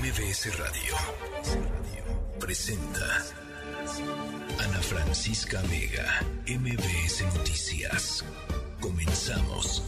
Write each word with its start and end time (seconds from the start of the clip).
MBS 0.00 0.58
Radio 0.58 0.94
presenta 2.40 3.04
Ana 4.58 4.80
Francisca 4.80 5.60
Vega, 5.62 6.20
MBS 6.46 7.24
Noticias. 7.36 8.24
Comenzamos. 8.80 9.82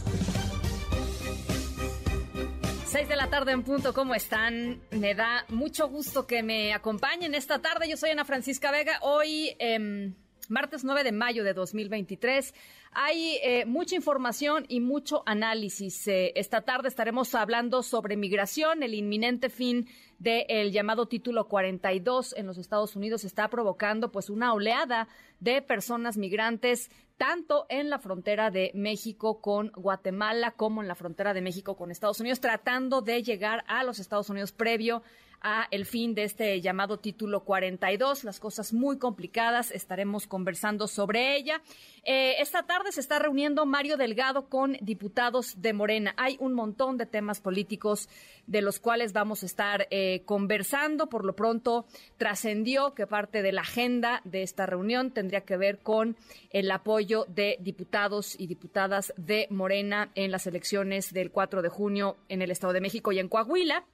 Seis 2.85 3.09
de 3.09 3.15
la 3.15 3.31
tarde 3.31 3.53
en 3.53 3.63
punto, 3.63 3.93
¿cómo 3.93 4.13
están? 4.13 4.79
Me 4.91 5.15
da 5.15 5.45
mucho 5.49 5.89
gusto 5.89 6.27
que 6.27 6.43
me 6.43 6.73
acompañen 6.73 7.33
esta 7.33 7.59
tarde. 7.59 7.89
Yo 7.89 7.97
soy 7.97 8.11
Ana 8.11 8.25
Francisca 8.25 8.69
Vega. 8.69 8.99
Hoy, 9.01 9.55
eh, 9.57 10.13
martes 10.49 10.83
9 10.83 11.03
de 11.03 11.11
mayo 11.13 11.43
de 11.43 11.53
2023. 11.53 12.53
Hay 12.97 13.39
eh, 13.43 13.65
mucha 13.65 13.97
información 13.97 14.65
y 14.69 14.79
mucho 14.79 15.21
análisis. 15.25 16.07
Eh, 16.07 16.31
esta 16.35 16.61
tarde 16.61 16.87
estaremos 16.87 17.35
hablando 17.35 17.83
sobre 17.83 18.15
migración. 18.15 18.83
El 18.83 18.93
inminente 18.93 19.49
fin 19.49 19.89
del 20.17 20.71
llamado 20.71 21.05
título 21.05 21.49
42 21.49 22.35
en 22.37 22.47
los 22.47 22.57
Estados 22.57 22.95
Unidos 22.95 23.25
está 23.25 23.49
provocando 23.49 24.13
pues 24.13 24.29
una 24.29 24.53
oleada 24.53 25.09
de 25.41 25.61
personas 25.61 26.15
migrantes 26.15 26.89
tanto 27.17 27.65
en 27.67 27.89
la 27.89 27.99
frontera 27.99 28.49
de 28.49 28.71
México 28.73 29.41
con 29.41 29.73
Guatemala 29.75 30.51
como 30.51 30.81
en 30.81 30.87
la 30.87 30.95
frontera 30.95 31.33
de 31.33 31.41
México 31.41 31.75
con 31.75 31.91
Estados 31.91 32.21
Unidos, 32.21 32.39
tratando 32.39 33.01
de 33.01 33.23
llegar 33.23 33.65
a 33.67 33.83
los 33.83 33.99
Estados 33.99 34.29
Unidos 34.29 34.53
previo 34.53 35.03
a 35.41 35.67
el 35.71 35.85
fin 35.85 36.15
de 36.15 36.23
este 36.23 36.61
llamado 36.61 36.99
título 36.99 37.43
42. 37.43 38.23
Las 38.23 38.39
cosas 38.39 38.73
muy 38.73 38.97
complicadas, 38.97 39.71
estaremos 39.71 40.27
conversando 40.27 40.87
sobre 40.87 41.35
ella. 41.35 41.61
Eh, 42.03 42.35
esta 42.39 42.63
tarde 42.63 42.91
se 42.91 42.99
está 42.99 43.19
reuniendo 43.19 43.65
Mario 43.65 43.97
Delgado 43.97 44.47
con 44.49 44.77
diputados 44.81 45.61
de 45.61 45.73
Morena. 45.73 46.13
Hay 46.17 46.37
un 46.39 46.53
montón 46.53 46.97
de 46.97 47.05
temas 47.05 47.41
políticos 47.41 48.09
de 48.47 48.61
los 48.61 48.79
cuales 48.79 49.13
vamos 49.13 49.43
a 49.43 49.45
estar 49.45 49.87
eh, 49.89 50.21
conversando. 50.25 51.07
Por 51.07 51.25
lo 51.25 51.35
pronto, 51.35 51.85
trascendió 52.17 52.93
que 52.93 53.07
parte 53.07 53.41
de 53.41 53.51
la 53.51 53.61
agenda 53.61 54.21
de 54.23 54.43
esta 54.43 54.65
reunión 54.65 55.11
tendría 55.11 55.41
que 55.41 55.57
ver 55.57 55.79
con 55.79 56.15
el 56.51 56.69
apoyo 56.71 57.25
de 57.27 57.57
diputados 57.59 58.39
y 58.39 58.47
diputadas 58.47 59.13
de 59.17 59.47
Morena 59.49 60.11
en 60.15 60.31
las 60.31 60.47
elecciones 60.47 61.13
del 61.13 61.31
4 61.31 61.61
de 61.61 61.69
junio 61.69 62.17
en 62.29 62.41
el 62.41 62.51
Estado 62.51 62.73
de 62.73 62.81
México 62.81 63.11
y 63.11 63.19
en 63.19 63.29
Coahuila. 63.29 63.85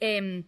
Eh, 0.00 0.44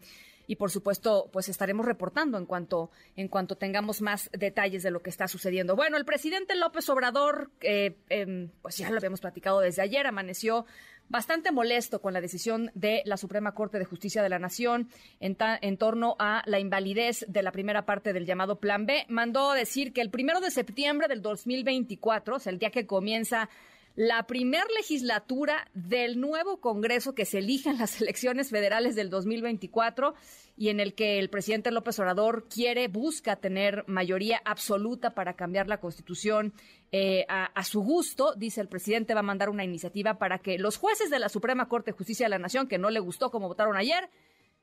y 0.50 0.56
por 0.56 0.72
supuesto 0.72 1.30
pues 1.32 1.48
estaremos 1.48 1.86
reportando 1.86 2.36
en 2.36 2.44
cuanto 2.44 2.90
en 3.14 3.28
cuanto 3.28 3.56
tengamos 3.56 4.02
más 4.02 4.28
detalles 4.32 4.82
de 4.82 4.90
lo 4.90 5.00
que 5.00 5.08
está 5.08 5.28
sucediendo. 5.28 5.76
Bueno, 5.76 5.96
el 5.96 6.04
presidente 6.04 6.56
López 6.56 6.88
Obrador, 6.88 7.52
eh, 7.60 7.94
eh, 8.08 8.48
pues 8.60 8.76
ya 8.76 8.90
lo 8.90 8.96
habíamos 8.96 9.20
platicado 9.20 9.60
desde 9.60 9.82
ayer, 9.82 10.08
amaneció 10.08 10.66
bastante 11.08 11.52
molesto 11.52 12.00
con 12.00 12.14
la 12.14 12.20
decisión 12.20 12.72
de 12.74 13.02
la 13.04 13.16
Suprema 13.16 13.54
Corte 13.54 13.78
de 13.78 13.84
Justicia 13.84 14.24
de 14.24 14.28
la 14.28 14.40
Nación 14.40 14.88
en, 15.20 15.36
en, 15.38 15.76
torno 15.76 16.16
a 16.18 16.42
la 16.46 16.58
invalidez 16.58 17.24
de 17.28 17.44
la 17.44 17.52
primera 17.52 17.86
parte 17.86 18.12
del 18.12 18.26
llamado 18.26 18.58
Plan 18.58 18.86
B. 18.86 19.06
Mandó 19.08 19.52
decir 19.52 19.92
que 19.92 20.00
el 20.00 20.10
primero 20.10 20.40
de 20.40 20.50
septiembre 20.50 21.06
del 21.06 21.22
2024, 21.22 22.36
o 22.36 22.38
sea, 22.40 22.52
el 22.52 22.58
día 22.58 22.70
que 22.70 22.86
comienza 22.86 23.48
la 23.96 24.26
primer 24.26 24.64
legislatura 24.76 25.68
del 25.74 26.20
nuevo 26.20 26.60
Congreso 26.60 27.14
que 27.14 27.24
se 27.24 27.38
elige 27.38 27.70
en 27.70 27.78
las 27.78 28.00
elecciones 28.02 28.50
federales 28.50 28.94
del 28.94 29.10
2024 29.10 30.14
y 30.56 30.68
en 30.68 30.80
el 30.80 30.94
que 30.94 31.18
el 31.18 31.30
presidente 31.30 31.70
López 31.70 31.98
Obrador 31.98 32.46
quiere, 32.48 32.88
busca 32.88 33.36
tener 33.36 33.84
mayoría 33.86 34.40
absoluta 34.44 35.14
para 35.14 35.34
cambiar 35.34 35.68
la 35.68 35.80
Constitución 35.80 36.52
eh, 36.92 37.24
a, 37.28 37.46
a, 37.46 37.64
su 37.64 37.82
gusto. 37.82 38.34
Dice 38.34 38.60
el 38.60 38.68
presidente 38.68 39.14
va 39.14 39.20
a 39.20 39.24
mandar 39.24 39.48
una 39.48 39.64
iniciativa 39.64 40.18
para 40.18 40.38
que 40.38 40.58
los 40.58 40.76
jueces 40.76 41.10
de 41.10 41.18
la 41.18 41.28
Suprema 41.28 41.68
Corte 41.68 41.90
de 41.90 41.96
Justicia 41.96 42.26
de 42.26 42.30
la 42.30 42.38
Nación, 42.38 42.68
que 42.68 42.78
no 42.78 42.90
le 42.90 43.00
gustó 43.00 43.30
como 43.30 43.48
votaron 43.48 43.76
ayer, 43.76 44.10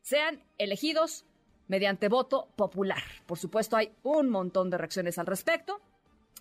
sean 0.02 0.44
elegidos 0.58 1.26
mediante 1.68 2.10
voto 2.10 2.48
popular. 2.56 3.04
Por 3.26 3.38
supuesto, 3.38 3.76
hay 3.76 3.92
un 4.04 4.30
montón 4.30 4.70
de 4.70 4.78
reacciones 4.78 5.18
al 5.18 5.26
respecto 5.26 5.82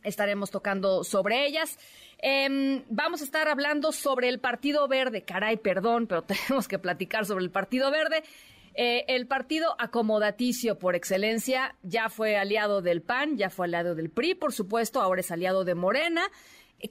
estaremos 0.07 0.51
tocando 0.51 1.05
sobre 1.05 1.47
ellas. 1.47 1.79
Eh, 2.23 2.83
vamos 2.89 3.21
a 3.21 3.25
estar 3.25 3.49
hablando 3.49 3.93
sobre 3.93 4.29
el 4.29 4.39
Partido 4.41 4.89
Verde. 4.89 5.23
Caray, 5.23 5.57
perdón, 5.59 6.07
pero 6.07 6.23
tenemos 6.25 6.69
que 6.69 6.79
platicar 6.79 7.27
sobre 7.27 7.45
el 7.45 7.51
Partido 7.51 7.91
Verde. 7.91 8.23
Eh, 8.79 9.07
el 9.09 9.27
partido 9.27 9.75
acomodaticio 9.79 10.79
por 10.79 10.95
excelencia 10.97 11.75
ya 11.83 12.11
fue 12.11 12.37
aliado 12.37 12.83
del 12.83 13.01
PAN, 13.01 13.39
ya 13.39 13.49
fue 13.49 13.65
aliado 13.67 13.95
del 13.95 14.11
PRI, 14.11 14.35
por 14.35 14.53
supuesto, 14.53 15.01
ahora 15.01 15.23
es 15.23 15.31
aliado 15.31 15.65
de 15.65 15.75
Morena. 15.75 16.31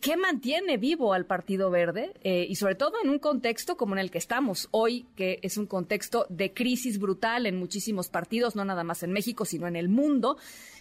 ¿Qué 0.01 0.17
mantiene 0.17 0.77
vivo 0.77 1.13
al 1.13 1.25
Partido 1.25 1.69
Verde? 1.69 2.13
Eh, 2.23 2.47
y 2.49 2.55
sobre 2.55 2.73
todo 2.75 2.93
en 3.03 3.09
un 3.09 3.19
contexto 3.19 3.77
como 3.77 3.93
en 3.93 3.99
el 3.99 4.09
que 4.09 4.17
estamos 4.17 4.67
hoy, 4.71 5.05
que 5.15 5.39
es 5.43 5.57
un 5.57 5.67
contexto 5.67 6.25
de 6.29 6.53
crisis 6.53 6.97
brutal 6.97 7.45
en 7.45 7.57
muchísimos 7.57 8.09
partidos, 8.09 8.55
no 8.55 8.65
nada 8.65 8.83
más 8.83 9.03
en 9.03 9.11
México, 9.11 9.45
sino 9.45 9.67
en 9.67 9.75
el 9.75 9.87
mundo. 9.87 10.37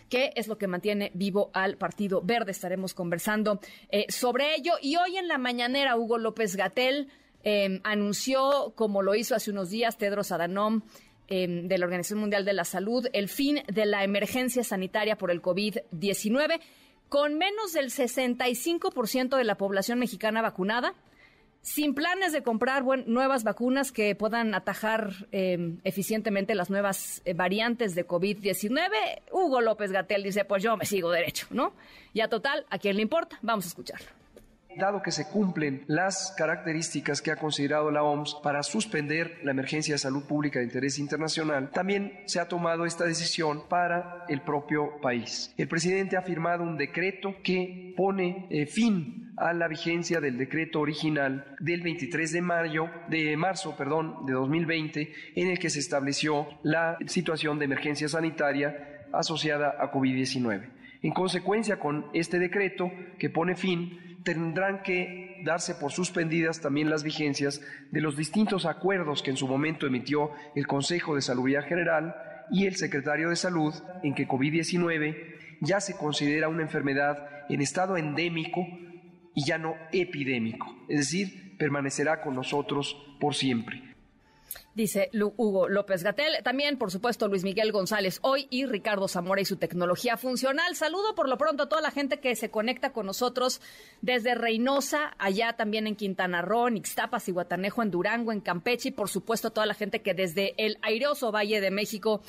¿Qué 0.08 0.32
es 0.36 0.48
lo 0.48 0.56
que 0.56 0.68
mantiene 0.68 1.10
vivo 1.14 1.50
al 1.52 1.76
Partido 1.76 2.22
Verde? 2.22 2.52
Estaremos 2.52 2.94
conversando 2.94 3.60
eh, 3.90 4.06
sobre 4.08 4.54
ello. 4.54 4.72
Y 4.80 4.96
hoy 4.96 5.16
en 5.18 5.28
la 5.28 5.38
mañanera, 5.38 5.96
Hugo 5.96 6.18
López 6.18 6.56
Gatel 6.56 7.08
eh, 7.42 7.80
anunció, 7.84 8.72
como 8.74 9.02
lo 9.02 9.14
hizo 9.14 9.34
hace 9.34 9.50
unos 9.50 9.70
días 9.70 9.98
Tedros 9.98 10.32
Adhanom, 10.32 10.82
eh, 11.28 11.62
de 11.64 11.78
la 11.78 11.86
Organización 11.86 12.20
Mundial 12.20 12.44
de 12.44 12.52
la 12.52 12.64
Salud, 12.64 13.06
el 13.14 13.28
fin 13.28 13.62
de 13.66 13.86
la 13.86 14.04
emergencia 14.04 14.62
sanitaria 14.62 15.16
por 15.16 15.30
el 15.30 15.40
COVID-19 15.40 16.60
con 17.08 17.38
menos 17.38 17.72
del 17.72 17.90
65% 17.90 19.36
de 19.36 19.44
la 19.44 19.56
población 19.56 19.98
mexicana 19.98 20.42
vacunada, 20.42 20.94
sin 21.62 21.94
planes 21.94 22.32
de 22.32 22.42
comprar 22.42 22.84
nuevas 23.06 23.42
vacunas 23.42 23.90
que 23.90 24.14
puedan 24.14 24.54
atajar 24.54 25.12
eh, 25.32 25.76
eficientemente 25.84 26.54
las 26.54 26.68
nuevas 26.68 27.22
eh, 27.24 27.32
variantes 27.32 27.94
de 27.94 28.06
COVID-19, 28.06 28.88
Hugo 29.32 29.60
López 29.62 29.90
Gatel 29.90 30.22
dice, 30.22 30.44
pues 30.44 30.62
yo 30.62 30.76
me 30.76 30.84
sigo 30.84 31.10
derecho, 31.10 31.46
¿no? 31.50 31.72
Ya 32.12 32.28
total, 32.28 32.66
¿a 32.68 32.78
quién 32.78 32.96
le 32.96 33.02
importa? 33.02 33.38
Vamos 33.40 33.64
a 33.64 33.68
escucharlo 33.68 34.23
dado 34.76 35.02
que 35.02 35.10
se 35.10 35.28
cumplen 35.28 35.84
las 35.86 36.34
características 36.36 37.22
que 37.22 37.30
ha 37.30 37.36
considerado 37.36 37.90
la 37.90 38.02
OMS 38.02 38.36
para 38.42 38.62
suspender 38.62 39.38
la 39.42 39.50
emergencia 39.50 39.94
de 39.94 39.98
salud 39.98 40.24
pública 40.24 40.58
de 40.58 40.66
interés 40.66 40.98
internacional, 40.98 41.70
también 41.70 42.20
se 42.26 42.40
ha 42.40 42.48
tomado 42.48 42.86
esta 42.86 43.04
decisión 43.04 43.68
para 43.68 44.24
el 44.28 44.42
propio 44.42 45.00
país. 45.00 45.52
El 45.56 45.68
presidente 45.68 46.16
ha 46.16 46.22
firmado 46.22 46.62
un 46.62 46.76
decreto 46.76 47.36
que 47.42 47.94
pone 47.96 48.46
eh, 48.50 48.66
fin 48.66 49.32
a 49.36 49.52
la 49.52 49.68
vigencia 49.68 50.20
del 50.20 50.38
decreto 50.38 50.80
original 50.80 51.56
del 51.58 51.82
23 51.82 52.32
de 52.32 52.42
mayo 52.42 52.88
de 53.08 53.36
marzo, 53.36 53.76
perdón, 53.76 54.26
de 54.26 54.32
2020 54.32 55.12
en 55.34 55.50
el 55.50 55.58
que 55.58 55.70
se 55.70 55.80
estableció 55.80 56.46
la 56.62 56.98
situación 57.06 57.58
de 57.58 57.64
emergencia 57.64 58.08
sanitaria 58.08 59.06
asociada 59.12 59.76
a 59.78 59.90
COVID-19. 59.90 60.70
En 61.02 61.12
consecuencia, 61.12 61.78
con 61.78 62.06
este 62.14 62.38
decreto 62.38 62.90
que 63.18 63.28
pone 63.28 63.56
fin 63.56 64.13
tendrán 64.24 64.82
que 64.82 65.40
darse 65.44 65.74
por 65.74 65.92
suspendidas 65.92 66.60
también 66.60 66.90
las 66.90 67.02
vigencias 67.04 67.60
de 67.90 68.00
los 68.00 68.16
distintos 68.16 68.66
acuerdos 68.66 69.22
que 69.22 69.30
en 69.30 69.36
su 69.36 69.46
momento 69.46 69.86
emitió 69.86 70.30
el 70.54 70.66
Consejo 70.66 71.14
de 71.14 71.22
Salubridad 71.22 71.66
General 71.66 72.16
y 72.50 72.66
el 72.66 72.76
secretario 72.76 73.28
de 73.28 73.36
Salud 73.36 73.74
en 74.02 74.14
que 74.14 74.26
COVID-19 74.26 75.60
ya 75.60 75.80
se 75.80 75.96
considera 75.96 76.48
una 76.48 76.62
enfermedad 76.62 77.28
en 77.48 77.60
estado 77.60 77.96
endémico 77.96 78.66
y 79.34 79.44
ya 79.44 79.58
no 79.58 79.74
epidémico, 79.92 80.66
es 80.88 80.98
decir, 80.98 81.56
permanecerá 81.58 82.20
con 82.22 82.34
nosotros 82.34 82.96
por 83.20 83.34
siempre 83.34 83.93
dice 84.74 85.10
Hugo 85.12 85.68
López 85.68 86.02
Gatel. 86.02 86.42
También, 86.42 86.78
por 86.78 86.90
supuesto, 86.90 87.28
Luis 87.28 87.44
Miguel 87.44 87.72
González 87.72 88.18
hoy 88.22 88.46
y 88.50 88.66
Ricardo 88.66 89.08
Zamora 89.08 89.40
y 89.40 89.44
su 89.44 89.56
tecnología 89.56 90.16
funcional. 90.16 90.76
Saludo 90.76 91.14
por 91.14 91.28
lo 91.28 91.38
pronto 91.38 91.64
a 91.64 91.68
toda 91.68 91.82
la 91.82 91.90
gente 91.90 92.20
que 92.20 92.36
se 92.36 92.50
conecta 92.50 92.92
con 92.92 93.06
nosotros 93.06 93.60
desde 94.02 94.34
Reynosa, 94.34 95.14
allá 95.18 95.54
también 95.54 95.86
en 95.86 95.96
Quintana 95.96 96.42
Roo, 96.42 96.68
en 96.68 96.76
Ixtapas 96.76 97.28
y 97.28 97.32
Guatanejo, 97.32 97.82
en 97.82 97.90
Durango, 97.90 98.32
en 98.32 98.40
Campeche 98.40 98.88
y, 98.88 98.92
por 98.92 99.08
supuesto, 99.08 99.48
a 99.48 99.50
toda 99.52 99.66
la 99.66 99.74
gente 99.74 100.02
que 100.02 100.14
desde 100.14 100.54
el 100.58 100.78
airoso 100.82 101.32
Valle 101.32 101.60
de 101.60 101.70
México 101.70 102.22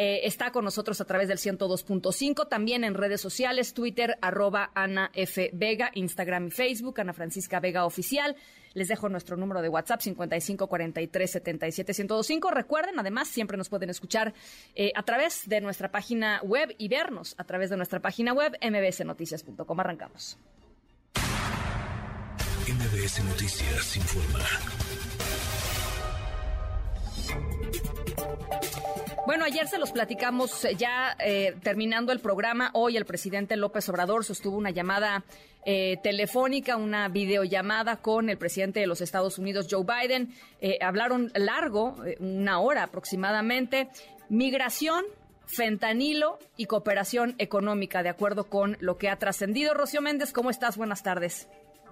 eh, 0.00 0.20
está 0.28 0.52
con 0.52 0.64
nosotros 0.64 1.00
a 1.00 1.06
través 1.06 1.26
del 1.26 1.38
102.5, 1.38 2.48
también 2.48 2.84
en 2.84 2.94
redes 2.94 3.20
sociales, 3.20 3.74
Twitter, 3.74 4.16
arroba 4.22 4.70
Ana 4.76 5.10
F. 5.12 5.50
Vega, 5.52 5.90
Instagram 5.92 6.46
y 6.46 6.50
Facebook, 6.52 7.00
Ana 7.00 7.12
Francisca 7.12 7.58
Vega 7.58 7.84
Oficial. 7.84 8.36
Les 8.74 8.86
dejo 8.86 9.08
nuestro 9.08 9.36
número 9.36 9.60
de 9.60 9.68
WhatsApp, 9.68 10.00
55 10.00 10.68
43 10.68 11.30
77 11.32 11.92
1025. 11.92 12.50
Recuerden, 12.52 13.00
además, 13.00 13.26
siempre 13.26 13.56
nos 13.56 13.68
pueden 13.68 13.90
escuchar 13.90 14.34
eh, 14.76 14.92
a 14.94 15.02
través 15.02 15.48
de 15.48 15.60
nuestra 15.60 15.90
página 15.90 16.42
web 16.44 16.72
y 16.78 16.86
vernos 16.86 17.34
a 17.36 17.42
través 17.42 17.68
de 17.68 17.76
nuestra 17.76 17.98
página 17.98 18.32
web, 18.32 18.56
mbsnoticias.com. 18.62 19.80
Arrancamos. 19.80 20.38
MBS 22.68 23.24
Noticias 23.24 23.96
informa. 23.96 24.44
Bueno, 29.28 29.44
ayer 29.44 29.68
se 29.68 29.78
los 29.78 29.92
platicamos 29.92 30.64
eh, 30.64 30.74
ya 30.74 31.14
eh, 31.18 31.54
terminando 31.62 32.12
el 32.12 32.20
programa. 32.20 32.70
Hoy 32.72 32.96
el 32.96 33.04
presidente 33.04 33.56
López 33.56 33.86
Obrador 33.90 34.24
sostuvo 34.24 34.56
una 34.56 34.70
llamada 34.70 35.22
eh, 35.66 35.98
telefónica, 36.02 36.78
una 36.78 37.08
videollamada 37.08 37.98
con 37.98 38.30
el 38.30 38.38
presidente 38.38 38.80
de 38.80 38.86
los 38.86 39.02
Estados 39.02 39.38
Unidos, 39.38 39.68
Joe 39.70 39.84
Biden. 39.84 40.32
hablaron 40.80 41.30
largo, 41.34 41.96
una 42.20 42.58
hora 42.58 42.84
aproximadamente. 42.84 43.90
Migración, 44.30 45.04
fentanilo 45.44 46.38
y 46.56 46.64
cooperación 46.64 47.34
económica, 47.36 48.02
de 48.02 48.08
acuerdo 48.08 48.44
con 48.44 48.78
lo 48.80 48.96
que 48.96 49.10
ha 49.10 49.18
trascendido. 49.18 49.74
Rocío 49.74 50.00
Méndez, 50.00 50.32
¿cómo 50.32 50.48
estás? 50.48 50.78
Buenas 50.78 51.02
tardes. 51.02 51.48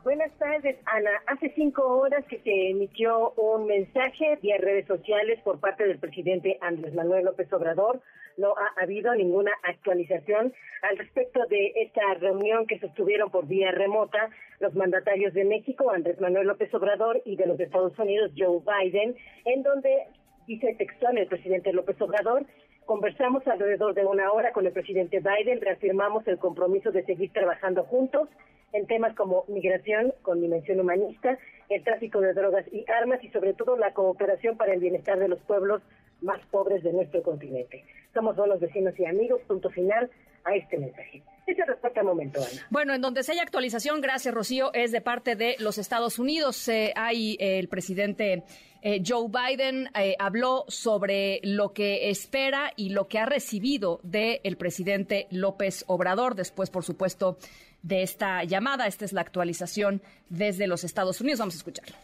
Buenas 0.06 0.30
tardes, 0.38 0.76
Ana. 0.84 1.10
Hace 1.26 1.52
cinco 1.56 1.82
horas 1.98 2.24
que 2.26 2.38
se 2.38 2.70
emitió 2.70 3.32
un 3.32 3.66
mensaje 3.66 4.38
vía 4.40 4.56
redes 4.56 4.86
sociales 4.86 5.40
por 5.42 5.58
parte 5.58 5.84
del 5.84 5.98
presidente 5.98 6.58
Andrés 6.60 6.94
Manuel 6.94 7.24
López 7.24 7.52
Obrador. 7.52 8.00
No 8.36 8.54
ha 8.56 8.80
habido 8.80 9.12
ninguna 9.16 9.50
actualización 9.64 10.54
al 10.82 10.96
respecto 10.96 11.44
de 11.46 11.72
esta 11.82 12.02
reunión 12.20 12.68
que 12.68 12.78
sostuvieron 12.78 13.32
por 13.32 13.48
vía 13.48 13.72
remota 13.72 14.30
los 14.60 14.76
mandatarios 14.76 15.34
de 15.34 15.44
México, 15.44 15.90
Andrés 15.90 16.20
Manuel 16.20 16.46
López 16.46 16.72
Obrador, 16.72 17.20
y 17.24 17.34
de 17.34 17.46
los 17.46 17.58
Estados 17.58 17.98
Unidos, 17.98 18.30
Joe 18.38 18.60
Biden, 18.60 19.16
en 19.44 19.64
donde 19.64 20.06
dice 20.46 20.72
textual 20.78 21.18
el 21.18 21.26
presidente 21.26 21.72
López 21.72 22.00
Obrador 22.00 22.46
Conversamos 22.86 23.44
alrededor 23.48 23.94
de 23.94 24.06
una 24.06 24.30
hora 24.30 24.52
con 24.52 24.64
el 24.64 24.72
presidente 24.72 25.18
Biden, 25.18 25.60
reafirmamos 25.60 26.24
el 26.28 26.38
compromiso 26.38 26.92
de 26.92 27.04
seguir 27.04 27.32
trabajando 27.32 27.82
juntos 27.82 28.28
en 28.76 28.86
temas 28.86 29.14
como 29.14 29.44
migración 29.48 30.12
con 30.22 30.40
dimensión 30.40 30.80
humanista, 30.80 31.38
el 31.68 31.82
tráfico 31.82 32.20
de 32.20 32.34
drogas 32.34 32.64
y 32.72 32.84
armas 32.90 33.22
y 33.24 33.30
sobre 33.30 33.54
todo 33.54 33.76
la 33.76 33.92
cooperación 33.92 34.56
para 34.56 34.74
el 34.74 34.80
bienestar 34.80 35.18
de 35.18 35.28
los 35.28 35.40
pueblos 35.40 35.82
más 36.20 36.40
pobres 36.50 36.82
de 36.82 36.92
nuestro 36.92 37.22
continente. 37.22 37.84
Somos 38.14 38.36
buenos 38.36 38.60
vecinos 38.60 38.94
y 38.98 39.04
amigos, 39.04 39.40
punto 39.46 39.70
final 39.70 40.10
a 40.44 40.54
este 40.54 40.78
mensaje. 40.78 41.22
Ese 41.46 41.64
respuesta 41.64 42.00
al 42.00 42.06
momento, 42.06 42.40
Ana. 42.40 42.66
Bueno, 42.70 42.94
en 42.94 43.00
donde 43.00 43.22
se 43.22 43.32
haya 43.32 43.42
actualización, 43.42 44.00
gracias 44.00 44.34
Rocío, 44.34 44.72
es 44.74 44.92
de 44.92 45.00
parte 45.00 45.36
de 45.36 45.56
los 45.58 45.78
Estados 45.78 46.18
Unidos. 46.18 46.68
Eh, 46.68 46.92
hay 46.96 47.36
eh, 47.38 47.58
el 47.58 47.68
presidente 47.68 48.42
eh, 48.82 49.02
Joe 49.04 49.28
Biden 49.28 49.88
habló 50.18 50.64
sobre 50.68 51.40
lo 51.42 51.72
que 51.72 52.10
espera 52.10 52.72
y 52.76 52.90
lo 52.90 53.08
que 53.08 53.18
ha 53.18 53.26
recibido 53.26 54.00
del 54.02 54.56
presidente 54.56 55.26
López 55.30 55.84
Obrador. 55.88 56.34
Después, 56.34 56.70
por 56.70 56.84
supuesto, 56.84 57.38
de 57.82 58.02
esta 58.02 58.44
llamada, 58.44 58.86
esta 58.86 59.04
es 59.04 59.12
la 59.12 59.20
actualización 59.20 60.02
desde 60.28 60.66
los 60.66 60.84
Estados 60.84 61.20
Unidos. 61.20 61.38
Vamos 61.38 61.54
a 61.54 61.58
escucharlo. 61.58 61.94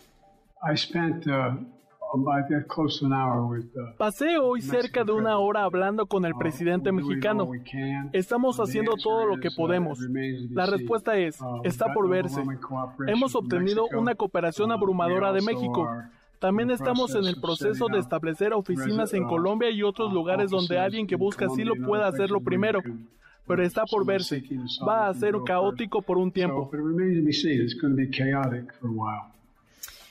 I 0.62 0.76
spent, 0.76 1.26
uh, 1.26 1.58
Pasé 3.96 4.36
hoy 4.36 4.60
cerca 4.60 5.02
de 5.02 5.12
una 5.12 5.38
hora 5.38 5.64
hablando 5.64 6.06
con 6.06 6.26
el 6.26 6.34
uh, 6.34 6.38
presidente 6.38 6.92
mexicano. 6.92 7.50
Estamos 8.12 8.58
haciendo 8.60 8.92
todo 9.02 9.24
lo 9.24 9.40
que 9.40 9.50
podemos. 9.50 9.98
La 10.50 10.66
respuesta 10.66 11.16
es, 11.16 11.40
uh, 11.40 11.62
está 11.64 11.92
por 11.94 12.08
verse. 12.10 12.42
Hemos 13.06 13.34
obtenido 13.34 13.86
una 13.96 14.14
cooperación 14.14 14.72
abrumadora 14.72 15.32
de 15.32 15.40
México. 15.40 15.88
También 16.38 16.70
estamos 16.70 17.14
en 17.14 17.24
el 17.24 17.40
proceso 17.40 17.86
de 17.86 17.98
establecer 17.98 18.52
oficinas 18.52 19.14
en 19.14 19.24
uh, 19.24 19.28
Colombia 19.28 19.70
y 19.70 19.82
otros 19.82 20.12
lugares 20.12 20.50
donde 20.50 20.78
alguien 20.78 21.06
que 21.06 21.16
busca 21.16 21.46
asilo 21.46 21.74
pueda 21.86 22.08
hacerlo 22.08 22.40
primero 22.40 22.80
pero 23.52 23.66
está 23.66 23.84
por 23.84 24.06
verse. 24.06 24.42
Va 24.86 25.08
a 25.08 25.14
ser 25.14 25.34
caótico 25.44 26.00
por 26.00 26.16
un 26.16 26.32
tiempo. 26.32 26.70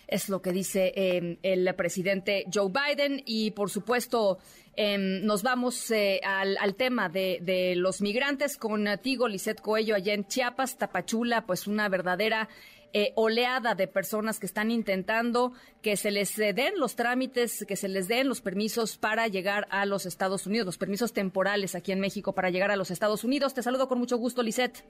Es 0.08 0.30
lo 0.30 0.42
que 0.42 0.52
dice 0.52 0.92
em, 0.96 1.38
el 1.42 1.74
presidente 1.74 2.46
Joe 2.54 2.70
Biden. 2.70 3.24
Y 3.26 3.52
por 3.52 3.70
supuesto 3.70 4.38
em, 4.76 5.26
nos 5.26 5.42
vamos 5.42 5.90
eh, 5.90 6.22
al, 6.24 6.76
tema 6.76 7.10
de, 7.10 7.74
los 7.78 8.02
migrantes 8.02 8.58
con 8.58 8.86
Tigo 9.02 9.28
Lisset 9.28 9.60
Coello 9.60 9.96
allá 9.96 10.14
en 10.14 10.28
Chiapas, 10.28 10.78
Tapachula, 10.78 11.46
pues 11.46 11.66
una 11.66 11.90
verdadera 11.90 12.48
eh, 12.94 13.14
oleada 13.16 13.76
de 13.76 13.88
personas 13.88 14.40
que 14.40 14.46
están 14.46 14.72
intentando 14.72 15.54
que 15.82 15.96
se 15.98 16.12
les 16.12 16.36
den 16.36 16.80
los 16.80 16.96
trámites, 16.96 17.66
que 17.68 17.76
se 17.76 17.88
les 17.88 18.08
den 18.08 18.28
los 18.28 18.42
permisos 18.42 18.98
para 18.98 19.28
llegar 19.28 19.68
a 19.70 19.86
los 19.86 20.06
Estados 20.06 20.48
Unidos, 20.48 20.66
los 20.66 20.78
permisos 20.78 21.14
temporales 21.14 21.76
aquí 21.76 21.92
en 21.92 22.00
México 22.00 22.34
para 22.34 22.50
llegar 22.50 22.72
a 22.72 22.76
los 22.76 22.92
Estados 22.92 23.24
Unidos. 23.24 23.54
Te 23.54 23.64
saludo 23.64 23.88
con 23.88 24.00
mucho 24.00 24.18
gusto, 24.18 24.44
Lisette. 24.44 24.84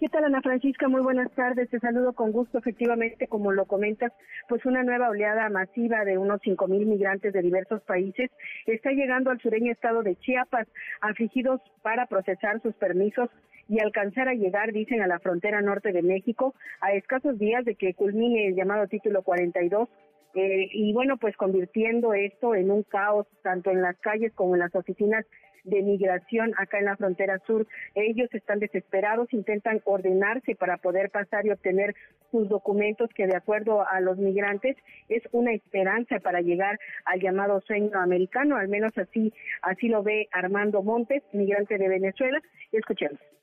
¿Qué 0.00 0.08
tal, 0.08 0.22
Ana 0.22 0.40
Francisca? 0.42 0.86
Muy 0.86 1.00
buenas 1.00 1.28
tardes. 1.32 1.68
Te 1.70 1.80
saludo 1.80 2.12
con 2.12 2.30
gusto. 2.30 2.58
Efectivamente, 2.58 3.26
como 3.26 3.50
lo 3.50 3.66
comentas, 3.66 4.12
pues 4.48 4.64
una 4.64 4.84
nueva 4.84 5.08
oleada 5.08 5.48
masiva 5.50 6.04
de 6.04 6.16
unos 6.16 6.40
cinco 6.44 6.68
mil 6.68 6.86
migrantes 6.86 7.32
de 7.32 7.42
diversos 7.42 7.82
países 7.82 8.30
está 8.66 8.92
llegando 8.92 9.32
al 9.32 9.40
sureño 9.40 9.72
estado 9.72 10.04
de 10.04 10.14
Chiapas, 10.14 10.68
afligidos 11.00 11.60
para 11.82 12.06
procesar 12.06 12.62
sus 12.62 12.74
permisos 12.76 13.28
y 13.68 13.80
alcanzar 13.80 14.28
a 14.28 14.34
llegar, 14.34 14.72
dicen, 14.72 15.02
a 15.02 15.06
la 15.06 15.18
frontera 15.18 15.60
norte 15.60 15.92
de 15.92 16.02
México 16.02 16.54
a 16.80 16.92
escasos 16.94 17.38
días 17.38 17.64
de 17.64 17.74
que 17.74 17.94
culmine 17.94 18.48
el 18.48 18.56
llamado 18.56 18.86
título 18.86 19.22
42 19.22 19.88
eh, 20.34 20.68
y 20.72 20.92
bueno, 20.92 21.16
pues 21.16 21.36
convirtiendo 21.36 22.14
esto 22.14 22.54
en 22.54 22.70
un 22.70 22.82
caos 22.82 23.26
tanto 23.42 23.70
en 23.70 23.82
las 23.82 23.96
calles 23.98 24.32
como 24.34 24.54
en 24.54 24.60
las 24.60 24.74
oficinas 24.74 25.24
de 25.64 25.82
migración 25.82 26.54
acá 26.56 26.78
en 26.78 26.86
la 26.86 26.96
frontera 26.96 27.38
sur. 27.46 27.66
Ellos 27.94 28.28
están 28.32 28.58
desesperados, 28.58 29.32
intentan 29.32 29.80
ordenarse 29.84 30.54
para 30.54 30.76
poder 30.78 31.10
pasar 31.10 31.46
y 31.46 31.50
obtener 31.50 31.94
sus 32.30 32.48
documentos 32.48 33.10
que 33.14 33.26
de 33.26 33.36
acuerdo 33.36 33.86
a 33.86 34.00
los 34.00 34.18
migrantes 34.18 34.76
es 35.08 35.22
una 35.32 35.52
esperanza 35.52 36.20
para 36.20 36.40
llegar 36.40 36.78
al 37.04 37.20
llamado 37.20 37.60
sueño 37.62 37.98
americano, 37.98 38.56
al 38.56 38.68
menos 38.68 38.96
así 38.96 39.32
así 39.62 39.88
lo 39.88 40.02
ve 40.02 40.28
Armando 40.32 40.82
Montes, 40.82 41.22
migrante 41.32 41.78
de 41.78 41.88
Venezuela. 41.88 42.40
Escuchemos. 42.72 43.37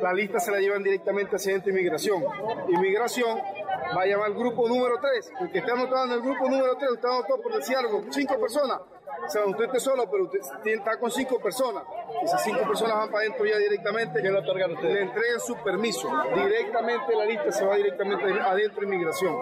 La 0.00 0.12
lista 0.12 0.40
se 0.40 0.50
la 0.50 0.58
llevan 0.58 0.82
directamente 0.82 1.36
al 1.36 1.40
Centro 1.40 1.66
de 1.66 1.78
Inmigración. 1.78 2.22
Inmigración 2.68 3.38
va 3.96 4.02
a 4.02 4.06
llamar 4.06 4.26
al 4.26 4.34
grupo 4.34 4.68
número 4.68 4.98
3. 5.00 5.32
El 5.40 5.52
que 5.52 5.58
está 5.58 5.72
anotado 5.72 6.06
en 6.06 6.12
el 6.12 6.20
grupo 6.22 6.48
número 6.48 6.76
3, 6.76 6.92
está 6.92 7.08
anotado 7.08 7.42
por 7.42 7.54
decir 7.54 7.76
algo, 7.76 8.04
cinco 8.10 8.40
personas 8.40 8.80
o 9.26 9.28
sea, 9.28 9.46
usted 9.46 9.64
está 9.64 9.78
solo, 9.78 10.04
pero 10.10 10.24
usted 10.24 10.40
está 10.72 10.98
con 10.98 11.10
cinco 11.10 11.38
personas. 11.40 11.84
Esas 12.22 12.42
cinco 12.42 12.60
personas 12.66 12.96
van 12.96 13.10
para 13.10 13.24
adentro 13.24 13.44
ya 13.46 13.58
directamente. 13.58 14.22
¿Qué 14.22 14.30
le 14.30 14.38
otorgan 14.38 14.72
ustedes? 14.72 14.94
Le 14.94 15.02
entregan 15.02 15.40
su 15.40 15.54
permiso. 15.62 16.08
Directamente 16.34 17.16
la 17.16 17.26
lista 17.26 17.52
se 17.52 17.64
va 17.64 17.76
directamente 17.76 18.24
adentro 18.24 18.80
de 18.80 18.86
inmigración. 18.86 19.36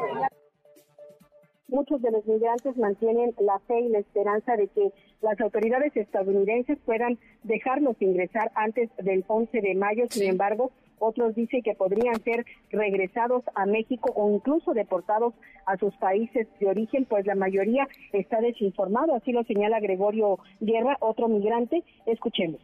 Muchos 1.69 2.01
de 2.01 2.11
los 2.11 2.27
migrantes 2.27 2.77
mantienen 2.77 3.35
la 3.39 3.59
fe 3.61 3.81
y 3.81 3.89
la 3.89 3.99
esperanza 3.99 4.57
de 4.57 4.69
que 4.69 4.91
las 5.21 5.41
autoridades 5.41 5.97
estadounidenses 5.97 6.79
puedan 6.85 7.19
dejarlos 7.43 8.01
ingresar 8.01 8.51
antes 8.55 8.91
del 8.99 9.25
11 9.27 9.61
de 9.61 9.75
mayo. 9.75 10.05
Sin 10.11 10.29
embargo, 10.29 10.71
otros 10.99 11.35
dicen 11.35 11.63
que 11.63 11.75
podrían 11.75 12.21
ser 12.23 12.45
regresados 12.71 13.45
a 13.55 13.67
México 13.67 14.13
o 14.15 14.31
incluso 14.31 14.75
deportados 14.75 15.35
a 15.67 15.77
sus 15.77 15.95
países 15.97 16.47
de 16.61 16.67
origen, 16.67 17.05
pues 17.05 17.27
la 17.27 17.35
mayoría 17.35 17.87
está 18.13 18.41
desinformado, 18.41 19.15
así 19.15 19.33
lo 19.33 19.45
señala 19.45 19.81
Gregorio 19.81 20.39
Guerra, 20.61 20.97
otro 21.01 21.29
migrante. 21.29 21.85
Escuchemos. 22.07 22.61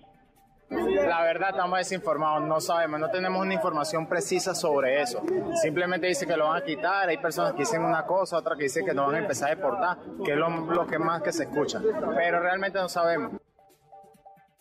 La 1.07 1.23
verdad 1.23 1.51
estamos 1.51 1.79
desinformados, 1.79 2.43
no 2.43 2.61
sabemos, 2.61 3.01
no 3.01 3.11
tenemos 3.11 3.41
una 3.41 3.55
información 3.55 4.07
precisa 4.07 4.55
sobre 4.55 5.01
eso. 5.01 5.23
Simplemente 5.63 6.07
dice 6.07 6.27
que 6.27 6.37
lo 6.37 6.47
van 6.47 6.63
a 6.63 6.65
quitar, 6.65 7.09
hay 7.09 7.19
personas 7.19 7.53
que 7.53 7.61
dicen 7.61 7.83
una 7.83 8.05
cosa, 8.07 8.39
otras 8.39 8.57
que 8.59 8.65
dicen 8.65 8.85
que 8.85 8.95
no 8.95 9.07
van 9.07 9.17
a 9.17 9.19
empezar 9.19 9.51
a 9.51 9.55
deportar, 9.55 9.99
que 10.25 10.33
es 10.33 10.37
lo, 10.37 10.49
lo 10.49 10.87
que 10.87 10.99
más 10.99 11.23
que 11.23 11.33
se 11.33 11.45
escucha, 11.45 11.81
pero 12.17 12.41
realmente 12.41 12.79
no 12.79 12.89
sabemos. 12.89 13.33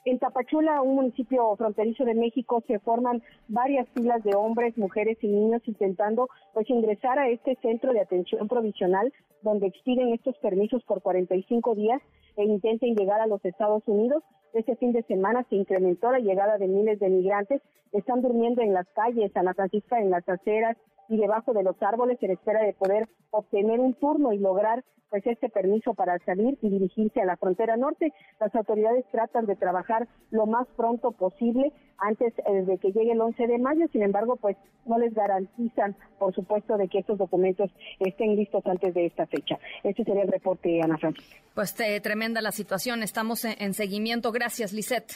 En 0.06 0.20
Tapachula, 0.20 0.82
un 0.82 0.96
municipio 0.96 1.56
fronterizo 1.56 2.04
de 2.04 2.14
México, 2.14 2.62
se 2.68 2.78
forman 2.80 3.24
varias 3.48 3.88
filas 3.94 4.22
de 4.24 4.36
hombres, 4.36 4.78
mujeres 4.78 5.18
y 5.22 5.28
niños 5.28 5.62
intentando 5.66 6.28
pues 6.54 6.70
ingresar 6.70 7.20
a 7.20 7.30
este 7.30 7.56
centro 7.62 7.94
de 7.94 8.02
atención 8.02 8.50
provisional 8.50 9.14
donde 9.44 9.68
expiden 9.68 10.14
estos 10.14 10.38
permisos 10.40 10.84
por 10.84 11.02
45 11.02 11.76
días 11.76 12.02
e 12.36 12.44
intenten 12.44 12.96
llegar 12.96 13.22
a 13.22 13.28
los 13.28 13.44
Estados 13.46 13.84
Unidos. 13.88 14.24
Este 14.54 14.76
fin 14.76 14.94
de 14.94 15.02
semana 15.04 15.46
se 15.50 15.56
incrementó 15.56 16.12
la 16.12 16.20
llegada 16.20 16.58
de 16.58 16.68
miles 16.68 17.00
de 17.00 17.10
migrantes. 17.10 17.62
Están 17.92 18.22
durmiendo 18.22 18.62
en 18.62 18.74
las 18.74 18.88
calles, 18.90 19.36
Ana 19.36 19.54
Francisca, 19.54 20.00
en 20.00 20.12
las 20.12 20.28
aceras 20.30 20.78
y 21.10 21.18
debajo 21.18 21.54
de 21.54 21.64
los 21.64 21.82
árboles 21.82 22.18
en 22.22 22.32
espera 22.32 22.64
de 22.64 22.74
poder 22.74 23.08
obtener 23.32 23.80
un 23.80 23.94
turno 23.96 24.34
y 24.34 24.40
lograr 24.40 24.84
pues 25.14 25.28
este 25.28 25.48
permiso 25.48 25.94
para 25.94 26.18
salir 26.26 26.58
y 26.64 26.70
dirigirse 26.72 27.22
a 27.22 27.26
la 27.26 27.38
frontera 27.38 27.78
norte. 27.78 28.12
Las 28.40 28.56
autoridades 28.56 29.06
tratan 29.12 29.46
de 29.46 29.56
trabajar 29.56 30.08
lo 30.32 30.48
más 30.48 30.68
pronto 30.76 31.12
posible 31.12 31.72
antes 32.00 32.34
eh, 32.40 32.64
de 32.64 32.80
que 32.80 32.92
llegue 32.92 33.12
el 33.12 33.22
11 33.22 33.46
de 33.46 33.60
mayo, 33.60 33.86
sin 33.92 34.02
embargo, 34.02 34.38
pues 34.38 34.58
no 34.88 34.98
les 34.98 35.14
garantizan, 35.14 35.96
por 36.18 36.34
supuesto, 36.34 36.78
de 36.78 36.88
que 36.88 36.98
estos 36.98 37.20
documentos 37.20 37.70
estén 38.00 38.36
listos 38.36 38.66
antes 38.66 38.92
de 38.96 39.06
esta 39.06 39.28
fecha. 39.28 39.60
Este 39.84 40.04
sería 40.04 40.24
el 40.24 40.32
reporte, 40.32 40.82
Ana 40.82 40.98
Francisca. 40.98 41.38
Pues 41.54 41.80
eh, 41.80 42.02
tremenda 42.02 42.42
la 42.42 42.52
situación, 42.52 43.04
estamos 43.04 43.46
en, 43.46 43.76
seguimiento. 43.76 44.32
Gracias, 44.32 44.74
Lisette. 44.74 45.14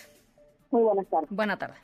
Muy 0.70 0.84
buenas 0.84 1.08
tardes. 1.08 1.30
Buena 1.32 1.58
tarde. 1.58 1.76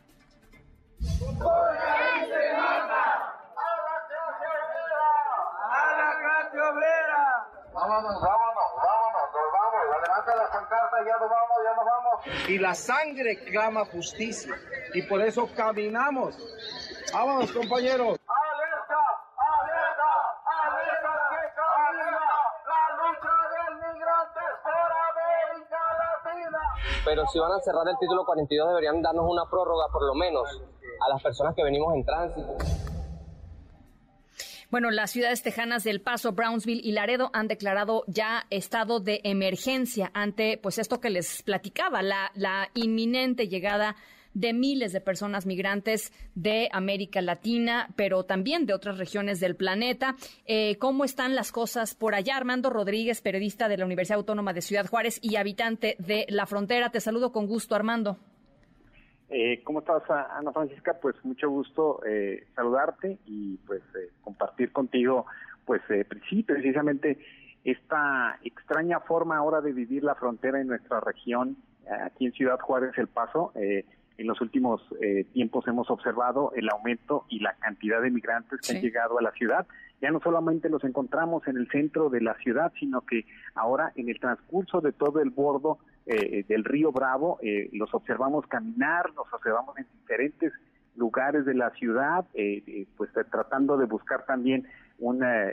Vámonos, 7.74 8.22
vámonos, 8.22 8.70
vámonos, 8.78 9.26
nos 9.34 9.50
vamos. 9.52 9.82
Levanta 10.04 10.36
la 10.36 10.50
pancarta. 10.52 10.98
ya 11.04 11.18
nos 11.18 11.30
vamos, 11.30 11.58
ya 11.64 11.74
nos 11.76 11.86
vamos. 11.86 12.50
Y 12.50 12.60
la 12.60 12.76
sangre 12.76 13.44
clama 13.46 13.86
justicia. 13.86 14.54
Y 14.94 15.02
por 15.04 15.22
eso 15.22 15.50
caminamos. 15.56 16.38
Vámonos, 17.12 17.52
compañeros. 17.52 18.20
¡Alerta! 18.30 19.02
¡Alerta! 19.38 20.10
¡Alerta 20.46 21.12
que 21.30 21.42
camina 21.58 22.22
la 22.70 22.82
lucha 23.02 23.34
del 23.54 23.74
migrante 23.82 24.46
por 24.62 24.90
América 25.10 25.82
Latina! 25.98 26.62
Pero 27.06 27.26
si 27.28 27.40
van 27.40 27.52
a 27.54 27.60
cerrar 27.62 27.88
el 27.88 27.98
título 27.98 28.26
42 28.26 28.68
deberían 28.70 29.02
darnos 29.02 29.26
una 29.28 29.46
prórroga 29.50 29.88
por 29.92 30.04
lo 30.04 30.14
menos 30.14 30.62
a 31.02 31.10
las 31.10 31.24
personas 31.24 31.56
que 31.56 31.64
venimos 31.64 31.96
en 31.96 32.06
tránsito. 32.06 32.93
Bueno, 34.74 34.90
las 34.90 35.12
ciudades 35.12 35.44
tejanas 35.44 35.84
del 35.84 36.02
Paso, 36.02 36.32
Brownsville 36.32 36.82
y 36.84 36.94
Laredo 36.94 37.30
han 37.34 37.48
declarado 37.48 38.04
ya 38.08 38.48
estado 38.50 39.00
de 39.00 39.22
emergencia 39.24 40.10
ante, 40.16 40.58
pues 40.58 40.80
esto 40.80 41.00
que 41.00 41.12
les 41.12 41.44
platicaba, 41.44 42.02
la, 42.02 42.32
la 42.34 42.72
inminente 42.74 43.48
llegada 43.48 43.96
de 44.34 44.52
miles 44.52 44.92
de 44.92 45.00
personas 45.00 45.46
migrantes 45.46 46.12
de 46.34 46.70
América 46.72 47.22
Latina, 47.22 47.94
pero 47.96 48.24
también 48.24 48.66
de 48.66 48.74
otras 48.74 48.98
regiones 48.98 49.40
del 49.40 49.56
planeta. 49.56 50.16
Eh, 50.48 50.78
¿Cómo 50.80 51.06
están 51.06 51.36
las 51.36 51.52
cosas 51.52 51.94
por 51.94 52.16
allá? 52.16 52.36
Armando 52.36 52.72
Rodríguez, 52.72 53.22
periodista 53.22 53.68
de 53.68 53.78
la 53.78 53.86
Universidad 53.86 54.18
Autónoma 54.18 54.54
de 54.54 54.64
Ciudad 54.64 54.88
Juárez 54.88 55.20
y 55.22 55.36
habitante 55.36 55.98
de 56.00 56.26
la 56.30 56.48
frontera. 56.48 56.90
Te 56.90 57.00
saludo 57.00 57.32
con 57.32 57.46
gusto, 57.46 57.76
Armando. 57.76 58.18
Eh, 59.30 59.62
¿Cómo 59.64 59.80
estás, 59.80 60.04
Ana 60.10 60.52
Francisca? 60.52 60.98
Pues 61.02 61.16
mucho 61.24 61.50
gusto 61.50 62.02
eh, 62.06 62.46
saludarte 62.56 63.18
y 63.26 63.58
pues 63.66 63.82
eh, 63.96 64.10
compartir 64.24 64.72
contigo, 64.72 65.26
pues 65.66 65.82
sí, 66.30 66.44
precisamente 66.44 67.18
esta 67.64 68.38
extraña 68.44 69.00
forma 69.00 69.38
ahora 69.38 69.62
de 69.62 69.72
vivir 69.72 70.04
la 70.04 70.16
frontera 70.16 70.60
en 70.60 70.68
nuestra 70.68 71.00
región, 71.00 71.56
aquí 72.06 72.26
en 72.26 72.34
Ciudad 72.34 72.60
Juárez, 72.60 72.92
El 72.98 73.08
Paso. 73.08 73.54
En 74.18 74.28
los 74.28 74.40
últimos 74.42 74.82
tiempos 75.34 75.68
hemos 75.68 75.90
observado 75.90 76.52
el 76.56 76.70
aumento 76.70 77.26
y 77.30 77.40
la 77.40 77.54
cantidad 77.56 78.02
de 78.02 78.12
migrantes 78.12 78.60
que 78.62 78.78
han 78.78 78.82
llegado 78.82 79.18
a 79.18 79.22
la 79.22 79.32
ciudad. 79.32 79.68
Ya 80.02 80.12
no 80.12 80.20
solamente 80.20 80.70
los 80.70 80.84
encontramos 80.84 81.48
en 81.48 81.58
el 81.58 81.70
centro 81.70 82.10
de 82.10 82.22
la 82.22 82.36
ciudad, 82.36 82.72
sino 82.80 83.02
que 83.02 83.26
ahora 83.56 83.92
en 83.96 84.10
el 84.10 84.20
transcurso 84.20 84.82
de 84.82 84.92
todo 84.92 85.22
el 85.22 85.30
bordo 85.30 85.80
eh, 86.06 86.44
del 86.50 86.66
río 86.66 86.92
Bravo, 86.92 87.40
eh, 87.42 87.70
los 87.72 87.94
observamos 87.94 88.46
caminar, 88.48 89.10
los 89.16 89.32
observamos 89.32 89.78
en 89.78 89.88
diferentes 90.02 90.52
lugares 90.96 91.46
de 91.46 91.54
la 91.54 91.72
ciudad, 91.72 92.26
eh, 92.34 92.88
pues 92.98 93.12
tratando 93.32 93.78
de 93.78 93.86
buscar 93.86 94.26
también 94.26 94.68
una, 95.00 95.52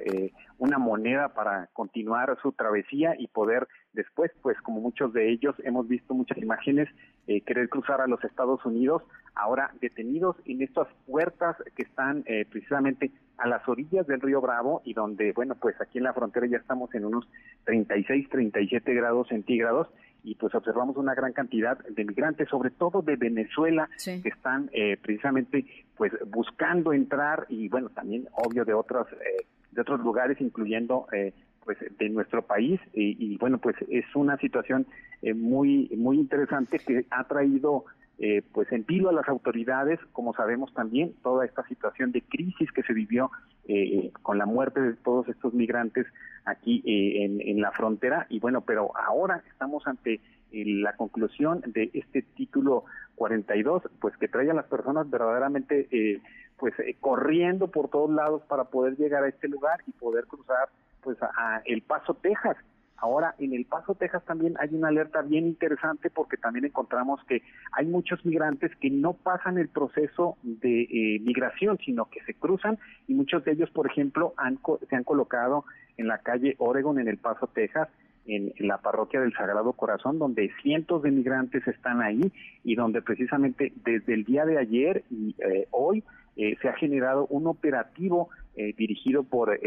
una 0.58 0.78
moneda 0.78 1.30
para 1.30 1.68
continuar 1.72 2.38
su 2.42 2.52
travesía 2.52 3.14
y 3.18 3.26
poder 3.26 3.66
después, 3.94 4.30
pues 4.42 4.60
como 4.60 4.80
muchos 4.80 5.12
de 5.12 5.30
ellos 5.30 5.56
hemos 5.64 5.88
visto 5.88 6.14
muchas 6.14 6.38
imágenes, 6.38 6.88
querer 7.26 7.68
cruzar 7.68 8.00
a 8.00 8.06
los 8.06 8.22
Estados 8.22 8.64
Unidos, 8.64 9.02
ahora 9.34 9.72
detenidos 9.80 10.36
en 10.44 10.62
estas 10.62 10.86
puertas 11.06 11.56
que 11.74 11.82
están 11.82 12.22
precisamente 12.50 13.10
a 13.40 13.48
las 13.48 13.66
orillas 13.68 14.06
del 14.06 14.20
río 14.20 14.40
Bravo 14.40 14.82
y 14.84 14.92
donde, 14.92 15.32
bueno, 15.32 15.54
pues 15.54 15.80
aquí 15.80 15.98
en 15.98 16.04
la 16.04 16.12
frontera 16.12 16.46
ya 16.46 16.58
estamos 16.58 16.94
en 16.94 17.06
unos 17.06 17.26
36, 17.64 18.28
37 18.28 18.94
grados 18.94 19.28
centígrados 19.28 19.88
y 20.22 20.34
pues 20.34 20.54
observamos 20.54 20.96
una 20.96 21.14
gran 21.14 21.32
cantidad 21.32 21.78
de 21.78 22.04
migrantes, 22.04 22.48
sobre 22.48 22.70
todo 22.70 23.02
de 23.02 23.16
Venezuela, 23.16 23.88
que 24.04 24.28
están 24.28 24.70
eh, 24.72 24.96
precisamente 25.00 25.64
pues 25.96 26.12
buscando 26.26 26.92
entrar 26.92 27.46
y 27.48 27.68
bueno, 27.68 27.88
también 27.90 28.28
obvio 28.32 28.64
de 28.64 28.74
otros, 28.74 29.06
eh, 29.12 29.46
de 29.70 29.80
otros 29.80 30.00
lugares, 30.00 30.40
incluyendo 30.40 31.06
eh, 31.12 31.32
pues 31.64 31.78
de 31.98 32.08
nuestro 32.08 32.42
país. 32.42 32.80
Y, 32.92 33.36
bueno, 33.38 33.58
pues 33.58 33.76
es 33.88 34.04
una 34.14 34.36
situación 34.38 34.86
muy, 35.34 35.90
muy 35.96 36.18
interesante 36.18 36.78
que 36.78 37.04
ha 37.10 37.24
traído 37.24 37.84
eh, 38.22 38.42
pues 38.52 38.70
en 38.70 38.84
vilo 38.84 39.08
a 39.08 39.14
las 39.14 39.26
autoridades, 39.28 39.98
como 40.12 40.34
sabemos 40.34 40.74
también, 40.74 41.14
toda 41.22 41.46
esta 41.46 41.66
situación 41.66 42.12
de 42.12 42.20
crisis 42.20 42.70
que 42.70 42.82
se 42.82 42.92
vivió 42.92 43.30
eh, 43.66 44.12
con 44.20 44.36
la 44.36 44.44
muerte 44.44 44.78
de 44.78 44.92
todos 44.92 45.26
estos 45.28 45.54
migrantes 45.54 46.06
aquí 46.44 46.82
eh, 46.84 47.24
en, 47.24 47.60
la 47.62 47.72
frontera. 47.72 48.26
Y 48.28 48.38
bueno, 48.38 48.60
pero 48.60 48.92
ahora 48.94 49.42
estamos 49.50 49.86
ante 49.86 50.20
la 50.52 50.96
conclusión 50.96 51.62
de 51.66 51.90
este 51.94 52.20
título 52.20 52.84
42, 53.14 53.84
pues 54.00 54.14
que 54.18 54.28
trae 54.28 54.50
a 54.50 54.54
las 54.54 54.66
personas 54.66 55.08
verdaderamente 55.08 56.20
pues 56.58 56.74
corriendo 57.00 57.68
por 57.68 57.88
todos 57.88 58.10
lados 58.10 58.42
para 58.48 58.64
poder 58.64 58.98
llegar 58.98 59.24
a 59.24 59.28
este 59.28 59.48
lugar 59.48 59.80
y 59.86 59.92
poder 59.92 60.26
cruzar 60.26 60.68
pues 61.02 61.16
a 61.22 61.62
El 61.64 61.80
Paso, 61.80 62.12
Texas 62.14 62.58
Ahora, 63.00 63.34
en 63.38 63.54
El 63.54 63.64
Paso, 63.64 63.94
Texas, 63.94 64.22
también 64.26 64.54
hay 64.60 64.68
una 64.74 64.88
alerta 64.88 65.22
bien 65.22 65.46
interesante 65.46 66.10
porque 66.10 66.36
también 66.36 66.66
encontramos 66.66 67.24
que 67.24 67.42
hay 67.72 67.86
muchos 67.86 68.24
migrantes 68.26 68.76
que 68.76 68.90
no 68.90 69.14
pasan 69.14 69.56
el 69.56 69.68
proceso 69.68 70.36
de 70.42 70.82
eh, 70.82 71.20
migración, 71.20 71.78
sino 71.78 72.10
que 72.10 72.22
se 72.24 72.34
cruzan 72.34 72.78
y 73.08 73.14
muchos 73.14 73.42
de 73.44 73.52
ellos, 73.52 73.70
por 73.70 73.86
ejemplo, 73.86 74.34
han, 74.36 74.58
se 74.88 74.96
han 74.96 75.04
colocado 75.04 75.64
en 75.96 76.08
la 76.08 76.18
calle 76.18 76.56
Oregon, 76.58 76.98
en 76.98 77.08
El 77.08 77.16
Paso, 77.16 77.46
Texas, 77.46 77.88
en, 78.26 78.52
la 78.58 78.78
parroquia 78.78 79.20
del 79.20 79.32
Sagrado 79.32 79.72
Corazón, 79.72 80.18
donde 80.18 80.52
cientos 80.62 81.02
de 81.02 81.10
migrantes 81.10 81.66
están 81.66 82.02
ahí 82.02 82.30
y 82.64 82.74
donde 82.74 83.00
precisamente 83.00 83.72
desde 83.82 84.12
el 84.12 84.24
día 84.24 84.44
de 84.44 84.58
ayer 84.58 85.04
y 85.10 85.34
eh, 85.38 85.68
hoy 85.70 86.04
eh, 86.36 86.54
se 86.60 86.68
ha 86.68 86.74
generado 86.74 87.26
un 87.30 87.46
operativo 87.46 88.28
dirigido 88.76 89.22
por 89.22 89.58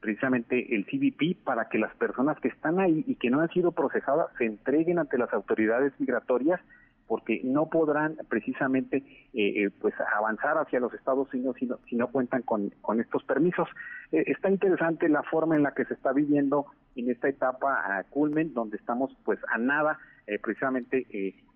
precisamente 0.00 0.74
el 0.74 0.84
CBP 0.86 1.42
para 1.44 1.68
que 1.68 1.78
las 1.78 1.94
personas 1.96 2.38
que 2.40 2.48
están 2.48 2.78
ahí 2.78 3.04
y 3.06 3.16
que 3.16 3.30
no 3.30 3.40
han 3.40 3.50
sido 3.50 3.72
procesadas 3.72 4.28
se 4.38 4.44
entreguen 4.44 4.98
ante 4.98 5.18
las 5.18 5.32
autoridades 5.32 5.92
migratorias 5.98 6.60
porque 7.06 7.40
no 7.44 7.66
podrán 7.66 8.16
precisamente 8.28 8.96
eh, 9.32 9.64
eh, 9.64 9.70
pues 9.80 9.94
avanzar 10.14 10.58
hacia 10.58 10.80
los 10.80 10.92
Estados 10.92 11.32
Unidos 11.32 11.56
si 11.58 11.66
no, 11.66 11.78
si 11.88 11.96
no 11.96 12.08
cuentan 12.08 12.42
con, 12.42 12.72
estos 13.00 13.22
permisos. 13.24 13.68
Eh, 14.12 14.24
está 14.26 14.50
interesante 14.50 15.08
la 15.08 15.22
forma 15.22 15.56
en 15.56 15.62
la 15.62 15.72
que 15.72 15.84
se 15.84 15.94
está 15.94 16.12
viviendo 16.12 16.66
en 16.96 17.10
esta 17.10 17.28
etapa 17.28 17.98
a 17.98 18.04
culmen, 18.04 18.54
donde 18.54 18.76
estamos 18.76 19.16
pues 19.24 19.38
a 19.48 19.58
nada, 19.58 19.98
precisamente 20.42 21.06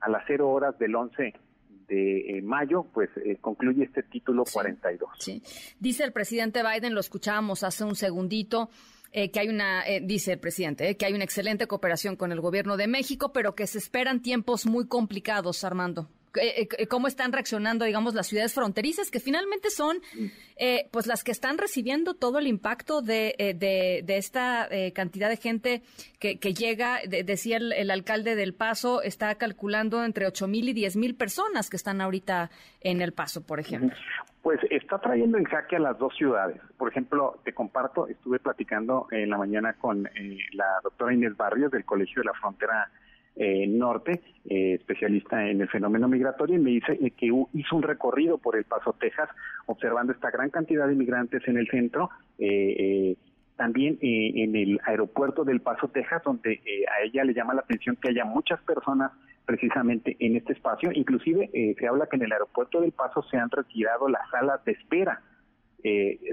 a 0.00 0.08
las 0.08 0.22
cero 0.28 0.48
horas 0.50 0.78
del 0.78 0.94
11 0.94 1.34
de 1.90 2.38
eh, 2.38 2.42
mayo, 2.42 2.86
pues 2.94 3.10
eh, 3.24 3.36
concluye 3.40 3.84
este 3.84 4.02
título 4.04 4.44
42. 4.50 5.10
Sí. 5.18 5.42
Dice 5.78 6.04
el 6.04 6.12
presidente 6.12 6.62
Biden, 6.62 6.94
lo 6.94 7.00
escuchábamos 7.00 7.64
hace 7.64 7.84
un 7.84 7.96
segundito, 7.96 8.70
eh, 9.12 9.30
que 9.30 9.40
hay 9.40 9.48
una, 9.48 9.82
dice 10.02 10.32
el 10.32 10.38
presidente, 10.38 10.96
que 10.96 11.04
hay 11.04 11.12
una 11.12 11.24
excelente 11.24 11.66
cooperación 11.66 12.14
con 12.14 12.30
el 12.30 12.40
gobierno 12.40 12.76
de 12.76 12.86
México, 12.86 13.32
pero 13.32 13.54
que 13.56 13.66
se 13.66 13.78
esperan 13.78 14.22
tiempos 14.22 14.66
muy 14.66 14.86
complicados, 14.86 15.64
Armando. 15.64 16.08
Eh, 16.36 16.68
eh, 16.78 16.86
cómo 16.86 17.08
están 17.08 17.32
reaccionando, 17.32 17.84
digamos, 17.84 18.14
las 18.14 18.28
ciudades 18.28 18.54
fronterizas, 18.54 19.10
que 19.10 19.18
finalmente 19.18 19.70
son, 19.70 19.98
eh, 20.56 20.88
pues, 20.92 21.06
las 21.06 21.24
que 21.24 21.32
están 21.32 21.58
recibiendo 21.58 22.14
todo 22.14 22.38
el 22.38 22.46
impacto 22.46 23.02
de, 23.02 23.34
de, 23.58 24.16
esta 24.16 24.68
cantidad 24.94 25.28
de 25.28 25.36
gente 25.36 25.82
que, 26.18 26.38
que 26.38 26.54
llega. 26.54 26.98
decía 27.06 27.56
el, 27.56 27.90
alcalde 27.90 28.36
del 28.36 28.54
Paso, 28.54 29.02
está 29.02 29.34
calculando 29.36 30.04
entre 30.04 30.26
ocho 30.26 30.46
mil 30.46 30.68
y 30.68 30.72
diez 30.72 30.96
mil 30.96 31.14
personas 31.14 31.68
que 31.68 31.76
están 31.76 32.00
ahorita 32.00 32.50
en 32.80 33.00
el 33.00 33.12
Paso, 33.12 33.44
por 33.44 33.58
ejemplo. 33.58 33.96
Pues 34.42 34.60
está 34.70 34.98
trayendo 34.98 35.36
en 35.36 35.44
jaque 35.44 35.76
a 35.76 35.80
las 35.80 35.98
dos 35.98 36.14
ciudades. 36.16 36.60
Por 36.78 36.90
ejemplo, 36.90 37.40
te 37.44 37.52
comparto, 37.52 38.06
estuve 38.06 38.38
platicando 38.38 39.06
en 39.10 39.30
la 39.30 39.36
mañana 39.36 39.74
con 39.74 40.08
la 40.52 40.80
doctora 40.82 41.12
Inés 41.12 41.36
Barrios 41.36 41.70
del 41.72 41.84
Colegio 41.84 42.22
de 42.22 42.26
la 42.26 42.34
Frontera 42.34 42.90
eh, 43.36 43.66
norte, 43.66 44.20
eh, 44.44 44.74
especialista 44.74 45.48
en 45.48 45.60
el 45.60 45.68
fenómeno 45.68 46.08
migratorio, 46.08 46.56
y 46.56 46.58
me 46.58 46.70
dice 46.70 46.98
eh, 47.00 47.12
que 47.12 47.26
hizo 47.26 47.76
un 47.76 47.82
recorrido 47.82 48.38
por 48.38 48.56
El 48.56 48.64
Paso, 48.64 48.94
Texas, 48.98 49.28
observando 49.66 50.12
esta 50.12 50.30
gran 50.30 50.50
cantidad 50.50 50.86
de 50.86 50.94
inmigrantes 50.94 51.46
en 51.46 51.56
el 51.56 51.68
centro. 51.68 52.10
también 53.56 53.98
en 54.00 54.56
el 54.56 54.80
aeropuerto 54.84 55.44
del 55.44 55.60
Paso, 55.60 55.88
Texas, 55.88 56.22
donde 56.24 56.60
a 56.90 57.04
ella 57.04 57.24
le 57.24 57.34
llama 57.34 57.54
la 57.54 57.60
atención 57.60 57.96
que 57.96 58.08
haya 58.08 58.24
muchas 58.24 58.60
personas 58.62 59.12
precisamente 59.44 60.16
en 60.18 60.36
este 60.36 60.54
espacio. 60.54 60.90
Inclusive 60.92 61.50
se 61.78 61.86
habla 61.86 62.06
que 62.06 62.16
en 62.16 62.22
el 62.22 62.32
aeropuerto 62.32 62.80
del 62.80 62.92
Paso 62.92 63.22
se 63.30 63.36
han 63.36 63.50
retirado 63.50 64.08
las 64.08 64.28
salas 64.30 64.64
de 64.64 64.72
espera 64.72 65.22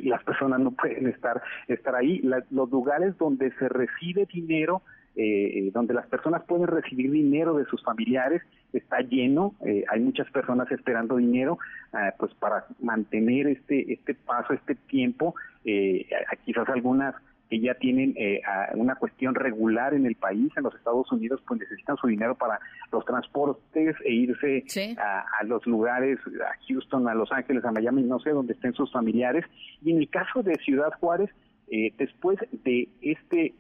las 0.04 0.24
personas 0.24 0.60
no 0.60 0.72
pueden 0.72 1.08
estar 1.08 1.42
estar 1.68 1.96
ahí. 1.96 2.22
los 2.50 2.70
lugares 2.70 3.18
donde 3.18 3.51
se 3.60 3.70
recibe 3.70 4.25
dinero 4.25 4.82
eh, 5.17 5.71
donde 5.74 5.95
las 5.95 6.07
personas 6.07 6.43
pueden 6.43 6.67
recibir 6.67 7.12
dinero 7.12 7.55
de 7.57 7.65
sus 7.65 7.83
familiares, 7.83 8.43
está 8.71 9.00
lleno, 9.00 9.55
eh, 9.65 9.83
hay 9.89 10.00
muchas 10.00 10.29
personas 10.31 10.71
esperando 10.71 11.17
dinero, 11.17 11.57
ah, 11.93 12.13
pues 12.17 12.33
para 12.36 12.65
mantener 12.79 13.47
este, 13.47 13.93
este 13.93 14.13
paso, 14.13 14.53
este 14.53 14.75
tiempo, 14.75 15.36
eh, 15.65 16.07
quizás 16.45 16.69
algunas 16.69 17.15
que 17.50 17.59
ya 17.62 17.75
tienen 17.75 18.13
eh, 18.17 18.41
una 18.75 18.95
cuestión 18.95 19.33
regular 19.33 19.93
en 19.93 20.05
el 20.05 20.15
país, 20.15 20.51
en 20.57 20.63
los 20.63 20.75
Estados 20.75 21.09
Unidos, 21.12 21.41
pues 21.47 21.62
necesitan 21.62 21.95
su 21.95 22.07
dinero 22.07 22.36
para 22.36 22.59
los 22.91 23.05
transportes 23.05 23.95
e 24.03 24.12
irse 24.12 24.65
a, 25.00 25.25
a, 25.39 25.43
los 25.45 25.65
lugares, 25.65 26.19
a 26.45 26.65
Houston, 26.67 27.07
a 27.07 27.15
Los 27.15 27.31
Ángeles, 27.31 27.63
a 27.63 27.71
Miami, 27.71 28.03
no 28.03 28.19
sé, 28.19 28.31
donde 28.31 28.53
estén 28.53 28.74
sus 28.74 28.91
familiares. 28.91 29.45
Y 29.81 29.91
en 29.91 30.00
el 30.00 30.09
caso 30.09 30.43
de 30.43 30.55
Ciudad 30.55 30.91
Juárez, 31.00 31.29
después 31.97 32.38
de 32.51 32.89
este 33.01 33.53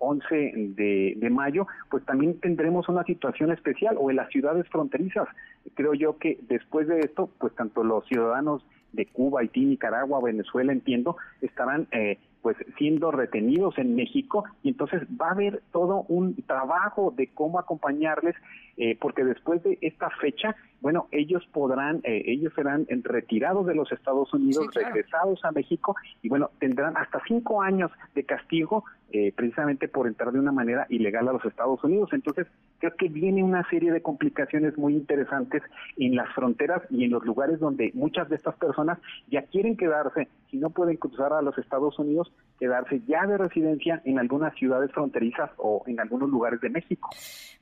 11 0.00 0.52
de, 0.76 1.14
de, 1.16 1.30
mayo, 1.30 1.66
pues 1.88 2.04
también 2.04 2.40
tendremos 2.40 2.88
una 2.88 3.04
situación 3.04 3.52
especial 3.52 3.96
o 3.98 4.10
en 4.10 4.16
las 4.16 4.28
ciudades 4.30 4.68
fronterizas. 4.68 5.28
Creo 5.74 5.94
yo 5.94 6.18
que 6.18 6.38
después 6.48 6.88
de 6.88 7.00
esto, 7.00 7.30
pues 7.38 7.54
tanto 7.54 7.84
los 7.84 8.04
ciudadanos 8.06 8.64
de 8.92 9.06
Cuba, 9.06 9.40
Haití, 9.40 9.64
Nicaragua, 9.64 10.20
Venezuela, 10.22 10.72
entiendo, 10.72 11.16
estarán 11.40 11.86
eh, 11.92 12.18
pues 12.42 12.56
siendo 12.78 13.10
retenidos 13.10 13.78
en 13.78 13.94
México. 13.94 14.44
Y 14.62 14.70
entonces 14.70 15.02
va 15.20 15.28
a 15.28 15.32
haber 15.32 15.62
todo 15.72 16.04
un 16.08 16.34
trabajo 16.46 17.12
de 17.16 17.28
cómo 17.28 17.58
acompañarles 17.58 18.34
eh, 18.76 18.96
porque 19.00 19.24
después 19.24 19.62
de 19.62 19.78
esta 19.82 20.08
fecha 20.20 20.56
bueno 20.80 21.08
ellos 21.10 21.46
podrán 21.52 22.00
eh, 22.04 22.22
ellos 22.26 22.52
serán 22.54 22.86
retirados 22.88 23.66
de 23.66 23.74
los 23.74 23.92
Estados 23.92 24.32
Unidos 24.32 24.68
regresados 24.74 25.44
a 25.44 25.50
México 25.50 25.96
y 26.22 26.28
bueno 26.30 26.50
tendrán 26.58 26.96
hasta 26.96 27.20
cinco 27.26 27.60
años 27.60 27.90
de 28.14 28.24
castigo 28.24 28.84
eh, 29.12 29.32
precisamente 29.34 29.88
por 29.88 30.06
entrar 30.06 30.30
de 30.30 30.38
una 30.38 30.52
manera 30.52 30.86
ilegal 30.88 31.26
a 31.26 31.32
los 31.32 31.44
Estados 31.44 31.82
Unidos. 31.82 32.10
Entonces 32.12 32.46
creo 32.78 32.94
que 32.96 33.08
viene 33.08 33.42
una 33.42 33.68
serie 33.68 33.90
de 33.90 34.02
complicaciones 34.02 34.78
muy 34.78 34.94
interesantes 34.94 35.64
en 35.96 36.14
las 36.14 36.32
fronteras 36.32 36.82
y 36.90 37.04
en 37.04 37.10
los 37.10 37.24
lugares 37.24 37.58
donde 37.58 37.90
muchas 37.94 38.28
de 38.28 38.36
estas 38.36 38.54
personas 38.54 38.98
ya 39.28 39.42
quieren 39.42 39.76
quedarse 39.76 40.28
si 40.48 40.58
no 40.58 40.70
pueden 40.70 40.96
cruzar 40.96 41.32
a 41.32 41.42
los 41.42 41.58
Estados 41.58 41.98
Unidos 41.98 42.29
quedarse 42.58 43.00
ya 43.08 43.26
de 43.26 43.38
residencia 43.38 44.02
en 44.04 44.18
algunas 44.18 44.54
ciudades 44.54 44.92
fronterizas 44.92 45.50
o 45.56 45.82
en 45.86 45.98
algunos 45.98 46.28
lugares 46.28 46.60
de 46.60 46.68
México. 46.68 47.08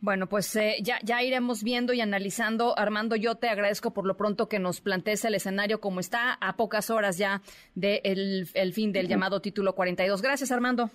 Bueno, 0.01 0.27
pues 0.27 0.55
eh, 0.57 0.77
ya, 0.83 0.99
ya 1.05 1.23
iremos 1.23 1.63
viendo 1.63 1.93
y 1.93 2.01
analizando. 2.01 2.77
Armando, 2.77 3.15
yo 3.15 3.37
te 3.37 3.49
agradezco 3.49 3.93
por 3.93 4.05
lo 4.05 4.17
pronto 4.17 4.49
que 4.49 4.59
nos 4.59 4.81
plantees 4.81 5.25
el 5.25 5.37
escenario 5.37 5.81
como 5.81 6.01
está 6.01 6.35
a 6.35 6.57
pocas 6.57 6.91
horas 6.91 7.17
ya 7.17 7.43
del 7.77 8.03
de 8.03 8.51
el 8.55 8.73
fin 8.73 8.93
del 8.93 9.07
llamado 9.07 9.41
título 9.41 9.75
42. 9.75 10.21
Gracias, 10.21 10.51
Armando. 10.51 10.91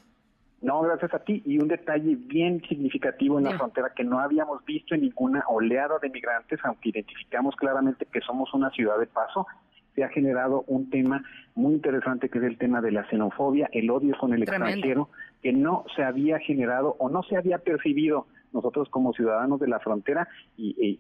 No, 0.64 0.82
gracias 0.82 1.14
a 1.14 1.20
ti. 1.20 1.44
Y 1.46 1.60
un 1.60 1.68
detalle 1.68 2.16
bien 2.16 2.62
significativo 2.70 3.38
en 3.38 3.44
la 3.44 3.58
frontera 3.58 3.92
que 3.94 4.06
no 4.06 4.20
habíamos 4.20 4.64
visto 4.64 4.96
en 4.96 5.02
ninguna 5.02 5.44
oleada 5.50 6.00
de 6.02 6.10
migrantes, 6.10 6.58
aunque 6.64 6.90
identificamos 6.90 7.54
claramente 7.58 8.06
que 8.06 8.22
somos 8.22 8.54
una 8.54 8.70
ciudad 8.70 8.98
de 8.98 9.08
paso, 9.08 9.46
se 9.96 10.04
ha 10.04 10.10
generado 10.10 10.64
un 10.68 10.90
tema 10.90 11.24
muy 11.56 11.74
interesante 11.74 12.30
que 12.30 12.40
es 12.40 12.44
el 12.44 12.58
tema 12.58 12.82
de 12.82 12.92
la 12.92 13.08
xenofobia, 13.10 13.70
el 13.72 13.90
odio 13.90 14.18
con 14.18 14.34
el 14.34 14.44
extranjero, 14.44 15.10
que 15.42 15.54
no 15.54 15.86
se 15.96 16.04
había 16.04 16.40
generado 16.40 16.96
o 17.00 17.10
no 17.10 17.24
se 17.24 17.38
había 17.38 17.60
percibido 17.60 18.28
nosotros 18.54 18.88
como 18.90 19.14
ciudadanos 19.14 19.60
de 19.60 19.68
la 19.68 19.80
frontera 19.80 20.28
y, 20.58 21.00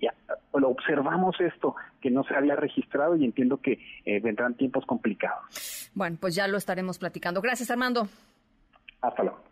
lo 0.53 0.69
observamos 0.69 1.35
esto 1.41 1.75
que 1.99 2.11
no 2.11 2.23
se 2.23 2.35
había 2.35 2.55
registrado 2.55 3.15
y 3.15 3.25
entiendo 3.25 3.57
que 3.57 3.79
eh, 4.05 4.19
vendrán 4.19 4.53
tiempos 4.55 4.85
complicados. 4.85 5.89
Bueno, 5.93 6.17
pues 6.19 6.35
ya 6.35 6.47
lo 6.47 6.57
estaremos 6.57 6.99
platicando. 6.99 7.41
Gracias, 7.41 7.71
Armando. 7.71 8.07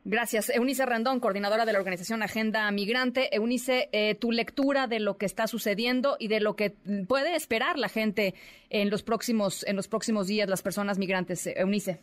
Gracias. 0.04 0.50
Eunice 0.50 0.86
Randón, 0.86 1.20
coordinadora 1.20 1.66
de 1.66 1.74
la 1.74 1.80
organización 1.80 2.24
Agenda 2.24 2.70
Migrante. 2.72 3.36
Eunice, 3.36 3.90
eh, 3.92 4.16
tu 4.16 4.32
lectura 4.32 4.88
de 4.88 5.00
lo 5.00 5.18
que 5.18 5.26
está 5.26 5.48
sucediendo 5.48 6.16
y 6.20 6.28
de 6.28 6.40
lo 6.40 6.56
que 6.56 6.72
puede 7.08 7.36
esperar 7.36 7.78
la 7.78 7.90
gente 7.90 8.34
en 8.70 8.90
los 8.90 9.04
próximos, 9.04 9.66
en 9.68 9.76
los 9.76 9.88
próximos 9.88 10.28
días, 10.28 10.50
las 10.50 10.62
personas 10.62 10.98
migrantes. 10.98 11.48
Eunice. 11.48 12.00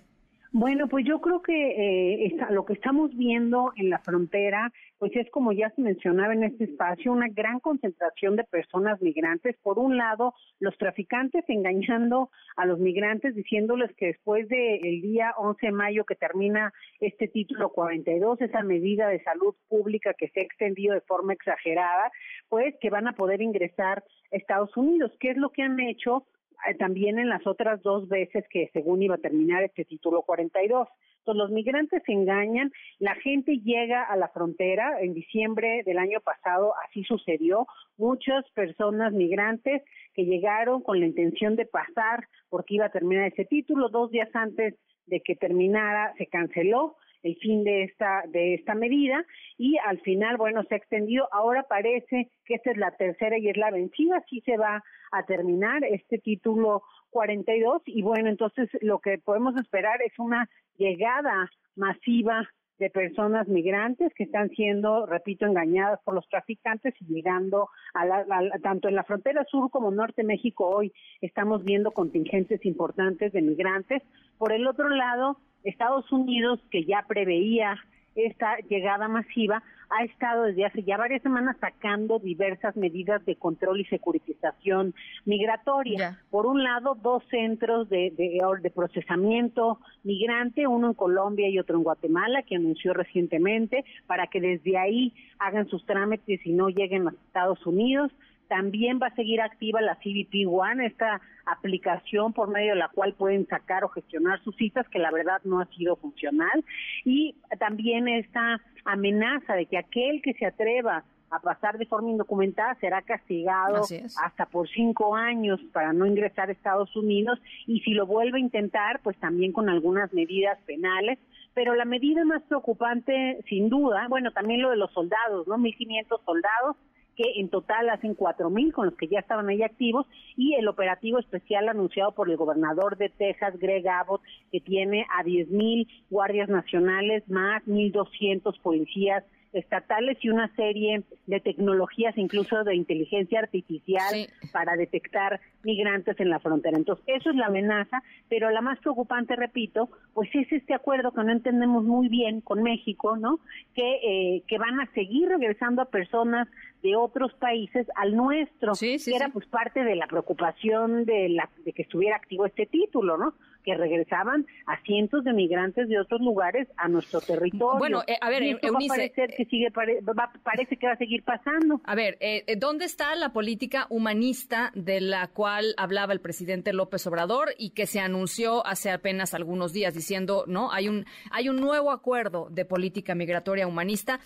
Bueno, 0.50 0.88
pues 0.88 1.04
yo 1.04 1.20
creo 1.20 1.42
que 1.42 2.24
eh, 2.24 2.36
lo 2.50 2.64
que 2.64 2.72
estamos 2.72 3.14
viendo 3.14 3.72
en 3.76 3.90
la 3.90 3.98
frontera, 3.98 4.72
pues 4.98 5.14
es 5.14 5.30
como 5.30 5.52
ya 5.52 5.68
se 5.70 5.82
mencionaba 5.82 6.32
en 6.32 6.42
este 6.42 6.64
espacio, 6.64 7.12
una 7.12 7.28
gran 7.28 7.60
concentración 7.60 8.34
de 8.34 8.44
personas 8.44 9.00
migrantes. 9.02 9.56
Por 9.62 9.78
un 9.78 9.98
lado, 9.98 10.32
los 10.58 10.76
traficantes 10.78 11.44
engañando 11.48 12.30
a 12.56 12.64
los 12.64 12.78
migrantes, 12.78 13.34
diciéndoles 13.34 13.94
que 13.96 14.06
después 14.06 14.48
del 14.48 15.02
día 15.02 15.34
11 15.36 15.66
de 15.66 15.72
mayo 15.72 16.04
que 16.04 16.14
termina 16.14 16.72
este 16.98 17.28
título 17.28 17.68
42, 17.68 18.40
esa 18.40 18.62
medida 18.62 19.08
de 19.08 19.22
salud 19.24 19.54
pública 19.68 20.14
que 20.14 20.28
se 20.28 20.40
ha 20.40 20.44
extendido 20.44 20.94
de 20.94 21.02
forma 21.02 21.34
exagerada, 21.34 22.10
pues 22.48 22.74
que 22.80 22.88
van 22.88 23.06
a 23.06 23.12
poder 23.12 23.42
ingresar 23.42 24.02
a 24.32 24.36
Estados 24.36 24.74
Unidos. 24.78 25.12
¿Qué 25.20 25.30
es 25.30 25.36
lo 25.36 25.50
que 25.50 25.62
han 25.62 25.78
hecho? 25.78 26.24
Eh, 26.66 26.74
también 26.74 27.18
en 27.18 27.28
las 27.28 27.46
otras 27.46 27.82
dos 27.82 28.08
veces 28.08 28.44
que 28.50 28.70
según 28.72 29.02
iba 29.02 29.14
a 29.14 29.18
terminar 29.18 29.62
este 29.62 29.84
título 29.84 30.22
42. 30.22 30.88
Entonces 31.18 31.38
los 31.38 31.50
migrantes 31.50 32.02
se 32.06 32.12
engañan, 32.12 32.72
la 32.98 33.14
gente 33.16 33.58
llega 33.58 34.02
a 34.02 34.16
la 34.16 34.28
frontera, 34.28 35.00
en 35.00 35.12
diciembre 35.12 35.82
del 35.84 35.98
año 35.98 36.20
pasado 36.20 36.72
así 36.86 37.04
sucedió, 37.04 37.66
muchas 37.98 38.48
personas 38.52 39.12
migrantes 39.12 39.82
que 40.14 40.24
llegaron 40.24 40.82
con 40.82 41.00
la 41.00 41.06
intención 41.06 41.54
de 41.54 41.66
pasar 41.66 42.26
porque 42.48 42.76
iba 42.76 42.86
a 42.86 42.90
terminar 42.90 43.26
ese 43.26 43.44
título, 43.44 43.90
dos 43.90 44.10
días 44.10 44.30
antes 44.32 44.74
de 45.06 45.20
que 45.20 45.36
terminara 45.36 46.14
se 46.16 46.26
canceló, 46.26 46.96
el 47.22 47.36
fin 47.36 47.64
de 47.64 47.84
esta 47.84 48.22
de 48.28 48.54
esta 48.54 48.74
medida 48.74 49.24
y 49.56 49.76
al 49.86 50.00
final 50.00 50.36
bueno 50.36 50.62
se 50.64 50.74
ha 50.74 50.78
extendido 50.78 51.28
ahora 51.32 51.64
parece 51.64 52.30
que 52.44 52.54
esta 52.54 52.70
es 52.70 52.76
la 52.76 52.92
tercera 52.92 53.38
y 53.38 53.48
es 53.48 53.56
la 53.56 53.70
vencida. 53.70 54.22
Sí 54.28 54.40
se 54.44 54.56
va 54.56 54.82
a 55.10 55.26
terminar 55.26 55.84
este 55.84 56.18
título 56.18 56.82
42 57.10 57.82
y 57.86 58.02
bueno 58.02 58.28
entonces 58.28 58.68
lo 58.80 59.00
que 59.00 59.18
podemos 59.18 59.56
esperar 59.56 60.00
es 60.02 60.18
una 60.18 60.48
llegada 60.76 61.50
masiva 61.76 62.48
de 62.78 62.90
personas 62.90 63.48
migrantes 63.48 64.12
que 64.14 64.24
están 64.24 64.50
siendo, 64.50 65.04
repito, 65.06 65.46
engañadas 65.46 66.00
por 66.04 66.14
los 66.14 66.28
traficantes 66.28 66.94
y 67.00 67.06
llegando 67.06 67.68
a, 67.92 68.06
la, 68.06 68.24
tanto 68.62 68.88
en 68.88 68.94
la 68.94 69.04
frontera 69.04 69.44
sur 69.50 69.70
como 69.70 69.90
norte 69.90 70.22
de 70.22 70.28
México. 70.28 70.68
Hoy 70.68 70.92
estamos 71.20 71.64
viendo 71.64 71.90
contingentes 71.90 72.64
importantes 72.64 73.32
de 73.32 73.42
migrantes. 73.42 74.02
Por 74.38 74.52
el 74.52 74.66
otro 74.66 74.88
lado, 74.88 75.38
Estados 75.68 76.10
Unidos, 76.12 76.60
que 76.70 76.84
ya 76.84 77.04
preveía 77.06 77.76
esta 78.14 78.56
llegada 78.68 79.08
masiva, 79.08 79.62
ha 79.90 80.04
estado 80.04 80.44
desde 80.44 80.66
hace 80.66 80.82
ya 80.82 80.96
varias 80.96 81.22
semanas 81.22 81.56
sacando 81.60 82.18
diversas 82.18 82.76
medidas 82.76 83.24
de 83.24 83.36
control 83.36 83.80
y 83.80 83.84
securitización 83.86 84.94
migratoria. 85.24 86.20
Por 86.30 86.46
un 86.46 86.62
lado, 86.62 86.94
dos 87.00 87.22
centros 87.30 87.88
de, 87.88 88.12
de, 88.16 88.40
de, 88.60 88.70
procesamiento 88.70 89.78
migrante, 90.04 90.66
uno 90.66 90.88
en 90.88 90.94
Colombia 90.94 91.48
y 91.48 91.58
otro 91.58 91.76
en 91.76 91.84
Guatemala, 91.84 92.42
que 92.42 92.56
anunció 92.56 92.92
recientemente, 92.92 93.84
para 94.06 94.26
que 94.26 94.40
desde 94.40 94.76
ahí 94.76 95.14
hagan 95.38 95.68
sus 95.68 95.84
trámites 95.86 96.44
y 96.44 96.52
no 96.52 96.68
lleguen 96.68 97.08
a 97.08 97.14
Estados 97.26 97.64
Unidos. 97.66 98.12
También 98.48 98.98
va 99.00 99.08
a 99.08 99.14
seguir 99.14 99.40
activa 99.40 99.80
la 99.80 99.96
CBP 99.96 100.46
One, 100.48 100.86
esta 100.86 101.20
aplicación 101.46 102.32
por 102.32 102.48
medio 102.48 102.70
de 102.70 102.78
la 102.78 102.88
cual 102.88 103.14
pueden 103.14 103.46
sacar 103.46 103.84
o 103.84 103.88
gestionar 103.88 104.42
sus 104.42 104.56
citas, 104.56 104.88
que 104.88 104.98
la 104.98 105.10
verdad 105.10 105.40
no 105.44 105.60
ha 105.60 105.66
sido 105.66 105.96
funcional. 105.96 106.64
Y 107.04 107.36
también 107.58 108.08
esta 108.08 108.60
amenaza 108.84 109.54
de 109.54 109.66
que 109.66 109.78
aquel 109.78 110.22
que 110.22 110.34
se 110.34 110.46
atreva 110.46 111.04
a 111.30 111.40
pasar 111.40 111.76
de 111.78 111.86
forma 111.86 112.10
indocumentada 112.10 112.74
será 112.80 113.02
castigado 113.02 113.82
hasta 114.24 114.46
por 114.46 114.68
cinco 114.68 115.14
años 115.14 115.60
para 115.72 115.92
no 115.92 116.06
ingresar 116.06 116.48
a 116.48 116.52
Estados 116.52 116.94
Unidos 116.96 117.38
y 117.66 117.80
si 117.80 117.92
lo 117.92 118.06
vuelve 118.06 118.38
a 118.38 118.40
intentar, 118.40 119.00
pues 119.02 119.16
también 119.18 119.52
con 119.52 119.68
algunas 119.68 120.12
medidas 120.12 120.58
penales. 120.66 121.18
Pero 121.54 121.74
la 121.74 121.84
medida 121.84 122.24
más 122.24 122.42
preocupante, 122.44 123.42
sin 123.48 123.68
duda, 123.68 124.06
bueno, 124.08 124.30
también 124.32 124.62
lo 124.62 124.70
de 124.70 124.76
los 124.76 124.92
soldados, 124.92 125.46
¿no? 125.48 125.58
1.500 125.58 126.24
soldados 126.24 126.76
que 127.18 127.40
en 127.40 127.48
total 127.50 127.90
hacen 127.90 128.14
cuatro 128.14 128.48
mil 128.48 128.72
con 128.72 128.86
los 128.86 128.96
que 128.96 129.08
ya 129.08 129.18
estaban 129.18 129.48
ahí 129.48 129.62
activos 129.62 130.06
y 130.36 130.54
el 130.54 130.68
operativo 130.68 131.18
especial 131.18 131.68
anunciado 131.68 132.12
por 132.12 132.30
el 132.30 132.36
gobernador 132.36 132.96
de 132.96 133.08
Texas, 133.08 133.58
Greg 133.58 133.86
Abbott, 133.88 134.22
que 134.52 134.60
tiene 134.60 135.04
a 135.18 135.24
diez 135.24 135.50
mil 135.50 135.88
guardias 136.10 136.48
nacionales 136.48 137.28
más 137.28 137.66
mil 137.66 137.90
doscientos 137.90 138.56
policías 138.60 139.24
estatales 139.52 140.18
y 140.20 140.28
una 140.28 140.54
serie 140.54 141.02
de 141.26 141.40
tecnologías, 141.40 142.16
incluso 142.18 142.64
de 142.64 142.74
inteligencia 142.74 143.40
artificial, 143.40 144.28
para 144.52 144.76
detectar 144.76 145.40
migrantes 145.62 146.18
en 146.20 146.30
la 146.30 146.38
frontera. 146.38 146.76
Entonces, 146.76 147.04
eso 147.08 147.30
es 147.30 147.36
la 147.36 147.46
amenaza, 147.46 148.02
pero 148.28 148.50
la 148.50 148.60
más 148.60 148.78
preocupante, 148.80 149.36
repito, 149.36 149.88
pues 150.14 150.28
es 150.34 150.50
este 150.52 150.74
acuerdo 150.74 151.12
que 151.12 151.24
no 151.24 151.32
entendemos 151.32 151.84
muy 151.84 152.08
bien 152.08 152.40
con 152.40 152.62
México, 152.62 153.16
¿no? 153.16 153.40
Que, 153.74 153.96
eh, 154.02 154.42
que 154.46 154.58
van 154.58 154.80
a 154.80 154.90
seguir 154.92 155.28
regresando 155.28 155.82
a 155.82 155.86
personas 155.86 156.48
de 156.82 156.94
otros 156.94 157.32
países 157.34 157.86
al 157.96 158.14
nuestro, 158.14 158.72
que 158.74 158.98
era 159.14 159.30
pues 159.30 159.46
parte 159.46 159.82
de 159.82 159.96
la 159.96 160.06
preocupación 160.06 161.04
de, 161.04 161.28
la, 161.28 161.48
de 161.64 161.72
que 161.72 161.82
estuviera 161.82 162.16
activo 162.16 162.46
este 162.46 162.66
título, 162.66 163.16
¿no? 163.16 163.34
Que 163.68 163.76
regresaban 163.76 164.46
a 164.66 164.80
cientos 164.82 165.24
de 165.24 165.34
migrantes 165.34 165.88
de 165.88 166.00
otros 166.00 166.22
lugares 166.22 166.66
a 166.78 166.88
nuestro 166.88 167.20
territorio. 167.20 167.78
Bueno, 167.78 168.02
eh, 168.06 168.16
a 168.18 168.30
ver, 168.30 168.42
Eunice, 168.42 169.12
que 169.36 169.44
sigue, 169.44 169.70
parece 169.70 170.76
que 170.78 170.86
va 170.86 170.94
a 170.94 170.96
seguir 170.96 171.22
pasando. 171.22 171.82
A 171.84 171.94
ver, 171.94 172.16
eh, 172.20 172.44
eh, 172.46 172.56
¿dónde 172.56 172.86
está 172.86 173.14
la 173.14 173.34
política 173.34 173.86
humanista 173.90 174.72
de 174.74 175.02
la 175.02 175.26
cual 175.26 175.74
hablaba 175.76 176.14
el 176.14 176.20
presidente 176.20 176.72
López 176.72 177.06
Obrador 177.06 177.50
y 177.58 177.70
que 177.70 177.86
se 177.86 178.00
anunció 178.00 178.66
hace 178.66 178.90
apenas 178.90 179.34
algunos 179.34 179.74
días 179.74 179.92
diciendo, 179.92 180.44
no, 180.46 180.72
hay 180.72 180.88
un 180.88 181.04
hay 181.30 181.50
un 181.50 181.56
nuevo 181.56 181.90
acuerdo 181.90 182.48
de 182.50 182.64
política 182.64 183.14
migratoria 183.14 183.66
humanista. 183.66 184.20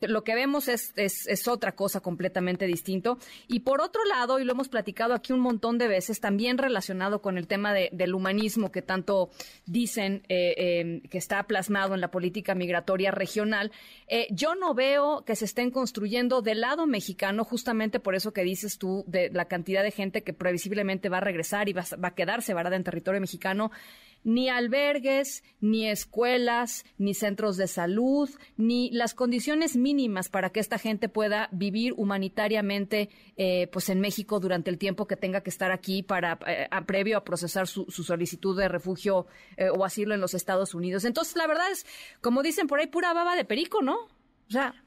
lo 0.00 0.24
que 0.24 0.34
vemos 0.34 0.68
es, 0.68 0.94
es, 0.96 1.46
otra 1.46 1.72
cosa 1.72 2.00
completamente 2.00 2.66
distinto. 2.66 3.18
Y 3.48 3.60
por 3.60 3.82
otro 3.82 4.02
lado, 4.06 4.38
y 4.38 4.44
lo 4.44 4.52
hemos 4.52 4.70
platicado 4.70 5.12
aquí 5.12 5.34
un 5.34 5.40
montón 5.40 5.76
de 5.76 5.88
veces, 5.88 6.20
también 6.20 6.56
relacionado 6.56 7.20
con 7.20 7.36
el 7.36 7.46
tema 7.46 7.74
del 7.74 8.14
humanismo 8.14 8.70
que 8.70 8.77
que 8.78 8.82
tanto 8.82 9.30
dicen 9.66 10.22
eh, 10.28 10.54
eh, 10.56 11.02
que 11.10 11.18
está 11.18 11.42
plasmado 11.42 11.94
en 11.94 12.00
la 12.00 12.12
política 12.12 12.54
migratoria 12.54 13.10
regional. 13.10 13.72
yo 14.30 14.54
no 14.54 14.72
veo 14.72 15.24
que 15.24 15.34
se 15.34 15.46
estén 15.46 15.72
construyendo 15.72 16.42
del 16.42 16.60
lado 16.60 16.86
mexicano, 16.86 17.42
justamente 17.42 17.98
por 17.98 18.14
eso 18.14 18.32
que 18.32 18.44
dices 18.44 18.78
tú, 18.78 19.04
de 19.08 19.30
la 19.30 19.46
cantidad 19.46 19.82
de 19.82 19.90
gente 19.90 20.22
que 20.22 20.32
previsiblemente 20.32 21.08
va 21.08 21.16
a 21.16 21.22
regresar 21.22 21.68
y 21.68 21.72
va, 21.72 21.84
va 22.02 22.08
a 22.08 22.14
quedarse 22.14 22.54
en 22.76 22.84
territorio 22.84 23.20
mexicano 23.20 23.72
ni 24.24 24.48
albergues, 24.48 25.42
ni 25.60 25.88
escuelas, 25.88 26.84
ni 26.98 27.14
centros 27.14 27.56
de 27.56 27.66
salud, 27.66 28.28
ni 28.56 28.90
las 28.90 29.14
condiciones 29.14 29.76
mínimas 29.76 30.28
para 30.28 30.50
que 30.50 30.60
esta 30.60 30.78
gente 30.78 31.08
pueda 31.08 31.48
vivir 31.52 31.94
humanitariamente 31.96 33.10
eh, 33.36 33.68
pues 33.72 33.88
en 33.88 34.00
México 34.00 34.40
durante 34.40 34.70
el 34.70 34.78
tiempo 34.78 35.06
que 35.06 35.16
tenga 35.16 35.40
que 35.42 35.50
estar 35.50 35.70
aquí 35.70 36.02
para 36.02 36.38
eh, 36.46 36.68
previo 36.86 37.18
a 37.18 37.24
procesar 37.24 37.66
su, 37.66 37.86
solicitud 37.90 38.58
de 38.58 38.68
refugio 38.68 39.26
eh, 39.56 39.68
o 39.70 39.84
asilo 39.84 40.14
en 40.14 40.20
los 40.20 40.34
Estados 40.34 40.74
Unidos. 40.74 41.04
Entonces, 41.04 41.36
la 41.36 41.46
verdad 41.46 41.70
es, 41.70 41.86
como 42.20 42.42
dicen 42.42 42.66
por 42.66 42.80
ahí, 42.80 42.86
pura 42.86 43.12
baba 43.12 43.36
de 43.36 43.44
perico, 43.44 43.82
¿no? 43.82 44.17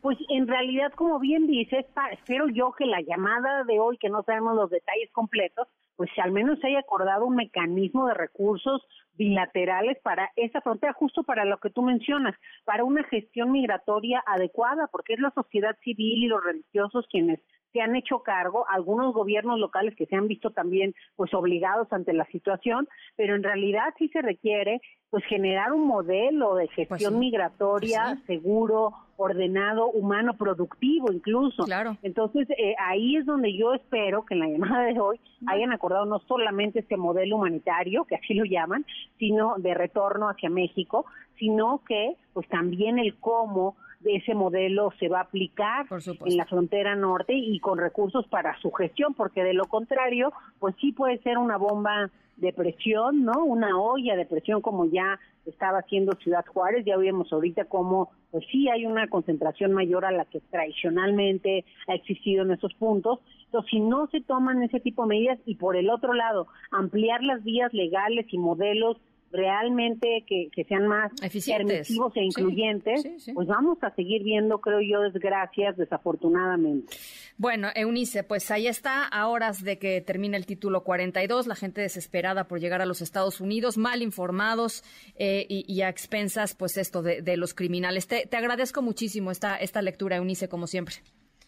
Pues 0.02 0.18
en 0.30 0.48
realidad, 0.48 0.92
como 0.94 1.20
bien 1.20 1.46
dices, 1.48 1.86
espero 2.12 2.48
yo 2.50 2.72
que 2.72 2.86
la 2.86 3.02
llamada 3.02 3.64
de 3.64 3.80
hoy, 3.80 3.98
que 3.98 4.10
no 4.10 4.24
sabemos 4.24 4.56
los 4.56 4.70
detalles 4.70 5.12
completos, 5.12 5.68
pues 5.96 6.10
al 6.18 6.32
menos 6.32 6.60
se 6.60 6.68
haya 6.68 6.80
acordado 6.80 7.26
un 7.26 7.36
mecanismo 7.36 8.08
de 8.08 8.16
recursos 8.16 8.82
bilaterales 9.14 10.00
para 10.02 10.32
esa 10.36 10.62
frontera, 10.62 10.94
justo 10.94 11.24
para 11.24 11.46
lo 11.46 11.60
que 11.60 11.70
tú 11.70 11.84
mencionas, 11.84 12.36
para 12.66 12.84
una 12.84 13.04
gestión 13.04 13.52
migratoria 13.52 14.24
adecuada, 14.26 14.88
porque 14.88 15.14
es 15.14 15.20
la 15.20 15.32
sociedad 15.32 15.78
civil 15.84 16.24
y 16.24 16.28
los 16.28 16.44
religiosos 16.44 17.06
quienes 17.12 17.40
se 17.74 17.82
han 17.82 17.96
hecho 17.96 18.20
cargo, 18.20 18.66
algunos 18.70 19.14
gobiernos 19.14 19.60
locales 19.60 19.96
que 19.96 20.06
se 20.06 20.16
han 20.16 20.28
visto 20.28 20.52
también 20.52 20.94
pues 21.16 21.34
obligados 21.34 21.92
ante 21.92 22.14
la 22.14 22.26
situación, 22.26 22.88
pero 23.16 23.36
en 23.36 23.44
realidad 23.44 23.94
sí 23.98 24.10
se 24.10 24.22
requiere 24.22 24.82
pues 25.10 25.26
generar 25.26 25.74
un 25.74 25.88
modelo 25.88 26.56
de 26.56 26.66
pues 26.66 26.90
gestión 26.90 27.20
migratoria 27.20 28.18
seguro, 28.28 28.94
ordenado, 29.18 29.88
humano, 29.88 30.36
productivo 30.38 31.12
incluso. 31.12 31.64
Claro. 31.66 31.98
Entonces, 32.02 32.50
eh, 32.52 32.76
ahí 32.80 33.18
es 33.18 33.26
donde 33.26 33.56
yo 33.56 33.74
espero 33.74 34.26
que 34.26 34.34
en 34.34 34.40
la 34.40 34.48
llamada 34.48 34.86
de 34.86 35.00
hoy 35.00 35.20
hayan 35.48 35.74
acordado 35.74 36.06
no 36.06 36.20
solamente 36.20 36.80
este 36.80 36.98
modelo 36.98 37.38
humanitario, 37.38 38.06
que 38.06 38.16
así 38.16 38.34
lo 38.34 38.46
llaman, 38.46 38.86
sino 39.20 39.56
de 39.58 39.74
retorno 39.74 40.30
hacia 40.30 40.50
México, 40.50 41.06
sino 41.38 41.82
que 41.88 42.16
pues 42.34 42.48
también 42.48 42.98
el 43.00 43.16
cómo 43.20 43.76
ese 44.06 44.34
modelo 44.34 44.92
se 45.00 45.08
va 45.08 45.20
a 45.20 45.24
aplicar 45.24 45.86
en 46.26 46.38
la 46.38 46.46
frontera 46.46 46.96
norte 46.96 47.34
y 47.34 47.60
con 47.60 47.78
recursos 47.78 48.28
para 48.28 48.60
su 48.60 48.72
gestión, 48.72 49.14
porque 49.14 49.44
de 49.44 49.54
lo 49.54 49.66
contrario, 49.66 50.34
pues 50.60 50.76
sí 50.80 50.92
puede 50.92 51.20
ser 51.20 51.38
una 51.38 51.58
bomba 51.58 52.10
de 52.38 52.54
presión, 52.54 53.24
¿no? 53.24 53.46
Una 53.46 53.80
olla 53.80 54.16
de 54.16 54.26
presión 54.26 54.62
como 54.62 54.86
ya 54.86 55.20
estaba 55.46 55.80
haciendo 55.80 56.14
Ciudad 56.14 56.46
Juárez, 56.46 56.86
ya 56.86 56.98
vemos 56.98 57.32
ahorita 57.32 57.66
cómo 57.66 58.12
pues 58.32 58.46
sí 58.52 58.70
hay 58.70 58.86
una 58.86 59.08
concentración 59.08 59.74
mayor 59.74 60.06
a 60.06 60.12
la 60.12 60.26
que 60.26 60.40
tradicionalmente 60.40 61.66
ha 61.88 61.96
existido 61.96 62.44
en 62.44 62.52
esos 62.52 62.74
puntos. 62.76 63.20
Entonces, 63.46 63.70
si 63.70 63.80
no 63.80 64.08
se 64.08 64.22
toman 64.22 64.64
ese 64.64 64.80
tipo 64.80 65.04
de 65.04 65.10
medidas 65.10 65.40
y 65.46 65.56
por 65.56 65.76
el 65.76 65.90
otro 65.90 66.14
lado, 66.14 66.48
ampliar 66.72 67.24
las 67.24 67.44
vías 67.44 67.74
legales 67.74 68.26
y 68.32 68.38
modelos 68.38 68.98
realmente 69.32 70.24
que, 70.28 70.50
sean 70.66 70.88
más 70.88 71.12
permisivos 71.20 72.16
e 72.16 72.24
incluyentes, 72.24 73.32
pues 73.34 73.48
vamos 73.48 73.78
a 73.82 73.94
seguir 73.96 74.24
viendo, 74.24 74.60
creo 74.60 74.82
yo, 74.82 75.02
desgracias, 75.02 75.78
desafortunadamente. 75.78 76.96
Bueno, 77.38 77.70
Eunice, 77.76 78.24
pues 78.24 78.52
ahí 78.52 78.68
está, 78.68 79.06
a 79.06 79.28
horas 79.28 79.64
de 79.64 79.80
que 79.80 80.02
termine 80.02 80.38
el 80.38 80.46
título 80.46 80.84
42, 80.84 81.48
la 81.48 81.56
gente 81.56 81.82
desesperada 81.82 82.48
por 82.48 82.60
llegar 82.60 82.82
a 82.82 82.86
los 82.86 83.02
Estados 83.02 83.42
Unidos, 83.42 83.78
mal 83.78 84.02
informados 84.02 84.84
eh, 85.16 85.46
y, 85.50 85.82
a 85.82 85.90
expensas, 85.90 86.56
pues 86.56 86.78
esto 86.78 87.02
de, 87.02 87.38
los 87.38 87.54
criminales. 87.54 88.08
Te, 88.08 88.28
te, 88.28 88.38
agradezco 88.38 88.82
muchísimo 88.82 89.32
esta, 89.32 89.56
esta 89.58 89.82
lectura, 89.82 90.18
Eunice, 90.18 90.50
como 90.50 90.68
siempre. 90.68 90.96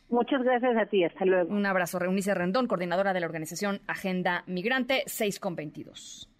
Muchas 0.10 0.44
gracias 0.44 0.78
a 0.78 0.86
ti, 0.86 1.04
hasta 1.04 1.26
luego. 1.26 1.54
Un 1.54 1.66
abrazo, 1.66 2.00
Eunice 2.04 2.34
Rendón, 2.34 2.68
coordinadora 2.68 3.14
de 3.14 3.20
la 3.20 3.26
organización 3.26 3.82
Agenda 3.88 4.44
Migrante 4.48 5.04
6 5.08 5.40
con 5.40 5.56
22. 5.56 6.33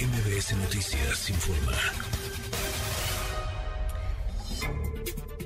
MBS 0.00 0.54
Noticias 0.56 1.28
informa. 1.28 1.72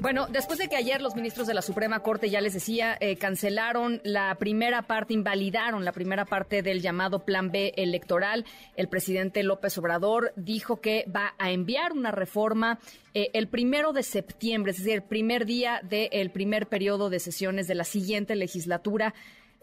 Bueno, 0.03 0.27
después 0.29 0.59
de 0.59 0.69
que 0.69 0.77
ayer 0.77 1.01
los 1.01 1.15
ministros 1.15 1.47
de 1.47 1.55
la 1.55 1.63
Suprema 1.63 2.01
Corte, 2.01 2.29
ya 2.29 2.43
les 2.43 2.53
decía, 2.53 2.99
eh, 3.01 3.17
cancelaron 3.17 4.03
la 4.05 4.35
primera 4.35 4.83
parte, 4.83 5.15
invalidaron 5.15 5.87
la 5.87 5.93
primera 5.93 6.27
parte 6.27 6.61
del 6.61 6.83
llamado 6.83 7.25
Plan 7.25 7.51
B 7.51 7.73
electoral, 7.77 8.45
el 8.77 8.89
presidente 8.89 9.43
López 9.43 9.79
Obrador 9.79 10.35
dijo 10.37 10.83
que 10.83 11.07
va 11.15 11.35
a 11.39 11.51
enviar 11.51 11.93
una 11.93 12.11
reforma 12.11 12.79
eh, 13.15 13.31
el 13.33 13.49
primero 13.49 13.95
de 13.95 14.03
septiembre, 14.03 14.73
es 14.73 14.79
decir, 14.79 14.93
el 14.93 15.03
primer 15.03 15.47
día 15.47 15.81
del 15.83 16.31
primer 16.31 16.67
periodo 16.67 17.09
de 17.09 17.21
sesiones 17.21 17.69
de 17.69 17.77
la 17.77 17.85
siguiente 17.85 18.37
legislatura 18.37 19.15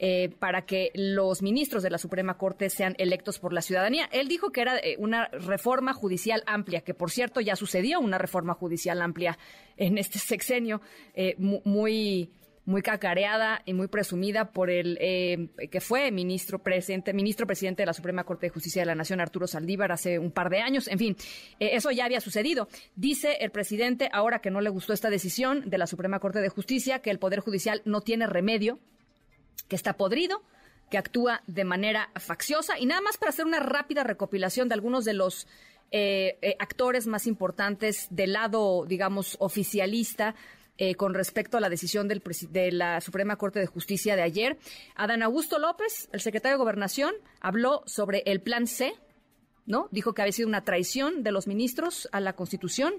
eh, 0.02 0.30
para 0.40 0.62
que 0.62 0.92
los 0.94 1.42
ministros 1.42 1.84
de 1.84 1.90
la 1.90 1.98
Suprema 1.98 2.38
Corte 2.38 2.70
sean 2.70 2.96
electos 3.00 3.38
por 3.38 3.52
la 3.52 3.62
ciudadanía. 3.62 4.08
Él 4.14 4.30
dijo 4.30 4.50
que 4.50 4.62
era 4.62 4.78
eh, 4.78 4.96
una 4.98 5.28
reforma 5.28 5.92
judicial 5.92 6.42
amplia, 6.46 6.80
que 6.80 6.94
por 6.94 7.12
cierto 7.12 7.42
ya 7.42 7.58
sucedió 7.58 8.00
una 8.00 8.18
reforma 8.18 8.54
judicial 8.54 9.02
amplia 9.02 9.38
en 9.76 9.98
este 9.98 10.18
sexenio, 10.18 10.80
eh, 11.16 11.36
muy 11.38 12.32
muy 12.64 12.82
cacareada 12.84 13.62
y 13.66 13.74
muy 13.74 13.88
presumida 13.88 14.52
por 14.52 14.70
el 14.70 14.96
que 15.72 15.82
fue 15.82 16.12
ministro 16.12 16.60
presidente, 16.60 17.14
ministro 17.14 17.48
presidente 17.48 17.82
de 17.82 17.88
la 17.88 17.94
Suprema 17.94 18.26
Corte 18.26 18.46
de 18.46 18.52
Justicia 18.52 18.84
de 18.84 18.86
la 18.86 18.94
Nación, 18.94 19.20
Arturo 19.20 19.48
Saldívar, 19.48 19.92
hace 19.92 20.20
un 20.20 20.30
par 20.30 20.52
de 20.52 20.60
años. 20.60 20.88
En 20.88 21.00
fin, 21.00 21.16
eso 21.58 21.90
ya 21.90 22.06
había 22.06 22.22
sucedido. 22.22 22.68
Dice 22.96 23.38
el 23.42 23.50
presidente, 23.50 24.08
ahora 24.14 24.40
que 24.40 24.52
no 24.52 24.62
le 24.62 24.70
gustó 24.70 24.94
esta 24.94 25.10
decisión 25.10 25.68
de 25.68 25.80
la 25.80 25.88
Suprema 25.88 26.20
Corte 26.20 26.42
de 26.42 26.50
Justicia, 26.50 27.00
que 27.00 27.10
el 27.10 27.18
Poder 27.18 27.40
Judicial 27.40 27.82
no 27.86 28.02
tiene 28.02 28.28
remedio 28.28 28.78
que 29.68 29.76
está 29.76 29.94
podrido, 29.94 30.44
que 30.90 30.98
actúa 30.98 31.42
de 31.48 31.64
manera 31.64 32.10
facciosa. 32.16 32.80
Y 32.80 32.86
nada 32.86 33.02
más 33.02 33.18
para 33.18 33.30
hacer 33.30 33.46
una 33.46 33.60
rápida 33.60 34.04
recopilación 34.04 34.68
de 34.68 34.76
algunos 34.76 35.06
de 35.06 35.14
los 35.14 35.48
eh, 35.92 36.38
eh, 36.42 36.56
actores 36.60 37.08
más 37.08 37.26
importantes 37.26 38.08
del 38.12 38.34
lado, 38.34 38.86
digamos, 38.88 39.36
oficialista. 39.40 40.36
Eh, 40.82 40.96
con 40.96 41.14
respecto 41.14 41.58
a 41.58 41.60
la 41.60 41.68
decisión 41.68 42.08
del 42.08 42.24
de 42.52 42.72
la 42.72 43.02
Suprema 43.02 43.36
Corte 43.36 43.60
de 43.60 43.66
Justicia 43.66 44.16
de 44.16 44.22
ayer. 44.22 44.58
Adán 44.96 45.22
Augusto 45.24 45.60
López, 45.60 46.08
el 46.14 46.22
secretario 46.22 46.56
de 46.56 46.64
Gobernación, 46.64 47.14
habló 47.42 47.84
sobre 47.86 48.24
el 48.26 48.40
Plan 48.40 48.66
C, 48.66 48.94
¿no? 49.66 49.90
Dijo 49.92 50.14
que 50.14 50.22
había 50.22 50.32
sido 50.32 50.48
una 50.48 50.64
traición 50.64 51.22
de 51.22 51.34
los 51.34 51.48
ministros 51.48 52.08
a 52.14 52.22
la 52.22 52.32
Constitución. 52.32 52.94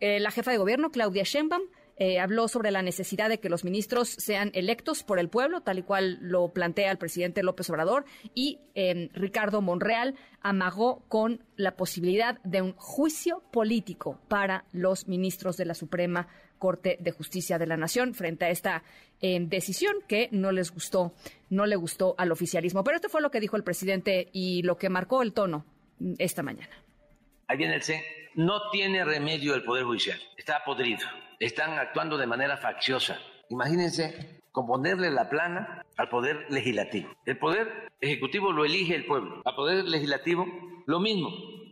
la 0.00 0.30
jefa 0.30 0.52
de 0.52 0.56
gobierno, 0.56 0.90
Claudia 0.90 1.24
Sheinbaum, 1.24 1.64
eh, 2.00 2.18
habló 2.18 2.48
sobre 2.48 2.70
la 2.70 2.80
necesidad 2.80 3.28
de 3.28 3.40
que 3.40 3.50
los 3.50 3.62
ministros 3.62 4.08
sean 4.08 4.50
electos 4.54 5.02
por 5.02 5.18
el 5.18 5.28
pueblo, 5.28 5.60
tal 5.60 5.80
y 5.80 5.82
cual 5.82 6.16
lo 6.22 6.48
plantea 6.48 6.90
el 6.90 6.96
presidente 6.96 7.42
López 7.42 7.68
Obrador, 7.68 8.06
y 8.34 8.58
em, 8.74 9.10
Ricardo 9.12 9.60
Monreal 9.60 10.14
amagó 10.40 11.04
con 11.08 11.44
la 11.56 11.76
posibilidad 11.76 12.40
de 12.42 12.62
un 12.62 12.72
juicio 12.72 13.42
político 13.52 14.18
para 14.28 14.64
los 14.72 15.08
ministros 15.08 15.58
de 15.58 15.66
la 15.66 15.74
Suprema 15.74 16.26
Corte 16.58 16.96
de 17.00 17.10
Justicia 17.10 17.58
de 17.58 17.66
la 17.66 17.76
Nación 17.76 18.14
frente 18.14 18.46
a 18.46 18.48
esta 18.48 18.82
em, 19.20 19.50
decisión 19.50 19.94
que 20.08 20.30
no 20.32 20.52
les 20.52 20.72
gustó, 20.72 21.12
no 21.50 21.66
le 21.66 21.76
gustó 21.76 22.14
al 22.16 22.32
oficialismo. 22.32 22.82
Pero 22.82 22.96
esto 22.96 23.10
fue 23.10 23.20
lo 23.20 23.30
que 23.30 23.40
dijo 23.40 23.58
el 23.58 23.62
presidente 23.62 24.30
y 24.32 24.62
lo 24.62 24.78
que 24.78 24.88
marcó 24.88 25.20
el 25.20 25.34
tono 25.34 25.66
mm, 25.98 26.14
esta 26.16 26.42
mañana. 26.42 26.74
Ahí 27.46 27.58
viene 27.58 27.74
el 27.74 27.82
C. 27.82 28.02
No 28.36 28.70
tiene 28.70 29.04
remedio 29.04 29.54
el 29.54 29.64
Poder 29.64 29.84
Judicial. 29.84 30.18
Está 30.38 30.64
podrido 30.64 31.06
están 31.40 31.78
actuando 31.78 32.18
de 32.18 32.26
manera 32.26 32.56
facciosa. 32.56 33.18
Imagínense 33.48 34.40
componerle 34.52 35.10
la 35.10 35.28
plana 35.28 35.84
al 35.96 36.08
poder 36.08 36.46
legislativo. 36.50 37.10
El 37.24 37.38
poder 37.38 37.90
ejecutivo 38.00 38.52
lo 38.52 38.64
elige 38.64 38.94
el 38.94 39.06
pueblo. 39.06 39.42
Al 39.44 39.54
poder 39.54 39.84
legislativo 39.84 40.46
lo 40.86 41.00
mismo. 41.00 41.30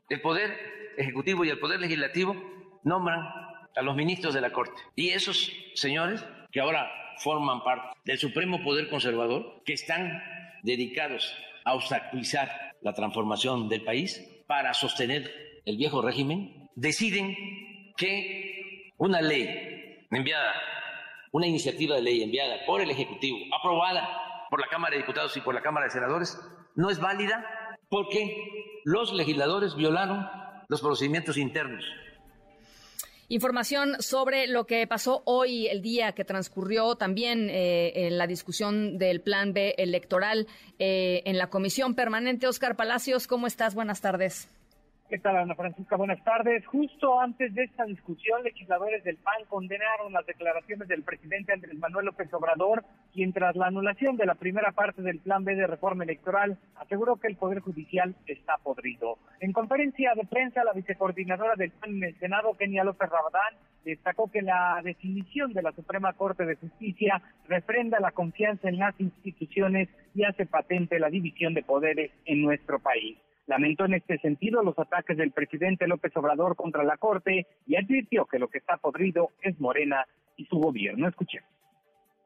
El 0.08 0.20
poder 0.20 0.94
ejecutivo 0.96 1.44
y 1.44 1.50
el 1.50 1.58
poder 1.58 1.80
legislativo 1.80 2.34
nombran 2.82 3.20
a 3.76 3.82
los 3.82 3.94
ministros 3.94 4.34
de 4.34 4.40
la 4.40 4.52
Corte. 4.52 4.80
Y 4.96 5.10
esos 5.10 5.52
señores 5.74 6.24
que 6.50 6.60
ahora 6.60 6.90
forman 7.18 7.62
parte 7.62 7.98
del 8.04 8.18
Supremo 8.18 8.62
Poder 8.62 8.88
Conservador, 8.88 9.62
que 9.64 9.74
están 9.74 10.22
dedicados 10.62 11.36
a 11.64 11.74
obstaculizar 11.74 12.74
la 12.80 12.94
transformación 12.94 13.68
del 13.68 13.82
país 13.82 14.24
para 14.46 14.72
sostener 14.72 15.30
el 15.64 15.76
viejo 15.76 16.00
régimen, 16.00 16.70
deciden 16.74 17.36
que 17.96 18.47
una 18.98 19.20
ley 19.20 20.06
enviada, 20.10 20.52
una 21.32 21.46
iniciativa 21.46 21.96
de 21.96 22.02
ley 22.02 22.22
enviada 22.22 22.66
por 22.66 22.80
el 22.80 22.90
Ejecutivo, 22.90 23.38
aprobada 23.58 24.46
por 24.50 24.60
la 24.60 24.68
Cámara 24.68 24.92
de 24.92 25.02
Diputados 25.02 25.36
y 25.36 25.40
por 25.40 25.54
la 25.54 25.62
Cámara 25.62 25.86
de 25.86 25.92
Senadores, 25.92 26.38
no 26.74 26.90
es 26.90 27.00
válida 27.00 27.44
porque 27.88 28.80
los 28.84 29.12
legisladores 29.12 29.74
violaron 29.74 30.28
los 30.68 30.80
procedimientos 30.80 31.36
internos 31.38 31.84
Información 33.30 34.00
sobre 34.00 34.46
lo 34.46 34.64
que 34.64 34.86
pasó 34.86 35.20
hoy, 35.26 35.66
el 35.66 35.82
día 35.82 36.12
que 36.12 36.24
transcurrió 36.24 36.94
también 36.96 37.50
eh, 37.50 38.06
en 38.06 38.16
la 38.16 38.26
discusión 38.26 38.96
del 38.96 39.20
Plan 39.20 39.52
B 39.52 39.74
electoral 39.76 40.46
eh, 40.78 41.20
en 41.26 41.36
la 41.36 41.50
Comisión 41.50 41.94
Permanente. 41.94 42.46
Oscar 42.46 42.74
Palacios, 42.74 43.26
¿cómo 43.26 43.46
estás? 43.46 43.74
Buenas 43.74 44.00
tardes. 44.00 44.48
¿Qué 45.08 45.18
tal, 45.18 45.36
Ana 45.38 45.54
Francisca? 45.54 45.96
Buenas 45.96 46.22
tardes. 46.22 46.66
Justo 46.66 47.18
antes 47.18 47.54
de 47.54 47.64
esta 47.64 47.86
discusión, 47.86 48.42
legisladores 48.44 49.02
del 49.04 49.16
PAN 49.16 49.42
condenaron 49.48 50.12
las 50.12 50.26
declaraciones 50.26 50.86
del 50.86 51.02
presidente 51.02 51.54
Andrés 51.54 51.78
Manuel 51.78 52.04
López 52.04 52.30
Obrador, 52.34 52.84
quien 53.14 53.32
tras 53.32 53.56
la 53.56 53.68
anulación 53.68 54.18
de 54.18 54.26
la 54.26 54.34
primera 54.34 54.72
parte 54.72 55.00
del 55.00 55.20
Plan 55.20 55.44
B 55.44 55.54
de 55.54 55.66
reforma 55.66 56.04
electoral, 56.04 56.58
aseguró 56.76 57.16
que 57.16 57.28
el 57.28 57.36
Poder 57.36 57.60
Judicial 57.60 58.14
está 58.26 58.58
podrido. 58.62 59.16
En 59.40 59.54
conferencia 59.54 60.12
de 60.14 60.26
prensa, 60.26 60.62
la 60.62 60.74
vicecoordinadora 60.74 61.54
del 61.56 61.70
PAN 61.70 61.96
en 61.96 62.04
el 62.04 62.18
Senado, 62.18 62.52
Kenia 62.58 62.84
López 62.84 63.08
Rabadán, 63.08 63.54
destacó 63.86 64.30
que 64.30 64.42
la 64.42 64.78
definición 64.84 65.54
de 65.54 65.62
la 65.62 65.72
Suprema 65.72 66.12
Corte 66.12 66.44
de 66.44 66.56
Justicia 66.56 67.22
refrenda 67.48 67.98
la 67.98 68.12
confianza 68.12 68.68
en 68.68 68.78
las 68.78 68.94
instituciones 69.00 69.88
y 70.14 70.24
hace 70.24 70.44
patente 70.44 70.98
la 70.98 71.08
división 71.08 71.54
de 71.54 71.62
poderes 71.62 72.10
en 72.26 72.42
nuestro 72.42 72.78
país. 72.78 73.16
Lamentó 73.48 73.86
en 73.86 73.94
este 73.94 74.18
sentido 74.18 74.62
los 74.62 74.78
ataques 74.78 75.16
del 75.16 75.32
presidente 75.32 75.86
López 75.86 76.14
Obrador 76.16 76.54
contra 76.54 76.84
la 76.84 76.98
Corte 76.98 77.46
y 77.66 77.76
advirtió 77.76 78.26
que 78.26 78.38
lo 78.38 78.48
que 78.48 78.58
está 78.58 78.76
podrido 78.76 79.30
es 79.40 79.58
Morena 79.58 80.06
y 80.36 80.44
su 80.44 80.58
gobierno. 80.58 81.08
Escuchemos. 81.08 81.48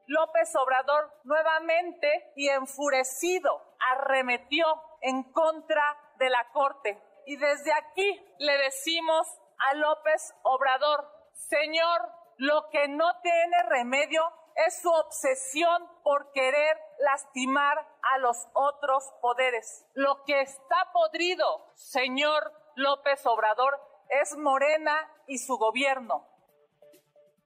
López 0.07 0.53
Obrador 0.57 1.09
nuevamente 1.23 2.09
y 2.35 2.49
enfurecido 2.49 3.61
arremetió 3.95 4.65
en 5.01 5.23
contra 5.31 5.95
de 6.19 6.29
la 6.29 6.45
Corte. 6.51 6.99
Y 7.25 7.37
desde 7.37 7.71
aquí 7.71 8.19
le 8.39 8.57
decimos 8.57 9.25
a 9.59 9.75
López 9.75 10.33
Obrador, 10.43 11.07
Señor, 11.31 12.01
lo 12.37 12.67
que 12.69 12.89
no 12.89 13.05
tiene 13.21 13.63
remedio 13.69 14.23
es 14.67 14.81
su 14.81 14.89
obsesión 14.89 15.83
por 16.03 16.31
querer 16.33 16.77
lastimar 16.99 17.77
a 18.13 18.17
los 18.19 18.37
otros 18.53 19.03
poderes. 19.21 19.85
Lo 19.93 20.23
que 20.25 20.41
está 20.41 20.89
podrido, 20.93 21.45
señor 21.75 22.51
López 22.75 23.25
Obrador, 23.25 23.79
es 24.21 24.37
Morena 24.37 24.95
y 25.27 25.37
su 25.37 25.57
gobierno. 25.57 26.25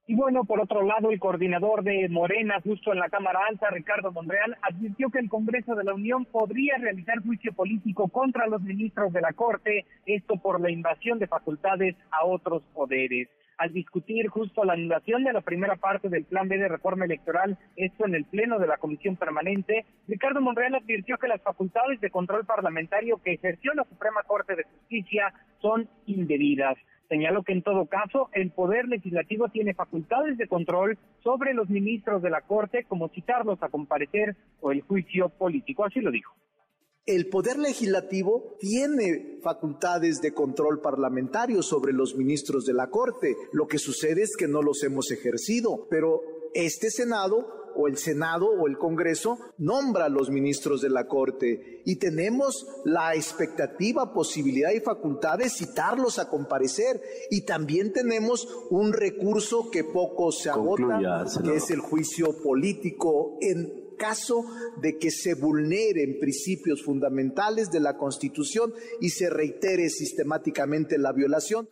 Y 0.10 0.16
bueno, 0.16 0.46
por 0.46 0.62
otro 0.62 0.84
lado, 0.84 1.12
el 1.12 1.20
coordinador 1.20 1.84
de 1.84 2.08
Morena, 2.08 2.62
justo 2.64 2.94
en 2.94 3.00
la 3.00 3.10
Cámara 3.10 3.42
Alta, 3.50 3.70
Ricardo 3.70 4.14
Monreal, 4.14 4.58
advirtió 4.62 5.10
que 5.10 5.20
el 5.20 5.28
Congreso 5.28 5.76
de 5.76 5.84
la 5.84 5.94
Unión 5.94 6.24
podría 6.24 6.78
realizar 6.78 7.22
juicio 7.22 7.52
político 7.52 8.08
contra 8.08 8.48
los 8.48 8.62
ministros 8.62 9.12
de 9.12 9.20
la 9.20 9.34
Corte, 9.34 9.86
esto 10.06 10.38
por 10.38 10.62
la 10.62 10.72
invasión 10.72 11.20
de 11.20 11.28
facultades 11.28 11.98
a 12.10 12.26
otros 12.26 12.64
poderes 12.74 13.28
al 13.58 13.74
discutir 13.74 14.28
justo 14.28 14.64
la 14.64 14.74
anulación 14.74 15.24
de 15.24 15.34
la 15.34 15.42
primera 15.42 15.76
parte 15.76 16.10
del 16.10 16.26
Plan 16.26 16.48
B 16.48 16.58
de 16.58 16.68
reforma 16.68 17.06
electoral, 17.06 17.58
esto 17.76 18.06
en 18.06 18.16
el 18.16 18.26
Pleno 18.26 18.60
de 18.60 18.68
la 18.68 18.78
Comisión 18.78 19.16
Permanente, 19.16 19.86
Ricardo 20.08 20.42
Monreal 20.42 20.76
advirtió 20.76 21.18
que 21.18 21.28
las 21.28 21.42
facultades 21.42 22.00
de 22.00 22.12
control 22.12 22.46
parlamentario 22.46 23.22
que 23.24 23.34
ejerció 23.34 23.74
la 23.74 23.84
Suprema 23.84 24.24
Corte 24.24 24.56
de 24.56 24.64
Justicia 24.64 25.34
son 25.62 25.90
indebidas. 26.06 26.78
Señaló 27.10 27.44
que 27.44 27.54
en 27.54 27.62
todo 27.62 27.86
caso 27.86 28.30
el 28.34 28.52
Poder 28.52 28.88
Legislativo 28.88 29.48
tiene 29.50 29.74
facultades 29.74 30.38
de 30.38 30.48
control 30.48 30.98
sobre 31.24 31.54
los 31.54 31.70
ministros 31.70 32.22
de 32.22 32.30
la 32.30 32.42
Corte, 32.42 32.84
como 32.84 33.10
citarlos 33.10 33.62
a 33.64 33.70
comparecer 33.70 34.36
o 34.60 34.72
el 34.72 34.82
juicio 34.82 35.30
político. 35.30 35.86
Así 35.86 36.02
lo 36.02 36.12
dijo. 36.12 36.36
El 37.08 37.30
Poder 37.30 37.58
Legislativo 37.58 38.58
tiene 38.60 39.40
facultades 39.42 40.20
de 40.20 40.34
control 40.34 40.82
parlamentario 40.82 41.64
sobre 41.64 41.94
los 41.94 42.16
ministros 42.18 42.66
de 42.66 42.74
la 42.74 42.90
Corte. 42.90 43.38
Lo 43.54 43.66
que 43.66 43.80
sucede 43.80 44.24
es 44.24 44.36
que 44.36 44.50
no 44.50 44.62
los 44.62 44.84
hemos 44.84 45.10
ejercido, 45.12 45.88
pero 45.90 46.20
este 46.54 46.92
Senado 46.92 47.48
o 47.78 47.88
el 47.88 47.98
Senado 47.98 48.48
o 48.48 48.68
el 48.68 48.78
Congreso 48.78 49.38
nombra 49.58 50.06
a 50.06 50.10
los 50.10 50.30
ministros 50.30 50.82
de 50.82 50.90
la 50.90 51.08
Corte 51.08 51.82
y 51.86 51.96
tenemos 51.96 52.68
la 52.84 53.16
expectativa, 53.16 54.14
posibilidad 54.14 54.72
y 54.72 54.82
facultad 54.82 55.38
de 55.38 55.50
citarlos 55.50 56.20
a 56.20 56.28
comparecer 56.28 57.02
y 57.32 57.46
también 57.46 57.94
tenemos 57.94 58.50
un 58.70 58.92
recurso 58.92 59.72
que 59.72 59.86
poco 59.86 60.34
se 60.34 60.50
agota, 60.50 61.26
que 61.42 61.56
es 61.56 61.72
el 61.72 61.80
juicio 61.80 62.36
político 62.44 63.38
en 63.40 63.87
caso 63.98 64.46
de 64.82 64.98
que 64.98 65.12
se 65.12 65.34
vulneren 65.36 66.20
principios 66.20 66.84
fundamentales 66.84 67.70
de 67.72 67.80
la 67.80 67.98
Constitución 67.98 68.74
y 69.02 69.10
se 69.10 69.30
reitere 69.30 69.90
sistemáticamente 69.90 70.98
la 70.98 71.12
violación. 71.12 71.68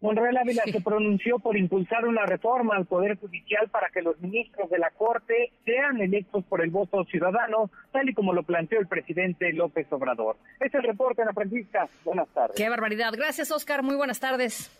Monreal 0.00 0.38
Ávila 0.38 0.62
se 0.64 0.80
pronunció 0.80 1.38
por 1.40 1.58
impulsar 1.58 2.06
una 2.06 2.24
reforma 2.24 2.74
al 2.74 2.86
Poder 2.86 3.18
Judicial 3.18 3.68
para 3.68 3.90
que 3.90 4.00
los 4.00 4.18
ministros 4.20 4.70
de 4.70 4.78
la 4.78 4.90
Corte 4.90 5.52
sean 5.64 6.00
electos 6.00 6.42
por 6.44 6.62
el 6.62 6.70
voto 6.70 7.04
ciudadano, 7.04 7.70
tal 7.92 8.08
y 8.08 8.14
como 8.14 8.32
lo 8.32 8.42
planteó 8.42 8.80
el 8.80 8.86
presidente 8.86 9.52
López 9.52 9.86
Obrador. 9.90 10.36
Este 10.54 10.78
es 10.78 10.84
el 10.84 10.90
reporte, 10.90 11.20
Ana 11.20 11.34
Francisca. 11.34 11.86
Buenas 12.04 12.28
tardes. 12.28 12.56
Qué 12.56 12.68
barbaridad. 12.70 13.12
Gracias, 13.14 13.50
Oscar. 13.50 13.82
Muy 13.82 13.96
buenas 13.96 14.20
tardes. 14.20 14.70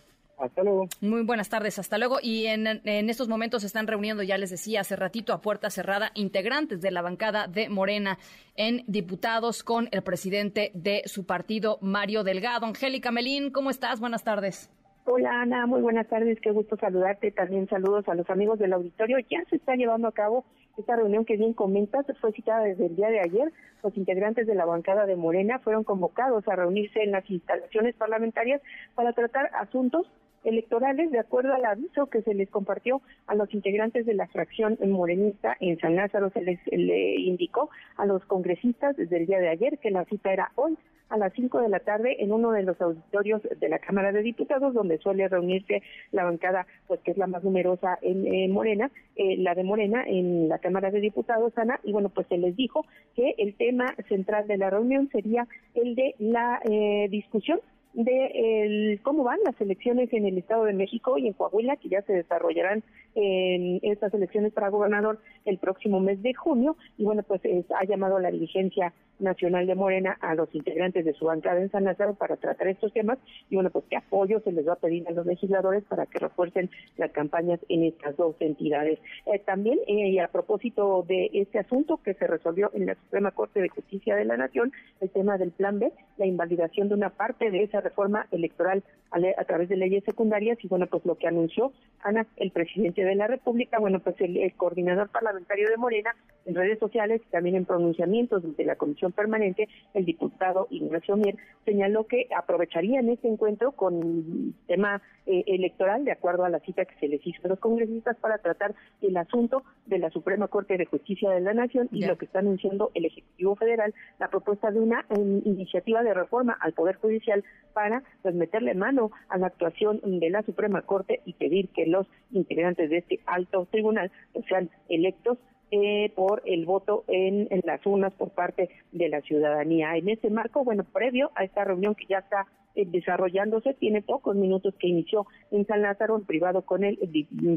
Hasta 0.41 0.63
luego. 0.63 0.89
Muy 1.01 1.23
buenas 1.23 1.49
tardes, 1.51 1.79
hasta 1.79 1.99
luego. 1.99 2.19
Y 2.23 2.47
en, 2.47 2.67
en, 2.67 3.11
estos 3.11 3.29
momentos 3.29 3.61
se 3.61 3.67
están 3.67 3.87
reuniendo, 3.87 4.23
ya 4.23 4.39
les 4.39 4.51
decía 4.51 4.81
hace 4.81 4.97
ratito, 4.97 5.33
a 5.33 5.41
puerta 5.41 5.69
cerrada, 5.69 6.13
integrantes 6.15 6.81
de 6.81 6.91
la 6.91 7.03
bancada 7.03 7.47
de 7.47 7.69
Morena 7.69 8.19
en 8.57 8.83
diputados 8.87 9.63
con 9.63 9.89
el 9.93 10.03
presidente 10.03 10.71
de 10.75 11.03
su 11.05 11.27
partido, 11.27 11.79
Mario 11.83 12.25
Delgado. 12.25 12.67
Angélica 12.67 13.11
Melín, 13.11 13.51
¿cómo 13.51 13.71
estás? 13.71 14.01
Buenas 14.01 14.25
tardes. 14.25 14.71
Hola 15.05 15.43
Ana, 15.43 15.67
muy 15.67 15.81
buenas 15.81 16.07
tardes, 16.09 16.39
qué 16.41 16.51
gusto 16.51 16.77
saludarte. 16.77 17.33
También 17.33 17.69
saludos 17.69 18.07
a 18.09 18.15
los 18.15 18.29
amigos 18.31 18.59
del 18.59 18.73
auditorio. 18.73 19.19
Ya 19.31 19.45
se 19.51 19.57
está 19.57 19.75
llevando 19.75 20.09
a 20.09 20.13
cabo 20.13 20.45
esta 20.77 20.97
reunión 20.97 21.25
que 21.25 21.37
bien 21.37 21.53
comentas, 21.53 22.07
fue 22.21 22.33
citada 22.33 22.65
desde 22.65 22.87
el 22.87 22.97
día 22.97 23.09
de 23.09 23.21
ayer. 23.21 23.53
Los 23.83 23.97
integrantes 23.97 24.47
de 24.47 24.55
la 24.55 24.67
bancada 24.67 25.07
de 25.07 25.17
Morena 25.17 25.59
fueron 25.59 25.85
convocados 25.85 26.47
a 26.49 26.55
reunirse 26.57 27.03
en 27.03 27.13
las 27.13 27.29
instalaciones 27.31 27.95
parlamentarias 27.97 28.61
para 28.95 29.13
tratar 29.13 29.51
asuntos 29.55 30.07
electorales 30.45 31.11
de 31.11 31.19
acuerdo 31.19 31.53
al 31.53 31.65
aviso 31.65 32.07
que 32.07 32.23
se 32.23 32.35
les 32.35 32.49
compartió 32.51 33.03
a 33.27 33.35
los 33.35 33.53
integrantes 33.53 34.07
de 34.07 34.15
la 34.15 34.27
fracción 34.29 34.79
morenista 34.87 35.57
en 35.61 35.79
San 35.79 35.97
Lázaro 35.97 36.31
se 36.31 36.43
les 36.43 36.59
le 36.67 37.17
indicó 37.17 37.71
a 37.97 38.07
los 38.07 38.25
congresistas 38.25 38.97
desde 38.97 39.19
el 39.19 39.27
día 39.27 39.39
de 39.39 39.49
ayer 39.49 39.79
que 39.79 39.91
la 39.91 40.05
cita 40.07 40.33
era 40.33 40.53
hoy 40.55 40.77
a 41.11 41.19
las 41.19 41.33
5 41.35 41.61
de 41.61 41.69
la 41.69 41.81
tarde 41.81 42.23
en 42.23 42.33
uno 42.33 42.53
de 42.53 42.63
los 42.63 42.81
auditorios 42.81 43.43
de 43.43 43.69
la 43.69 43.81
Cámara 43.81 44.13
de 44.13 44.23
Diputados 44.23 44.73
donde 44.73 44.99
suele 44.99 45.29
reunirse 45.29 45.83
la 46.13 46.25
bancada 46.25 46.67
pues 46.87 47.01
que 47.01 47.11
es 47.11 47.19
la 47.19 47.27
más 47.27 47.45
numerosa 47.45 47.99
en, 48.01 48.51
Morena 48.53 48.91
eh, 49.17 49.37
la 49.37 49.55
de 49.55 49.65
Morena 49.65 50.05
en 50.07 50.49
la 50.49 50.59
Cámara 50.59 50.91
de 50.91 51.01
Diputados 51.01 51.53
Ana 51.59 51.81
y 51.83 51.93
bueno 51.93 52.09
pues 52.09 52.27
se 52.29 52.39
les 52.39 52.57
dijo 52.57 52.87
que 53.15 53.35
el 53.39 53.55
tema 53.57 53.95
central 54.09 54.47
de 54.47 54.57
la 54.57 54.71
reunión 54.71 55.09
sería 55.11 55.47
el 55.75 55.95
de 55.97 56.15
la 56.19 56.61
eh, 56.65 57.09
discusión 57.11 57.61
de 57.93 58.63
el, 58.65 59.01
cómo 59.03 59.25
van 59.25 59.39
las 59.45 59.61
elecciones 59.61 60.13
en 60.13 60.27
el 60.27 60.39
Estado 60.39 60.65
de 60.65 60.73
México 60.73 61.19
y 61.19 61.27
en 61.27 61.33
Coahuila, 61.33 61.77
que 61.77 61.89
ya 61.89 62.03
se 62.03 62.13
desarrollarán 62.13 62.83
en 63.15 63.81
estas 63.83 64.13
elecciones 64.15 64.53
para 64.53 64.69
gobernador 64.69 65.19
el 65.45 65.59
próximo 65.59 66.01
mes 66.01 66.23
de 66.23 66.35
junio. 66.35 66.77
Y 66.99 67.05
bueno, 67.05 67.23
pues 67.23 67.41
ha 67.45 67.85
llamado 67.85 68.19
la 68.19 68.31
diligencia 68.31 68.93
nacional 69.21 69.67
de 69.67 69.75
Morena 69.75 70.17
a 70.21 70.35
los 70.35 70.53
integrantes 70.55 71.05
de 71.05 71.13
su 71.13 71.27
bancada 71.27 71.61
en 71.61 71.71
San 71.71 71.85
Lázaro 71.85 72.15
para 72.15 72.37
tratar 72.37 72.69
estos 72.69 72.93
temas. 72.93 73.19
Y 73.49 73.55
bueno, 73.55 73.71
pues 73.71 73.85
qué 73.89 73.97
apoyo 73.97 74.41
se 74.41 74.53
les 74.53 74.67
va 74.67 74.75
a 74.75 74.77
pedir 74.77 75.07
a 75.09 75.13
los 75.13 75.27
legisladores 75.27 75.85
para 75.85 76.07
que 76.07 76.19
refuercen 76.19 76.71
las 76.97 77.11
campañas 77.13 77.61
en 77.69 77.85
estas 77.85 78.17
dos 78.17 78.35
entidades. 78.41 78.99
Eh, 79.27 79.39
también, 79.39 79.79
eh, 79.87 80.11
y 80.11 80.19
a 80.19 80.29
propósito 80.29 81.05
de 81.07 81.31
este 81.33 81.59
asunto 81.59 82.01
que 82.03 82.15
se 82.15 82.27
resolvió 82.27 82.71
en 82.75 82.87
la 82.87 82.95
Suprema 82.95 83.31
Corte 83.31 83.61
de 83.61 83.69
Justicia 83.69 84.17
de 84.17 84.25
la 84.25 84.37
Nación, 84.37 84.73
el 85.01 85.11
tema 85.11 85.39
del 85.39 85.53
Plan 85.53 85.79
B, 85.79 85.93
la 86.17 86.27
invalidación 86.27 86.89
de 86.89 86.95
una 86.95 87.11
parte 87.11 87.51
de 87.51 87.63
esa 87.63 87.81
reforma 87.81 88.27
electoral 88.31 88.83
a, 89.11 89.45
través 89.45 89.69
de 89.69 89.77
leyes 89.77 90.05
secundarias 90.05 90.59
y 90.63 90.69
bueno, 90.69 90.87
pues 90.87 91.05
lo 91.05 91.17
que 91.17 91.27
anunció 91.27 91.73
Ana, 92.03 92.27
el 92.37 92.51
presidente 92.53 93.00
de 93.05 93.15
la 93.15 93.27
República, 93.27 93.79
bueno, 93.79 94.01
pues 94.01 94.17
el, 94.21 94.53
coordinador 94.57 95.09
parlamentario 95.09 95.69
de 95.69 95.77
Morena 95.77 96.15
en 96.47 96.55
redes 96.55 96.79
sociales 96.79 97.21
y 97.27 97.31
también 97.31 97.57
en 97.57 97.65
pronunciamientos 97.65 98.43
desde 98.43 98.65
la 98.65 98.77
Comisión 98.77 99.13
Permanente, 99.13 99.69
el 99.95 100.05
diputado 100.05 100.67
Ignacio 100.71 101.17
Mier 101.17 101.37
señaló 101.65 102.07
que 102.07 102.29
aprovecharían 102.37 103.09
este 103.09 103.29
encuentro 103.29 103.73
con 103.73 104.55
tema 104.67 105.03
eh, 105.27 105.45
electoral 105.47 106.05
de 106.05 106.13
acuerdo 106.13 106.45
a 106.45 106.49
la 106.49 106.61
cita 106.61 106.85
que 106.85 106.99
se 106.99 107.09
les 107.09 107.25
hizo 107.27 107.41
a 107.45 107.49
los 107.49 107.59
congresistas 107.59 108.17
para 108.17 108.39
tratar 108.39 108.75
el 109.03 109.17
asunto 109.17 109.63
de 109.87 109.99
la 109.99 110.11
Suprema 110.11 110.49
Corte 110.49 110.77
de 110.77 110.87
Justicia 110.87 111.31
de 111.31 111.41
la 111.41 111.55
Nación 111.55 111.89
y 111.93 112.05
lo 112.05 112.17
que 112.19 112.25
está 112.25 112.41
anunciando 112.41 112.91
el 112.95 113.05
Ejecutivo 113.05 113.55
Federal, 113.57 113.95
la 114.19 114.29
propuesta 114.29 114.71
de 114.71 114.81
una 114.81 115.05
em, 115.11 115.43
iniciativa 115.45 116.03
de 116.03 116.15
reforma 116.15 116.57
al 116.61 116.73
Poder 116.73 116.97
Judicial 116.97 117.45
para 117.73 118.03
pues, 118.23 118.35
meterle 118.35 118.75
mano 118.75 119.11
a 119.29 119.39
la 119.39 119.47
actuación 119.47 120.01
de 120.03 120.31
la 120.31 120.43
Suprema 120.43 120.83
Corte 120.83 121.21
y 121.25 121.35
pedir 121.35 121.69
que 121.69 121.87
los 121.87 122.07
integrantes 122.33 122.90
de 122.91 122.99
este 122.99 123.21
alto 123.27 123.67
tribunal 123.71 124.11
sean 124.49 124.71
electos 124.89 125.39
eh, 125.73 126.13
por 126.17 126.43
el 126.47 126.67
voto 126.67 127.05
en, 127.07 127.49
las 127.65 127.85
urnas 127.87 128.13
por 128.15 128.31
parte 128.31 128.71
de 128.91 129.09
la 129.09 129.21
ciudadanía. 129.21 129.97
En 129.97 130.09
ese 130.09 130.29
marco, 130.29 130.65
bueno, 130.65 130.83
previo 130.83 131.31
a 131.37 131.45
esta 131.45 131.65
reunión 131.65 131.95
que 131.95 132.07
ya 132.07 132.19
está 132.19 132.47
desarrollándose, 132.75 133.75
tiene 133.75 134.03
pocos 134.03 134.37
minutos 134.37 134.75
que 134.79 134.89
inició 134.89 135.27
en 135.51 135.67
San 135.67 135.83
Lázaro, 135.83 136.17
en 136.17 136.25
privado 136.25 136.63
con 136.63 136.85
el, 136.85 136.99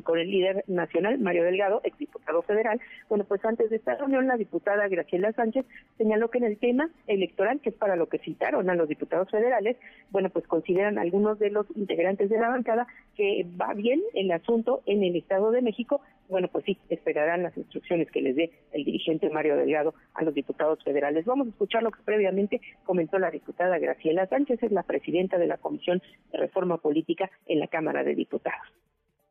con 0.03 0.19
el 0.19 0.29
líder 0.29 0.63
nacional, 0.67 1.19
Mario 1.19 1.43
Delgado, 1.43 1.81
exdiputado 1.83 2.41
federal. 2.41 2.79
Bueno, 3.09 3.25
pues 3.25 3.43
antes 3.45 3.69
de 3.69 3.77
esta 3.77 3.95
reunión, 3.95 4.27
la 4.27 4.37
diputada 4.37 4.87
Graciela 4.87 5.31
Sánchez 5.33 5.65
señaló 5.97 6.29
que 6.29 6.39
en 6.39 6.45
el 6.45 6.57
tema 6.57 6.89
electoral, 7.07 7.59
que 7.59 7.69
es 7.69 7.75
para 7.75 7.95
lo 7.95 8.07
que 8.07 8.19
citaron 8.19 8.69
a 8.69 8.75
los 8.75 8.87
diputados 8.87 9.29
federales, 9.29 9.77
bueno, 10.11 10.29
pues 10.29 10.47
consideran 10.47 10.97
algunos 10.97 11.39
de 11.39 11.49
los 11.49 11.65
integrantes 11.75 12.29
de 12.29 12.39
la 12.39 12.49
bancada 12.49 12.87
que 13.15 13.45
va 13.59 13.73
bien 13.73 14.01
el 14.13 14.31
asunto 14.31 14.81
en 14.85 15.03
el 15.03 15.15
Estado 15.15 15.51
de 15.51 15.61
México. 15.61 16.01
Bueno, 16.29 16.47
pues 16.47 16.65
sí, 16.65 16.77
esperarán 16.89 17.43
las 17.43 17.55
instrucciones 17.57 18.09
que 18.09 18.21
les 18.21 18.35
dé 18.35 18.51
el 18.71 18.85
dirigente 18.85 19.29
Mario 19.29 19.55
Delgado 19.55 19.93
a 20.13 20.23
los 20.23 20.33
diputados 20.33 20.83
federales. 20.83 21.25
Vamos 21.25 21.47
a 21.47 21.49
escuchar 21.51 21.83
lo 21.83 21.91
que 21.91 22.01
previamente 22.03 22.61
comentó 22.85 23.19
la 23.19 23.31
diputada 23.31 23.77
Graciela 23.77 24.27
Sánchez, 24.27 24.63
es 24.63 24.71
la 24.71 24.83
presidenta 24.83 25.37
de 25.37 25.47
la 25.47 25.57
Comisión 25.57 26.01
de 26.31 26.37
Reforma 26.37 26.77
Política 26.77 27.29
en 27.45 27.59
la 27.59 27.67
Cámara 27.67 28.03
de 28.03 28.15
Diputados 28.15 28.67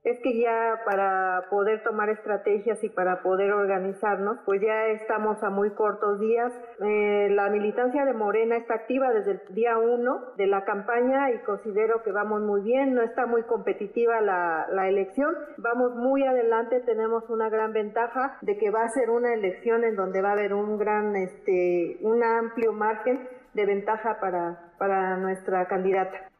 es 0.04 0.18
que 0.18 0.36
ya 0.36 0.80
para 0.84 1.44
poder 1.48 1.82
tomar 1.84 2.08
estrategias 2.08 2.82
y 2.82 2.88
para 2.88 3.22
poder 3.22 3.52
organizarnos, 3.52 4.38
pues 4.44 4.60
ya 4.60 4.86
estamos 4.86 5.42
a 5.44 5.50
muy 5.50 5.70
cortos 5.70 6.18
días. 6.18 6.52
Eh, 6.80 7.28
la 7.30 7.48
militancia 7.50 8.04
de 8.04 8.12
Morena 8.12 8.56
está 8.56 8.74
activa 8.74 9.12
desde 9.12 9.32
el 9.32 9.40
día 9.54 9.78
uno 9.78 10.20
de 10.36 10.48
la 10.48 10.64
campaña 10.64 11.30
y 11.30 11.38
considero 11.44 12.02
que 12.02 12.10
vamos 12.10 12.42
muy 12.42 12.62
bien, 12.62 12.94
no 12.94 13.02
está 13.02 13.26
muy 13.26 13.44
competitiva 13.44 14.20
la, 14.20 14.66
la 14.72 14.88
elección, 14.88 15.34
vamos 15.58 15.94
muy 15.94 16.24
adelante, 16.24 16.80
tenemos 16.80 17.28
una 17.30 17.48
gran 17.48 17.72
ventaja 17.72 18.38
de 18.40 18.58
que 18.58 18.70
va 18.70 18.82
a 18.82 18.88
ser 18.88 19.10
una 19.10 19.32
elección 19.32 19.84
en 19.84 19.94
donde 19.94 20.20
va 20.20 20.30
a 20.30 20.32
haber 20.32 20.52
un 20.52 20.78
gran, 20.78 21.14
este, 21.14 21.98
un 22.00 22.24
amplio 22.24 22.72
margen 22.72 23.28
de 23.54 23.66
ventaja 23.66 24.18
para, 24.20 24.72
para 24.78 25.16
nuestra 25.16 25.66
candidata. 25.68 26.31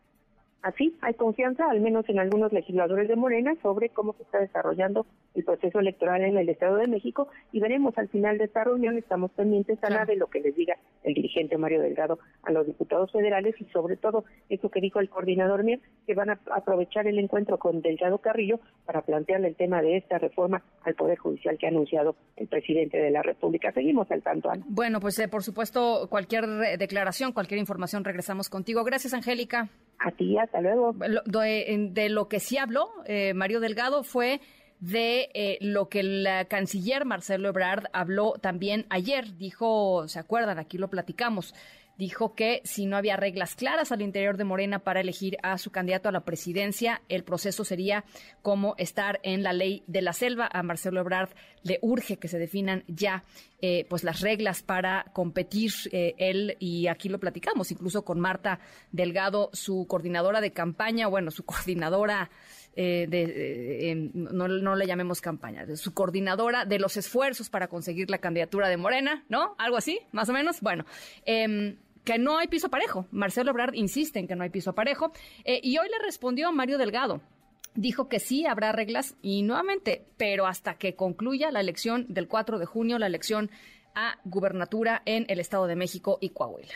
Así, 0.62 0.94
hay 1.00 1.14
confianza, 1.14 1.68
al 1.68 1.80
menos 1.80 2.08
en 2.08 2.20
algunos 2.20 2.52
legisladores 2.52 3.08
de 3.08 3.16
Morena, 3.16 3.54
sobre 3.62 3.88
cómo 3.88 4.12
se 4.12 4.22
está 4.22 4.38
desarrollando 4.38 5.06
el 5.34 5.44
proceso 5.44 5.80
electoral 5.80 6.22
en 6.22 6.36
el 6.36 6.48
Estado 6.48 6.76
de 6.76 6.86
México 6.86 7.28
y 7.50 7.58
veremos 7.58 7.98
al 7.98 8.08
final 8.08 8.38
de 8.38 8.44
esta 8.44 8.62
reunión, 8.62 8.96
estamos 8.96 9.32
pendientes, 9.32 9.82
Ana, 9.82 10.04
de 10.04 10.14
lo 10.14 10.28
que 10.28 10.40
les 10.40 10.54
diga 10.54 10.76
el 11.02 11.14
dirigente 11.14 11.58
Mario 11.58 11.80
Delgado 11.80 12.20
a 12.44 12.52
los 12.52 12.66
diputados 12.66 13.10
federales 13.10 13.54
y 13.60 13.64
sobre 13.66 13.96
todo 13.96 14.24
eso 14.48 14.70
que 14.70 14.80
dijo 14.80 15.00
el 15.00 15.08
coordinador 15.08 15.64
Mier, 15.64 15.80
que 16.06 16.14
van 16.14 16.30
a 16.30 16.38
aprovechar 16.54 17.08
el 17.08 17.18
encuentro 17.18 17.58
con 17.58 17.82
Delgado 17.82 18.18
Carrillo 18.18 18.60
para 18.86 19.02
plantearle 19.02 19.48
el 19.48 19.56
tema 19.56 19.82
de 19.82 19.96
esta 19.96 20.18
reforma 20.18 20.62
al 20.84 20.94
Poder 20.94 21.18
Judicial 21.18 21.58
que 21.58 21.66
ha 21.66 21.70
anunciado 21.70 22.14
el 22.36 22.46
presidente 22.46 22.98
de 22.98 23.10
la 23.10 23.22
República. 23.22 23.72
Seguimos 23.72 24.08
al 24.12 24.22
tanto, 24.22 24.48
Ana. 24.48 24.64
Bueno, 24.68 25.00
pues 25.00 25.18
eh, 25.18 25.26
por 25.26 25.42
supuesto, 25.42 26.06
cualquier 26.08 26.46
declaración, 26.78 27.32
cualquier 27.32 27.58
información, 27.58 28.04
regresamos 28.04 28.48
contigo. 28.48 28.84
Gracias, 28.84 29.12
Angélica. 29.12 29.68
A 30.04 30.10
ti, 30.10 30.36
hasta 30.36 30.60
luego. 30.60 30.94
De, 30.94 32.08
lo 32.08 32.28
que 32.28 32.40
sí 32.40 32.58
habló 32.58 32.90
eh, 33.06 33.34
Mario 33.34 33.60
Delgado 33.60 34.02
fue 34.02 34.40
de 34.80 35.30
eh, 35.34 35.58
lo 35.60 35.88
que 35.88 36.00
el 36.00 36.26
canciller 36.48 37.04
Marcelo 37.04 37.48
Ebrard 37.48 37.84
habló 37.92 38.32
también 38.40 38.84
ayer. 38.90 39.36
Dijo, 39.36 40.08
¿se 40.08 40.18
acuerdan? 40.18 40.58
Aquí 40.58 40.76
lo 40.76 40.88
platicamos 40.88 41.54
dijo 42.02 42.34
que 42.34 42.62
si 42.64 42.86
no 42.86 42.96
había 42.96 43.16
reglas 43.16 43.54
claras 43.54 43.92
al 43.92 44.02
interior 44.02 44.36
de 44.36 44.42
Morena 44.42 44.80
para 44.80 45.00
elegir 45.00 45.36
a 45.44 45.56
su 45.56 45.70
candidato 45.70 46.08
a 46.08 46.12
la 46.12 46.24
presidencia, 46.24 47.00
el 47.08 47.22
proceso 47.22 47.64
sería 47.64 48.04
como 48.42 48.74
estar 48.76 49.20
en 49.22 49.44
la 49.44 49.52
ley 49.52 49.84
de 49.86 50.02
la 50.02 50.12
selva. 50.12 50.48
A 50.52 50.64
Marcelo 50.64 50.98
Ebrard 50.98 51.30
le 51.62 51.78
urge 51.80 52.16
que 52.16 52.26
se 52.26 52.40
definan 52.40 52.82
ya 52.88 53.22
eh, 53.60 53.86
pues 53.88 54.02
las 54.02 54.20
reglas 54.20 54.64
para 54.64 55.04
competir 55.12 55.70
eh, 55.92 56.16
él 56.18 56.56
y 56.58 56.88
aquí 56.88 57.08
lo 57.08 57.20
platicamos 57.20 57.70
incluso 57.70 58.04
con 58.04 58.18
Marta 58.18 58.58
Delgado, 58.90 59.50
su 59.52 59.86
coordinadora 59.86 60.40
de 60.40 60.52
campaña, 60.52 61.06
bueno, 61.06 61.30
su 61.30 61.44
coordinadora 61.44 62.30
eh, 62.74 63.06
de, 63.06 64.10
no, 64.14 64.48
no, 64.48 64.74
le 64.74 64.86
llamemos 64.86 65.20
campaña, 65.20 65.66
su 65.76 65.92
coordinadora 65.92 66.64
de 66.64 66.78
los 66.78 66.96
esfuerzos 66.96 67.50
para 67.50 67.68
conseguir 67.68 68.10
la 68.10 68.16
candidatura 68.16 68.68
de 68.68 68.78
Morena, 68.78 69.24
¿no? 69.28 69.54
Algo 69.58 69.76
así, 69.76 70.00
más 70.10 70.30
o 70.30 70.32
menos. 70.32 70.62
Bueno, 70.62 70.86
eh, 71.26 71.76
que 72.04 72.18
no 72.18 72.38
hay 72.38 72.48
piso 72.48 72.68
parejo. 72.68 73.06
Marcelo 73.10 73.50
Ebrard 73.50 73.74
insiste 73.74 74.18
en 74.18 74.26
que 74.26 74.36
no 74.36 74.42
hay 74.42 74.50
piso 74.50 74.74
parejo. 74.74 75.12
Eh, 75.44 75.60
y 75.62 75.78
hoy 75.78 75.88
le 75.88 76.04
respondió 76.04 76.48
a 76.48 76.52
Mario 76.52 76.78
Delgado. 76.78 77.20
Dijo 77.74 78.08
que 78.08 78.20
sí 78.20 78.46
habrá 78.46 78.72
reglas 78.72 79.16
y 79.22 79.42
nuevamente, 79.42 80.06
pero 80.18 80.46
hasta 80.46 80.74
que 80.74 80.94
concluya 80.94 81.50
la 81.50 81.60
elección 81.60 82.06
del 82.08 82.28
4 82.28 82.58
de 82.58 82.66
junio, 82.66 82.98
la 82.98 83.06
elección 83.06 83.50
a 83.94 84.16
gubernatura 84.24 85.02
en 85.06 85.24
el 85.28 85.40
Estado 85.40 85.66
de 85.66 85.76
México 85.76 86.18
y 86.20 86.30
Coahuila. 86.30 86.74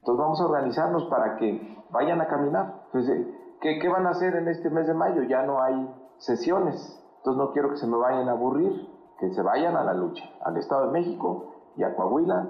Entonces 0.00 0.20
vamos 0.20 0.40
a 0.40 0.44
organizarnos 0.44 1.04
para 1.06 1.36
que 1.36 1.76
vayan 1.90 2.20
a 2.20 2.26
caminar. 2.26 2.88
Pues, 2.92 3.08
eh, 3.08 3.26
¿qué, 3.60 3.78
¿Qué 3.78 3.88
van 3.88 4.06
a 4.06 4.10
hacer 4.10 4.36
en 4.36 4.48
este 4.48 4.70
mes 4.70 4.86
de 4.86 4.94
mayo? 4.94 5.22
Ya 5.22 5.42
no 5.42 5.62
hay 5.62 5.88
sesiones. 6.18 6.76
Entonces 7.18 7.38
no 7.38 7.52
quiero 7.52 7.70
que 7.70 7.76
se 7.76 7.86
me 7.86 7.96
vayan 7.96 8.28
a 8.28 8.32
aburrir, 8.32 8.86
que 9.18 9.30
se 9.30 9.42
vayan 9.42 9.76
a 9.76 9.84
la 9.84 9.94
lucha, 9.94 10.24
al 10.42 10.56
Estado 10.56 10.86
de 10.86 10.92
México 10.92 11.72
y 11.76 11.82
a 11.82 11.94
Coahuila 11.94 12.48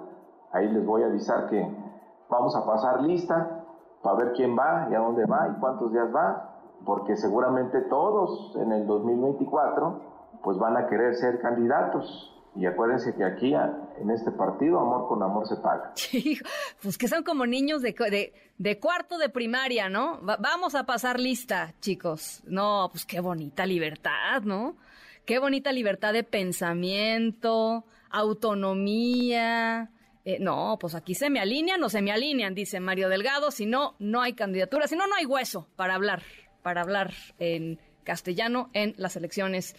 Ahí 0.52 0.68
les 0.68 0.84
voy 0.84 1.02
a 1.02 1.06
avisar 1.06 1.48
que 1.48 1.66
vamos 2.28 2.56
a 2.56 2.64
pasar 2.64 3.02
lista 3.02 3.64
para 4.02 4.16
ver 4.16 4.32
quién 4.32 4.56
va 4.56 4.88
y 4.90 4.94
a 4.94 4.98
dónde 4.98 5.26
va 5.26 5.48
y 5.48 5.61
cuántos 5.61 5.92
días 5.92 6.08
va, 6.14 6.61
porque 6.84 7.16
seguramente 7.16 7.80
todos 7.82 8.56
en 8.56 8.72
el 8.72 8.87
2024 8.87 10.08
pues 10.42 10.58
van 10.58 10.76
a 10.76 10.87
querer 10.87 11.14
ser 11.14 11.40
candidatos. 11.40 12.34
Y 12.54 12.66
acuérdense 12.66 13.14
que 13.14 13.24
aquí, 13.24 13.54
en 13.54 14.11
este 14.11 14.32
partido, 14.32 14.80
amor 14.80 15.06
con 15.06 15.22
amor 15.22 15.46
se 15.46 15.56
paga. 15.56 15.92
pues 16.82 16.98
que 16.98 17.06
son 17.06 17.22
como 17.22 17.46
niños 17.46 17.82
de 17.82 17.94
cuarto 18.80 19.18
de 19.18 19.28
primaria, 19.28 19.88
¿no? 19.88 20.18
vamos 20.22 20.74
a 20.74 20.84
pasar 20.84 21.20
lista, 21.20 21.74
chicos. 21.80 22.42
No, 22.46 22.88
pues 22.90 23.04
qué 23.04 23.20
bonita 23.20 23.64
libertad, 23.64 24.42
¿no? 24.42 24.76
Qué 25.24 25.38
bonita 25.38 25.70
libertad 25.70 26.12
de 26.12 26.24
pensamiento, 26.24 27.84
autonomía, 28.11 29.90
eh, 30.29 30.37
no, 30.38 30.77
pues 30.79 30.95
aquí 30.95 31.14
se 31.14 31.31
me 31.31 31.41
alinean 31.41 31.83
o 31.83 31.88
se 31.88 32.03
me 32.03 32.12
alinean, 32.12 32.55
dice 32.55 32.81
Mario 32.81 33.09
Delgado. 33.09 33.51
Si 33.51 33.64
no, 33.64 33.97
no 33.99 34.21
hay 34.21 34.35
candidatura. 34.35 34.87
Si 34.87 34.95
no, 34.95 35.07
no 35.07 35.14
hay 35.14 35.25
hueso 35.25 35.71
para 35.75 35.95
hablar, 35.95 36.23
para 36.61 36.83
hablar 36.83 37.14
en 37.38 37.81
castellano 38.05 38.69
en 38.75 38.93
las 38.99 39.17
elecciones 39.17 39.75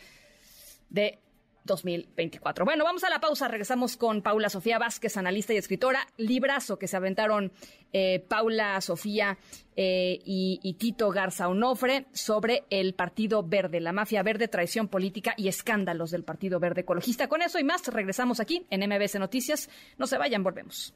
de 0.90 1.20
2024. 1.63 2.65
Bueno, 2.65 2.84
vamos 2.84 3.04
a 3.04 3.10
la 3.10 3.19
pausa. 3.19 3.48
Regresamos 3.48 3.98
con 3.98 4.22
Paula 4.22 4.50
Sofía 4.50 4.80
Vázquez, 4.80 5.17
analista 5.17 5.54
y 5.54 5.58
escritora. 5.58 6.08
Librazo 6.17 6.78
que 6.78 6.88
se 6.88 6.98
aventaron 6.98 7.52
eh, 7.93 8.24
Paula 8.28 8.80
Sofía 8.82 9.38
eh, 9.76 10.19
y, 10.24 10.76
Tito 10.78 11.10
Garza 11.10 11.48
Onofre 11.48 12.06
sobre 12.13 12.63
el 12.69 12.93
Partido 12.93 13.43
Verde, 13.43 13.80
la 13.80 13.93
mafia 13.93 14.24
verde, 14.24 14.48
traición 14.48 14.88
política 14.88 15.34
y 15.38 15.48
escándalos 15.48 16.12
del 16.12 16.24
Partido 16.24 16.60
Verde 16.60 16.82
Ecologista. 16.82 17.28
Con 17.28 17.41
eso 17.41 17.60
y 17.60 17.63
más, 17.63 17.88
regresamos 17.88 18.39
aquí 18.39 18.65
en 18.69 18.82
MBS 18.88 19.19
Noticias. 19.19 19.69
No 19.98 20.08
se 20.08 20.17
vayan, 20.17 20.43
volvemos. 20.43 20.93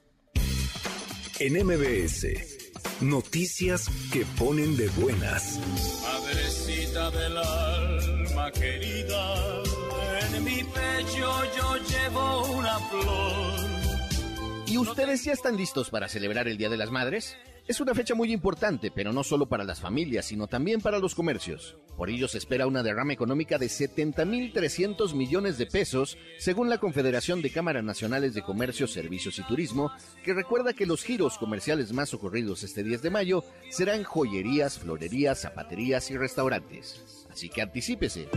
En 1.39 1.65
MBS, 1.65 2.28
noticias 3.02 3.89
que 4.12 4.26
ponen 4.38 4.78
de 4.78 4.88
buenas. 4.89 5.60
Madrecita 6.04 7.10
del 7.12 7.38
alma 7.38 8.52
querida 8.52 9.63
yo 11.01 11.75
llevo 11.77 12.45
una 12.53 12.79
flor. 12.79 13.53
¿Y 14.67 14.77
ustedes 14.77 15.23
ya 15.23 15.34
están 15.34 15.58
listos 15.58 15.89
para 15.89 16.08
celebrar 16.08 16.47
el 16.47 16.58
Día 16.58 16.69
de 16.69 16.77
las 16.77 16.91
Madres? 16.91 17.38
Es 17.65 17.79
una 17.79 17.93
fecha 17.93 18.13
muy 18.13 18.34
importante, 18.34 18.91
pero 18.91 19.13
no 19.13 19.23
solo 19.23 19.47
para 19.47 19.63
las 19.63 19.79
familias, 19.79 20.25
sino 20.25 20.47
también 20.47 20.82
para 20.82 20.99
los 20.99 21.15
comercios. 21.15 21.77
Por 21.95 22.10
ello 22.10 22.27
se 22.27 22.38
espera 22.38 22.67
una 22.67 22.84
derrama 22.84 23.13
económica 23.13 23.58
de 23.58 23.67
70.300 23.67 25.13
millones 25.13 25.58
de 25.58 25.67
pesos, 25.67 26.17
según 26.38 26.69
la 26.69 26.79
Confederación 26.79 27.41
de 27.41 27.51
Cámaras 27.51 27.84
Nacionales 27.86 28.34
de 28.34 28.41
Comercio, 28.41 28.86
Servicios 28.86 29.39
y 29.39 29.43
Turismo, 29.43 29.91
que 30.25 30.34
recuerda 30.34 30.73
que 30.73 30.86
los 30.86 31.03
giros 31.03 31.38
comerciales 31.38 31.93
más 31.93 32.13
ocurridos 32.13 32.63
este 32.63 32.84
10 32.84 33.01
de 33.01 33.12
mayo 33.12 33.45
serán 33.69 34.03
joyerías, 34.03 34.79
florerías, 34.79 35.41
zapaterías 35.41 36.12
y 36.12 36.17
restaurantes. 36.17 37.25
Así 37.29 37.47
que 37.47 37.62
anticípese. 37.62 38.27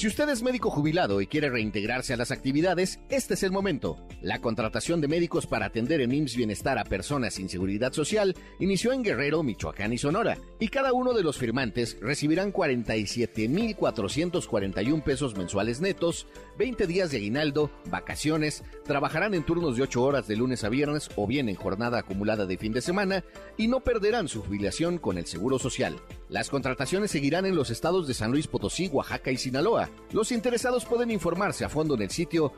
Si 0.00 0.06
usted 0.06 0.30
es 0.30 0.42
médico 0.42 0.70
jubilado 0.70 1.20
y 1.20 1.26
quiere 1.26 1.50
reintegrarse 1.50 2.14
a 2.14 2.16
las 2.16 2.30
actividades, 2.30 3.00
este 3.10 3.34
es 3.34 3.42
el 3.42 3.52
momento. 3.52 3.98
La 4.22 4.40
contratación 4.40 5.00
de 5.00 5.08
médicos 5.08 5.46
para 5.46 5.66
atender 5.66 6.00
en 6.02 6.12
IMSS 6.12 6.36
Bienestar 6.36 6.78
a 6.78 6.84
personas 6.84 7.34
sin 7.34 7.48
seguridad 7.48 7.94
social 7.94 8.36
inició 8.58 8.92
en 8.92 9.02
Guerrero, 9.02 9.42
Michoacán 9.42 9.94
y 9.94 9.98
Sonora, 9.98 10.36
y 10.58 10.68
cada 10.68 10.92
uno 10.92 11.14
de 11.14 11.22
los 11.22 11.38
firmantes 11.38 11.96
recibirán 12.02 12.52
47.441 12.52 15.02
pesos 15.02 15.38
mensuales 15.38 15.80
netos, 15.80 16.26
20 16.58 16.86
días 16.86 17.10
de 17.10 17.16
aguinaldo, 17.16 17.70
vacaciones, 17.90 18.62
trabajarán 18.84 19.32
en 19.32 19.46
turnos 19.46 19.76
de 19.76 19.84
8 19.84 20.02
horas 20.02 20.28
de 20.28 20.36
lunes 20.36 20.64
a 20.64 20.68
viernes 20.68 21.08
o 21.16 21.26
bien 21.26 21.48
en 21.48 21.56
jornada 21.56 22.00
acumulada 22.00 22.44
de 22.44 22.58
fin 22.58 22.74
de 22.74 22.82
semana 22.82 23.24
y 23.56 23.68
no 23.68 23.80
perderán 23.80 24.28
su 24.28 24.42
jubilación 24.42 24.98
con 24.98 25.16
el 25.16 25.24
Seguro 25.24 25.58
Social. 25.58 25.96
Las 26.28 26.50
contrataciones 26.50 27.10
seguirán 27.10 27.46
en 27.46 27.56
los 27.56 27.70
estados 27.70 28.06
de 28.06 28.12
San 28.12 28.32
Luis 28.32 28.46
Potosí, 28.46 28.88
Oaxaca 28.88 29.30
y 29.30 29.38
Sinaloa. 29.38 29.88
Los 30.12 30.30
interesados 30.30 30.84
pueden 30.84 31.10
informarse 31.10 31.64
a 31.64 31.70
fondo 31.70 31.94
en 31.94 32.02
el 32.02 32.10
sitio 32.10 32.52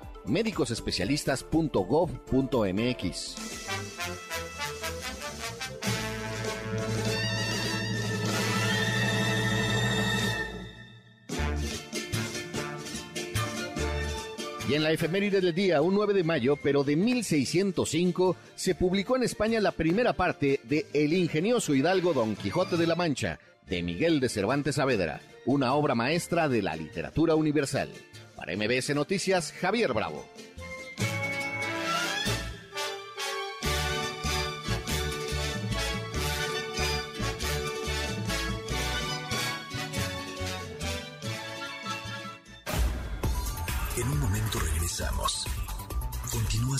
y 14.66 14.74
en 14.74 14.82
la 14.82 14.92
efeméride 14.92 15.42
del 15.42 15.54
día, 15.54 15.82
un 15.82 15.94
9 15.94 16.14
de 16.14 16.24
mayo, 16.24 16.56
pero 16.56 16.84
de 16.84 16.96
1605, 16.96 18.36
se 18.54 18.74
publicó 18.74 19.16
en 19.16 19.24
España 19.24 19.60
la 19.60 19.72
primera 19.72 20.14
parte 20.14 20.60
de 20.62 20.86
El 20.94 21.12
ingenioso 21.12 21.74
hidalgo 21.74 22.14
Don 22.14 22.34
Quijote 22.34 22.78
de 22.78 22.86
la 22.86 22.94
Mancha, 22.94 23.38
de 23.68 23.82
Miguel 23.82 24.20
de 24.20 24.30
Cervantes 24.30 24.76
Saavedra, 24.76 25.20
una 25.44 25.74
obra 25.74 25.94
maestra 25.94 26.48
de 26.48 26.62
la 26.62 26.74
literatura 26.76 27.34
universal. 27.34 27.90
Para 28.36 28.56
MBS 28.56 28.94
Noticias, 28.94 29.52
Javier 29.52 29.92
Bravo. 29.92 30.24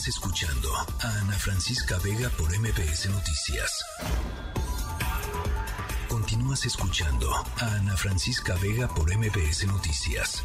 Escuchando 0.06 0.68
a 1.00 1.08
Ana 1.20 1.34
Francisca 1.34 1.96
Vega 2.02 2.28
por 2.30 2.48
MBS 2.58 3.08
Noticias. 3.08 3.84
Continúas 6.08 6.66
escuchando 6.66 7.30
a 7.32 7.74
Ana 7.76 7.96
Francisca 7.96 8.56
Vega 8.60 8.88
por 8.88 9.16
MBS 9.16 9.64
Noticias. 9.68 10.42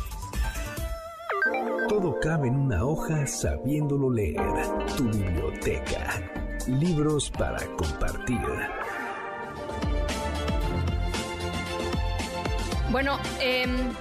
Todo 1.89 2.19
cabe 2.19 2.49
en 2.49 2.55
una 2.55 2.85
hoja 2.85 3.25
sabiéndolo 3.25 4.11
leer. 4.11 4.37
Tu 4.95 5.05
biblioteca. 5.09 6.21
Libros 6.67 7.31
para 7.31 7.65
compartir. 7.77 8.39
Bueno, 12.91 13.17
em, 13.39 13.91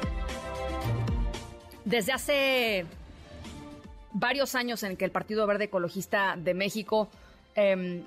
desde 1.87 2.13
hace 2.13 2.87
varios 4.19 4.55
años 4.55 4.83
en 4.83 4.97
que 4.97 5.05
el 5.05 5.11
Partido 5.11 5.47
Verde 5.47 5.65
Ecologista 5.65 6.37
de 6.39 6.55
México 6.55 7.09
em, 7.55 8.03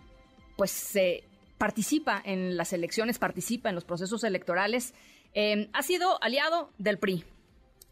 pues 0.57 0.71
se 0.71 1.23
participa 1.59 2.21
en 2.25 2.57
las 2.57 2.73
elecciones, 2.73 3.19
participa 3.19 3.69
en 3.69 3.75
los 3.75 3.85
procesos 3.85 4.23
electorales, 4.23 4.93
em, 5.33 5.69
ha 5.71 5.83
sido 5.83 6.21
aliado 6.23 6.71
del 6.79 6.97
PRI, 6.97 7.25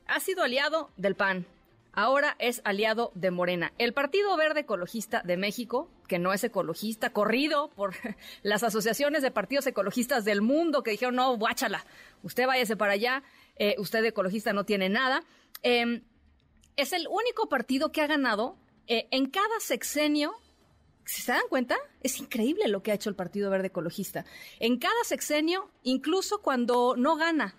ha 0.07 0.19
sido 0.19 0.43
aliado 0.43 0.89
del 0.97 1.15
PAN, 1.15 1.45
ahora 1.93 2.35
es 2.39 2.61
aliado 2.65 3.11
de 3.13 3.29
Morena. 3.29 3.71
El 3.77 3.93
Partido 3.93 4.35
Verde 4.35 4.61
Ecologista 4.61 5.21
de 5.23 5.37
México, 5.37 5.87
que 6.07 6.17
no 6.17 6.33
es 6.33 6.43
ecologista, 6.43 7.11
corrido 7.11 7.69
por 7.75 7.93
las 8.41 8.63
asociaciones 8.63 9.21
de 9.21 9.29
partidos 9.29 9.67
ecologistas 9.67 10.25
del 10.25 10.41
mundo 10.41 10.81
que 10.81 10.91
dijeron, 10.91 11.15
no, 11.15 11.37
guáchala, 11.37 11.85
usted 12.23 12.47
váyase 12.47 12.77
para 12.77 12.93
allá, 12.93 13.21
eh, 13.57 13.75
usted 13.77 14.03
ecologista 14.05 14.53
no 14.53 14.63
tiene 14.63 14.89
nada. 14.89 15.21
Em, 15.61 16.01
es 16.77 16.93
el 16.93 17.07
único 17.07 17.49
partido 17.49 17.91
que 17.91 18.01
ha 18.01 18.07
ganado 18.07 18.55
eh, 18.87 19.07
en 19.11 19.25
cada 19.25 19.59
sexenio. 19.59 20.33
¿Se 21.05 21.31
dan 21.31 21.41
cuenta? 21.49 21.75
Es 22.01 22.19
increíble 22.19 22.67
lo 22.67 22.83
que 22.83 22.91
ha 22.91 22.95
hecho 22.95 23.09
el 23.09 23.15
Partido 23.15 23.49
Verde 23.49 23.67
Ecologista. 23.67 24.25
En 24.59 24.77
cada 24.77 25.03
sexenio, 25.03 25.69
incluso 25.83 26.41
cuando 26.41 26.95
no 26.95 27.15
gana 27.15 27.55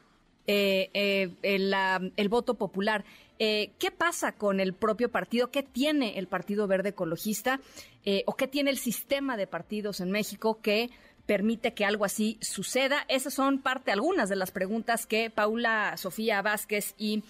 eh, 0.46 0.90
eh, 0.94 1.30
el, 1.42 1.74
el, 2.16 2.28
voto 2.28 2.54
popular. 2.54 3.04
¿Qué 3.38 3.92
pasa 3.96 4.32
con 4.32 4.58
el 4.58 4.72
propio 4.72 5.10
partido? 5.10 5.52
¿Qué 5.52 5.62
tiene 5.62 6.18
el 6.18 6.26
Partido 6.26 6.66
Verde 6.66 6.88
Ecologista? 6.88 7.60
¿O 8.26 8.34
qué 8.34 8.48
tiene 8.48 8.70
el 8.70 8.78
sistema 8.78 9.36
de 9.36 9.46
partidos 9.46 10.00
en 10.00 10.10
México 10.10 10.58
que 10.60 10.90
permite 11.24 11.72
que 11.72 11.84
algo 11.84 12.04
así 12.04 12.36
suceda? 12.40 13.04
Esas 13.06 13.34
son 13.34 13.60
parte, 13.60 13.92
algunas 13.92 14.28
de 14.28 14.34
las 14.34 14.50
preguntas 14.50 15.06
que 15.06 15.30
Paula 15.30 15.96
Sofía 15.98 16.42
Vázquez 16.42 16.94
y 16.98 17.22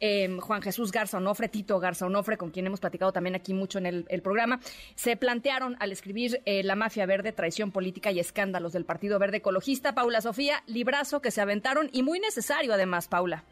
eh, 0.00 0.28
Juan 0.40 0.62
Jesús 0.62 0.92
Garza 0.92 1.18
Onofre, 1.18 1.48
Tito 1.48 1.78
Garza 1.80 2.06
Onofre, 2.06 2.36
con 2.36 2.50
quien 2.50 2.66
hemos 2.66 2.80
platicado 2.80 3.12
también 3.12 3.34
aquí 3.34 3.54
mucho 3.54 3.78
en 3.78 3.86
el, 3.86 4.22
programa, 4.22 4.60
se 4.94 5.16
plantearon 5.16 5.76
al 5.80 5.92
escribir 5.92 6.40
eh, 6.44 6.62
La 6.62 6.74
Mafia 6.74 7.06
Verde, 7.06 7.32
Traición 7.32 7.70
Política 7.70 8.10
y 8.10 8.18
Escándalos 8.18 8.72
del 8.72 8.84
Partido 8.84 9.18
Verde 9.18 9.38
Ecologista. 9.38 9.94
Paula 9.94 10.20
Sofía, 10.20 10.62
librazo 10.66 11.20
que 11.20 11.30
se 11.30 11.40
aventaron 11.40 11.88
y 11.92 12.02
muy 12.02 12.18
necesario 12.18 12.72
además, 12.72 13.08
Paula. 13.08 13.44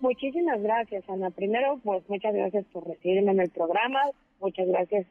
Muchísimas 0.00 0.60
gracias, 0.62 1.08
Ana. 1.08 1.30
Primero, 1.30 1.78
pues 1.82 2.02
muchas 2.08 2.34
gracias 2.34 2.64
por 2.72 2.86
recibirme 2.86 3.32
en 3.32 3.40
el 3.40 3.50
programa, 3.50 4.00
muchas 4.40 4.66
gracias 4.68 5.06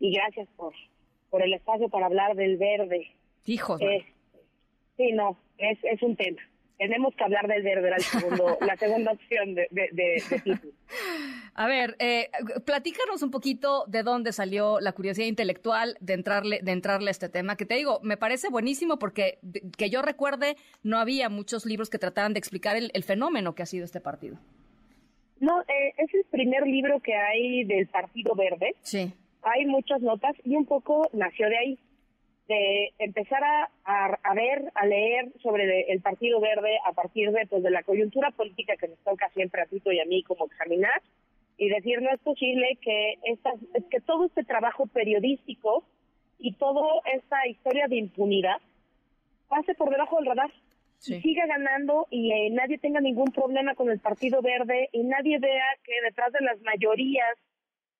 y 0.00 0.12
gracias 0.12 0.48
por, 0.56 0.72
por 1.30 1.42
el 1.42 1.52
espacio 1.54 1.88
para 1.88 2.06
hablar 2.06 2.34
del 2.34 2.56
verde. 2.56 3.08
Hijos. 3.46 3.80
Eh, 3.80 4.04
sí, 4.96 5.12
no, 5.12 5.36
es, 5.58 5.78
es 5.84 6.02
un 6.02 6.16
tema 6.16 6.40
tenemos 6.78 7.14
que 7.14 7.24
hablar 7.24 7.46
del 7.46 7.62
verde, 7.62 7.88
era 7.88 7.98
segundo, 7.98 8.58
la 8.60 8.76
segunda 8.76 9.12
opción 9.12 9.54
de, 9.54 9.68
de, 9.70 10.22
A 11.54 11.66
ver, 11.66 11.96
eh, 11.98 12.30
platícanos 12.64 13.22
un 13.22 13.30
poquito 13.30 13.84
de 13.86 14.02
dónde 14.02 14.32
salió 14.32 14.80
la 14.80 14.92
curiosidad 14.92 15.26
intelectual 15.26 15.96
de 16.00 16.14
entrarle, 16.14 16.60
de 16.62 16.72
entrarle 16.72 17.08
a 17.08 17.12
este 17.12 17.28
tema, 17.28 17.56
que 17.56 17.66
te 17.66 17.74
digo, 17.74 18.00
me 18.02 18.16
parece 18.16 18.48
buenísimo 18.48 18.98
porque 18.98 19.38
que 19.76 19.90
yo 19.90 20.02
recuerde, 20.02 20.56
no 20.82 20.98
había 20.98 21.28
muchos 21.28 21.66
libros 21.66 21.90
que 21.90 21.98
trataran 21.98 22.32
de 22.32 22.38
explicar 22.38 22.76
el, 22.76 22.90
fenómeno 23.04 23.54
que 23.54 23.62
ha 23.62 23.66
sido 23.66 23.84
este 23.84 24.00
partido. 24.00 24.38
No, 25.40 25.60
eh, 25.62 25.92
es 25.98 26.14
el 26.14 26.24
primer 26.30 26.66
libro 26.66 27.00
que 27.00 27.14
hay 27.14 27.64
del 27.64 27.88
Partido 27.88 28.34
Verde. 28.36 28.76
Sí. 28.82 29.12
Hay 29.42 29.66
muchas 29.66 30.00
notas 30.00 30.36
y 30.44 30.54
un 30.54 30.66
poco 30.66 31.08
nació 31.12 31.48
de 31.48 31.58
ahí 31.58 31.78
de 32.48 32.92
empezar 32.98 33.42
a, 33.44 33.70
a, 33.84 34.34
ver, 34.34 34.70
a 34.74 34.86
leer 34.86 35.32
sobre 35.42 35.92
el 35.92 36.00
Partido 36.00 36.40
Verde 36.40 36.78
a 36.84 36.92
partir 36.92 37.30
de, 37.30 37.46
pues, 37.46 37.62
de 37.62 37.70
la 37.70 37.82
coyuntura 37.82 38.30
política 38.32 38.76
que 38.76 38.88
nos 38.88 38.98
toca 39.00 39.28
siempre 39.30 39.62
a 39.62 39.66
Tito 39.66 39.92
y 39.92 40.00
a 40.00 40.04
mí 40.04 40.22
como 40.22 40.46
examinar 40.46 41.00
y 41.56 41.68
decir 41.68 42.02
no 42.02 42.10
es 42.10 42.20
posible 42.20 42.78
que 42.80 43.18
esta, 43.24 43.52
que 43.90 44.00
todo 44.00 44.26
este 44.26 44.44
trabajo 44.44 44.86
periodístico 44.86 45.84
y 46.38 46.54
toda 46.54 46.82
esta 47.14 47.46
historia 47.46 47.86
de 47.86 47.96
impunidad 47.96 48.56
pase 49.48 49.74
por 49.74 49.90
debajo 49.90 50.16
del 50.16 50.26
radar 50.26 50.50
y 51.06 51.20
siga 51.20 51.46
ganando 51.46 52.06
y 52.10 52.32
eh, 52.32 52.50
nadie 52.50 52.78
tenga 52.78 53.00
ningún 53.00 53.32
problema 53.32 53.74
con 53.74 53.90
el 53.90 53.98
Partido 53.98 54.40
Verde 54.40 54.88
y 54.92 55.02
nadie 55.04 55.38
vea 55.38 55.66
que 55.84 55.92
detrás 56.04 56.32
de 56.32 56.40
las 56.40 56.60
mayorías 56.62 57.36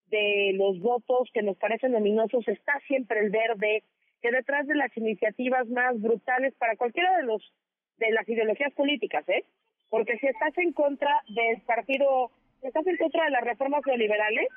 de 0.08 0.52
los 0.54 0.78
votos 0.80 1.28
que 1.32 1.42
nos 1.42 1.56
parecen 1.56 1.92
luminosos 1.92 2.46
está 2.46 2.78
siempre 2.86 3.20
el 3.20 3.30
verde, 3.30 3.82
que 4.22 4.30
detrás 4.30 4.66
de 4.66 4.76
las 4.76 4.96
iniciativas 4.96 5.68
más 5.68 6.00
brutales 6.00 6.54
para 6.54 6.76
cualquiera 6.76 7.16
de 7.18 7.24
los 7.24 7.52
de 7.98 8.10
las 8.12 8.28
ideologías 8.28 8.72
políticas, 8.74 9.28
¿eh? 9.28 9.44
Porque 9.90 10.16
si 10.18 10.26
estás 10.26 10.56
en 10.58 10.72
contra 10.72 11.22
del 11.28 11.60
partido, 11.62 12.30
si 12.60 12.68
estás 12.68 12.86
en 12.86 12.96
contra 12.96 13.24
de 13.24 13.30
las 13.30 13.44
reformas 13.44 13.82
neoliberales, 13.86 14.48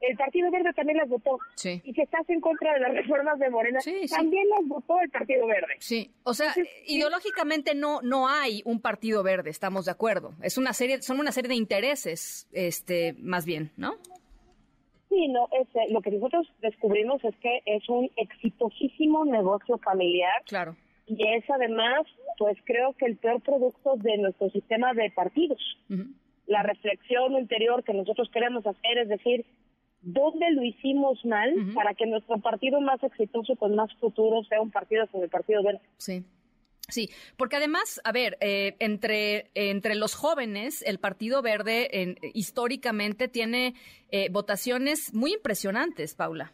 el 0.00 0.16
Partido 0.16 0.50
Verde 0.50 0.72
también 0.74 0.98
las 0.98 1.08
votó. 1.08 1.38
Sí. 1.54 1.80
Y 1.84 1.92
si 1.92 2.00
estás 2.00 2.28
en 2.28 2.40
contra 2.40 2.74
de 2.74 2.80
las 2.80 2.92
reformas 2.92 3.38
de 3.38 3.50
Morena, 3.50 3.78
también 4.10 4.48
las 4.48 4.66
votó 4.66 5.00
el 5.00 5.10
Partido 5.10 5.46
Verde. 5.46 5.76
Sí, 5.78 6.10
o 6.24 6.34
sea, 6.34 6.54
ideológicamente 6.86 7.74
no 7.74 8.00
no 8.02 8.28
hay 8.28 8.62
un 8.64 8.80
Partido 8.80 9.22
Verde, 9.22 9.50
estamos 9.50 9.84
de 9.84 9.92
acuerdo. 9.92 10.34
Es 10.42 10.58
una 10.58 10.72
serie, 10.72 11.02
son 11.02 11.20
una 11.20 11.32
serie 11.32 11.48
de 11.48 11.54
intereses, 11.54 12.48
este, 12.52 13.14
más 13.18 13.44
bien, 13.44 13.70
¿no? 13.76 13.96
Sí, 15.12 15.28
no, 15.28 15.46
es, 15.52 15.68
eh, 15.74 15.92
lo 15.92 16.00
que 16.00 16.10
nosotros 16.10 16.46
descubrimos 16.62 17.22
es 17.22 17.36
que 17.36 17.60
es 17.66 17.86
un 17.90 18.10
exitosísimo 18.16 19.26
negocio 19.26 19.76
familiar. 19.76 20.42
Claro. 20.46 20.74
Y 21.06 21.28
es 21.28 21.44
además, 21.50 22.06
pues 22.38 22.56
creo 22.64 22.94
que 22.94 23.04
el 23.04 23.18
peor 23.18 23.42
producto 23.42 23.96
de 23.96 24.16
nuestro 24.16 24.48
sistema 24.48 24.94
de 24.94 25.10
partidos. 25.10 25.60
La 26.46 26.62
reflexión 26.62 27.34
interior 27.34 27.84
que 27.84 27.92
nosotros 27.92 28.30
queremos 28.32 28.66
hacer 28.66 28.96
es 28.96 29.08
decir, 29.08 29.44
¿dónde 30.00 30.50
lo 30.52 30.62
hicimos 30.62 31.22
mal 31.26 31.52
para 31.74 31.92
que 31.92 32.06
nuestro 32.06 32.38
partido 32.38 32.80
más 32.80 33.02
exitoso 33.02 33.54
con 33.56 33.74
más 33.74 33.92
futuro 33.96 34.42
sea 34.44 34.62
un 34.62 34.70
partido 34.70 35.06
como 35.08 35.24
el 35.24 35.30
Partido 35.30 35.62
Verde? 35.62 35.82
Sí. 35.98 36.24
Sí, 36.88 37.10
porque 37.36 37.56
además, 37.56 38.00
a 38.04 38.12
ver, 38.12 38.36
eh, 38.40 38.74
entre, 38.78 39.50
entre 39.54 39.94
los 39.94 40.14
jóvenes, 40.14 40.82
el 40.82 40.98
Partido 40.98 41.40
Verde 41.40 42.16
históricamente 42.34 43.28
tiene 43.28 43.74
eh, 44.10 44.28
votaciones 44.30 45.14
muy 45.14 45.32
impresionantes, 45.32 46.14
Paula. 46.14 46.52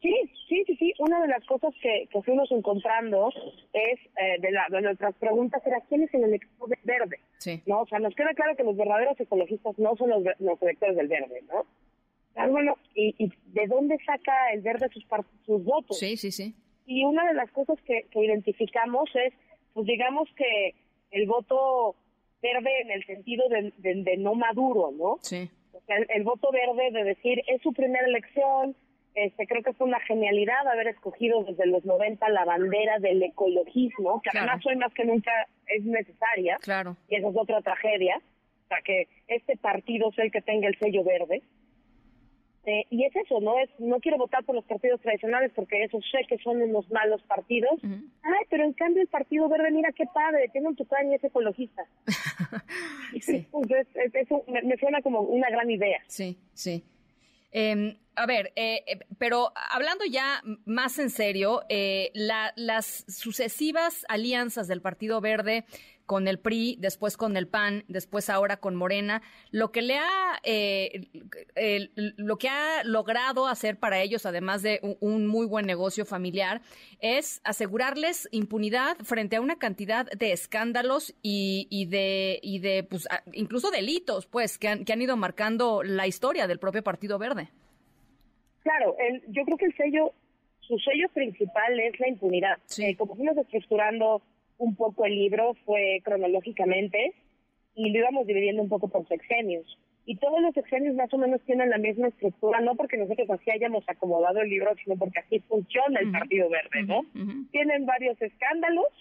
Sí, 0.00 0.14
sí, 0.48 0.64
sí, 0.66 0.76
sí. 0.76 0.92
Una 0.98 1.20
de 1.20 1.28
las 1.28 1.44
cosas 1.44 1.74
que, 1.80 2.08
fuimos 2.24 2.50
encontrando 2.50 3.30
es, 3.72 4.00
eh, 4.16 4.40
de, 4.40 4.50
la, 4.52 4.66
de 4.70 4.80
nuestras 4.80 5.14
preguntas, 5.16 5.62
era 5.66 5.80
quién 5.88 6.02
es 6.02 6.14
el 6.14 6.24
elector 6.24 6.68
verde. 6.84 7.20
Sí. 7.38 7.62
¿No? 7.66 7.82
O 7.82 7.86
sea, 7.86 7.98
nos 7.98 8.14
queda 8.14 8.32
claro 8.34 8.56
que 8.56 8.64
los 8.64 8.76
verdaderos 8.76 9.18
ecologistas 9.20 9.78
no 9.78 9.96
son 9.96 10.10
los, 10.10 10.24
los 10.38 10.62
electores 10.62 10.96
del 10.96 11.08
verde, 11.08 11.42
¿no? 11.48 11.66
Ah, 12.36 12.46
bueno, 12.46 12.76
¿y, 12.94 13.14
¿y, 13.18 13.32
de 13.52 13.66
dónde 13.66 13.98
saca 14.06 14.52
el 14.52 14.60
verde 14.60 14.88
sus, 14.92 15.04
sus 15.44 15.64
votos? 15.64 15.98
Sí, 15.98 16.16
sí, 16.16 16.30
sí. 16.30 16.54
Y 16.88 17.04
una 17.04 17.26
de 17.26 17.34
las 17.34 17.50
cosas 17.50 17.78
que, 17.82 18.06
identificamos 18.14 19.10
es, 19.14 19.34
pues 19.74 19.86
digamos 19.86 20.26
que 20.34 20.74
el 21.10 21.26
voto 21.26 21.94
verde 22.40 22.70
en 22.80 22.90
el 22.90 23.04
sentido 23.04 23.44
de, 23.50 24.16
no 24.16 24.34
maduro, 24.34 24.90
¿no? 24.92 25.18
Sí. 25.20 25.50
O 25.74 25.80
sea, 25.86 25.96
el, 25.98 26.24
voto 26.24 26.50
verde 26.50 26.90
de 26.90 27.04
decir, 27.04 27.42
es 27.46 27.60
su 27.60 27.74
primera 27.74 28.06
elección, 28.06 28.74
este, 29.14 29.46
creo 29.46 29.62
que 29.62 29.74
fue 29.74 29.86
una 29.86 30.00
genialidad 30.00 30.66
haber 30.66 30.88
escogido 30.88 31.44
desde 31.44 31.66
los 31.66 31.84
90 31.84 32.26
la 32.30 32.46
bandera 32.46 32.98
del 33.00 33.22
ecologismo, 33.22 34.22
que 34.22 34.30
además 34.32 34.64
hoy 34.64 34.76
más 34.76 34.94
que 34.94 35.04
nunca 35.04 35.30
es 35.66 35.84
necesaria. 35.84 36.56
Claro. 36.62 36.96
Y 37.10 37.16
esa 37.16 37.28
es 37.28 37.36
otra 37.36 37.60
tragedia. 37.60 38.18
sea, 38.68 38.78
que 38.82 39.08
este 39.26 39.58
partido 39.58 40.10
sea 40.12 40.24
el 40.24 40.32
que 40.32 40.40
tenga 40.40 40.68
el 40.68 40.78
sello 40.78 41.04
verde. 41.04 41.42
Eh, 42.68 42.84
y 42.90 43.02
es 43.04 43.16
eso, 43.16 43.40
¿no? 43.40 43.58
Es, 43.58 43.70
no 43.78 43.98
quiero 43.98 44.18
votar 44.18 44.44
por 44.44 44.54
los 44.54 44.64
partidos 44.66 45.00
tradicionales 45.00 45.50
porque 45.54 45.84
eso 45.84 45.98
sé 46.12 46.18
que 46.28 46.36
son 46.36 46.60
unos 46.60 46.90
malos 46.90 47.22
partidos. 47.22 47.80
Ay, 47.82 48.44
pero 48.50 48.64
en 48.64 48.74
cambio 48.74 49.00
el 49.00 49.08
Partido 49.08 49.48
Verde, 49.48 49.70
mira 49.70 49.90
qué 49.92 50.04
padre, 50.12 50.50
tiene 50.52 50.68
un 50.68 50.76
tucán 50.76 51.10
y 51.10 51.14
es 51.14 51.24
ecologista. 51.24 51.86
sí. 53.22 53.46
Entonces, 53.54 53.86
eso 54.12 54.44
me, 54.48 54.60
me 54.60 54.76
suena 54.76 55.00
como 55.00 55.22
una 55.22 55.48
gran 55.48 55.70
idea. 55.70 55.98
Sí, 56.08 56.36
sí. 56.52 56.84
Eh, 57.52 57.96
a 58.18 58.26
ver, 58.26 58.52
eh, 58.56 58.82
eh, 58.86 58.98
pero 59.18 59.52
hablando 59.70 60.04
ya 60.04 60.42
más 60.64 60.98
en 60.98 61.10
serio, 61.10 61.62
eh, 61.68 62.10
la, 62.14 62.52
las 62.56 63.04
sucesivas 63.08 64.04
alianzas 64.08 64.66
del 64.66 64.82
Partido 64.82 65.20
Verde 65.20 65.64
con 66.08 66.26
el 66.26 66.38
PRI, 66.38 66.76
después 66.80 67.18
con 67.18 67.36
el 67.36 67.46
PAN, 67.48 67.84
después 67.86 68.30
ahora 68.30 68.56
con 68.56 68.74
Morena, 68.74 69.20
lo 69.50 69.72
que 69.72 69.82
le 69.82 69.98
ha, 69.98 70.40
eh, 70.42 71.10
lo 72.16 72.38
que 72.38 72.48
ha 72.48 72.82
logrado 72.82 73.46
hacer 73.46 73.78
para 73.78 74.00
ellos, 74.00 74.24
además 74.24 74.62
de 74.62 74.80
un, 74.82 74.96
un, 75.00 75.26
muy 75.26 75.44
buen 75.44 75.66
negocio 75.66 76.06
familiar, 76.06 76.62
es 77.00 77.42
asegurarles 77.44 78.26
impunidad 78.32 78.96
frente 79.04 79.36
a 79.36 79.42
una 79.42 79.58
cantidad 79.58 80.06
de 80.10 80.32
escándalos 80.32 81.14
y, 81.22 81.68
y 81.70 81.84
de, 81.84 82.40
y 82.42 82.60
de, 82.60 82.84
pues, 82.84 83.06
incluso 83.34 83.70
delitos, 83.70 84.24
pues, 84.24 84.56
que 84.56 84.68
han, 84.68 84.86
que 84.86 84.94
han 84.94 85.02
ido 85.02 85.16
marcando 85.18 85.82
la 85.82 86.06
historia 86.06 86.46
del 86.46 86.58
propio 86.58 86.82
Partido 86.82 87.18
Verde. 87.18 87.50
Claro, 88.68 88.96
el, 88.98 89.22
yo 89.28 89.44
creo 89.46 89.56
que 89.56 89.64
el 89.64 89.76
sello, 89.76 90.12
su 90.60 90.78
sello 90.78 91.08
principal 91.14 91.80
es 91.80 91.98
la 91.98 92.08
impunidad. 92.08 92.58
Sí. 92.66 92.84
Eh, 92.84 92.96
como 92.96 93.14
fuimos 93.14 93.38
estructurando 93.38 94.20
un 94.58 94.76
poco 94.76 95.06
el 95.06 95.14
libro, 95.14 95.54
fue 95.64 96.02
cronológicamente, 96.04 97.14
y 97.74 97.90
lo 97.90 98.00
íbamos 98.00 98.26
dividiendo 98.26 98.60
un 98.60 98.68
poco 98.68 98.88
por 98.88 99.08
sexenios. 99.08 99.64
Y 100.04 100.16
todos 100.16 100.42
los 100.42 100.52
sexenios 100.52 100.94
más 100.96 101.12
o 101.14 101.16
menos 101.16 101.40
tienen 101.46 101.70
la 101.70 101.78
misma 101.78 102.08
estructura, 102.08 102.60
no 102.60 102.74
porque 102.74 102.98
nosotros 102.98 103.30
así 103.30 103.50
hayamos 103.50 103.84
acomodado 103.88 104.42
el 104.42 104.50
libro, 104.50 104.74
sino 104.84 104.96
porque 104.96 105.20
así 105.20 105.38
funciona 105.48 106.00
el 106.00 106.08
uh 106.08 106.10
-huh. 106.10 106.18
Partido 106.18 106.50
Verde, 106.50 106.82
¿no? 106.82 106.98
Uh 106.98 107.26
-huh. 107.26 107.50
Tienen 107.50 107.86
varios 107.86 108.20
escándalos, 108.20 108.92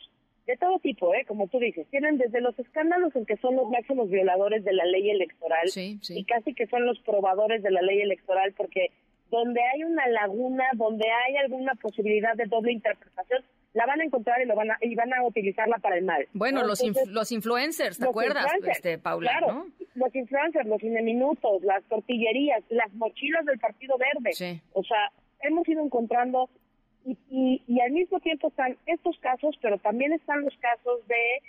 de 0.46 0.56
todo 0.56 0.80
tipo, 0.80 1.14
¿eh? 1.14 1.26
Como 1.28 1.48
tú 1.50 1.60
dices, 1.60 1.86
tienen 1.90 2.18
desde 2.18 2.40
los 2.40 2.58
escándalos 2.58 3.14
en 3.18 3.26
que 3.26 3.36
son 3.36 3.58
los 3.58 3.70
máximos 3.70 4.10
violadores 4.10 4.64
de 4.64 4.72
la 4.72 4.86
ley 4.86 5.10
electoral 5.10 5.68
sí, 5.68 6.00
sí. 6.02 6.20
y 6.20 6.24
casi 6.24 6.54
que 6.54 6.68
son 6.68 6.86
los 6.86 6.98
probadores 7.00 7.62
de 7.64 7.72
la 7.72 7.82
ley 7.82 8.00
electoral 8.00 8.54
porque 8.54 8.92
donde 9.30 9.62
hay 9.62 9.84
una 9.84 10.08
laguna, 10.08 10.66
donde 10.74 11.06
hay 11.10 11.38
alguna 11.38 11.74
posibilidad 11.76 12.36
de 12.36 12.46
doble 12.46 12.72
interpretación, 12.72 13.44
la 13.74 13.86
van 13.86 14.02
a 14.02 14.06
encontrar 14.06 14.42
y 14.42 14.46
lo 14.46 14.56
van 14.56 14.72
a 14.72 14.78
y 14.82 14.96
van 14.96 15.14
a 15.14 15.24
utilizarla 15.24 15.78
para 15.78 15.98
el 15.98 16.06
mal. 16.06 16.28
Bueno, 16.34 16.62
¿no? 16.62 16.68
los 16.68 16.82
Entonces, 16.82 17.08
inf 17.08 17.14
los 17.14 17.32
influencers, 17.32 17.98
¿te 17.98 18.06
los 18.06 18.10
acuerdas, 18.10 18.44
influencers, 18.46 18.78
este 18.78 18.98
Paula, 18.98 19.32
claro, 19.32 19.54
¿no? 19.54 19.66
Los 19.96 20.16
influencers, 20.16 20.68
los 20.68 20.80
cineminutos, 20.80 21.64
las 21.64 21.84
tortillerías, 21.84 22.64
las 22.70 22.92
mochilas 22.94 23.46
del 23.46 23.60
Partido 23.60 23.98
Verde. 23.98 24.34
Sí. 24.34 24.62
O 24.74 24.84
sea, 24.84 25.12
hemos 25.42 25.68
ido 25.68 25.84
encontrando 25.84 26.50
y, 27.06 27.18
y, 27.30 27.62
y 27.68 27.80
al 27.82 27.92
mismo 27.92 28.20
tiempo 28.20 28.48
están 28.48 28.78
estos 28.86 29.18
casos, 29.20 29.56
pero 29.62 29.78
también 29.78 30.14
están 30.14 30.42
los 30.42 30.56
casos 30.58 31.08
de 31.08 31.42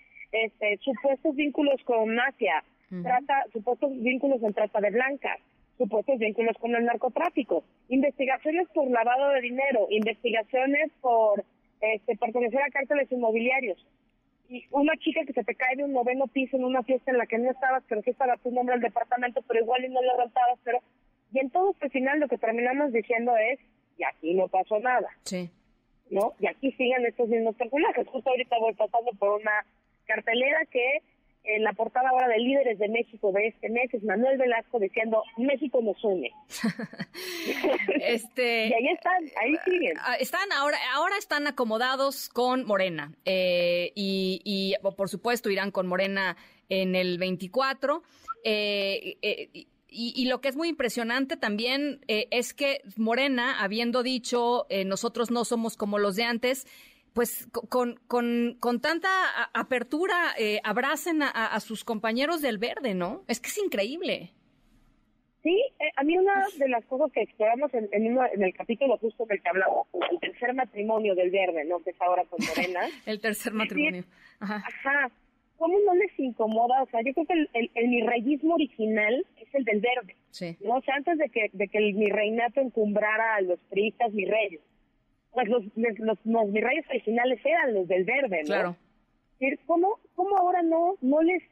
este, 0.44 0.78
supuestos 0.84 1.34
vínculos 1.34 1.80
con 1.84 2.14
mafia, 2.14 2.62
uh 2.90 2.94
-huh. 2.94 3.02
trata, 3.02 3.44
supuestos 3.52 3.90
vínculos 4.02 4.42
en 4.42 4.52
trata 4.52 4.80
de 4.80 4.90
blancas, 4.90 5.38
supuestos 5.78 6.18
vínculos 6.18 6.56
con 6.58 6.74
el 6.74 6.84
narcotráfico, 6.84 7.64
investigaciones 7.88 8.68
por 8.74 8.90
lavado 8.90 9.30
de 9.30 9.40
dinero, 9.40 9.86
investigaciones 9.90 10.90
por 11.00 11.44
este, 11.80 12.16
pertenecer 12.16 12.60
a 12.60 12.70
cárteles 12.70 13.10
inmobiliarios. 13.10 13.78
Y 14.48 14.64
una 14.70 14.96
chica 14.96 15.24
que 15.26 15.32
se 15.32 15.44
te 15.44 15.54
cae 15.54 15.76
de 15.76 15.84
un 15.84 15.92
noveno 15.92 16.26
piso 16.26 16.56
en 16.56 16.64
una 16.64 16.82
fiesta 16.82 17.10
en 17.10 17.18
la 17.18 17.26
que 17.26 17.38
no 17.38 17.50
estabas, 17.50 17.84
pero 17.88 18.02
sí 18.02 18.10
estaba 18.10 18.36
tu 18.38 18.50
nombre 18.50 18.74
al 18.74 18.80
departamento, 18.80 19.42
pero 19.46 19.60
igual 19.60 19.84
y 19.84 19.88
no 19.88 20.02
lo 20.02 20.16
rentabas, 20.16 20.58
pero... 20.64 20.80
Y 21.32 21.40
en 21.40 21.50
todo 21.50 21.72
este 21.72 21.90
final 21.90 22.20
lo 22.20 22.28
que 22.28 22.38
terminamos 22.38 22.90
diciendo 22.92 23.36
es, 23.36 23.60
y 23.98 24.04
aquí 24.04 24.34
no 24.34 24.48
pasó 24.48 24.80
nada. 24.80 25.08
Sí. 25.24 25.50
¿No? 26.10 26.32
Y 26.40 26.46
aquí 26.46 26.72
siguen 26.72 27.04
estos 27.04 27.28
mismos 27.28 27.54
personajes. 27.56 28.08
Justo 28.08 28.30
ahorita 28.30 28.56
voy 28.58 28.72
pasando 28.72 29.10
por 29.18 29.38
una 29.38 29.66
cartelera 30.06 30.64
que 30.70 31.02
en 31.48 31.64
la 31.64 31.72
portada 31.72 32.10
ahora 32.10 32.28
de 32.28 32.38
Líderes 32.38 32.78
de 32.78 32.88
México 32.88 33.32
de 33.32 33.48
este 33.48 33.70
mes 33.70 33.92
es 33.92 34.02
Manuel 34.04 34.36
Velasco 34.36 34.78
diciendo 34.78 35.22
México 35.38 35.80
nos 35.82 36.02
une. 36.04 36.30
este, 38.02 38.68
y 38.68 38.72
ahí 38.74 38.88
están, 38.88 39.24
ahí 39.40 39.54
siguen. 39.64 39.96
Están 40.20 40.52
ahora, 40.52 40.76
ahora 40.94 41.16
están 41.16 41.46
acomodados 41.46 42.28
con 42.28 42.66
Morena 42.66 43.14
eh, 43.24 43.92
y, 43.94 44.42
y, 44.44 44.74
por 44.96 45.08
supuesto 45.08 45.48
irán 45.48 45.70
con 45.70 45.86
Morena 45.86 46.36
en 46.68 46.94
el 46.94 47.16
24. 47.16 48.02
Eh, 48.44 49.16
eh, 49.22 49.48
y, 49.90 50.12
y, 50.14 50.26
lo 50.26 50.42
que 50.42 50.48
es 50.48 50.56
muy 50.56 50.68
impresionante 50.68 51.38
también 51.38 52.00
es 52.08 52.52
que 52.52 52.82
Morena, 52.96 53.62
habiendo 53.62 54.02
dicho 54.02 54.66
nosotros 54.84 55.30
no 55.30 55.46
somos 55.46 55.78
como 55.78 55.98
los 55.98 56.14
de 56.14 56.24
antes, 56.24 56.66
pues 57.18 57.48
con, 57.50 57.96
con, 58.06 58.56
con 58.60 58.80
tanta 58.80 59.08
apertura 59.52 60.34
eh, 60.38 60.60
abracen 60.62 61.20
a, 61.20 61.28
a, 61.28 61.58
sus 61.58 61.82
compañeros 61.82 62.42
del 62.42 62.58
verde, 62.58 62.94
¿no? 62.94 63.24
Es 63.26 63.40
que 63.40 63.48
es 63.48 63.58
increíble. 63.58 64.30
Sí, 65.42 65.60
eh, 65.80 65.90
a 65.96 66.04
mí 66.04 66.16
una 66.16 66.46
de 66.56 66.68
las 66.68 66.84
cosas 66.84 67.10
que 67.10 67.22
exploramos 67.22 67.74
en, 67.74 67.88
en, 67.90 68.12
uno, 68.12 68.24
en 68.32 68.44
el 68.44 68.54
capítulo 68.54 68.98
justo 68.98 69.26
del 69.26 69.42
que 69.42 69.48
hablamos, 69.48 69.88
el 70.12 70.20
tercer 70.20 70.54
matrimonio 70.54 71.16
del 71.16 71.32
verde, 71.32 71.64
¿no? 71.64 71.80
Que 71.80 71.90
es 71.90 72.00
ahora 72.00 72.22
con 72.26 72.38
Morena. 72.46 72.82
el 73.06 73.20
tercer 73.20 73.52
matrimonio. 73.52 74.04
Ajá. 74.38 74.62
Ajá. 74.64 75.10
¿Cómo 75.56 75.76
no 75.86 75.96
les 75.96 76.16
incomoda? 76.20 76.84
O 76.84 76.86
sea, 76.86 77.00
yo 77.02 77.12
creo 77.14 77.26
que 77.26 77.32
el, 77.32 77.50
el, 77.52 77.70
el 77.74 77.88
mirreyismo 77.88 78.54
original 78.54 79.26
es 79.40 79.52
el 79.56 79.64
del 79.64 79.80
verde. 79.80 80.14
Sí. 80.30 80.56
¿no? 80.60 80.76
O 80.76 80.82
sea, 80.82 80.94
antes 80.94 81.18
de 81.18 81.28
que, 81.30 81.50
de 81.52 81.66
que 81.66 81.78
el 81.78 81.94
mirreinato 81.94 82.60
encumbrara 82.60 83.34
a 83.34 83.40
los 83.40 83.58
priistas 83.70 84.12
mirreyes 84.12 84.60
pues 85.32 85.48
los, 85.48 85.64
los, 85.76 86.18
los, 86.24 86.52
virreyes 86.52 86.86
originales 86.88 87.40
eran 87.44 87.74
los 87.74 87.88
del 87.88 88.04
verde, 88.04 88.40
¿no? 88.42 88.46
Claro. 88.46 88.76
¿Cómo, 89.66 89.98
cómo 90.14 90.36
ahora 90.36 90.62
no, 90.62 90.96
no 91.00 91.22
les, 91.22 91.42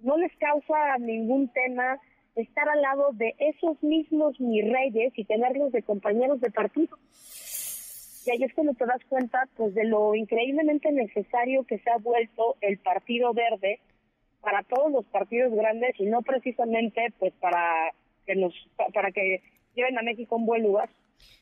no 0.00 0.16
les 0.16 0.34
causa 0.36 0.98
ningún 0.98 1.48
tema 1.48 1.98
estar 2.34 2.68
al 2.68 2.82
lado 2.82 3.10
de 3.12 3.34
esos 3.38 3.80
mismos 3.82 4.40
mirreyes 4.40 5.12
y 5.16 5.24
tenerlos 5.24 5.70
de 5.72 5.82
compañeros 5.82 6.40
de 6.40 6.50
partido? 6.50 6.98
Y 8.26 8.30
ahí 8.30 8.42
es 8.42 8.54
cuando 8.54 8.72
te 8.72 8.86
das 8.86 9.02
cuenta, 9.08 9.46
pues, 9.56 9.74
de 9.74 9.84
lo 9.84 10.14
increíblemente 10.14 10.90
necesario 10.90 11.64
que 11.64 11.78
se 11.78 11.90
ha 11.90 11.98
vuelto 11.98 12.56
el 12.62 12.78
Partido 12.78 13.34
Verde 13.34 13.80
para 14.40 14.62
todos 14.62 14.90
los 14.90 15.04
partidos 15.06 15.52
grandes 15.54 15.94
y 15.98 16.06
no 16.06 16.22
precisamente, 16.22 17.12
pues, 17.18 17.32
para 17.34 17.92
que 18.26 18.34
nos, 18.34 18.54
para 18.94 19.10
que 19.12 19.42
lleven 19.74 19.98
a 19.98 20.02
México 20.02 20.36
un 20.36 20.46
buen 20.46 20.62
lugar. 20.62 20.88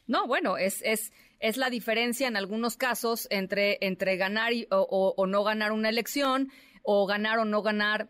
No, 0.09 0.27
bueno, 0.27 0.59
es, 0.59 0.83
es, 0.83 1.13
es 1.43 1.57
la 1.57 1.69
diferencia 1.69 2.29
en 2.29 2.37
algunos 2.37 2.77
casos 2.77 3.27
entre, 3.31 3.77
entre 3.81 4.17
ganar 4.17 4.53
y, 4.53 4.67
o, 4.71 5.27
no 5.27 5.45
ganar 5.45 5.73
una 5.73 5.89
elección 5.89 6.51
o 6.83 7.05
ganar 7.07 7.39
o 7.41 7.45
no 7.45 7.63
ganar 7.63 8.09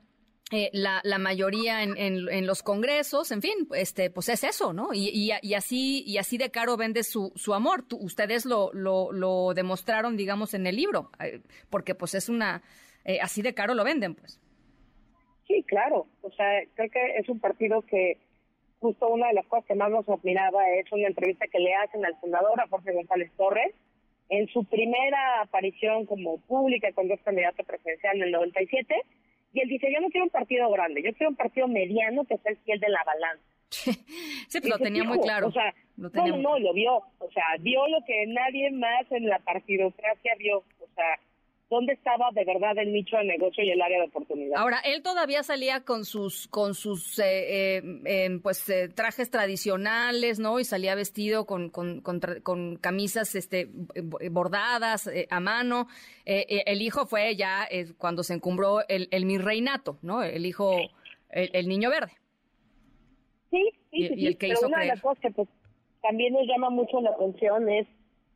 eh, 0.52 0.68
la, 0.74 1.00
la, 1.02 1.16
mayoría 1.16 1.82
en, 1.82 1.96
en, 1.96 2.46
los 2.46 2.62
congresos, 2.62 3.32
en 3.32 3.40
fin, 3.40 3.68
este, 3.74 4.10
pues 4.10 4.28
es 4.28 4.44
eso, 4.44 4.74
¿no? 4.74 4.92
Y, 4.92 5.08
y, 5.42 5.54
así, 5.54 6.04
y 6.06 6.18
así 6.18 6.36
de 6.36 6.50
caro 6.50 6.76
vende 6.76 7.04
su, 7.04 7.32
su 7.34 7.54
amor. 7.54 7.88
Tú, 7.88 7.96
ustedes 7.96 8.44
lo, 8.44 8.70
lo, 8.74 9.12
lo, 9.12 9.54
demostraron, 9.54 10.18
digamos, 10.18 10.52
en 10.52 10.66
el 10.66 10.76
libro, 10.76 11.10
eh, 11.18 11.40
porque 11.70 11.94
pues 11.94 12.14
es 12.14 12.28
una, 12.28 12.62
eh, 13.06 13.18
así 13.22 13.40
de 13.40 13.54
caro 13.54 13.72
lo 13.74 13.82
venden, 13.82 14.14
pues. 14.14 14.38
Sí, 15.46 15.64
claro. 15.66 16.06
O 16.20 16.30
sea, 16.32 16.46
creo 16.74 16.90
que 16.90 17.16
es 17.16 17.28
un 17.30 17.40
partido 17.40 17.80
que 17.80 18.18
justo 18.82 19.08
una 19.08 19.28
de 19.28 19.34
las 19.34 19.46
cosas 19.46 19.64
que 19.64 19.76
más 19.76 19.90
nos 19.90 20.08
admiraba 20.08 20.68
es 20.72 20.90
una 20.90 21.06
entrevista 21.06 21.46
que 21.46 21.60
le 21.60 21.72
hacen 21.74 22.04
al 22.04 22.16
fundador, 22.16 22.60
a 22.60 22.66
Jorge 22.66 22.92
González 22.92 23.30
Torres, 23.36 23.72
en 24.28 24.48
su 24.48 24.64
primera 24.64 25.40
aparición 25.40 26.04
como 26.04 26.38
pública 26.38 26.88
cuando 26.92 27.14
es 27.14 27.20
candidato 27.22 27.62
presidencial 27.62 28.16
en 28.16 28.22
el 28.24 28.32
97, 28.32 28.94
y 29.54 29.60
él 29.60 29.68
dice, 29.68 29.92
yo 29.92 30.00
no 30.00 30.08
quiero 30.08 30.24
un 30.24 30.30
partido 30.30 30.68
grande, 30.70 31.02
yo 31.02 31.12
quiero 31.14 31.30
un 31.30 31.36
partido 31.36 31.68
mediano 31.68 32.24
que 32.24 32.38
sea 32.38 32.52
el 32.52 32.58
fiel 32.58 32.80
de 32.80 32.88
la 32.88 33.04
balanza. 33.04 33.44
sí, 34.48 34.60
pero 34.60 34.76
lo 34.76 34.78
tenía 34.78 35.04
muy 35.04 35.20
claro. 35.20 35.48
O 35.48 35.52
sea, 35.52 35.74
lo 35.96 36.10
no, 36.10 36.26
no, 36.26 36.36
no, 36.38 36.58
lo 36.58 36.72
vio. 36.72 36.96
O 37.18 37.30
sea, 37.32 37.44
vio 37.60 37.86
lo 37.88 38.04
que 38.04 38.26
nadie 38.26 38.70
más 38.70 39.10
en 39.10 39.28
la 39.28 39.38
partidocracia 39.38 40.34
vio. 40.38 40.58
O 40.58 40.88
sea, 40.94 41.18
dónde 41.72 41.94
estaba 41.94 42.30
de 42.32 42.44
verdad 42.44 42.78
el 42.78 42.92
nicho 42.92 43.16
de 43.16 43.24
negocio 43.24 43.64
y 43.64 43.70
el 43.70 43.80
área 43.80 43.98
de 43.98 44.06
oportunidad. 44.06 44.60
Ahora, 44.60 44.78
él 44.84 45.02
todavía 45.02 45.42
salía 45.42 45.80
con 45.80 46.04
sus 46.04 46.46
con 46.48 46.74
sus 46.74 47.18
eh, 47.18 47.78
eh, 47.78 47.82
eh, 48.04 48.38
pues 48.42 48.68
eh, 48.68 48.88
trajes 48.88 49.30
tradicionales, 49.30 50.38
¿no? 50.38 50.60
Y 50.60 50.64
salía 50.64 50.94
vestido 50.94 51.46
con 51.46 51.70
con, 51.70 52.00
con, 52.02 52.20
con 52.42 52.76
camisas 52.76 53.34
este 53.34 53.68
bordadas 54.30 55.06
eh, 55.06 55.26
a 55.30 55.40
mano. 55.40 55.88
Eh, 56.26 56.62
el 56.66 56.82
hijo 56.82 57.06
fue 57.06 57.34
ya 57.34 57.66
cuando 57.98 58.22
se 58.22 58.34
encumbró 58.34 58.86
el, 58.88 59.08
el 59.10 59.24
mi 59.24 59.38
reinato, 59.38 59.98
¿no? 60.02 60.22
El 60.22 60.46
hijo, 60.46 60.76
el, 61.30 61.50
el 61.52 61.66
niño 61.68 61.90
verde. 61.90 62.12
Sí, 63.50 63.62
sí, 63.90 64.08
sí, 64.08 64.14
y, 64.16 64.24
y 64.24 64.26
el 64.28 64.36
que 64.38 64.48
pero 64.48 64.58
hizo 64.58 64.66
una 64.68 64.76
creer. 64.76 64.90
de 64.90 64.94
las 64.96 65.02
cosas 65.02 65.20
que 65.20 65.30
pues, 65.30 65.48
también 66.00 66.32
nos 66.32 66.46
llama 66.46 66.70
mucho 66.70 67.00
la 67.00 67.10
atención 67.10 67.68
es 67.68 67.86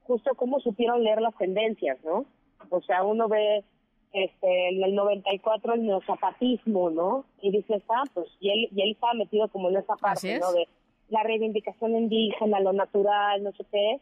justo 0.05 0.34
cómo 0.37 0.61
supieron 0.61 1.03
leer 1.03 1.20
las 1.20 1.37
tendencias, 1.37 1.99
¿no? 2.05 2.24
O 2.70 2.80
sea, 2.82 3.04
uno 3.04 3.28
ve 3.28 3.64
este, 4.12 4.68
en 4.68 4.82
el 4.82 4.94
94 4.94 5.74
el 5.74 5.86
neozapatismo, 5.86 6.90
¿no? 6.90 7.24
Y 7.42 7.50
dices, 7.50 7.82
ah, 7.88 8.04
pues, 8.14 8.26
y 8.40 8.50
él, 8.50 8.68
y 8.74 8.82
él 8.82 8.92
estaba 8.92 9.14
metido 9.14 9.48
como 9.48 9.68
en 9.68 9.76
esa 9.76 9.96
parte, 9.96 10.38
¿no? 10.38 10.52
De 10.52 10.68
la 11.09 11.22
reivindicación 11.22 11.96
indígena, 11.96 12.61
lo 12.61 12.72
natural, 12.72 13.42
no 13.42 13.52
sé 13.52 13.64
qué. 13.70 14.00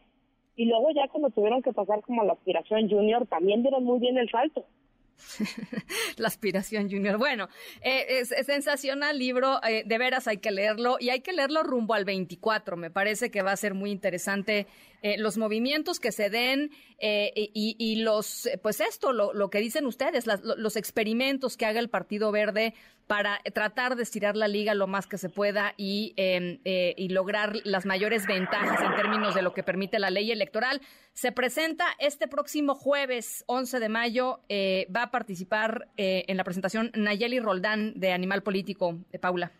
Y 0.55 0.65
luego 0.65 0.89
ya 0.91 1.07
cuando 1.09 1.29
tuvieron 1.31 1.61
que 1.61 1.73
pasar 1.73 2.01
como 2.01 2.23
la 2.23 2.33
aspiración 2.33 2.89
junior, 2.89 3.27
también 3.27 3.61
dieron 3.61 3.83
muy 3.83 3.99
bien 3.99 4.17
el 4.17 4.29
salto. 4.29 4.65
la 6.17 6.27
aspiración 6.27 6.89
junior. 6.89 7.17
Bueno, 7.17 7.47
eh, 7.81 8.05
es, 8.21 8.29
sensacional 8.45 9.17
libro, 9.17 9.61
eh, 9.63 9.83
de 9.85 9.97
veras 9.97 10.27
hay 10.27 10.37
que 10.37 10.51
leerlo 10.51 10.97
y 10.99 11.09
hay 11.09 11.21
que 11.21 11.33
leerlo 11.33 11.63
rumbo 11.63 11.93
al 11.93 12.05
24. 12.05 12.77
Me 12.77 12.89
parece 12.89 13.31
que 13.31 13.41
va 13.41 13.51
a 13.51 13.57
ser 13.57 13.73
muy 13.73 13.91
interesante 13.91 14.67
eh, 15.05 15.17
los 15.17 15.37
movimientos 15.37 15.99
que 15.99 16.11
se 16.11 16.29
den 16.29 16.71
y, 16.97 17.95
los, 17.97 18.49
pues 18.63 18.79
esto, 18.79 19.11
lo, 19.13 19.33
lo 19.33 19.49
que 19.49 19.59
dicen 19.59 19.85
ustedes, 19.85 20.25
los 20.25 20.75
experimentos 20.75 21.57
que 21.57 21.65
haga 21.65 21.79
el 21.79 21.89
Partido 21.89 22.31
Verde 22.31 22.73
para 23.07 23.39
tratar 23.53 23.95
de 23.95 24.03
estirar 24.03 24.35
la 24.35 24.47
liga 24.47 24.73
lo 24.73 24.87
más 24.87 25.07
que 25.07 25.17
se 25.17 25.29
pueda 25.29 25.73
y, 25.77 26.13
em, 26.17 26.59
eh, 26.65 26.95
y 26.97 27.09
lograr 27.09 27.53
las 27.63 27.85
mayores 27.85 28.25
ventajas 28.25 28.81
en 28.81 28.95
términos 28.95 29.35
de 29.35 29.41
lo 29.41 29.53
que 29.53 29.63
permite 29.63 29.99
la 29.99 30.09
ley 30.09 30.31
electoral. 30.31 30.81
Se 31.13 31.31
presenta 31.31 31.85
este 31.99 32.27
próximo 32.27 32.73
jueves 32.73 33.43
11 33.47 33.79
de 33.79 33.89
mayo. 33.89 34.39
Eh, 34.49 34.87
va 34.95 35.03
a 35.03 35.11
participar 35.11 35.87
eh, 35.97 36.25
en 36.27 36.37
la 36.37 36.43
presentación 36.43 36.91
Nayeli 36.95 37.39
Roldán 37.39 37.93
de 37.99 38.11
Animal 38.11 38.41
Político, 38.41 38.97
de 39.11 39.19
Paula. 39.19 39.51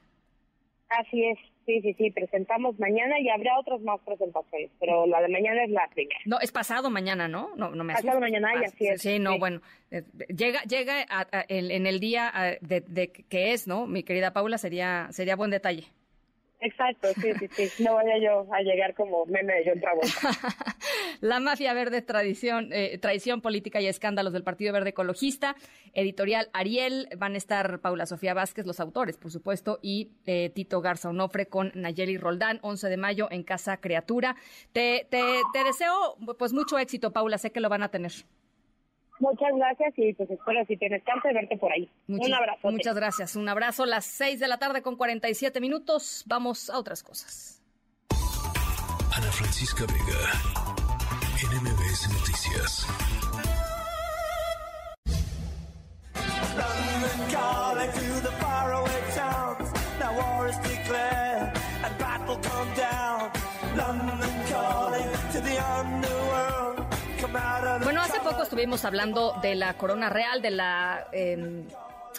Así 0.89 1.23
es. 1.23 1.37
Sí, 1.65 1.81
sí, 1.81 1.95
sí, 1.97 2.11
presentamos 2.11 2.77
mañana 2.79 3.19
y 3.19 3.29
habrá 3.29 3.57
otras 3.59 3.81
más 3.81 3.99
presentaciones, 4.01 4.69
pero 4.79 5.07
la 5.07 5.19
de 5.21 5.29
mañana 5.29 5.63
es 5.63 5.71
la 5.71 5.87
primera. 5.93 6.19
No, 6.25 6.39
es 6.39 6.51
pasado 6.51 6.91
mañana, 6.91 7.27
¿no? 7.27 7.55
No, 7.55 7.71
no 7.71 7.83
me 7.83 7.93
Pasado 7.93 8.19
mañana 8.19 8.51
y 8.61 8.65
así 8.65 8.87
es. 8.87 9.01
Sí, 9.01 9.17
no, 9.17 9.39
bueno, 9.39 9.61
eh, 9.89 10.03
llega 10.35 10.61
llega 10.63 11.05
en 11.49 11.87
el 11.87 11.99
día 11.99 12.57
de, 12.61 12.81
de, 12.81 13.11
que 13.11 13.53
es, 13.53 13.67
¿no? 13.67 13.87
Mi 13.87 14.03
querida 14.03 14.31
Paula, 14.31 14.57
sería 14.59 15.07
sería 15.11 15.35
buen 15.35 15.49
detalle. 15.49 15.85
Exacto, 16.65 17.09
sí, 17.21 17.31
sí, 17.39 17.47
sí. 17.51 17.83
No 17.83 17.93
vaya 17.93 18.17
yo 18.17 18.47
a 18.51 18.61
llegar 18.61 18.95
como 18.95 19.25
meme 19.27 19.53
de 19.53 19.69
John 19.69 19.79
Travolta. 19.79 20.09
la 21.21 21.39
mafia 21.39 21.73
verde, 21.73 22.01
tradición, 22.01 22.69
eh, 22.73 22.97
traición 22.97 23.41
política 23.41 23.79
y 23.81 23.87
escándalos 23.87 24.33
del 24.33 24.43
Partido 24.43 24.73
Verde 24.73 24.89
Ecologista. 24.89 25.55
Editorial 25.93 26.49
Ariel. 26.53 27.07
Van 27.17 27.35
a 27.35 27.37
estar 27.37 27.81
Paula 27.81 28.07
Sofía 28.07 28.33
Vázquez, 28.33 28.65
los 28.65 28.79
autores, 28.79 29.17
por 29.17 29.29
supuesto, 29.31 29.77
y 29.83 30.13
eh, 30.25 30.49
Tito 30.55 30.81
Garza 30.81 31.09
Onofre 31.09 31.45
con 31.45 31.71
Nayeli 31.75 32.17
Roldán, 32.17 32.57
11 32.63 32.89
de 32.89 32.97
mayo 32.97 33.27
en 33.29 33.43
Casa 33.43 33.77
Criatura. 33.77 34.35
Te, 34.73 35.05
te, 35.11 35.21
te 35.53 35.63
deseo 35.63 36.17
pues 36.39 36.51
mucho 36.51 36.79
éxito, 36.79 37.13
Paula. 37.13 37.37
Sé 37.37 37.51
que 37.51 37.59
lo 37.59 37.69
van 37.69 37.83
a 37.83 37.89
tener. 37.89 38.11
Muchas 39.19 39.49
gracias 39.55 39.93
y 39.97 40.13
pues 40.13 40.29
espero 40.29 40.65
si 40.65 40.77
tienes 40.77 41.03
chance 41.05 41.27
de 41.27 41.33
verte 41.33 41.57
por 41.57 41.71
ahí. 41.71 41.89
un 42.07 42.33
abrazo. 42.33 42.71
Muchas 42.71 42.95
gracias. 42.95 43.35
Un 43.35 43.47
abrazo. 43.47 43.85
Las 43.85 44.05
6 44.05 44.39
de 44.39 44.47
la 44.47 44.57
tarde 44.57 44.81
con 44.81 44.95
47 44.95 45.61
minutos. 45.61 46.23
Vamos 46.27 46.69
a 46.69 46.77
otras 46.77 47.01
cosas. 47.03 47.61
Ana 49.15 49.31
Francisca 49.31 49.85
Vega, 49.85 50.19
NMBS 51.41 52.09
Noticias. 52.11 52.85
Poco 68.25 68.41
estuvimos 68.41 68.83
hablando 68.85 69.35
de 69.43 69.53
la 69.53 69.77
corona 69.77 70.09
real, 70.09 70.41
de 70.41 70.49
la 70.49 71.07
em, 71.11 71.67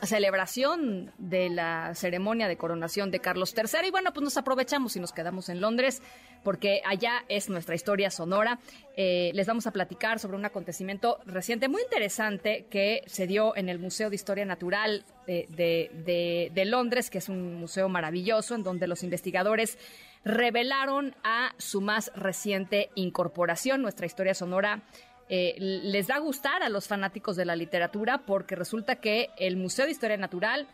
celebración 0.05 1.11
de 1.19 1.51
la 1.51 1.97
ceremonia 1.97 2.47
de 2.47 2.57
coronación 2.57 3.11
de 3.11 3.19
Carlos 3.19 3.53
III. 3.57 3.89
Y 3.89 3.91
bueno, 3.91 4.13
pues 4.13 4.23
nos 4.23 4.37
aprovechamos 4.37 4.95
y 4.95 5.01
nos 5.01 5.11
quedamos 5.13 5.49
en 5.49 5.61
Londres 5.61 6.01
porque 6.45 6.81
allá 6.87 7.25
es 7.29 7.51
nuestra 7.51 7.75
historia 7.75 8.13
sonora. 8.13 8.61
Eh, 8.97 9.33
les 9.35 9.49
vamos 9.49 9.67
a 9.67 9.73
platicar 9.73 10.21
sobre 10.21 10.37
un 10.37 10.45
acontecimiento 10.45 11.19
reciente 11.27 11.67
muy 11.67 11.83
interesante 11.83 12.67
que 12.71 13.03
se 13.07 13.27
dio 13.27 13.57
en 13.57 13.69
el 13.69 13.81
Museo 13.81 14.09
de 14.09 14.15
Historia 14.15 14.45
Natural 14.45 15.05
de, 15.27 16.51
de 16.55 16.65
Londres, 16.67 17.11
que 17.11 17.19
es 17.19 17.29
un 17.29 17.57
museo 17.57 17.89
maravilloso 17.89 18.55
en 18.55 18.63
donde 18.63 18.87
los 18.87 19.03
investigadores 19.03 19.77
revelaron 20.25 21.17
a 21.25 21.53
su 21.59 21.81
más 21.81 22.13
reciente 22.15 22.91
incorporación, 22.95 23.83
nuestra 23.83 24.07
historia 24.07 24.35
sonora 24.35 24.85
eh, 25.29 25.57
les 25.59 26.09
va 26.09 26.17
a 26.17 26.21
gustar 26.21 26.63
a 26.63 26.69
los 26.69 26.87
fanáticos 26.87 27.37
de 27.37 27.45
la 27.45 27.57
literatura 27.57 28.19
porque 28.19 28.55
resulta 28.55 28.97
que 28.97 29.31
el 29.39 29.57
Museo 29.57 29.85
de 29.85 29.91
Historia 29.91 30.17
Natural 30.17 30.69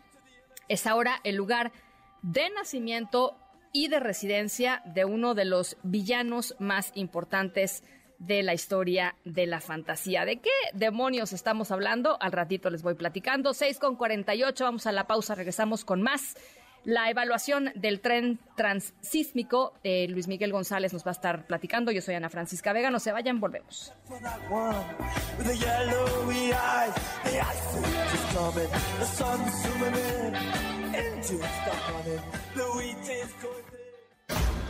es 0.69 0.87
ahora 0.87 1.21
el 1.25 1.37
lugar 1.37 1.73
de 2.23 2.51
nacimiento 2.51 3.37
y 3.73 3.89
de 3.89 4.01
residencia 4.01 4.83
de 4.85 5.05
uno 5.05 5.35
de 5.35 5.47
los 5.47 5.77
villanos 5.83 6.55
más 6.59 6.93
importantes 6.95 7.83
de 8.19 8.43
la 8.43 8.55
historia 8.55 9.17
de 9.25 9.47
la 9.47 9.61
fantasía. 9.61 10.25
¿De 10.25 10.41
qué 10.41 10.51
demonios 10.75 11.33
estamos 11.33 11.71
hablando? 11.73 12.19
Al 12.21 12.33
ratito 12.33 12.71
les 12.71 12.83
voy 12.83 12.95
platicando. 12.95 13.55
6 13.55 13.79
con 13.79 13.97
48, 13.97 14.65
vamos 14.65 14.87
a 14.87 14.93
la 14.93 15.07
pausa, 15.07 15.35
regresamos 15.35 15.85
con 15.85 16.03
más 16.03 16.37
la 16.85 17.11
evaluación 17.11 17.71
del 17.75 18.01
tren 18.01 18.39
transísmico. 18.57 19.75
Eh, 19.85 20.07
Luis 20.09 20.29
Miguel 20.29 20.53
González 20.53 20.93
nos 20.93 21.05
va 21.05 21.11
a 21.11 21.13
estar 21.13 21.47
platicando. 21.47 21.93
Yo 21.93 22.03
soy 22.03 22.15
Ana 22.15 22.29
Francisca 22.29 22.73
Vega. 22.73 22.91
No 22.91 23.01
se 23.01 23.13
vayan, 23.13 23.41
volvemos. 23.41 23.93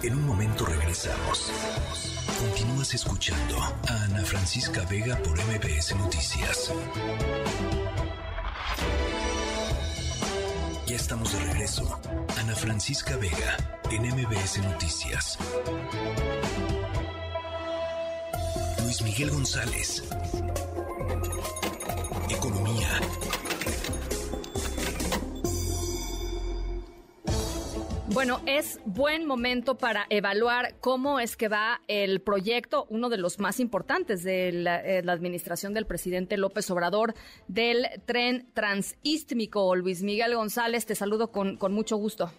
En 0.02 0.14
un 0.14 0.26
momento 0.26 0.64
regresamos. 0.64 1.52
Continúas 2.40 2.92
escuchando 2.92 3.56
a 3.88 4.04
Ana 4.04 4.24
Francisca 4.24 4.84
Vega 4.90 5.16
por 5.16 5.38
MBS 5.38 5.94
Noticias. 5.96 6.72
Ya 10.92 10.96
estamos 10.96 11.32
de 11.32 11.38
regreso. 11.38 11.98
Ana 12.38 12.54
Francisca 12.54 13.16
Vega, 13.16 13.56
en 13.90 14.02
MBS 14.02 14.58
Noticias. 14.58 15.38
Luis 18.82 19.00
Miguel 19.00 19.30
González. 19.30 20.02
Economía. 22.28 23.00
Bueno, 28.08 28.40
es 28.46 28.80
buen 28.84 29.26
momento 29.26 29.78
para 29.78 30.06
evaluar 30.10 30.74
cómo 30.80 31.20
es 31.20 31.36
que 31.36 31.48
va 31.48 31.80
el 31.86 32.20
proyecto, 32.20 32.84
uno 32.90 33.08
de 33.08 33.16
los 33.16 33.38
más 33.38 33.60
importantes 33.60 34.24
de 34.24 34.50
la, 34.52 34.84
eh, 34.84 35.02
administración 35.08 35.72
del 35.72 35.86
presidente 35.86 36.36
López 36.36 36.68
Obrador, 36.70 37.14
del 37.46 37.86
tren 38.04 38.48
transístmico. 38.54 39.74
Luis 39.76 40.02
Miguel 40.02 40.34
González, 40.34 40.84
te 40.84 40.96
saludo 40.96 41.30
con, 41.30 41.56
con 41.56 41.72
mucho 41.72 41.96
gusto. 41.96 42.30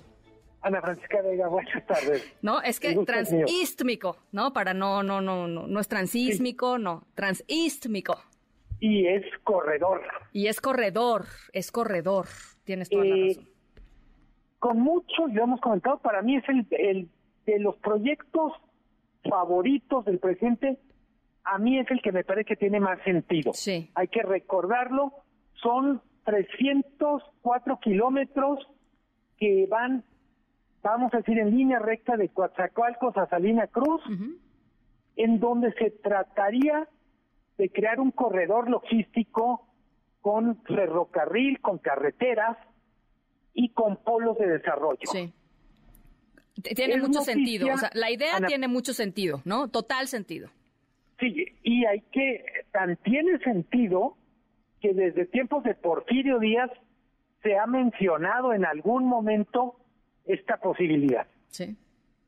Ana 0.62 0.82
Francisca 0.82 1.22
Vega, 1.22 1.48
buenas 1.48 1.86
tardes. 1.88 2.34
No, 2.42 2.62
es 2.62 2.80
que 2.80 2.94
transístmico, 3.06 4.18
¿no? 4.32 4.54
Para 4.54 4.74
no, 4.74 5.02
no, 5.02 5.22
no, 5.22 5.48
no, 5.48 5.66
no 5.66 5.80
es 5.80 5.88
transísmico, 5.88 6.78
no, 6.78 7.08
transístmico. 7.16 8.22
Y 8.80 9.08
es 9.08 9.24
corredor. 9.44 10.02
Y 10.34 10.48
es 10.48 10.60
corredor, 10.60 11.26
es 11.54 11.72
corredor. 11.72 12.28
Tienes 12.66 12.90
toda 12.90 13.06
la 13.06 13.16
razón 13.16 13.53
con 14.64 14.80
mucho, 14.80 15.28
ya 15.28 15.42
hemos 15.42 15.60
comentado, 15.60 15.98
para 15.98 16.22
mí 16.22 16.38
es 16.38 16.48
el, 16.48 16.66
el 16.72 17.10
de 17.46 17.60
los 17.60 17.76
proyectos 17.80 18.54
favoritos 19.30 20.06
del 20.06 20.20
presidente, 20.20 20.80
a 21.44 21.58
mí 21.58 21.80
es 21.80 21.92
el 21.92 22.02
que 22.02 22.14
me 22.14 22.24
parece 22.24 22.46
que 22.46 22.56
tiene 22.56 22.80
más 22.80 22.98
sentido. 23.04 23.52
Sí. 23.52 23.92
Hay 23.94 24.08
que 24.08 24.24
recordarlo, 24.24 25.12
son 25.56 26.02
304 26.24 27.80
kilómetros 27.82 28.66
que 29.38 29.68
van, 29.70 30.06
vamos 30.82 31.14
a 31.14 31.18
decir, 31.18 31.40
en 31.40 31.52
línea 31.52 31.80
recta 31.80 32.16
de 32.16 32.30
Coatzacoalcos 32.30 33.18
a 33.18 33.28
Salina 33.28 33.68
Cruz, 33.68 34.02
en 35.18 35.40
donde 35.42 35.74
se 35.74 35.92
trataría 35.92 36.88
de 37.58 37.70
crear 37.70 38.00
un 38.00 38.12
corredor 38.12 38.70
logístico 38.70 39.68
con 40.22 40.56
ferrocarril, 40.64 41.60
con 41.60 41.80
carreteras, 41.80 42.58
y 43.54 43.70
con 43.70 43.98
polos 43.98 44.38
de 44.38 44.48
desarrollo. 44.48 45.06
Sí. 45.06 45.32
Tiene 46.76 46.98
mucho 46.98 47.22
sentido, 47.22 47.68
o 47.74 47.78
sea, 47.78 47.90
la 47.94 48.12
idea 48.12 48.40
tiene 48.46 48.68
mucho 48.68 48.94
sentido, 48.94 49.42
¿no? 49.44 49.70
Total 49.70 50.08
sentido. 50.08 50.50
Sí, 51.20 51.46
y 51.64 51.86
hay 51.86 52.02
que, 52.12 52.44
tan 52.72 52.96
tiene 52.98 53.40
sentido 53.40 54.18
que 54.82 54.94
desde 54.94 55.26
tiempos 55.26 55.64
de 55.64 55.74
Porfirio 55.74 56.40
Díaz 56.40 56.70
se 57.42 57.58
ha 57.58 57.66
mencionado 57.66 58.54
en 58.54 58.66
algún 58.66 59.06
momento 59.06 59.78
esta 60.26 60.58
posibilidad. 60.58 61.28
Sí. 61.48 61.76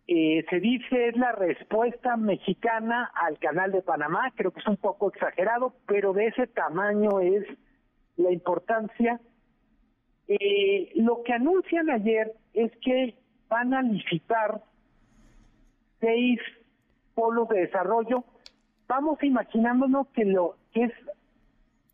Eh, 0.07 0.45
se 0.49 0.59
dice 0.59 1.07
es 1.07 1.17
la 1.17 1.31
respuesta 1.31 2.15
mexicana 2.15 3.11
al 3.15 3.39
canal 3.39 3.71
de 3.71 3.81
Panamá, 3.81 4.31
creo 4.35 4.51
que 4.51 4.59
es 4.59 4.67
un 4.67 4.77
poco 4.77 5.09
exagerado, 5.09 5.75
pero 5.87 6.13
de 6.13 6.27
ese 6.27 6.45
tamaño 6.47 7.19
es 7.21 7.43
la 8.17 8.31
importancia. 8.31 9.19
Eh, 10.27 10.91
lo 10.95 11.21
que 11.23 11.33
anuncian 11.33 11.89
ayer 11.89 12.33
es 12.53 12.71
que 12.77 13.15
van 13.47 13.73
a 13.73 13.81
licitar 13.81 14.63
seis 15.99 16.39
polos 17.13 17.47
de 17.49 17.61
desarrollo. 17.61 18.23
Vamos 18.87 19.21
imaginándonos 19.23 20.07
que 20.09 20.25
lo 20.25 20.57
que 20.71 20.85
es 20.85 20.93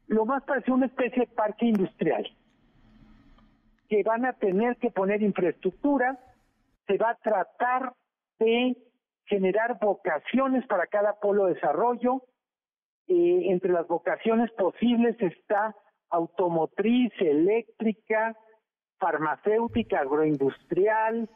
lo 0.07 0.25
más 0.25 0.43
parecido 0.43 0.73
a 0.73 0.77
una 0.77 0.85
especie 0.87 1.21
de 1.21 1.27
parque 1.27 1.65
industrial, 1.65 2.29
que 3.87 4.03
van 4.03 4.25
a 4.25 4.33
tener 4.33 4.75
que 4.77 4.91
poner 4.91 5.21
infraestructura, 5.21 6.19
se 6.87 6.97
va 6.97 7.11
a 7.11 7.15
tratar 7.15 7.93
de 8.39 8.75
generar 9.25 9.79
vocaciones 9.79 10.65
para 10.67 10.87
cada 10.87 11.13
polo 11.19 11.45
de 11.45 11.53
desarrollo. 11.53 12.23
Eh, 13.07 13.51
entre 13.51 13.71
las 13.71 13.87
vocaciones 13.87 14.51
posibles 14.51 15.15
está 15.21 15.75
automotriz, 16.11 17.11
eléctrica, 17.19 18.35
farmacéutica, 18.99 19.99
agroindustrial, 19.99 21.29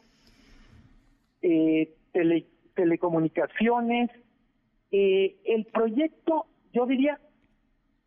eh, 1.42 1.94
telecomunicaciones. 2.74 4.10
Eh, 4.92 5.36
el 5.44 5.66
proyecto, 5.66 6.46
yo 6.72 6.86
diría 6.86 7.18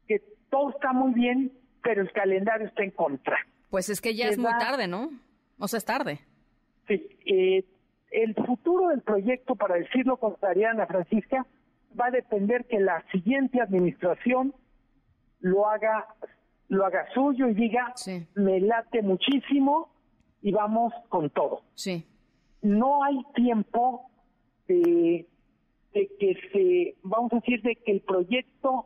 que 0.07 0.21
todo 0.49 0.69
está 0.69 0.93
muy 0.93 1.13
bien, 1.13 1.51
pero 1.83 2.01
el 2.01 2.11
calendario 2.11 2.67
está 2.67 2.83
en 2.83 2.91
contra. 2.91 3.37
Pues 3.69 3.89
es 3.89 4.01
que 4.01 4.15
ya 4.15 4.29
es 4.29 4.37
muy 4.37 4.51
tarde, 4.57 4.87
¿no? 4.87 5.09
O 5.59 5.67
sea, 5.67 5.77
es 5.77 5.85
tarde. 5.85 6.19
Sí, 6.87 7.07
eh, 7.25 7.65
el 8.11 8.33
futuro 8.33 8.87
del 8.89 9.01
proyecto, 9.01 9.55
para 9.55 9.75
decirlo 9.75 10.17
con 10.17 10.35
Ariana 10.41 10.87
Francisca, 10.87 11.45
va 11.99 12.07
a 12.07 12.11
depender 12.11 12.65
que 12.65 12.79
la 12.79 13.03
siguiente 13.11 13.61
administración 13.61 14.53
lo 15.39 15.67
haga 15.67 16.07
lo 16.69 16.85
haga 16.85 17.05
suyo 17.13 17.47
y 17.47 17.53
diga 17.53 17.93
me 18.35 18.59
late 18.61 19.01
muchísimo 19.01 19.89
y 20.41 20.51
vamos 20.51 20.93
con 21.09 21.29
todo. 21.29 21.61
Sí. 21.75 22.05
No 22.61 23.03
hay 23.03 23.19
tiempo 23.35 24.09
de, 24.67 25.27
de 25.93 26.09
que 26.19 26.35
se, 26.51 26.95
vamos 27.03 27.33
a 27.33 27.37
decir, 27.37 27.61
de 27.61 27.75
que 27.75 27.91
el 27.91 28.01
proyecto 28.01 28.85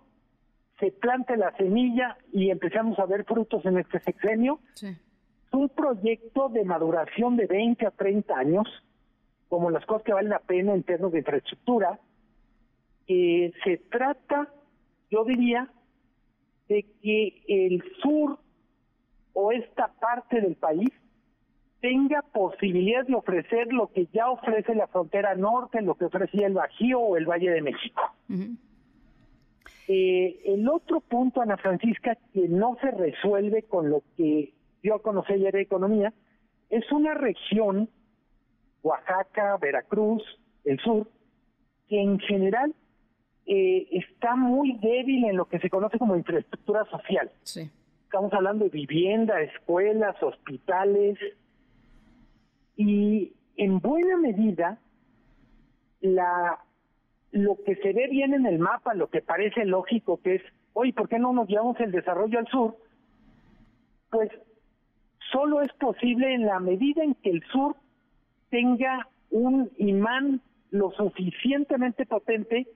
se 0.80 0.92
plante 0.92 1.38
la 1.38 1.56
semilla 1.58 2.18
y 2.32 2.50
empezamos 2.50 2.98
a 3.00 3.06
ver 3.06 3.26
frutos 3.26 3.66
en 3.66 3.78
este 3.78 4.00
sexenio. 4.00 4.60
Sí. 4.74 4.88
Es 4.88 5.54
un 5.54 5.70
proyecto 5.70 6.50
de 6.50 6.64
maduración 6.64 7.38
de 7.38 7.46
20 7.46 7.86
a 7.86 7.92
30 7.92 8.36
años 8.36 8.68
como 9.54 9.70
las 9.70 9.86
cosas 9.86 10.02
que 10.02 10.14
valen 10.14 10.32
la 10.32 10.40
pena 10.40 10.74
en 10.74 10.82
términos 10.82 11.12
de 11.12 11.20
infraestructura, 11.20 12.00
eh, 13.08 13.54
se 13.64 13.78
trata, 13.78 14.52
yo 15.12 15.24
diría, 15.26 15.72
de 16.68 16.86
que 17.02 17.44
el 17.48 17.84
sur 18.02 18.40
o 19.34 19.52
esta 19.52 19.94
parte 20.00 20.42
del 20.42 20.56
país 20.56 20.90
tenga 21.82 22.22
posibilidad 22.22 23.06
de 23.06 23.16
ofrecer 23.16 23.74
lo 23.74 23.88
que 23.92 24.08
ya 24.14 24.30
ofrece 24.30 24.74
la 24.74 24.88
frontera 24.88 25.36
norte, 25.36 25.82
lo 25.82 25.96
que 25.96 26.06
ofrecía 26.06 26.48
el 26.48 26.54
Bajío 26.54 27.00
o 27.00 27.18
el 27.18 27.26
Valle 27.26 27.52
de 27.52 27.62
México. 27.62 28.02
eh, 29.88 30.42
el 30.46 30.68
otro 30.70 31.02
punto, 31.02 31.42
Ana 31.42 31.58
Francisca, 31.58 32.18
que 32.34 32.48
no 32.48 32.78
se 32.80 32.92
resuelve 32.92 33.64
con 33.64 33.90
lo 33.90 34.02
que 34.16 34.54
yo 34.82 35.02
conocí 35.02 35.34
ayer 35.34 35.54
de 35.54 35.62
economía, 35.62 36.14
es 36.70 36.90
una 36.92 37.14
región 37.14 37.90
Oaxaca, 38.82 39.58
Veracruz, 39.58 40.24
el 40.64 40.80
sur, 40.80 41.08
que 41.88 42.02
en 42.02 42.20
general 42.20 42.74
eh, 43.46 43.88
está 43.92 44.36
muy 44.36 44.78
débil 44.82 45.26
en 45.26 45.38
lo 45.38 45.46
que 45.46 45.60
se 45.60 45.70
conoce 45.70 46.00
como 46.00 46.16
infraestructura 46.16 46.86
social. 46.86 47.32
Sí. 47.44 47.70
Estamos 48.06 48.32
hablando 48.34 48.66
de 48.66 48.70
vivienda, 48.70 49.42
escuelas, 49.42 50.22
hospitales, 50.22 51.18
y 52.76 53.34
en 53.58 53.80
buena 53.80 54.18
medida 54.18 54.80
la 56.02 56.60
lo 57.32 57.58
que 57.66 57.76
se 57.78 57.94
ve 57.94 58.08
bien 58.10 58.36
en 58.36 58.46
el 58.46 58.60
mapa, 58.60 58.94
lo 58.94 59.10
que 59.10 59.22
parece 59.22 59.66
lógico 59.66 60.22
que 60.22 60.36
es, 60.36 60.44
oye, 60.74 60.94
¿por 60.94 61.10
qué 61.10 61.18
no 61.18 61.34
nos 61.34 61.48
llevamos 61.48 61.80
el 61.80 61.92
desarrollo 61.92 62.38
al 62.38 62.48
sur? 62.48 62.78
Pues 64.12 64.30
solo 65.32 65.62
es 65.62 65.74
posible 65.74 66.36
en 66.36 66.46
la 66.46 66.60
medida 66.60 67.04
en 67.04 67.16
que 67.16 67.32
el 67.32 67.44
sur 67.52 67.76
tenga 68.52 69.08
un 69.32 69.72
imán 69.78 70.42
lo 70.70 70.92
suficientemente 70.92 72.06
potente 72.06 72.68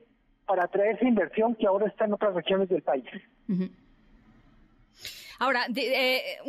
para 0.48 0.64
atraer 0.64 0.96
esa 0.96 1.08
inversión 1.08 1.54
que 1.56 1.68
ahora 1.68 1.88
está 1.88 2.06
en 2.06 2.14
otras 2.14 2.34
regiones 2.34 2.70
del 2.70 2.82
país. 2.82 3.06
Ahora, 5.40 5.68
eh, 5.76 6.40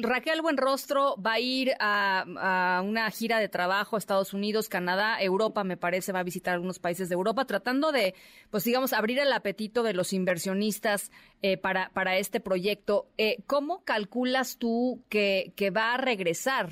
Raquel 0.00 0.40
Buenrostro 0.40 1.16
va 1.20 1.34
a 1.34 1.40
ir 1.40 1.72
a, 1.80 2.82
una 2.82 3.10
gira 3.10 3.40
de 3.40 3.48
trabajo 3.48 3.96
a 3.96 3.98
Estados 3.98 4.32
Unidos, 4.32 4.70
Canadá, 4.70 5.20
Europa, 5.20 5.64
me 5.64 5.76
parece, 5.76 6.12
va 6.12 6.20
a 6.20 6.24
visitar 6.24 6.54
algunos 6.54 6.78
países 6.78 7.10
de 7.10 7.14
Europa, 7.14 7.44
tratando 7.44 7.92
de, 7.92 8.14
pues 8.50 8.64
digamos, 8.64 8.94
abrir 8.94 9.18
el 9.18 9.32
apetito 9.32 9.82
de 9.82 9.92
los 9.92 10.14
inversionistas 10.14 11.10
eh, 11.42 11.58
para, 11.58 11.90
para 11.92 12.16
este 12.16 12.40
proyecto. 12.40 13.06
Eh, 13.18 13.42
¿Cómo 13.46 13.84
calculas 13.84 14.56
tú 14.56 15.02
que, 15.10 15.52
que 15.54 15.70
va 15.70 15.92
a 15.92 15.98
regresar 15.98 16.70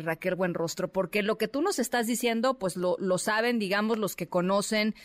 Raquel 0.00 0.34
Buenrostro? 0.34 0.88
Porque 0.88 1.22
lo 1.22 1.38
que 1.38 1.46
tú 1.46 1.62
nos 1.62 1.78
estás 1.78 2.08
diciendo, 2.08 2.54
pues 2.54 2.76
lo, 2.76 2.96
lo 2.98 3.18
saben, 3.18 3.60
digamos, 3.60 3.98
los 3.98 4.16
que 4.16 4.26
conocen 4.26 4.96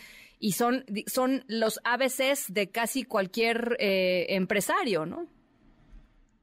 y 0.42 0.52
son, 0.52 0.84
son 1.06 1.44
los 1.46 1.80
ABCs 1.84 2.52
de 2.52 2.70
casi 2.70 3.04
cualquier 3.04 3.76
empresario, 3.78 5.06
¿no? 5.06 5.26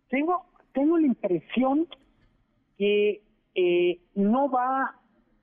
tengo, 0.09 0.45
tengo 0.73 0.97
la 0.97 1.07
impresión 1.07 1.87
que 2.77 3.21
eh, 3.55 3.99
no 4.15 4.49
va, 4.49 4.95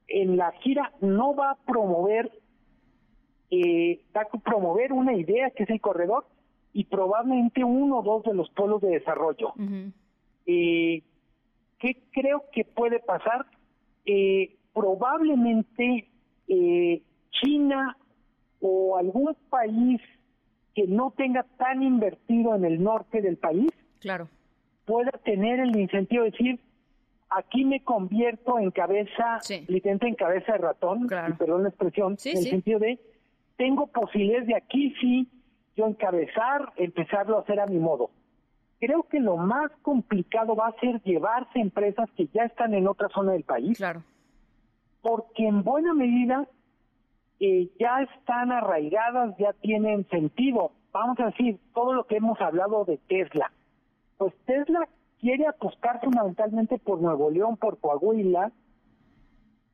en 0.09 0.37
la 0.37 0.53
gira, 0.53 0.93
no 1.01 1.35
va 1.35 1.53
a 1.53 1.57
promover, 1.57 2.31
eh, 3.51 4.03
va 4.15 4.23
a 4.23 4.39
promover 4.39 4.93
una 4.93 5.15
idea 5.15 5.51
que 5.51 5.63
es 5.63 5.71
el 5.71 5.81
corredor 5.81 6.27
y 6.73 6.85
probablemente 6.85 7.65
uno 7.65 7.99
o 7.99 8.03
dos 8.03 8.25
de 8.25 8.35
los 8.35 8.51
polos 8.51 8.83
de 8.83 8.89
desarrollo. 8.89 9.55
eh, 10.47 11.03
¿Qué 11.79 12.03
creo 12.13 12.45
que 12.53 12.65
puede 12.65 13.01
pasar? 13.01 13.47
Eh, 14.05 14.57
probablemente 14.73 16.09
eh, 16.49 17.03
China 17.31 17.97
o 18.67 18.97
algún 18.97 19.37
país 19.49 20.01
que 20.75 20.87
no 20.87 21.13
tenga 21.17 21.45
tan 21.57 21.83
invertido 21.83 22.55
en 22.55 22.65
el 22.65 22.83
norte 22.83 23.23
del 23.23 23.37
país, 23.37 23.71
claro 24.01 24.29
pueda 24.87 25.11
tener 25.25 25.61
el 25.61 25.77
incentivo 25.77 26.25
de 26.25 26.31
decir, 26.31 26.61
aquí 27.29 27.65
me 27.65 27.83
convierto 27.83 28.59
en 28.59 28.71
cabeza, 28.71 29.41
literalmente 29.67 30.09
en 30.09 30.15
cabeza 30.15 30.53
de 30.53 30.59
ratón, 30.59 31.07
perdón 31.39 31.65
la 31.65 31.69
expresión, 31.69 32.17
en 32.25 32.39
el 32.39 32.45
sentido 32.45 32.79
de, 32.79 32.99
tengo 33.57 33.89
posibilidades 33.89 34.47
de 34.47 34.57
aquí 34.57 34.95
sí 35.01 35.29
yo 35.77 35.87
encabezar, 35.87 36.73
empezarlo 36.77 37.37
a 37.37 37.41
hacer 37.41 37.61
a 37.61 37.67
mi 37.67 37.79
modo. 37.79 38.11
Creo 38.81 39.03
que 39.03 39.21
lo 39.21 39.37
más 39.37 39.71
complicado 39.83 40.57
va 40.57 40.69
a 40.69 40.81
ser 40.81 41.03
llevarse 41.03 41.59
empresas 41.59 42.09
que 42.17 42.29
ya 42.29 42.45
están 42.45 42.73
en 42.73 42.89
otra 42.89 43.09
zona 43.11 43.33
del 43.33 43.43
país. 43.43 43.77
Claro. 43.77 44.03
Porque 45.03 45.47
en 45.47 45.63
buena 45.63 45.93
medida 45.93 46.49
eh, 47.41 47.69
ya 47.79 48.03
están 48.03 48.53
arraigadas, 48.53 49.37
ya 49.39 49.53
tienen 49.55 50.09
sentido. 50.09 50.73
Vamos 50.93 51.19
a 51.21 51.27
decir, 51.27 51.59
todo 51.75 51.93
lo 51.93 52.05
que 52.05 52.17
hemos 52.17 52.41
hablado 52.41 52.85
de 52.85 52.99
Tesla 52.99 53.51
pues 54.17 54.35
Tesla 54.47 54.89
quiere 55.21 55.47
apostar 55.47 56.01
fundamentalmente 56.01 56.79
por 56.79 57.01
Nuevo 57.01 57.31
León, 57.31 57.57
por 57.57 57.79
Coahuila, 57.79 58.53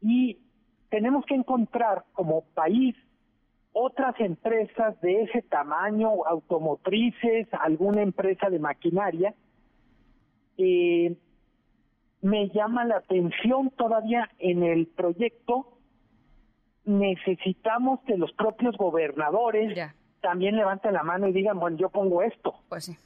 y 0.00 0.38
tenemos 0.90 1.24
que 1.26 1.34
encontrar 1.34 2.04
como 2.12 2.42
país 2.54 2.96
otras 3.72 4.18
empresas 4.20 5.00
de 5.00 5.22
ese 5.22 5.42
tamaño, 5.42 6.10
automotrices, 6.26 7.48
alguna 7.52 8.02
empresa 8.02 8.50
de 8.50 8.58
maquinaria. 8.58 9.34
Eh, 10.58 11.16
me 12.20 12.48
llama 12.50 12.84
la 12.84 12.96
atención 12.98 13.70
todavía 13.70 14.28
en 14.38 14.62
el 14.62 14.86
proyecto, 14.86 15.71
necesitamos 16.84 18.00
que 18.06 18.16
los 18.16 18.32
propios 18.32 18.76
gobernadores 18.76 19.78
también 20.20 20.56
levanten 20.56 20.94
la 20.94 21.02
mano 21.02 21.28
y 21.28 21.32
digan, 21.32 21.58
bueno, 21.58 21.76
yo 21.76 21.88
pongo 21.90 22.22
esto. 22.22 22.54
Pues 22.68 22.84
sí. 22.84 22.96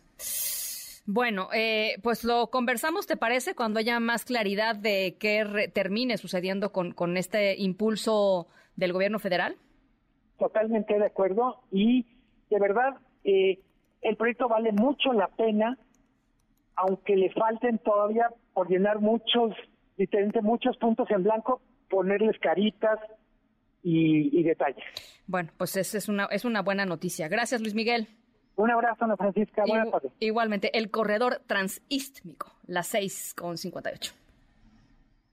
Bueno, 1.07 1.49
eh, 1.55 1.99
pues 2.03 2.25
lo 2.25 2.49
conversamos, 2.49 3.07
¿te 3.07 3.17
parece? 3.17 3.55
Cuando 3.55 3.79
haya 3.79 4.01
más 4.01 4.25
claridad 4.25 4.75
de 4.75 5.17
qué 5.21 5.71
termine 5.73 6.19
sucediendo 6.19 6.73
con, 6.73 6.93
con 6.93 7.17
este 7.17 7.55
impulso 7.61 8.49
del 8.75 8.93
gobierno 8.93 9.19
federal. 9.19 9.57
Totalmente 10.39 10.99
de 10.99 11.07
acuerdo 11.07 11.63
y 11.71 12.07
de 12.51 12.59
verdad 12.59 12.97
eh, 13.25 13.61
el 14.03 14.17
proyecto 14.17 14.49
vale 14.49 14.73
mucho 14.73 15.13
la 15.13 15.29
pena, 15.29 15.79
aunque 16.75 17.17
le 17.17 17.31
falten 17.31 17.79
todavía 17.79 18.29
por 18.53 18.69
llenar 18.69 19.01
muchos, 19.01 19.55
diferentes 19.97 20.43
muchos 20.43 20.77
puntos 20.77 21.11
en 21.11 21.23
blanco, 21.23 21.63
ponerles 21.89 22.39
caritas 22.41 22.99
y, 23.87 24.37
y 24.37 24.43
detalles. 24.43 24.85
Bueno, 25.29 25.51
pues 25.57 25.77
esa 25.77 25.97
es 25.97 26.09
una, 26.09 26.25
es 26.27 26.45
una 26.45 26.61
buena 26.61 26.85
noticia. 26.85 27.29
Gracias, 27.29 27.61
Luis 27.61 27.75
Miguel. 27.75 28.09
Un 28.57 28.71
abrazo, 28.71 29.05
Ana 29.05 29.17
Francisca. 29.17 29.63
Buenas 29.67 29.91
tardes. 29.93 30.13
Igualmente, 30.19 30.77
el 30.77 30.91
corredor 30.91 31.43
transístmico, 31.47 32.53
las 32.67 32.89
6 32.89 33.35
con 33.35 33.57
58. 33.57 34.13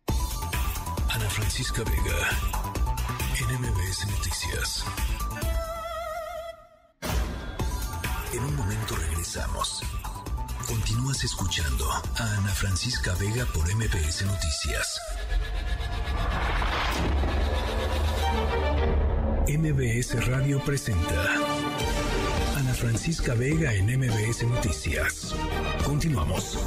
Ana 0.07 1.29
Francisca 1.29 1.83
Vega, 1.83 2.17
NMBS 3.49 4.07
Noticias. 4.11 4.85
En 8.33 8.43
un 8.43 8.55
momento 8.55 8.95
regresamos. 9.09 9.81
Continúas 10.67 11.23
escuchando 11.23 11.85
a 11.91 12.37
Ana 12.37 12.49
Francisca 12.49 13.13
Vega 13.19 13.45
por 13.53 13.63
MBS 13.73 14.25
Noticias. 14.25 14.99
MBS 19.47 20.25
Radio 20.27 20.59
presenta 20.59 21.23
Ana 22.57 22.73
Francisca 22.73 23.33
Vega 23.33 23.73
en 23.73 23.85
MBS 23.85 24.43
Noticias. 24.43 25.35
Continuamos. 25.85 26.57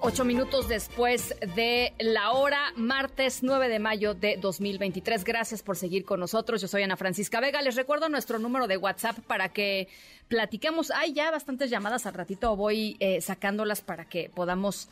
Ocho 0.00 0.24
minutos 0.24 0.68
después 0.68 1.34
de 1.54 1.92
la 1.98 2.32
hora, 2.32 2.72
martes 2.76 3.42
9 3.42 3.68
de 3.68 3.78
mayo 3.78 4.14
de 4.14 4.38
2023. 4.38 5.22
Gracias 5.22 5.62
por 5.62 5.76
seguir 5.76 6.06
con 6.06 6.18
nosotros. 6.18 6.62
Yo 6.62 6.68
soy 6.68 6.82
Ana 6.82 6.96
Francisca 6.96 7.40
Vega. 7.40 7.60
Les 7.60 7.76
recuerdo 7.76 8.08
nuestro 8.08 8.38
número 8.38 8.66
de 8.66 8.78
WhatsApp 8.78 9.18
para 9.26 9.50
que 9.50 9.88
platiquemos. 10.28 10.90
Hay 10.92 11.12
ya 11.12 11.30
bastantes 11.30 11.68
llamadas 11.68 12.06
al 12.06 12.14
ratito. 12.14 12.56
Voy 12.56 12.96
eh, 13.00 13.20
sacándolas 13.20 13.82
para 13.82 14.06
que 14.06 14.30
podamos 14.34 14.88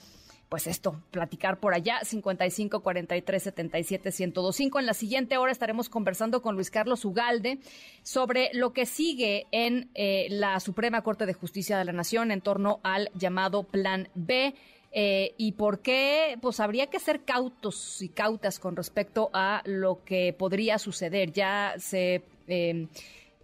pues 0.49 0.67
esto, 0.69 1.03
platicar 1.11 1.59
por 1.59 1.75
allá, 1.75 2.01
55 2.05 2.81
43 2.81 3.43
77 3.43 4.11
1025. 4.11 4.79
En 4.79 4.87
la 4.87 4.95
siguiente 4.95 5.39
hora 5.39 5.51
estaremos 5.51 5.89
conversando 5.89 6.41
con 6.41 6.55
Luis 6.55 6.71
Carlos 6.71 7.05
Ugalde 7.05 7.59
sobre 8.03 8.51
lo 8.53 8.73
que 8.73 8.87
sigue 8.87 9.47
en 9.51 9.91
eh, 9.95 10.29
la 10.31 10.61
Suprema 10.61 11.03
Corte 11.03 11.27
de 11.27 11.35
Justicia 11.35 11.79
de 11.79 11.85
la 11.85 11.93
Nación 11.93 12.31
en 12.31 12.41
torno 12.41 12.81
al 12.85 13.11
llamado 13.15 13.65
Plan 13.65 14.09
B. 14.15 14.55
Eh, 14.93 15.35
y 15.37 15.53
por 15.53 15.81
qué, 15.81 16.39
pues 16.41 16.61
habría 16.61 16.87
que 16.87 17.01
ser 17.01 17.25
cautos 17.25 18.01
y 18.01 18.09
cautas 18.09 18.59
con 18.59 18.77
respecto 18.77 19.31
a 19.35 19.63
lo 19.65 20.05
que 20.05 20.33
podría 20.33 20.79
suceder. 20.79 21.33
Ya 21.33 21.75
se 21.79 22.23
eh, 22.47 22.87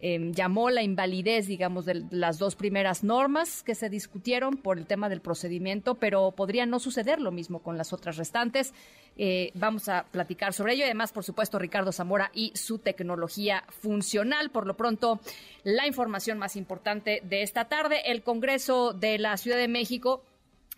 Em, 0.05 0.33
llamó 0.33 0.69
la 0.69 0.83
invalidez, 0.83 1.47
digamos, 1.47 1.85
de 1.85 2.05
las 2.11 2.41
dos 2.41 2.57
primeras 2.57 3.05
normas 3.05 3.63
que 3.63 3.77
se 3.77 3.89
discutieron 3.89 4.57
por 4.57 4.77
el 4.77 4.87
tema 4.87 5.09
del 5.09 5.21
procedimiento, 5.21 5.95
pero 5.95 6.33
podría 6.33 6.67
no 6.67 6.81
suceder 6.81 7.21
lo 7.21 7.31
mismo 7.31 7.61
con 7.63 7.79
las 7.79 7.93
otras 7.93 8.17
restantes. 8.17 8.75
Eh, 9.17 9.53
vamos 9.55 9.89
a 9.89 10.07
platicar 10.11 10.55
sobre 10.55 10.75
ello. 10.75 10.85
Además, 10.85 11.13
por 11.13 11.23
supuesto, 11.23 11.61
Ricardo 11.61 11.93
Zamora 11.93 12.33
y 12.35 12.51
su 12.57 12.81
tecnología 12.81 13.63
funcional. 13.69 14.51
Por 14.51 14.67
lo 14.67 14.77
pronto, 14.77 15.21
la 15.63 15.87
información 15.87 16.37
más 16.37 16.57
importante 16.57 17.21
de 17.23 17.43
esta 17.43 17.67
tarde, 17.67 18.11
el 18.11 18.25
Congreso 18.25 18.95
de 18.95 19.21
la 19.21 19.37
Ciudad 19.37 19.59
de 19.59 19.69
México 19.69 20.25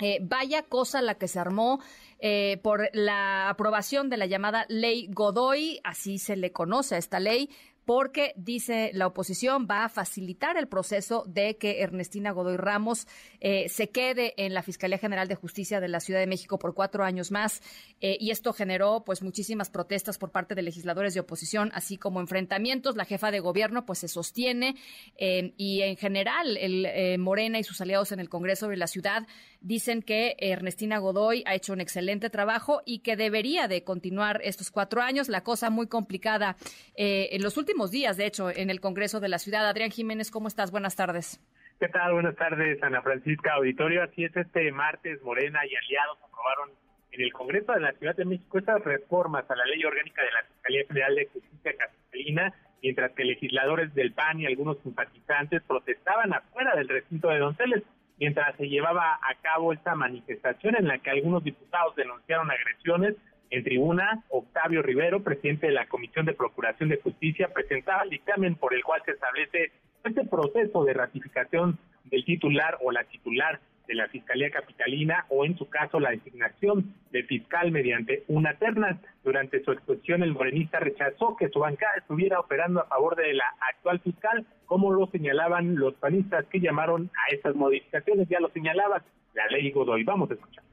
eh, 0.01 0.18
vaya 0.20 0.64
cosa 0.64 1.01
la 1.01 1.14
que 1.14 1.29
se 1.29 1.39
armó 1.39 1.81
eh, 2.18 2.59
por 2.62 2.91
la 2.95 3.49
aprobación 3.49 4.11
de 4.11 4.16
la 4.16 4.27
llamada 4.27 4.66
ley 4.68 5.09
Godoy, 5.12 5.81
así 5.85 6.18
se 6.18 6.37
le 6.37 6.53
conoce 6.53 6.97
a 6.97 6.99
esta 6.99 7.20
ley, 7.20 7.49
porque 7.85 8.32
dice 8.37 8.91
la 8.95 9.07
oposición 9.07 9.66
va 9.70 9.85
a 9.85 9.89
facilitar 9.89 10.57
el 10.57 10.68
proceso 10.68 11.24
de 11.26 11.57
que 11.57 11.82
Ernestina 11.82 12.30
Godoy 12.30 12.57
Ramos 12.57 13.07
eh, 13.41 13.68
se 13.68 13.91
quede 13.91 14.35
en 14.37 14.55
la 14.55 14.62
Fiscalía 14.62 14.99
General 14.99 15.28
de 15.28 15.35
Justicia 15.35 15.80
de 15.80 15.89
la 15.89 16.01
Ciudad 16.01 16.20
de 16.20 16.26
México 16.26 16.59
por 16.59 16.74
cuatro 16.74 17.05
años 17.05 17.30
más. 17.30 17.62
Eh, 18.01 18.16
y 18.20 18.30
esto 18.30 18.53
generó 18.53 19.05
pues 19.05 19.22
muchísimas 19.22 19.70
protestas 19.70 20.18
por 20.18 20.30
parte 20.30 20.55
de 20.55 20.62
legisladores 20.62 21.14
de 21.14 21.20
oposición 21.20 21.70
así 21.74 21.99
como 21.99 22.20
enfrentamientos. 22.20 22.97
La 22.97 23.05
jefa 23.05 23.30
de 23.30 23.41
gobierno 23.41 23.85
pues 23.85 23.99
se 23.99 24.09
sostiene 24.09 24.76
eh, 25.16 25.53
y 25.57 25.82
en 25.82 25.97
general 25.97 26.57
el 26.57 27.18
Morena 27.18 27.59
y 27.59 27.64
sus 27.64 27.80
aliados 27.80 28.12
en 28.12 28.20
el 28.20 28.28
Congreso 28.28 28.68
de 28.68 28.76
la 28.76 28.87
ciudad 28.87 29.26
dicen 29.61 30.03
que 30.03 30.37
Ernestina 30.39 30.99
Godoy 30.99 31.43
ha 31.47 31.55
hecho 31.55 31.72
un 31.72 31.80
excelente 31.80 32.30
trabajo 32.30 32.82
y 32.85 33.01
que 33.01 33.16
debería 33.16 33.68
de 33.68 33.82
continuar 33.85 34.41
estos 34.45 34.70
cuatro 34.70 35.01
años. 35.03 35.28
La 35.28 35.43
cosa 35.43 35.70
muy 35.70 35.87
complicada 35.87 36.57
en 36.97 37.43
los 37.43 37.57
últimos 37.57 37.74
días, 37.91 38.16
de 38.16 38.27
hecho, 38.27 38.51
en 38.51 38.70
el 38.70 38.81
Congreso 38.81 39.20
de 39.20 39.29
la 39.29 39.39
Ciudad. 39.39 39.66
Adrián 39.66 39.91
Jiménez, 39.91 40.31
¿cómo 40.31 40.49
estás? 40.49 40.70
Buenas 40.70 40.97
tardes. 40.97 41.41
¿Qué 41.79 41.89
tal? 41.89 42.14
Buenas 42.14 42.37
tardes, 42.37 42.83
Ana 42.83 43.03
Francisca 43.03 43.55
Auditorio. 43.55 44.03
Así 44.03 44.25
es, 44.25 44.35
este 44.37 44.70
martes 44.72 45.20
Morena 45.22 45.61
y 45.66 45.75
aliados 45.75 46.18
aprobaron 46.22 46.70
en 47.11 47.20
el 47.20 47.33
Congreso 47.33 47.72
de 47.72 47.81
la 47.81 47.93
Ciudad 47.93 48.16
de 48.16 48.25
México 48.25 48.59
estas 48.59 48.83
reformas 48.83 49.45
a 49.51 49.57
la 49.57 49.66
ley 49.66 49.85
orgánica 49.85 50.22
de 50.22 50.31
la 50.31 50.43
Fiscalía 50.45 50.85
General 50.87 51.14
de 51.14 51.27
Justicia 51.27 51.72
Capitalina, 51.77 52.55
mientras 52.83 53.12
que 53.12 53.25
legisladores 53.25 53.93
del 53.95 54.12
PAN 54.12 54.41
y 54.41 54.47
algunos 54.47 54.79
simpatizantes 54.83 55.62
protestaban 55.62 56.33
afuera 56.33 56.75
del 56.77 56.89
recinto 56.89 57.29
de 57.29 57.39
Donceles, 57.39 57.83
mientras 58.18 58.57
se 58.57 58.68
llevaba 58.68 59.14
a 59.14 59.35
cabo 59.43 59.72
esta 59.72 59.95
manifestación 59.95 60.77
en 60.77 60.87
la 60.87 60.99
que 60.99 61.11
algunos 61.11 61.45
diputados 61.45 61.97
denunciaron 61.97 62.51
agresiones 62.51 63.16
en 63.51 63.64
tribuna, 63.64 64.24
Octavio 64.28 64.82
Rivero, 64.82 65.22
presidente 65.22 65.66
de 65.66 65.72
la 65.72 65.86
Comisión 65.86 66.26
de 66.26 66.34
Procuración 66.34 66.88
de 66.88 67.01
Justicia, 67.01 67.49
presentaba 67.53 68.03
el 68.03 68.11
dictamen 68.11 68.57
por 68.57 68.74
el 68.74 68.82
cual 68.82 69.03
se 69.05 69.12
establece 69.12 69.72
este 70.05 70.24
proceso 70.24 70.84
de 70.84 70.92
ratificación 70.92 71.78
del 72.05 72.24
titular 72.24 72.78
o 72.82 72.92
la 72.92 73.05
titular 73.05 73.61
de 73.86 73.95
la 73.95 74.09
Fiscalía 74.09 74.51
Capitalina 74.51 75.26
o 75.28 75.45
en 75.45 75.57
su 75.59 75.68
caso 75.68 76.01
la 76.01 76.11
designación 76.11 76.95
del 77.11 77.26
fiscal 77.26 77.70
mediante 77.70 78.24
una 78.28 78.55
terna. 78.55 78.99
Durante 79.22 79.62
su 79.62 79.72
exposición 79.72 80.22
el 80.22 80.32
morenista 80.32 80.80
rechazó 80.80 81.36
que 81.36 81.49
su 81.49 81.61
bancada 81.61 81.95
estuviera 81.99 82.40
operando 82.40 82.80
a 82.80 82.86
favor 82.86 83.16
de 83.16 83.34
la 83.34 83.45
actual 83.72 84.01
fiscal, 84.01 84.47
como 84.66 84.92
lo 84.92 85.07
señalaban 85.09 85.76
los 85.76 85.95
panistas 85.95 86.47
que 86.47 86.61
llamaron 86.61 87.11
a 87.14 87.34
estas 87.34 87.55
modificaciones, 87.55 88.28
ya 88.28 88.40
lo 88.40 88.49
señalaba 88.51 89.03
la 89.34 89.47
ley 89.49 89.70
Godoy. 89.70 90.05
Vamos 90.05 90.30
a 90.30 90.34
escuchar. 90.34 90.64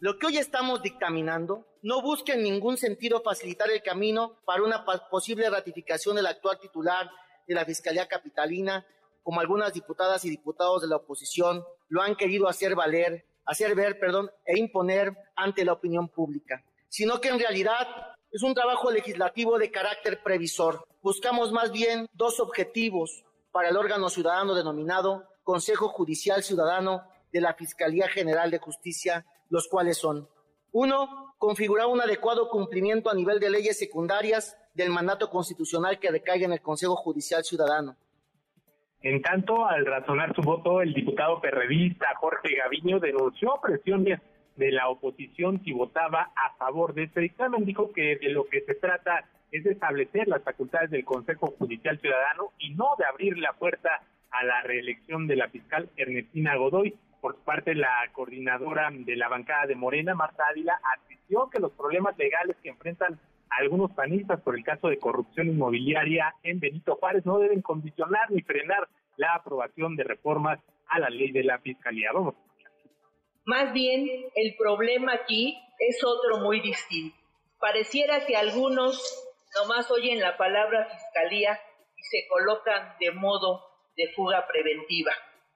Lo 0.00 0.18
que 0.18 0.28
hoy 0.28 0.38
estamos 0.38 0.80
dictaminando 0.80 1.66
no 1.82 2.00
busca 2.00 2.32
en 2.32 2.42
ningún 2.42 2.78
sentido 2.78 3.20
facilitar 3.20 3.70
el 3.70 3.82
camino 3.82 4.38
para 4.46 4.62
una 4.62 4.82
posible 5.10 5.50
ratificación 5.50 6.16
del 6.16 6.24
actual 6.24 6.58
titular 6.58 7.10
de 7.46 7.54
la 7.54 7.66
Fiscalía 7.66 8.08
Capitalina, 8.08 8.86
como 9.22 9.40
algunas 9.40 9.74
diputadas 9.74 10.24
y 10.24 10.30
diputados 10.30 10.80
de 10.80 10.88
la 10.88 10.96
oposición 10.96 11.62
lo 11.90 12.00
han 12.00 12.16
querido 12.16 12.48
hacer 12.48 12.74
valer, 12.74 13.26
hacer 13.44 13.74
ver, 13.74 13.98
perdón, 14.00 14.30
e 14.46 14.58
imponer 14.58 15.14
ante 15.36 15.66
la 15.66 15.74
opinión 15.74 16.08
pública, 16.08 16.64
sino 16.88 17.20
que 17.20 17.28
en 17.28 17.38
realidad 17.38 17.86
es 18.30 18.42
un 18.42 18.54
trabajo 18.54 18.90
legislativo 18.90 19.58
de 19.58 19.70
carácter 19.70 20.22
previsor. 20.22 20.82
Buscamos 21.02 21.52
más 21.52 21.72
bien 21.72 22.08
dos 22.14 22.40
objetivos 22.40 23.22
para 23.52 23.68
el 23.68 23.76
órgano 23.76 24.08
ciudadano 24.08 24.54
denominado 24.54 25.28
Consejo 25.42 25.88
Judicial 25.88 26.42
Ciudadano 26.42 27.02
de 27.30 27.42
la 27.42 27.52
Fiscalía 27.52 28.08
General 28.08 28.50
de 28.50 28.60
Justicia 28.60 29.26
los 29.50 29.68
cuales 29.68 29.98
son, 29.98 30.28
uno, 30.72 31.34
configurar 31.38 31.86
un 31.86 32.00
adecuado 32.00 32.48
cumplimiento 32.48 33.10
a 33.10 33.14
nivel 33.14 33.40
de 33.40 33.50
leyes 33.50 33.78
secundarias 33.78 34.56
del 34.74 34.90
mandato 34.90 35.28
constitucional 35.28 35.98
que 35.98 36.10
recaiga 36.10 36.46
en 36.46 36.52
el 36.52 36.60
Consejo 36.60 36.96
Judicial 36.96 37.44
Ciudadano. 37.44 37.96
En 39.02 39.22
tanto, 39.22 39.66
al 39.66 39.86
razonar 39.86 40.34
su 40.34 40.42
voto, 40.42 40.82
el 40.82 40.92
diputado 40.92 41.40
perredista 41.40 42.06
Jorge 42.20 42.56
Gaviño 42.56 43.00
denunció 43.00 43.58
presiones 43.62 44.20
de 44.56 44.70
la 44.72 44.88
oposición 44.88 45.62
si 45.64 45.72
votaba 45.72 46.30
a 46.36 46.54
favor 46.58 46.92
de 46.92 47.04
este 47.04 47.20
dictamen. 47.20 47.64
Dijo 47.64 47.92
que 47.92 48.16
de 48.16 48.28
lo 48.28 48.44
que 48.44 48.60
se 48.60 48.74
trata 48.74 49.24
es 49.50 49.64
de 49.64 49.72
establecer 49.72 50.28
las 50.28 50.42
facultades 50.42 50.90
del 50.90 51.04
Consejo 51.04 51.54
Judicial 51.58 51.98
Ciudadano 51.98 52.52
y 52.58 52.74
no 52.74 52.90
de 52.98 53.06
abrir 53.06 53.38
la 53.38 53.54
puerta 53.54 53.88
a 54.30 54.44
la 54.44 54.62
reelección 54.62 55.26
de 55.26 55.36
la 55.36 55.48
fiscal 55.48 55.88
Ernestina 55.96 56.56
Godoy 56.56 56.94
por 57.20 57.36
su 57.36 57.42
parte, 57.42 57.74
la 57.74 58.08
coordinadora 58.12 58.90
de 58.90 59.16
la 59.16 59.28
bancada 59.28 59.66
de 59.66 59.74
Morena, 59.74 60.14
Marta 60.14 60.44
Ávila, 60.48 60.80
advirtió 60.96 61.48
que 61.50 61.60
los 61.60 61.72
problemas 61.72 62.16
legales 62.18 62.56
que 62.62 62.70
enfrentan 62.70 63.20
algunos 63.50 63.92
panistas 63.92 64.40
por 64.40 64.56
el 64.56 64.64
caso 64.64 64.88
de 64.88 64.98
corrupción 64.98 65.48
inmobiliaria 65.48 66.34
en 66.42 66.60
Benito 66.60 66.96
Juárez 66.96 67.26
no 67.26 67.38
deben 67.38 67.62
condicionar 67.62 68.30
ni 68.30 68.42
frenar 68.42 68.88
la 69.16 69.34
aprobación 69.34 69.96
de 69.96 70.04
reformas 70.04 70.60
a 70.88 70.98
la 70.98 71.10
ley 71.10 71.30
de 71.32 71.44
la 71.44 71.58
fiscalía. 71.58 72.10
Vamos. 72.12 72.34
Más 73.44 73.72
bien, 73.72 74.08
el 74.34 74.54
problema 74.56 75.14
aquí 75.14 75.58
es 75.78 76.02
otro 76.04 76.38
muy 76.38 76.60
distinto. 76.60 77.16
Pareciera 77.58 78.24
que 78.26 78.36
algunos 78.36 78.98
nomás 79.60 79.90
oyen 79.90 80.20
la 80.20 80.36
palabra 80.36 80.86
fiscalía 80.86 81.58
y 81.96 82.02
se 82.02 82.26
colocan 82.28 82.94
de 82.98 83.10
modo 83.12 83.62
de 83.96 84.08
fuga 84.14 84.46
preventiva 84.46 85.12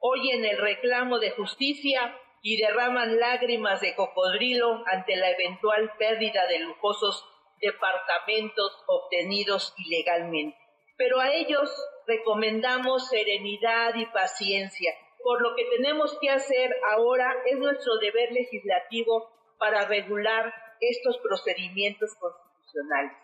oyen 0.07 0.45
el 0.45 0.59
reclamo 0.59 1.19
de 1.19 1.31
justicia 1.31 2.15
y 2.43 2.59
derraman 2.59 3.19
lágrimas 3.19 3.81
de 3.81 3.95
cocodrilo 3.95 4.85
ante 4.87 5.17
la 5.17 5.31
eventual 5.31 5.93
pérdida 5.99 6.47
de 6.47 6.59
lujosos 6.59 7.27
departamentos 7.59 8.85
obtenidos 8.87 9.73
ilegalmente. 9.79 10.59
Pero 10.99 11.21
a 11.21 11.33
ellos 11.33 11.71
recomendamos 12.07 13.09
serenidad 13.09 13.95
y 13.95 14.05
paciencia, 14.05 14.93
por 15.23 15.41
lo 15.41 15.57
que 15.57 15.65
tenemos 15.75 16.19
que 16.21 16.29
hacer 16.29 16.71
ahora 16.93 17.35
es 17.47 17.59
nuestro 17.59 17.97
deber 17.97 18.31
legislativo 18.31 19.33
para 19.59 19.87
regular 19.87 20.53
estos 20.81 21.17
procedimientos 21.19 22.11
constitucionales. 22.21 23.24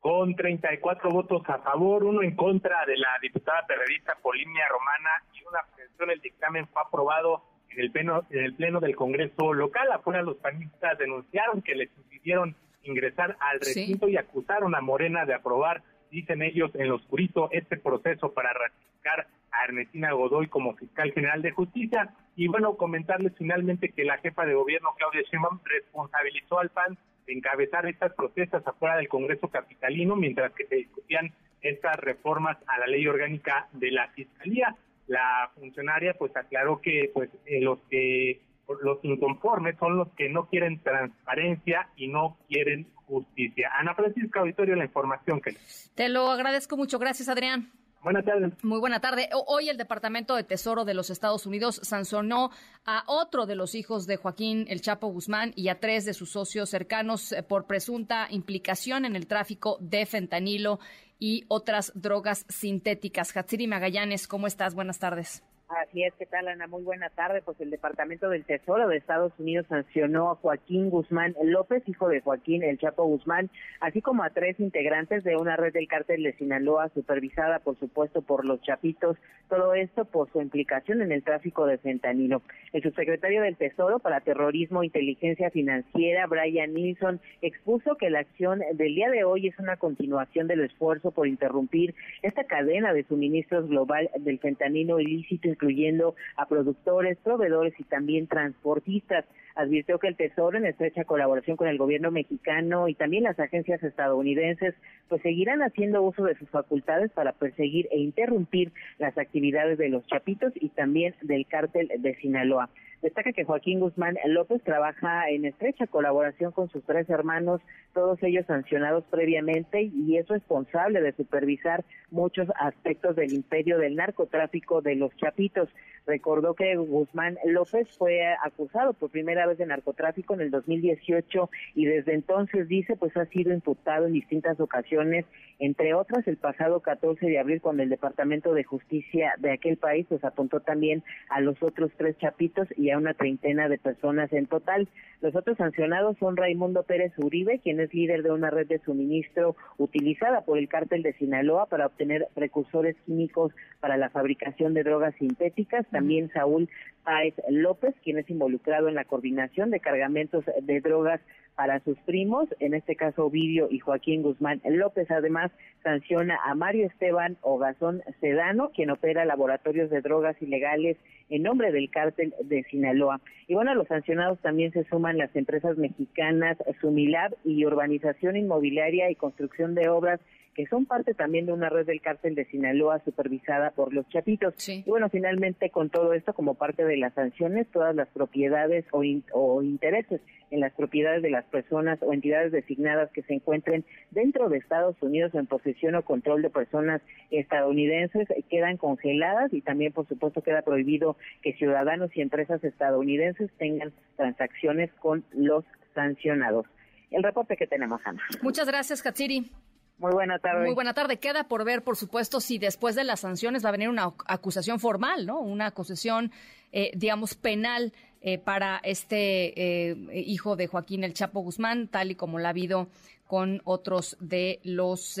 Con 0.00 0.34
34 0.36 1.10
votos 1.10 1.42
a 1.48 1.58
favor, 1.58 2.04
uno 2.04 2.22
en 2.22 2.36
contra 2.36 2.84
de 2.86 2.96
la 2.96 3.18
diputada 3.20 3.66
periodista 3.66 4.16
Polinia 4.22 4.68
Romana 4.68 5.10
y 5.34 5.44
una 5.48 5.60
abstención. 5.60 6.10
El 6.10 6.20
dictamen 6.20 6.66
fue 6.68 6.82
aprobado 6.82 7.42
en 7.70 7.80
el 7.80 7.90
pleno, 7.90 8.24
en 8.30 8.44
el 8.44 8.54
pleno 8.54 8.80
del 8.80 8.94
Congreso 8.94 9.52
local. 9.52 9.90
Afuera 9.92 10.22
los 10.22 10.36
panistas 10.36 10.98
denunciaron 10.98 11.62
que 11.62 11.74
les 11.74 11.90
impidieron 11.96 12.54
ingresar 12.84 13.36
al 13.40 13.60
recinto 13.60 14.08
y 14.08 14.16
acusaron 14.16 14.74
a 14.74 14.80
Morena 14.80 15.24
de 15.26 15.34
aprobar, 15.34 15.82
dicen 16.10 16.42
ellos, 16.42 16.70
en 16.74 16.88
lo 16.88 16.96
oscurito 16.96 17.48
este 17.52 17.76
proceso 17.76 18.32
para 18.32 18.52
ratificar 18.52 19.26
a 19.50 19.64
Ernestina 19.64 20.12
Godoy 20.12 20.48
como 20.48 20.74
fiscal 20.76 21.12
general 21.12 21.42
de 21.42 21.50
justicia. 21.50 22.14
Y 22.36 22.46
bueno, 22.46 22.76
comentarles 22.76 23.32
finalmente 23.36 23.90
que 23.90 24.04
la 24.04 24.18
jefa 24.18 24.46
de 24.46 24.54
gobierno, 24.54 24.94
Claudia 24.96 25.22
Sheinbaum, 25.28 25.58
responsabilizó 25.64 26.60
al 26.60 26.70
PAN 26.70 26.96
encabezar 27.28 27.86
estas 27.86 28.12
protestas 28.14 28.66
afuera 28.66 28.96
del 28.96 29.08
Congreso 29.08 29.48
Capitalino 29.48 30.16
mientras 30.16 30.52
que 30.52 30.66
se 30.66 30.76
discutían 30.76 31.32
estas 31.60 31.96
reformas 31.96 32.56
a 32.66 32.78
la 32.78 32.86
ley 32.86 33.06
orgánica 33.06 33.68
de 33.72 33.90
la 33.90 34.08
Fiscalía. 34.08 34.74
La 35.06 35.50
funcionaria 35.54 36.14
pues 36.14 36.36
aclaró 36.36 36.80
que 36.80 37.10
pues 37.12 37.30
eh, 37.46 37.60
los 37.60 37.78
que 37.90 38.40
los 38.82 38.98
inconformes 39.02 39.76
son 39.78 39.96
los 39.96 40.08
que 40.08 40.28
no 40.28 40.46
quieren 40.46 40.82
transparencia 40.82 41.88
y 41.96 42.08
no 42.08 42.36
quieren 42.48 42.86
justicia. 43.06 43.70
Ana 43.78 43.94
Francisca 43.94 44.40
Auditorio, 44.40 44.76
la 44.76 44.84
información 44.84 45.40
que... 45.40 45.54
Te 45.94 46.08
lo 46.10 46.30
agradezco 46.30 46.76
mucho. 46.76 46.98
Gracias, 46.98 47.28
Adrián. 47.28 47.72
Buenas 48.02 48.24
tardes. 48.24 48.52
Muy 48.62 48.78
buena 48.78 49.00
tarde. 49.00 49.28
Hoy 49.46 49.68
el 49.68 49.76
Departamento 49.76 50.36
de 50.36 50.44
Tesoro 50.44 50.84
de 50.84 50.94
los 50.94 51.10
Estados 51.10 51.46
Unidos 51.46 51.80
sancionó 51.82 52.50
a 52.84 53.02
otro 53.06 53.46
de 53.46 53.56
los 53.56 53.74
hijos 53.74 54.06
de 54.06 54.16
Joaquín 54.16 54.66
El 54.68 54.80
Chapo 54.80 55.08
Guzmán 55.08 55.52
y 55.56 55.68
a 55.68 55.80
tres 55.80 56.04
de 56.04 56.14
sus 56.14 56.30
socios 56.30 56.70
cercanos 56.70 57.32
eh, 57.32 57.42
por 57.42 57.66
presunta 57.66 58.28
implicación 58.30 59.04
en 59.04 59.16
el 59.16 59.26
tráfico 59.26 59.78
de 59.80 60.06
fentanilo 60.06 60.78
y 61.18 61.44
otras 61.48 61.92
drogas 61.94 62.46
sintéticas. 62.48 63.36
Hatsiri 63.36 63.66
Magallanes, 63.66 64.28
¿cómo 64.28 64.46
estás? 64.46 64.74
Buenas 64.74 65.00
tardes. 65.00 65.42
Así 65.68 66.02
es, 66.02 66.14
¿qué 66.14 66.24
tal, 66.24 66.48
Ana? 66.48 66.66
Muy 66.66 66.82
buena 66.82 67.10
tarde. 67.10 67.42
Pues 67.44 67.60
el 67.60 67.68
Departamento 67.68 68.30
del 68.30 68.42
Tesoro 68.46 68.88
de 68.88 68.96
Estados 68.96 69.32
Unidos 69.38 69.66
sancionó 69.68 70.30
a 70.30 70.36
Joaquín 70.36 70.88
Guzmán 70.88 71.34
López, 71.42 71.82
hijo 71.86 72.08
de 72.08 72.22
Joaquín 72.22 72.62
El 72.62 72.78
Chapo 72.78 73.04
Guzmán, 73.04 73.50
así 73.80 74.00
como 74.00 74.22
a 74.22 74.30
tres 74.30 74.58
integrantes 74.60 75.24
de 75.24 75.36
una 75.36 75.56
red 75.56 75.74
del 75.74 75.86
cártel 75.86 76.22
de 76.22 76.32
Sinaloa, 76.32 76.88
supervisada, 76.94 77.58
por 77.58 77.78
supuesto, 77.78 78.22
por 78.22 78.46
los 78.46 78.62
Chapitos. 78.62 79.18
Todo 79.50 79.74
esto 79.74 80.06
por 80.06 80.32
su 80.32 80.40
implicación 80.40 81.02
en 81.02 81.12
el 81.12 81.22
tráfico 81.22 81.66
de 81.66 81.76
fentanilo. 81.76 82.40
El 82.72 82.82
subsecretario 82.82 83.42
del 83.42 83.56
Tesoro 83.56 83.98
para 83.98 84.20
Terrorismo 84.20 84.82
e 84.82 84.86
Inteligencia 84.86 85.50
Financiera, 85.50 86.26
Brian 86.26 86.72
Nilsson, 86.72 87.20
expuso 87.42 87.96
que 87.96 88.08
la 88.08 88.20
acción 88.20 88.60
del 88.72 88.94
día 88.94 89.10
de 89.10 89.24
hoy 89.24 89.48
es 89.48 89.58
una 89.58 89.76
continuación 89.76 90.48
del 90.48 90.60
esfuerzo 90.60 91.10
por 91.10 91.28
interrumpir 91.28 91.94
esta 92.22 92.44
cadena 92.44 92.94
de 92.94 93.04
suministros 93.04 93.68
global 93.68 94.08
del 94.18 94.38
fentanilo 94.38 94.98
ilícito 94.98 95.57
incluyendo 95.58 96.14
a 96.36 96.46
productores, 96.46 97.18
proveedores 97.18 97.74
y 97.78 97.84
también 97.84 98.28
transportistas. 98.28 99.24
Advirtió 99.56 99.98
que 99.98 100.06
el 100.06 100.14
Tesoro, 100.14 100.56
en 100.56 100.66
estrecha 100.66 101.02
colaboración 101.02 101.56
con 101.56 101.66
el 101.66 101.78
gobierno 101.78 102.12
mexicano 102.12 102.86
y 102.86 102.94
también 102.94 103.24
las 103.24 103.40
agencias 103.40 103.82
estadounidenses, 103.82 104.76
pues 105.08 105.20
seguirán 105.22 105.62
haciendo 105.62 106.00
uso 106.02 106.22
de 106.22 106.36
sus 106.36 106.48
facultades 106.48 107.10
para 107.10 107.32
perseguir 107.32 107.88
e 107.90 107.98
interrumpir 107.98 108.70
las 108.98 109.18
actividades 109.18 109.76
de 109.76 109.88
los 109.88 110.06
chapitos 110.06 110.52
y 110.54 110.68
también 110.68 111.16
del 111.22 111.44
cártel 111.46 111.90
de 111.98 112.14
Sinaloa. 112.16 112.70
Destaca 113.02 113.32
que 113.32 113.44
Joaquín 113.44 113.78
Guzmán 113.78 114.16
López 114.26 114.60
trabaja 114.64 115.30
en 115.30 115.44
estrecha 115.44 115.86
colaboración 115.86 116.50
con 116.50 116.68
sus 116.68 116.82
tres 116.82 117.08
hermanos, 117.08 117.60
todos 117.94 118.20
ellos 118.24 118.44
sancionados 118.46 119.04
previamente 119.08 119.82
y 119.82 120.16
es 120.16 120.26
responsable 120.26 121.00
de 121.00 121.12
supervisar 121.12 121.84
muchos 122.10 122.48
aspectos 122.58 123.14
del 123.14 123.32
imperio 123.32 123.78
del 123.78 123.94
narcotráfico 123.94 124.82
de 124.82 124.96
los 124.96 125.16
Chapitos. 125.16 125.68
Recordó 126.06 126.54
que 126.54 126.74
Guzmán 126.74 127.36
López 127.44 127.86
fue 127.98 128.22
acusado 128.42 128.94
por 128.94 129.10
primera 129.10 129.46
vez 129.46 129.58
de 129.58 129.66
narcotráfico 129.66 130.34
en 130.34 130.40
el 130.40 130.50
2018 130.50 131.50
y 131.74 131.84
desde 131.84 132.14
entonces 132.14 132.66
dice 132.66 132.96
pues 132.96 133.16
ha 133.16 133.26
sido 133.26 133.52
imputado 133.52 134.06
en 134.06 134.14
distintas 134.14 134.58
ocasiones, 134.58 135.24
entre 135.60 135.94
otras 135.94 136.26
el 136.26 136.38
pasado 136.38 136.80
14 136.80 137.26
de 137.26 137.38
abril 137.38 137.60
cuando 137.60 137.82
el 137.82 137.90
Departamento 137.90 138.54
de 138.54 138.64
Justicia 138.64 139.34
de 139.38 139.52
aquel 139.52 139.76
país 139.76 140.06
pues 140.08 140.24
apuntó 140.24 140.60
también 140.60 141.04
a 141.28 141.40
los 141.40 141.62
otros 141.62 141.92
tres 141.96 142.16
chapitos 142.18 142.66
y 142.76 142.87
a 142.90 142.98
una 142.98 143.14
treintena 143.14 143.68
de 143.68 143.78
personas 143.78 144.32
en 144.32 144.46
total. 144.46 144.88
Los 145.20 145.34
otros 145.34 145.56
sancionados 145.56 146.16
son 146.18 146.36
Raimundo 146.36 146.84
Pérez 146.84 147.12
Uribe, 147.18 147.58
quien 147.58 147.80
es 147.80 147.92
líder 147.92 148.22
de 148.22 148.30
una 148.30 148.50
red 148.50 148.66
de 148.66 148.78
suministro 148.80 149.56
utilizada 149.76 150.42
por 150.42 150.58
el 150.58 150.68
cártel 150.68 151.02
de 151.02 151.12
Sinaloa 151.14 151.66
para 151.66 151.86
obtener 151.86 152.28
precursores 152.34 152.96
químicos 153.06 153.52
para 153.80 153.96
la 153.96 154.10
fabricación 154.10 154.74
de 154.74 154.84
drogas 154.84 155.14
sintéticas 155.16 155.86
también 155.90 156.30
Saúl 156.32 156.68
Páez 157.04 157.34
López, 157.48 157.94
quien 158.02 158.18
es 158.18 158.28
involucrado 158.30 158.88
en 158.88 158.94
la 158.94 159.04
coordinación 159.04 159.70
de 159.70 159.80
cargamentos 159.80 160.44
de 160.62 160.80
drogas 160.80 161.20
para 161.58 161.80
sus 161.80 161.98
primos, 162.02 162.48
en 162.60 162.72
este 162.72 162.94
caso 162.94 163.26
Ovidio 163.26 163.66
y 163.68 163.80
Joaquín 163.80 164.22
Guzmán 164.22 164.62
López. 164.64 165.10
Además, 165.10 165.50
sanciona 165.82 166.38
a 166.44 166.54
Mario 166.54 166.86
Esteban 166.86 167.36
Ogazón 167.40 168.00
Sedano, 168.20 168.70
quien 168.70 168.90
opera 168.90 169.24
laboratorios 169.24 169.90
de 169.90 170.00
drogas 170.00 170.40
ilegales 170.40 170.96
en 171.30 171.42
nombre 171.42 171.72
del 171.72 171.90
cártel 171.90 172.32
de 172.44 172.62
Sinaloa. 172.70 173.20
Y 173.48 173.54
bueno, 173.54 173.72
a 173.72 173.74
los 173.74 173.88
sancionados 173.88 174.38
también 174.38 174.70
se 174.70 174.84
suman 174.84 175.18
las 175.18 175.34
empresas 175.34 175.76
mexicanas 175.76 176.56
Sumilab 176.80 177.34
y 177.44 177.66
Urbanización 177.66 178.36
Inmobiliaria 178.36 179.10
y 179.10 179.16
Construcción 179.16 179.74
de 179.74 179.88
Obras 179.88 180.20
que 180.58 180.66
son 180.66 180.86
parte 180.86 181.14
también 181.14 181.46
de 181.46 181.52
una 181.52 181.68
red 181.68 181.86
del 181.86 182.00
cártel 182.00 182.34
de 182.34 182.44
Sinaloa 182.46 183.00
supervisada 183.04 183.70
por 183.70 183.94
los 183.94 184.08
Chapitos. 184.08 184.54
Y 184.68 184.82
bueno, 184.90 185.08
finalmente 185.08 185.70
con 185.70 185.88
todo 185.88 186.14
esto, 186.14 186.32
como 186.32 186.54
parte 186.54 186.84
de 186.84 186.96
las 186.96 187.14
sanciones, 187.14 187.68
todas 187.68 187.94
las 187.94 188.08
propiedades 188.08 188.84
o, 188.90 189.04
o 189.34 189.62
intereses 189.62 190.20
en 190.50 190.58
las 190.58 190.72
propiedades 190.72 191.22
de 191.22 191.30
las 191.30 191.44
personas 191.44 192.00
o 192.02 192.12
entidades 192.12 192.50
designadas 192.50 193.08
que 193.12 193.22
se 193.22 193.34
encuentren 193.34 193.84
dentro 194.10 194.48
de 194.48 194.58
Estados 194.58 194.96
Unidos 195.00 195.32
en 195.36 195.46
posesión 195.46 195.94
o 195.94 196.02
control 196.02 196.42
de 196.42 196.50
personas 196.50 197.02
estadounidenses 197.30 198.26
quedan 198.50 198.78
congeladas 198.78 199.54
y 199.54 199.60
también, 199.60 199.92
por 199.92 200.08
supuesto, 200.08 200.42
queda 200.42 200.62
prohibido 200.62 201.16
que 201.40 201.52
ciudadanos 201.52 202.10
y 202.16 202.20
empresas 202.20 202.64
estadounidenses 202.64 203.48
tengan 203.58 203.92
transacciones 204.16 204.90
con 204.94 205.22
los 205.30 205.64
sancionados. 205.94 206.66
El 207.12 207.22
reporte 207.22 207.56
que 207.56 207.68
tenemos, 207.68 208.00
Ana. 208.04 208.22
Muchas 208.42 208.66
gracias, 208.66 209.02
Katsiri. 209.02 209.52
Muy 209.98 210.12
buena 210.12 210.38
tarde. 210.38 210.64
Muy 210.64 210.74
buena 210.74 210.94
tarde. 210.94 211.18
Queda 211.18 211.44
por 211.44 211.64
ver, 211.64 211.82
por 211.82 211.96
supuesto, 211.96 212.40
si 212.40 212.58
después 212.58 212.94
de 212.94 213.04
las 213.04 213.20
sanciones 213.20 213.64
va 213.64 213.70
a 213.70 213.72
venir 213.72 213.88
una 213.88 214.12
acusación 214.26 214.78
formal, 214.78 215.26
¿no? 215.26 215.40
Una 215.40 215.66
acusación, 215.66 216.30
eh, 216.72 216.92
digamos, 216.94 217.34
penal 217.34 217.92
eh, 218.20 218.38
para 218.38 218.80
este 218.84 219.90
eh, 219.90 219.96
hijo 220.24 220.54
de 220.54 220.68
Joaquín 220.68 221.02
El 221.02 221.14
Chapo 221.14 221.40
Guzmán, 221.40 221.88
tal 221.88 222.12
y 222.12 222.14
como 222.14 222.38
la 222.38 222.48
ha 222.48 222.50
habido 222.50 222.88
con 223.26 223.60
otros 223.64 224.16
de 224.20 224.58
los 224.62 225.20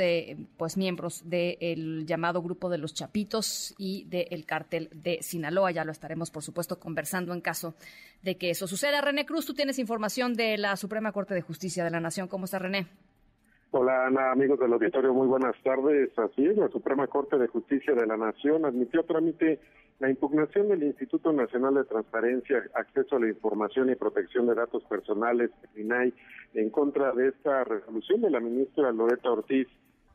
pues 0.56 0.78
miembros 0.78 1.28
del 1.28 2.06
llamado 2.06 2.40
grupo 2.40 2.70
de 2.70 2.78
los 2.78 2.94
Chapitos 2.94 3.74
y 3.76 4.04
del 4.04 4.46
cártel 4.46 4.88
de 4.94 5.18
Sinaloa. 5.20 5.72
Ya 5.72 5.84
lo 5.84 5.92
estaremos, 5.92 6.30
por 6.30 6.42
supuesto, 6.42 6.80
conversando 6.80 7.34
en 7.34 7.42
caso 7.42 7.74
de 8.22 8.38
que 8.38 8.48
eso 8.48 8.66
suceda. 8.66 9.02
René 9.02 9.26
Cruz, 9.26 9.44
tú 9.44 9.52
tienes 9.52 9.78
información 9.78 10.32
de 10.32 10.56
la 10.56 10.76
Suprema 10.76 11.12
Corte 11.12 11.34
de 11.34 11.42
Justicia 11.42 11.84
de 11.84 11.90
la 11.90 12.00
Nación. 12.00 12.28
¿Cómo 12.28 12.46
está, 12.46 12.58
René? 12.58 12.86
Hola 13.70 14.06
Ana, 14.06 14.32
amigos 14.32 14.58
del 14.58 14.72
auditorio, 14.72 15.12
muy 15.12 15.26
buenas 15.26 15.54
tardes. 15.62 16.18
Así 16.18 16.46
es, 16.46 16.56
la 16.56 16.68
Suprema 16.68 17.06
Corte 17.06 17.36
de 17.36 17.48
Justicia 17.48 17.94
de 17.94 18.06
la 18.06 18.16
Nación 18.16 18.64
admitió 18.64 19.02
trámite 19.02 19.60
la 19.98 20.08
impugnación 20.08 20.68
del 20.68 20.84
Instituto 20.84 21.34
Nacional 21.34 21.74
de 21.74 21.84
Transparencia, 21.84 22.64
Acceso 22.72 23.16
a 23.16 23.20
la 23.20 23.28
Información 23.28 23.90
y 23.90 23.94
Protección 23.94 24.46
de 24.46 24.54
Datos 24.54 24.82
Personales, 24.84 25.50
INAI, 25.76 26.14
en 26.54 26.70
contra 26.70 27.12
de 27.12 27.28
esta 27.28 27.62
resolución 27.64 28.22
de 28.22 28.30
la 28.30 28.40
ministra 28.40 28.90
Loreta 28.90 29.30
Ortiz, 29.30 29.68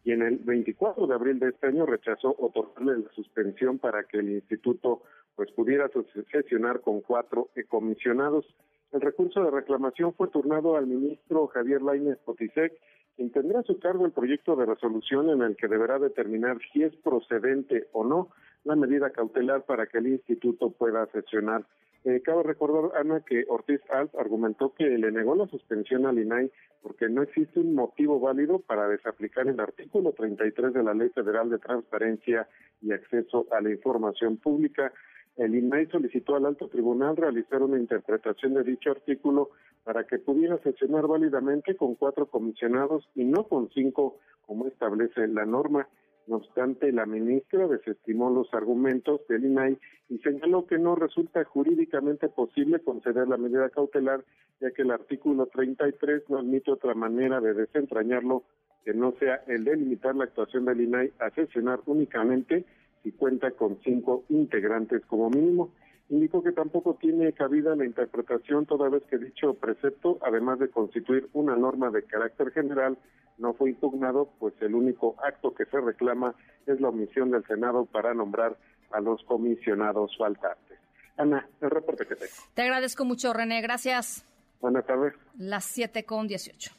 y 0.03 0.13
en 0.13 0.23
el 0.23 0.37
24 0.37 1.05
de 1.05 1.13
abril 1.13 1.37
de 1.37 1.49
este 1.49 1.67
año 1.67 1.85
rechazó 1.85 2.35
otorgarle 2.39 3.03
la 3.03 3.09
suspensión 3.11 3.77
para 3.77 4.03
que 4.05 4.17
el 4.17 4.31
instituto 4.31 5.03
pues 5.35 5.51
pudiera 5.51 5.91
sesionar 6.31 6.81
con 6.81 7.01
cuatro 7.01 7.49
comisionados. 7.69 8.47
El 8.91 9.01
recurso 9.01 9.43
de 9.43 9.51
reclamación 9.51 10.13
fue 10.15 10.27
turnado 10.29 10.75
al 10.75 10.87
ministro 10.87 11.47
Javier 11.47 11.83
Lainez 11.83 12.17
Potisek, 12.25 12.73
quien 13.15 13.31
tendrá 13.31 13.59
a 13.59 13.63
su 13.63 13.79
cargo 13.79 14.05
el 14.05 14.11
proyecto 14.11 14.55
de 14.55 14.65
resolución 14.65 15.29
en 15.29 15.41
el 15.41 15.55
que 15.55 15.67
deberá 15.67 15.99
determinar 15.99 16.57
si 16.71 16.83
es 16.83 16.95
procedente 16.97 17.87
o 17.91 18.03
no 18.03 18.29
la 18.63 18.75
medida 18.75 19.11
cautelar 19.11 19.63
para 19.63 19.87
que 19.87 19.97
el 19.97 20.07
instituto 20.07 20.71
pueda 20.71 21.05
sesionar. 21.07 21.65
Eh, 22.05 22.21
cabe 22.21 22.43
recordar, 22.43 22.99
Ana, 22.99 23.21
que 23.21 23.45
Ortiz 23.47 23.79
Alt 23.89 24.13
argumentó 24.15 24.73
que 24.73 24.83
le 24.83 25.11
negó 25.11 25.35
la 25.35 25.47
suspensión 25.47 26.05
al 26.05 26.19
INAI 26.19 26.51
porque 26.81 27.07
no 27.07 27.21
existe 27.21 27.61
un 27.61 27.75
motivo 27.75 28.19
válido 28.19 28.59
para 28.59 28.89
desaplicar 28.89 29.47
el 29.47 29.59
artículo 29.59 30.11
33 30.11 30.73
de 30.73 30.83
la 30.83 30.93
Ley 30.93 31.09
Federal 31.09 31.49
de 31.49 31.59
Transparencia 31.59 32.47
y 32.81 32.91
Acceso 32.91 33.47
a 33.51 33.61
la 33.61 33.71
Información 33.71 34.35
Pública. 34.35 34.91
El 35.35 35.55
INAI 35.55 35.87
solicitó 35.87 36.35
al 36.35 36.45
alto 36.45 36.67
tribunal 36.67 37.17
realizar 37.17 37.63
una 37.63 37.79
interpretación 37.79 38.53
de 38.53 38.63
dicho 38.63 38.91
artículo 38.91 39.49
para 39.83 40.05
que 40.05 40.19
pudiera 40.19 40.57
sesionar 40.59 41.07
válidamente 41.07 41.75
con 41.75 41.95
cuatro 41.95 42.27
comisionados 42.27 43.09
y 43.15 43.23
no 43.23 43.47
con 43.47 43.69
cinco, 43.71 44.19
como 44.45 44.67
establece 44.67 45.27
la 45.27 45.45
norma. 45.45 45.87
No 46.27 46.37
obstante, 46.37 46.91
la 46.91 47.05
ministra 47.05 47.67
desestimó 47.67 48.29
los 48.29 48.53
argumentos 48.53 49.27
del 49.27 49.45
INAI 49.45 49.77
y 50.09 50.19
señaló 50.19 50.67
que 50.67 50.77
no 50.77 50.95
resulta 50.95 51.43
jurídicamente 51.43 52.29
posible 52.29 52.79
conceder 52.79 53.27
la 53.27 53.37
medida 53.37 53.69
cautelar, 53.69 54.23
ya 54.61 54.71
que 54.71 54.83
el 54.83 54.91
artículo 54.91 55.47
33 55.47 56.29
no 56.29 56.37
admite 56.37 56.71
otra 56.71 56.93
manera 56.93 57.41
de 57.41 57.53
desentrañarlo 57.53 58.43
que 58.85 58.93
no 58.93 59.13
sea 59.13 59.43
el 59.47 59.63
de 59.63 59.77
limitar 59.77 60.15
la 60.15 60.25
actuación 60.25 60.65
del 60.65 60.81
INAI 60.81 61.11
a 61.19 61.29
sesionar 61.31 61.79
únicamente 61.85 62.65
si 63.03 63.11
cuenta 63.11 63.51
con 63.51 63.79
cinco 63.83 64.23
integrantes 64.29 65.05
como 65.05 65.29
mínimo. 65.29 65.71
Indicó 66.09 66.43
que 66.43 66.51
tampoco 66.51 66.95
tiene 66.99 67.33
cabida 67.33 67.75
la 67.75 67.85
interpretación 67.85 68.65
toda 68.65 68.89
vez 68.89 69.03
que 69.09 69.17
dicho 69.17 69.53
precepto, 69.55 70.19
además 70.21 70.59
de 70.59 70.69
constituir 70.69 71.29
una 71.33 71.55
norma 71.55 71.89
de 71.89 72.03
carácter 72.03 72.51
general, 72.51 72.97
no 73.37 73.53
fue 73.53 73.71
impugnado, 73.71 74.29
pues 74.39 74.53
el 74.61 74.75
único 74.75 75.15
acto 75.23 75.53
que 75.53 75.65
se 75.65 75.79
reclama 75.79 76.35
es 76.67 76.79
la 76.79 76.89
omisión 76.89 77.31
del 77.31 77.45
Senado 77.45 77.85
para 77.85 78.13
nombrar 78.13 78.57
a 78.91 78.99
los 78.99 79.23
comisionados 79.23 80.15
faltantes. 80.17 80.77
Ana, 81.17 81.47
el 81.61 81.69
reporte 81.69 82.05
que 82.05 82.15
tengo. 82.15 82.31
Te 82.53 82.61
agradezco 82.61 83.05
mucho, 83.05 83.33
René. 83.33 83.61
Gracias. 83.61 84.25
Buenas 84.61 84.85
tardes. 84.85 85.13
Las 85.37 85.65
7 85.65 86.05
con 86.05 86.27
18. 86.27 86.71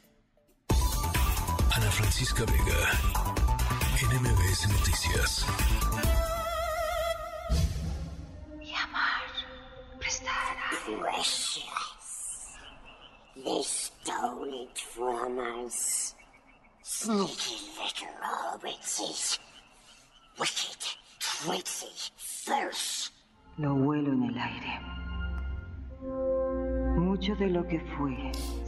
Ana 1.75 1.91
Francisca 1.91 2.43
Vega, 2.45 2.79
NMBS 4.01 4.69
Noticias. 4.69 6.14
Precious. 10.85 11.65
They 13.43 13.63
stole 13.63 14.53
it 14.53 14.77
from 14.77 15.39
us. 15.39 16.13
Sneaky 16.83 17.55
little 17.75 18.13
hobbitses. 18.21 19.39
Wicked, 20.39 20.85
tricksy, 21.17 21.87
fierce. 22.17 23.11
Lo 23.57 23.73
huelo 23.73 24.13
en 24.13 24.23
el 24.25 24.37
aire. 24.37 24.79
Mucho 26.99 27.35
de 27.35 27.47
lo 27.47 27.65
que 27.67 27.79
fue. 27.79 28.15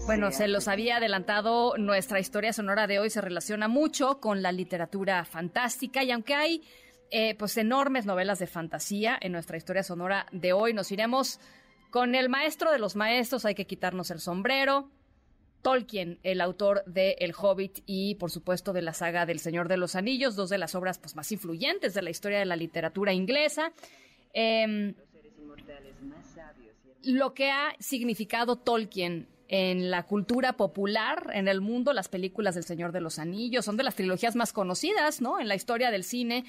Bueno, 0.07 0.31
se 0.31 0.47
los 0.47 0.67
había 0.67 0.97
adelantado, 0.97 1.77
nuestra 1.77 2.19
historia 2.19 2.51
sonora 2.51 2.87
de 2.87 2.97
hoy 2.97 3.11
se 3.11 3.21
relaciona 3.21 3.67
mucho 3.67 4.19
con 4.19 4.41
la 4.41 4.51
literatura 4.51 5.23
fantástica 5.23 6.03
y 6.03 6.09
aunque 6.09 6.33
hay 6.33 6.63
eh, 7.11 7.35
pues 7.35 7.57
enormes 7.57 8.07
novelas 8.07 8.39
de 8.39 8.47
fantasía 8.47 9.19
en 9.21 9.33
nuestra 9.33 9.57
historia 9.57 9.83
sonora 9.83 10.25
de 10.31 10.53
hoy, 10.53 10.73
nos 10.73 10.91
iremos 10.91 11.39
con 11.89 12.15
el 12.15 12.29
maestro 12.29 12.71
de 12.71 12.79
los 12.79 12.95
maestros, 12.95 13.45
hay 13.45 13.55
que 13.55 13.65
quitarnos 13.65 14.11
el 14.11 14.19
sombrero, 14.19 14.89
Tolkien, 15.61 16.19
el 16.23 16.41
autor 16.41 16.83
de 16.85 17.17
El 17.19 17.33
Hobbit 17.37 17.79
y, 17.85 18.15
por 18.15 18.31
supuesto, 18.31 18.73
de 18.73 18.81
la 18.81 18.93
saga 18.93 19.25
del 19.25 19.39
Señor 19.39 19.67
de 19.67 19.77
los 19.77 19.95
Anillos, 19.95 20.35
dos 20.35 20.49
de 20.49 20.57
las 20.57 20.75
obras 20.75 20.99
pues, 20.99 21.15
más 21.15 21.31
influyentes 21.31 21.93
de 21.93 22.01
la 22.01 22.09
historia 22.09 22.39
de 22.39 22.45
la 22.45 22.55
literatura 22.55 23.13
inglesa. 23.13 23.73
Eh, 24.33 24.93
lo 27.03 27.33
que 27.33 27.51
ha 27.51 27.75
significado 27.79 28.57
Tolkien 28.57 29.27
en 29.47 29.89
la 29.89 30.03
cultura 30.03 30.53
popular, 30.53 31.31
en 31.33 31.47
el 31.47 31.61
mundo, 31.61 31.93
las 31.93 32.09
películas 32.09 32.55
del 32.55 32.65
Señor 32.65 32.91
de 32.91 33.01
los 33.01 33.17
Anillos 33.17 33.63
son 33.63 33.77
de 33.77 33.83
las 33.83 33.95
trilogías 33.95 34.35
más 34.35 34.51
conocidas, 34.51 35.21
¿no? 35.21 35.39
En 35.39 35.47
la 35.47 35.55
historia 35.55 35.89
del 35.89 36.03
cine, 36.03 36.43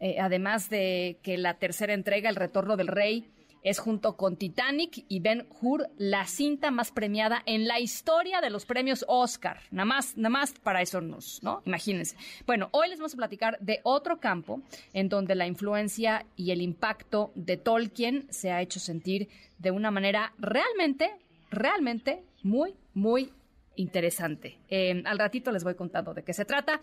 eh, 0.00 0.16
además 0.20 0.68
de 0.68 1.18
que 1.22 1.38
la 1.38 1.54
tercera 1.54 1.94
entrega, 1.94 2.28
El 2.28 2.36
Retorno 2.36 2.76
del 2.76 2.88
Rey, 2.88 3.30
es 3.64 3.78
junto 3.80 4.16
con 4.16 4.36
Titanic 4.36 5.04
y 5.08 5.18
Ben 5.18 5.48
Hur 5.60 5.88
la 5.96 6.26
cinta 6.26 6.70
más 6.70 6.92
premiada 6.92 7.42
en 7.46 7.66
la 7.66 7.80
historia 7.80 8.40
de 8.40 8.50
los 8.50 8.66
premios 8.66 9.04
Oscar. 9.08 9.60
Nada 9.72 9.86
más, 9.86 10.16
nada 10.16 10.28
más 10.28 10.52
para 10.52 10.82
eso 10.82 11.00
nos, 11.00 11.42
¿no? 11.42 11.62
Imagínense. 11.64 12.16
Bueno, 12.46 12.68
hoy 12.70 12.90
les 12.90 12.98
vamos 12.98 13.14
a 13.14 13.16
platicar 13.16 13.58
de 13.60 13.80
otro 13.82 14.20
campo 14.20 14.60
en 14.92 15.08
donde 15.08 15.34
la 15.34 15.46
influencia 15.46 16.26
y 16.36 16.52
el 16.52 16.60
impacto 16.60 17.32
de 17.34 17.56
Tolkien 17.56 18.26
se 18.30 18.52
ha 18.52 18.60
hecho 18.60 18.78
sentir 18.78 19.28
de 19.58 19.70
una 19.70 19.90
manera 19.90 20.34
realmente, 20.38 21.10
realmente 21.50 22.22
muy, 22.42 22.74
muy 22.92 23.32
interesante. 23.76 24.58
Eh, 24.68 25.02
al 25.04 25.18
ratito 25.18 25.50
les 25.52 25.64
voy 25.64 25.74
contando 25.74 26.14
de 26.14 26.22
qué 26.22 26.32
se 26.32 26.44
trata. 26.44 26.80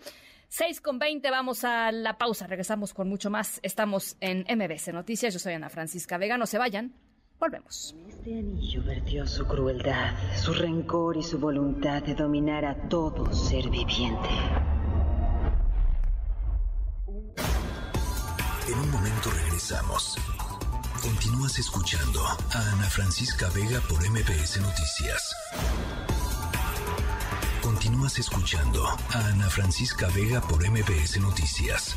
6 0.48 0.80
con 0.80 0.98
20, 0.98 1.30
vamos 1.30 1.64
a 1.64 1.92
la 1.92 2.18
pausa. 2.18 2.46
Regresamos 2.46 2.92
con 2.92 3.08
mucho 3.08 3.30
más. 3.30 3.60
Estamos 3.62 4.16
en 4.20 4.40
MBC 4.40 4.92
Noticias. 4.92 5.32
Yo 5.32 5.40
soy 5.40 5.54
Ana 5.54 5.70
Francisca 5.70 6.18
Vega. 6.18 6.36
No 6.36 6.46
se 6.46 6.58
vayan. 6.58 6.92
Volvemos. 7.38 7.96
Este 8.08 8.38
anillo 8.38 8.84
vertió 8.84 9.26
su 9.26 9.44
crueldad, 9.46 10.14
su 10.36 10.52
rencor 10.54 11.16
y 11.16 11.24
su 11.24 11.40
voluntad 11.40 12.02
de 12.02 12.14
dominar 12.14 12.64
a 12.64 12.88
todo 12.88 13.32
ser 13.32 13.68
viviente. 13.68 14.28
En 18.68 18.78
un 18.78 18.90
momento 18.92 19.30
regresamos. 19.44 20.16
Continúas 21.02 21.58
escuchando 21.58 22.24
a 22.24 22.36
Ana 22.74 22.88
Francisca 22.88 23.48
Vega 23.52 23.80
por 23.88 24.08
MBS 24.08 24.60
Noticias. 24.60 25.34
Continúas 27.82 28.16
escuchando 28.16 28.86
a 28.86 29.26
Ana 29.26 29.50
Francisca 29.50 30.06
Vega 30.14 30.40
por 30.40 30.62
MBS 30.64 31.20
Noticias. 31.20 31.96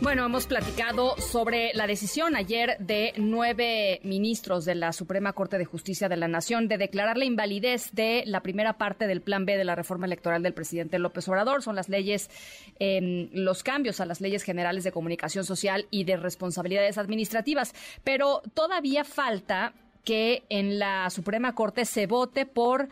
Bueno, 0.00 0.26
hemos 0.26 0.48
platicado 0.48 1.16
sobre 1.18 1.72
la 1.74 1.86
decisión 1.86 2.34
ayer 2.34 2.76
de 2.80 3.12
nueve 3.18 4.00
ministros 4.02 4.64
de 4.64 4.74
la 4.74 4.92
Suprema 4.92 5.32
Corte 5.32 5.58
de 5.58 5.64
Justicia 5.64 6.08
de 6.08 6.16
la 6.16 6.26
Nación 6.26 6.66
de 6.66 6.76
declarar 6.76 7.16
la 7.18 7.24
invalidez 7.24 7.90
de 7.92 8.24
la 8.26 8.42
primera 8.42 8.78
parte 8.78 9.06
del 9.06 9.22
Plan 9.22 9.46
B 9.46 9.56
de 9.56 9.64
la 9.64 9.76
reforma 9.76 10.06
electoral 10.06 10.42
del 10.42 10.52
presidente 10.52 10.98
López 10.98 11.28
Obrador. 11.28 11.62
Son 11.62 11.76
las 11.76 11.88
leyes, 11.88 12.30
eh, 12.80 13.28
los 13.32 13.62
cambios 13.62 14.00
a 14.00 14.06
las 14.06 14.20
leyes 14.20 14.42
generales 14.42 14.82
de 14.82 14.90
comunicación 14.90 15.44
social 15.44 15.86
y 15.92 16.02
de 16.02 16.16
responsabilidades 16.16 16.98
administrativas. 16.98 17.74
Pero 18.02 18.42
todavía 18.54 19.04
falta 19.04 19.72
que 20.06 20.44
en 20.48 20.78
la 20.78 21.10
Suprema 21.10 21.54
Corte 21.56 21.84
se 21.84 22.06
vote 22.06 22.46
por 22.46 22.88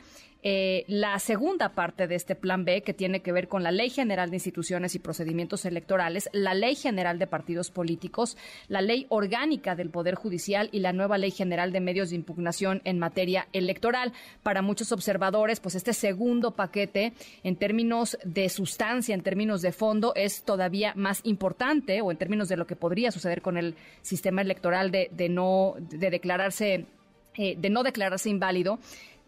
eh, 0.46 0.84
la 0.88 1.18
segunda 1.20 1.70
parte 1.70 2.06
de 2.06 2.16
este 2.16 2.34
plan 2.34 2.66
B, 2.66 2.82
que 2.82 2.92
tiene 2.92 3.22
que 3.22 3.32
ver 3.32 3.48
con 3.48 3.62
la 3.62 3.72
Ley 3.72 3.88
General 3.88 4.28
de 4.28 4.36
Instituciones 4.36 4.94
y 4.94 4.98
Procedimientos 4.98 5.64
Electorales, 5.64 6.28
la 6.34 6.52
Ley 6.52 6.74
General 6.74 7.18
de 7.18 7.26
Partidos 7.26 7.70
Políticos, 7.70 8.36
la 8.68 8.82
Ley 8.82 9.06
Orgánica 9.08 9.74
del 9.74 9.88
Poder 9.88 10.16
Judicial 10.16 10.68
y 10.70 10.80
la 10.80 10.92
nueva 10.92 11.16
Ley 11.16 11.30
General 11.30 11.72
de 11.72 11.80
Medios 11.80 12.10
de 12.10 12.16
Impugnación 12.16 12.82
en 12.84 12.98
materia 12.98 13.48
electoral. 13.54 14.12
Para 14.42 14.60
muchos 14.60 14.92
observadores, 14.92 15.60
pues 15.60 15.76
este 15.76 15.94
segundo 15.94 16.50
paquete, 16.50 17.14
en 17.42 17.56
términos 17.56 18.18
de 18.22 18.50
sustancia, 18.50 19.14
en 19.14 19.22
términos 19.22 19.62
de 19.62 19.72
fondo, 19.72 20.12
es 20.14 20.42
todavía 20.42 20.92
más 20.94 21.20
importante, 21.24 22.02
o 22.02 22.10
en 22.10 22.18
términos 22.18 22.50
de 22.50 22.58
lo 22.58 22.66
que 22.66 22.76
podría 22.76 23.12
suceder 23.12 23.40
con 23.40 23.56
el 23.56 23.76
sistema 24.02 24.42
electoral 24.42 24.90
de, 24.90 25.08
de 25.10 25.30
no 25.30 25.74
de 25.78 26.10
declararse 26.10 26.84
eh, 27.36 27.56
de 27.58 27.70
no 27.70 27.82
declararse 27.82 28.30
inválido 28.30 28.78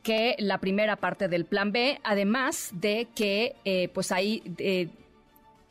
que 0.03 0.37
la 0.39 0.59
primera 0.59 0.95
parte 0.95 1.27
del 1.27 1.45
plan 1.45 1.73
B, 1.73 1.99
además 2.05 2.71
de 2.73 3.09
que 3.15 3.57
eh, 3.65 3.89
pues 3.93 4.13
hay 4.13 4.43
eh, 4.59 4.89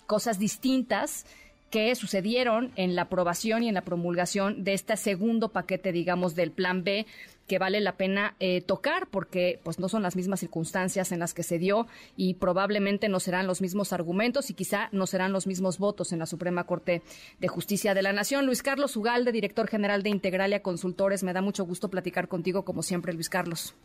cosas 0.08 0.40
distintas 0.40 1.26
que 1.72 1.96
sucedieron 1.96 2.72
en 2.76 2.96
la 2.96 3.04
aprobación 3.04 3.64
y 3.64 3.70
en 3.70 3.76
la 3.76 3.82
promulgación 3.82 4.64
de 4.64 4.74
este 4.74 4.98
segundo 4.98 5.50
paquete, 5.50 5.92
digamos, 5.92 6.36
del 6.36 6.52
plan 6.52 6.84
B 6.84 7.06
que 7.48 7.60
vale 7.60 7.80
la 7.80 7.94
pena 7.94 8.36
eh, 8.40 8.62
tocar 8.62 9.08
porque 9.08 9.60
pues 9.64 9.80
no 9.80 9.90
son 9.90 10.02
las 10.02 10.16
mismas 10.16 10.40
circunstancias 10.40 11.12
en 11.12 11.20
las 11.20 11.34
que 11.34 11.44
se 11.44 11.60
dio 11.60 11.88
y 12.16 12.36
probablemente 12.36 13.10
no 13.10 13.20
serán 13.20 13.48
los 13.48 13.62
mismos 13.62 13.94
argumentos 13.94 14.50
y 14.50 14.54
quizá 14.54 14.90
no 14.92 15.06
serán 15.06 15.32
los 15.32 15.48
mismos 15.48 15.78
votos 15.78 16.12
en 16.12 16.20
la 16.20 16.26
Suprema 16.26 16.66
Corte 16.66 17.02
de 17.40 17.48
Justicia 17.48 17.94
de 17.94 18.02
la 18.02 18.14
Nación. 18.14 18.46
Luis 18.46 18.64
Carlos 18.64 18.98
Ugalde, 18.98 19.32
director 19.32 19.68
general 19.68 20.04
de 20.04 20.10
Integralia 20.10 20.62
Consultores, 20.62 21.24
me 21.24 21.34
da 21.34 21.42
mucho 21.42 21.66
gusto 21.66 21.90
platicar 21.90 22.28
contigo 22.28 22.66
como 22.66 22.82
siempre, 22.82 23.14
Luis 23.14 23.30
Carlos. 23.30 23.76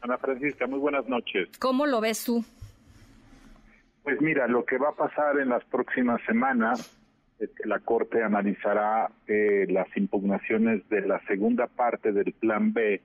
Ana 0.00 0.18
Francisca, 0.18 0.66
muy 0.66 0.80
buenas 0.80 1.06
noches. 1.08 1.48
¿Cómo 1.58 1.86
lo 1.86 2.00
ves 2.00 2.24
tú? 2.24 2.44
Pues 4.02 4.20
mira, 4.20 4.48
lo 4.48 4.64
que 4.64 4.78
va 4.78 4.88
a 4.88 4.94
pasar 4.94 5.38
en 5.38 5.48
las 5.48 5.64
próximas 5.66 6.20
semanas 6.26 7.01
la 7.64 7.78
Corte 7.80 8.22
analizará 8.22 9.10
eh, 9.26 9.66
las 9.68 9.88
impugnaciones 9.96 10.88
de 10.88 11.02
la 11.02 11.20
segunda 11.26 11.66
parte 11.66 12.12
del 12.12 12.32
Plan 12.32 12.72
B. 12.72 13.00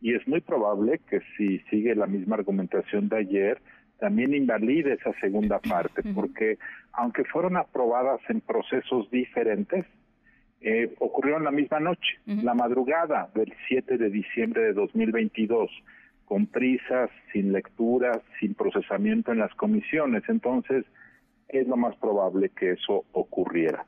Y 0.00 0.14
es 0.14 0.26
muy 0.28 0.40
probable 0.40 1.00
que 1.08 1.20
si 1.36 1.58
sigue 1.70 1.94
la 1.94 2.06
misma 2.06 2.36
argumentación 2.36 3.08
de 3.08 3.18
ayer, 3.18 3.60
también 3.98 4.34
invalide 4.34 4.94
esa 4.94 5.12
segunda 5.20 5.58
parte, 5.58 6.02
porque 6.14 6.58
aunque 6.92 7.24
fueron 7.24 7.56
aprobadas 7.56 8.20
en 8.28 8.40
procesos 8.42 9.10
diferentes, 9.10 9.86
eh, 10.60 10.94
ocurrieron 10.98 11.44
la 11.44 11.50
misma 11.50 11.80
noche, 11.80 12.18
la 12.26 12.54
madrugada 12.54 13.30
del 13.34 13.52
7 13.68 13.98
de 13.98 14.10
diciembre 14.10 14.62
de 14.62 14.72
2022 14.72 15.70
con 16.24 16.46
prisas, 16.46 17.08
sin 17.32 17.52
lecturas, 17.52 18.18
sin 18.40 18.54
procesamiento 18.54 19.32
en 19.32 19.38
las 19.38 19.54
comisiones. 19.54 20.24
Entonces, 20.28 20.84
es 21.48 21.66
lo 21.66 21.76
más 21.76 21.96
probable 21.96 22.50
que 22.50 22.72
eso 22.72 23.04
ocurriera. 23.12 23.86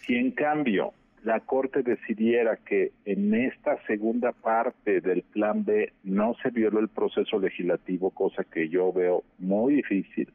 Si 0.00 0.16
en 0.16 0.32
cambio 0.32 0.92
la 1.22 1.40
Corte 1.40 1.82
decidiera 1.82 2.56
que 2.56 2.92
en 3.04 3.34
esta 3.34 3.80
segunda 3.86 4.32
parte 4.32 5.00
del 5.00 5.22
Plan 5.22 5.64
B 5.64 5.92
no 6.02 6.34
se 6.42 6.50
violó 6.50 6.80
el 6.80 6.88
proceso 6.88 7.38
legislativo, 7.38 8.10
cosa 8.10 8.44
que 8.44 8.68
yo 8.68 8.92
veo 8.92 9.22
muy 9.38 9.76
difícil, 9.76 10.32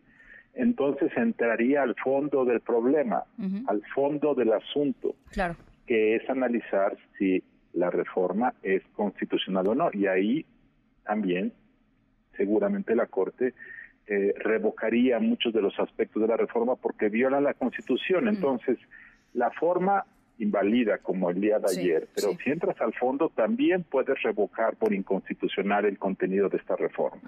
entonces 0.53 1.11
entraría 1.15 1.83
al 1.83 1.95
fondo 1.95 2.45
del 2.45 2.61
problema, 2.61 3.23
al 3.67 3.83
fondo 3.93 4.33
del 4.33 4.53
asunto, 4.53 5.15
claro. 5.31 5.55
que 5.85 6.15
es 6.15 6.29
analizar 6.29 6.97
si 7.17 7.43
la 7.73 7.91
reforma 7.91 8.53
es 8.63 8.81
constitucional 8.95 9.67
o 9.67 9.75
no. 9.75 9.89
Y 9.93 10.07
ahí 10.07 10.45
también 11.03 11.53
seguramente 12.35 12.95
la 12.95 13.07
Corte 13.07 13.53
eh, 14.07 14.33
revocaría 14.37 15.19
muchos 15.19 15.53
de 15.53 15.61
los 15.61 15.77
aspectos 15.79 16.21
de 16.21 16.27
la 16.27 16.37
reforma 16.37 16.75
porque 16.75 17.09
viola 17.09 17.41
la 17.41 17.53
Constitución. 17.53 18.27
Entonces, 18.27 18.77
la 19.33 19.51
forma 19.51 20.05
invalida 20.39 20.99
como 20.99 21.29
el 21.29 21.41
día 21.41 21.59
de 21.59 21.79
ayer, 21.79 22.07
pero 22.15 22.29
si 22.43 22.51
entras 22.51 22.79
al 22.79 22.93
fondo 22.93 23.29
también 23.29 23.83
puedes 23.83 24.21
revocar 24.21 24.75
por 24.75 24.93
inconstitucional 24.93 25.85
el 25.85 25.97
contenido 25.97 26.47
de 26.47 26.57
esta 26.57 26.75
reforma. 26.75 27.21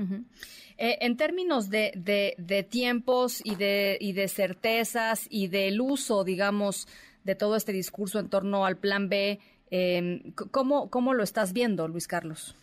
Eh, 0.78 0.98
en 1.02 1.18
términos 1.18 1.70
de, 1.70 1.92
de, 1.96 2.64
tiempos 2.64 3.42
y 3.44 3.56
de, 3.56 3.98
y 4.00 4.14
de 4.14 4.28
certezas 4.28 5.28
y 5.30 5.48
del 5.48 5.82
uso, 5.82 6.24
digamos, 6.24 6.88
de 7.24 7.36
todo 7.36 7.56
este 7.56 7.72
discurso 7.72 8.20
en 8.20 8.30
torno 8.30 8.66
al 8.66 8.78
plan 8.78 9.10
B, 9.10 9.40
eh, 9.72 10.22
¿cómo, 10.52 10.90
¿cómo 10.90 11.14
lo 11.14 11.24
estás 11.24 11.52
viendo, 11.54 11.88
Luis 11.88 12.08
Carlos? 12.08 12.56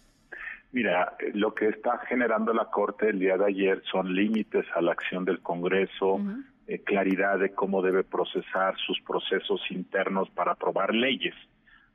Mira, 0.73 1.17
lo 1.35 1.55
que 1.55 1.69
está 1.69 1.99
generando 2.09 2.53
la 2.53 2.67
Corte 2.67 3.09
el 3.09 3.19
día 3.19 3.37
de 3.37 3.47
ayer 3.47 3.83
son 3.91 4.15
límites 4.15 4.67
a 4.75 4.81
la 4.81 4.93
acción 4.93 5.25
del 5.25 5.41
Congreso, 5.41 6.21
eh, 6.67 6.81
claridad 6.81 7.39
de 7.39 7.53
cómo 7.53 7.81
debe 7.81 8.05
procesar 8.05 8.77
sus 8.87 9.01
procesos 9.01 9.61
internos 9.71 10.29
para 10.31 10.53
aprobar 10.53 10.95
leyes. 10.95 11.35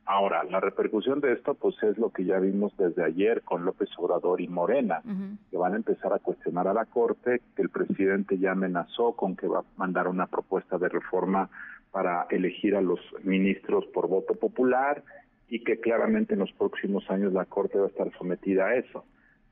Ahora, 0.05 0.43
la 0.45 0.59
repercusión 0.59 1.21
de 1.21 1.33
esto, 1.33 1.53
pues 1.53 1.75
es 1.83 1.97
lo 1.97 2.09
que 2.09 2.25
ya 2.25 2.39
vimos 2.39 2.75
desde 2.75 3.03
ayer 3.03 3.43
con 3.43 3.65
López 3.65 3.89
Obrador 3.97 4.41
y 4.41 4.47
Morena, 4.47 5.01
que 5.49 5.57
van 5.57 5.73
a 5.73 5.77
empezar 5.77 6.11
a 6.11 6.19
cuestionar 6.19 6.67
a 6.67 6.73
la 6.73 6.85
Corte, 6.85 7.41
que 7.55 7.61
el 7.61 7.69
presidente 7.69 8.37
ya 8.39 8.51
amenazó 8.51 9.13
con 9.13 9.35
que 9.35 9.47
va 9.47 9.59
a 9.59 9.65
mandar 9.77 10.07
una 10.07 10.25
propuesta 10.25 10.77
de 10.77 10.89
reforma 10.89 11.49
para 11.91 12.25
elegir 12.29 12.75
a 12.75 12.81
los 12.81 12.99
ministros 13.23 13.85
por 13.87 14.07
voto 14.07 14.33
popular 14.33 15.03
y 15.51 15.65
que 15.65 15.81
claramente 15.81 16.33
en 16.33 16.39
los 16.39 16.53
próximos 16.53 17.11
años 17.11 17.33
la 17.33 17.43
Corte 17.43 17.77
va 17.77 17.83
a 17.83 17.89
estar 17.89 18.09
sometida 18.17 18.67
a 18.67 18.75
eso. 18.75 19.03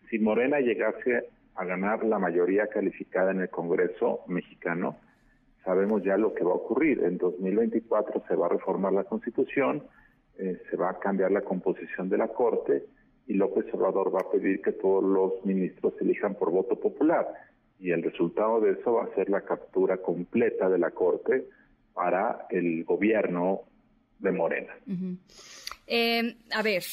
Si 0.09 0.17
Morena 0.17 0.61
llegase 0.61 1.25
a 1.55 1.65
ganar 1.65 2.05
la 2.05 2.17
mayoría 2.17 2.67
calificada 2.67 3.31
en 3.31 3.41
el 3.41 3.49
Congreso 3.49 4.21
mexicano, 4.27 4.95
sabemos 5.65 6.01
ya 6.01 6.15
lo 6.15 6.33
que 6.33 6.45
va 6.45 6.51
a 6.51 6.55
ocurrir. 6.55 7.03
En 7.03 7.17
2024 7.17 8.23
se 8.29 8.35
va 8.35 8.45
a 8.45 8.49
reformar 8.49 8.93
la 8.93 9.03
Constitución, 9.03 9.83
eh, 10.37 10.61
se 10.69 10.77
va 10.77 10.91
a 10.91 10.99
cambiar 10.99 11.31
la 11.31 11.41
composición 11.41 12.07
de 12.07 12.17
la 12.17 12.29
Corte 12.29 12.85
y 13.27 13.33
López 13.33 13.65
Obrador 13.73 14.15
va 14.15 14.21
a 14.21 14.31
pedir 14.31 14.61
que 14.61 14.71
todos 14.71 15.03
los 15.03 15.45
ministros 15.45 15.95
se 15.97 16.05
elijan 16.05 16.35
por 16.35 16.49
voto 16.49 16.79
popular. 16.79 17.27
Y 17.77 17.91
el 17.91 18.03
resultado 18.03 18.61
de 18.61 18.71
eso 18.71 18.93
va 18.93 19.03
a 19.03 19.15
ser 19.15 19.29
la 19.29 19.41
captura 19.41 19.97
completa 19.97 20.69
de 20.69 20.77
la 20.77 20.91
Corte 20.91 21.43
para 21.93 22.47
el 22.51 22.85
gobierno 22.85 23.63
de 24.19 24.31
Morena. 24.31 24.73
Eh, 25.87 26.35
a 26.53 26.61
ver, 26.61 26.83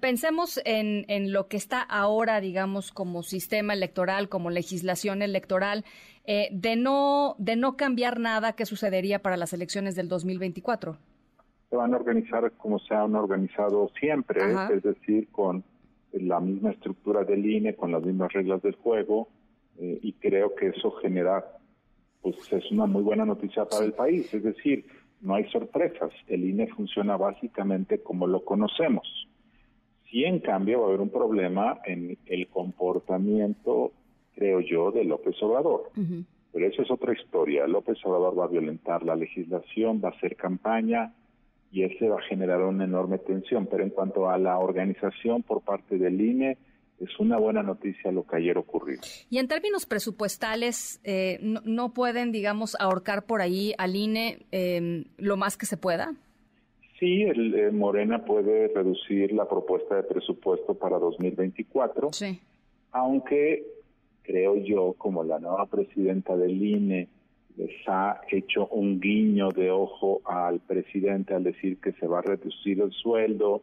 pensemos 0.00 0.60
en, 0.64 1.04
en, 1.08 1.32
lo 1.32 1.46
que 1.46 1.56
está 1.56 1.80
ahora, 1.80 2.40
digamos, 2.40 2.90
como 2.90 3.22
sistema 3.22 3.72
electoral, 3.72 4.28
como 4.28 4.50
legislación 4.50 5.22
electoral, 5.22 5.84
eh, 6.24 6.48
de 6.52 6.76
no 6.76 7.34
de 7.38 7.56
no 7.56 7.76
cambiar 7.76 8.20
nada, 8.20 8.52
¿qué 8.52 8.64
sucedería 8.64 9.20
para 9.20 9.36
las 9.36 9.52
elecciones 9.52 9.96
del 9.96 10.08
2024? 10.08 10.96
Se 11.68 11.76
van 11.76 11.94
a 11.94 11.96
organizar 11.96 12.50
como 12.52 12.78
se 12.78 12.94
han 12.94 13.16
organizado 13.16 13.90
siempre, 13.98 14.40
es 14.72 14.82
decir, 14.82 15.28
con 15.32 15.64
la 16.12 16.38
misma 16.38 16.70
estructura 16.70 17.24
del 17.24 17.44
INE, 17.44 17.74
con 17.74 17.90
las 17.90 18.04
mismas 18.04 18.32
reglas 18.32 18.62
del 18.62 18.74
juego, 18.76 19.28
eh, 19.78 19.98
y 20.02 20.12
creo 20.12 20.54
que 20.54 20.68
eso 20.68 20.92
genera, 20.92 21.44
pues 22.20 22.36
es 22.52 22.70
una 22.70 22.86
muy 22.86 23.02
buena 23.02 23.24
noticia 23.24 23.64
para 23.64 23.84
el 23.84 23.92
país, 23.92 24.32
es 24.32 24.44
decir, 24.44 24.84
no 25.22 25.36
hay 25.36 25.48
sorpresas. 25.50 26.10
El 26.26 26.44
INE 26.44 26.66
funciona 26.68 27.16
básicamente 27.16 28.02
como 28.02 28.26
lo 28.26 28.44
conocemos. 28.44 29.28
Sí, 30.10 30.24
en 30.24 30.40
cambio, 30.40 30.80
va 30.80 30.86
a 30.86 30.88
haber 30.88 31.00
un 31.00 31.10
problema 31.10 31.78
en 31.86 32.18
el 32.26 32.48
comportamiento, 32.48 33.92
creo 34.34 34.60
yo, 34.60 34.90
de 34.90 35.04
López 35.04 35.40
Obrador. 35.42 35.90
Pero 36.52 36.66
eso 36.66 36.82
es 36.82 36.90
otra 36.90 37.14
historia. 37.14 37.66
López 37.66 37.98
Obrador 38.04 38.38
va 38.38 38.44
a 38.44 38.48
violentar 38.48 39.02
la 39.04 39.16
legislación, 39.16 40.02
va 40.04 40.08
a 40.08 40.12
hacer 40.12 40.36
campaña 40.36 41.14
y 41.70 41.84
ese 41.84 42.10
va 42.10 42.18
a 42.18 42.22
generar 42.22 42.60
una 42.62 42.84
enorme 42.84 43.18
tensión. 43.18 43.66
Pero 43.70 43.84
en 43.84 43.90
cuanto 43.90 44.28
a 44.28 44.36
la 44.36 44.58
organización 44.58 45.42
por 45.42 45.62
parte 45.62 45.96
del 45.96 46.20
INE, 46.20 46.58
es 47.02 47.18
una 47.18 47.36
buena 47.36 47.62
noticia 47.62 48.12
lo 48.12 48.26
que 48.26 48.36
ayer 48.36 48.56
ocurrió. 48.56 49.00
Y 49.28 49.38
en 49.38 49.48
términos 49.48 49.86
presupuestales, 49.86 51.00
eh, 51.04 51.38
no, 51.40 51.92
pueden, 51.92 52.32
digamos, 52.32 52.76
ahorcar 52.78 53.26
por 53.26 53.42
ahí 53.42 53.74
al 53.78 53.96
INE 53.96 54.46
em, 54.52 55.04
lo 55.16 55.36
más 55.36 55.56
que 55.56 55.66
se 55.66 55.76
pueda? 55.76 56.14
Sí, 56.98 57.22
el, 57.22 57.54
eh, 57.54 57.70
Morena 57.72 58.24
puede 58.24 58.68
reducir 58.68 59.32
la 59.32 59.48
propuesta 59.48 59.96
de 59.96 60.04
presupuesto 60.04 60.74
para 60.74 60.98
2024. 60.98 62.12
Sí. 62.12 62.40
Aunque 62.92 63.64
creo 64.22 64.56
yo, 64.56 64.94
como 64.96 65.24
la 65.24 65.40
nueva 65.40 65.66
presidenta 65.66 66.36
del 66.36 66.62
INE 66.62 67.08
les 67.56 67.70
ha 67.86 68.20
hecho 68.30 68.66
un 68.68 69.00
guiño 69.00 69.48
de 69.50 69.70
ojo 69.70 70.22
al 70.24 70.60
presidente 70.60 71.34
al 71.34 71.44
decir 71.44 71.78
que 71.78 71.92
se 71.92 72.06
va 72.06 72.20
a 72.20 72.22
reducir 72.22 72.80
el 72.80 72.92
sueldo, 72.92 73.62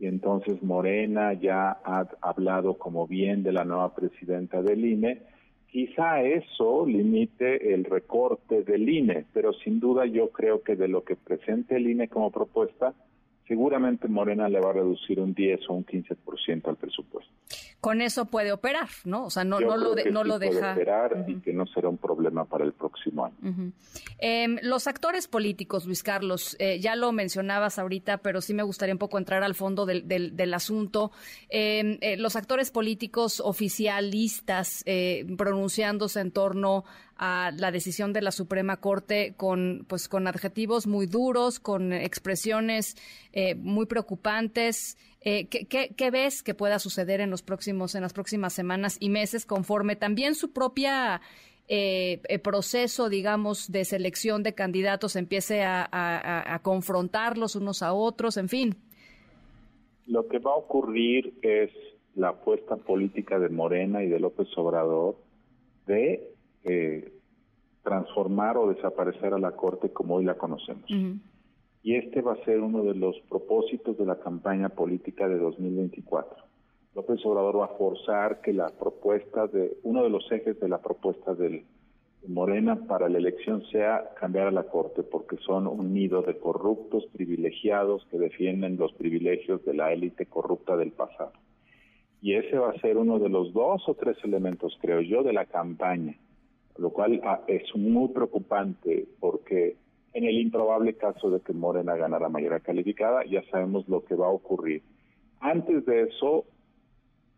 y 0.00 0.06
entonces 0.06 0.62
Morena 0.62 1.34
ya 1.34 1.78
ha 1.84 2.08
hablado 2.22 2.78
como 2.78 3.06
bien 3.06 3.42
de 3.42 3.52
la 3.52 3.64
nueva 3.64 3.94
presidenta 3.94 4.62
del 4.62 4.82
INE, 4.84 5.22
quizá 5.70 6.22
eso 6.22 6.86
limite 6.86 7.74
el 7.74 7.84
recorte 7.84 8.62
del 8.62 8.88
INE, 8.88 9.26
pero 9.34 9.52
sin 9.52 9.78
duda 9.78 10.06
yo 10.06 10.30
creo 10.30 10.62
que 10.62 10.74
de 10.74 10.88
lo 10.88 11.04
que 11.04 11.16
presente 11.16 11.76
el 11.76 11.86
INE 11.86 12.08
como 12.08 12.30
propuesta, 12.30 12.94
seguramente 13.46 14.08
Morena 14.08 14.48
le 14.48 14.58
va 14.58 14.70
a 14.70 14.74
reducir 14.74 15.20
un 15.20 15.34
10 15.34 15.68
o 15.68 15.74
un 15.74 15.84
15% 15.84 16.68
al 16.68 16.76
presupuesto. 16.76 17.32
Con 17.80 18.02
eso 18.02 18.26
puede 18.26 18.52
operar, 18.52 18.88
¿no? 19.04 19.24
O 19.24 19.30
sea, 19.30 19.44
no, 19.44 19.58
no 19.58 19.76
lo, 19.76 19.94
no 20.10 20.24
lo 20.24 20.38
deja. 20.38 20.60
Puede 20.60 20.72
operar 20.72 21.24
y 21.26 21.40
que 21.40 21.52
no 21.52 21.66
será 21.66 21.88
un 21.88 21.96
problema 21.96 22.44
para 22.44 22.64
el 22.64 22.72
próximo 22.72 23.24
año. 23.24 23.72
Em, 24.18 24.58
los 24.62 24.86
actores 24.86 25.28
políticos, 25.28 25.86
Luis 25.86 26.02
Carlos, 26.02 26.56
eh, 26.58 26.78
ya 26.78 26.94
lo 26.94 27.10
mencionabas 27.12 27.78
ahorita, 27.78 28.18
pero 28.18 28.42
sí 28.42 28.52
me 28.52 28.62
gustaría 28.62 28.94
un 28.94 28.98
poco 28.98 29.16
entrar 29.16 29.42
al 29.42 29.54
fondo 29.54 29.86
del, 29.86 30.06
del, 30.06 30.54
asunto. 30.54 31.10
Em, 31.48 31.96
eh, 32.02 32.16
los 32.18 32.36
actores 32.36 32.70
políticos 32.70 33.40
oficialistas 33.40 34.82
eh, 34.84 35.24
pronunciándose 35.38 36.20
en 36.20 36.32
torno 36.32 36.84
a 37.22 37.50
la 37.54 37.70
decisión 37.70 38.14
de 38.14 38.22
la 38.22 38.32
Suprema 38.32 38.78
Corte 38.78 39.34
con, 39.36 39.84
pues, 39.86 40.08
con 40.08 40.26
adjetivos 40.26 40.86
muy 40.86 41.06
duros, 41.06 41.60
con 41.60 41.92
expresiones 41.92 42.96
eh, 43.34 43.54
muy 43.56 43.84
preocupantes. 43.84 44.96
Eh, 45.22 45.48
¿qué, 45.48 46.10
ves 46.10 46.42
que 46.42 46.54
pueda 46.54 46.78
suceder 46.78 47.20
en 47.20 47.30
los 47.30 47.42
próximos, 47.42 47.94
en 47.94 48.02
las 48.02 48.12
próximas 48.12 48.52
semanas 48.52 48.96
y 49.00 49.10
meses, 49.10 49.44
conforme 49.44 49.96
también 49.96 50.34
su 50.34 50.52
propia 50.52 51.20
eh, 51.68 52.20
proceso, 52.42 53.08
digamos, 53.08 53.70
de 53.70 53.84
selección 53.84 54.42
de 54.42 54.54
candidatos 54.54 55.16
empiece 55.16 55.62
a, 55.62 55.88
a 55.92 56.58
confrontarlos 56.62 57.54
unos 57.56 57.82
a 57.82 57.92
otros, 57.92 58.36
en 58.38 58.48
fin? 58.48 58.76
Lo 60.06 60.26
que 60.26 60.38
va 60.38 60.52
a 60.52 60.56
ocurrir 60.56 61.34
es 61.42 61.70
la 62.14 62.30
apuesta 62.30 62.76
política 62.76 63.38
de 63.38 63.48
Morena 63.48 64.02
y 64.02 64.08
de 64.08 64.20
López 64.20 64.48
Obrador 64.56 65.16
de 65.86 66.34
eh, 66.64 67.12
transformar 67.82 68.56
o 68.56 68.72
desaparecer 68.72 69.32
a 69.34 69.38
la 69.38 69.52
Corte 69.52 69.90
como 69.90 70.16
hoy 70.16 70.24
la 70.24 70.34
conocemos. 70.34 70.90
Y 71.82 71.96
este 71.96 72.20
va 72.20 72.34
a 72.34 72.44
ser 72.44 72.60
uno 72.60 72.82
de 72.82 72.94
los 72.94 73.18
propósitos 73.28 73.96
de 73.96 74.04
la 74.04 74.18
campaña 74.18 74.68
política 74.68 75.28
de 75.28 75.38
2024. 75.38 76.44
López 76.94 77.24
Obrador 77.24 77.60
va 77.60 77.64
a 77.66 77.78
forzar 77.78 78.40
que 78.40 78.52
la 78.52 78.68
propuesta 78.68 79.46
de, 79.46 79.78
uno 79.82 80.02
de 80.02 80.10
los 80.10 80.30
ejes 80.30 80.58
de 80.60 80.68
la 80.68 80.78
propuesta 80.78 81.34
del 81.34 81.64
Morena 82.26 82.76
para 82.86 83.08
la 83.08 83.16
elección 83.16 83.64
sea 83.72 84.10
cambiar 84.18 84.48
a 84.48 84.50
la 84.50 84.64
Corte, 84.64 85.02
porque 85.02 85.38
son 85.38 85.66
un 85.66 85.94
nido 85.94 86.20
de 86.20 86.36
corruptos 86.36 87.06
privilegiados 87.12 88.06
que 88.10 88.18
defienden 88.18 88.76
los 88.76 88.92
privilegios 88.92 89.64
de 89.64 89.72
la 89.72 89.92
élite 89.92 90.26
corrupta 90.26 90.76
del 90.76 90.92
pasado. 90.92 91.32
Y 92.20 92.34
ese 92.34 92.58
va 92.58 92.70
a 92.70 92.80
ser 92.80 92.98
uno 92.98 93.18
de 93.18 93.30
los 93.30 93.54
dos 93.54 93.88
o 93.88 93.94
tres 93.94 94.18
elementos, 94.22 94.76
creo 94.82 95.00
yo, 95.00 95.22
de 95.22 95.32
la 95.32 95.46
campaña 95.46 96.14
lo 96.80 96.90
cual 96.90 97.20
ah, 97.24 97.40
es 97.46 97.62
muy 97.76 98.08
preocupante 98.08 99.06
porque 99.20 99.76
en 100.12 100.24
el 100.24 100.38
improbable 100.38 100.94
caso 100.94 101.30
de 101.30 101.40
que 101.40 101.52
Morena 101.52 101.94
ganara 101.96 102.28
mayoría 102.28 102.60
calificada, 102.60 103.24
ya 103.24 103.42
sabemos 103.50 103.88
lo 103.88 104.04
que 104.04 104.14
va 104.14 104.26
a 104.26 104.30
ocurrir. 104.30 104.82
Antes 105.40 105.86
de 105.86 106.02
eso, 106.02 106.44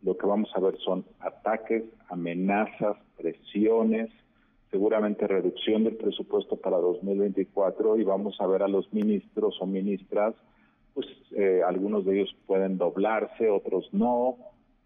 lo 0.02 0.16
que 0.16 0.26
vamos 0.26 0.50
a 0.54 0.60
ver 0.60 0.76
son 0.78 1.04
ataques, 1.20 1.84
amenazas, 2.08 2.96
presiones, 3.16 4.10
seguramente 4.70 5.26
reducción 5.26 5.84
del 5.84 5.96
presupuesto 5.96 6.56
para 6.56 6.78
2024 6.78 7.98
y 7.98 8.04
vamos 8.04 8.40
a 8.40 8.46
ver 8.46 8.62
a 8.62 8.68
los 8.68 8.92
ministros 8.92 9.56
o 9.60 9.66
ministras, 9.66 10.34
pues 10.94 11.06
eh, 11.32 11.60
algunos 11.66 12.04
de 12.06 12.20
ellos 12.20 12.34
pueden 12.46 12.78
doblarse, 12.78 13.50
otros 13.50 13.88
no, 13.92 14.36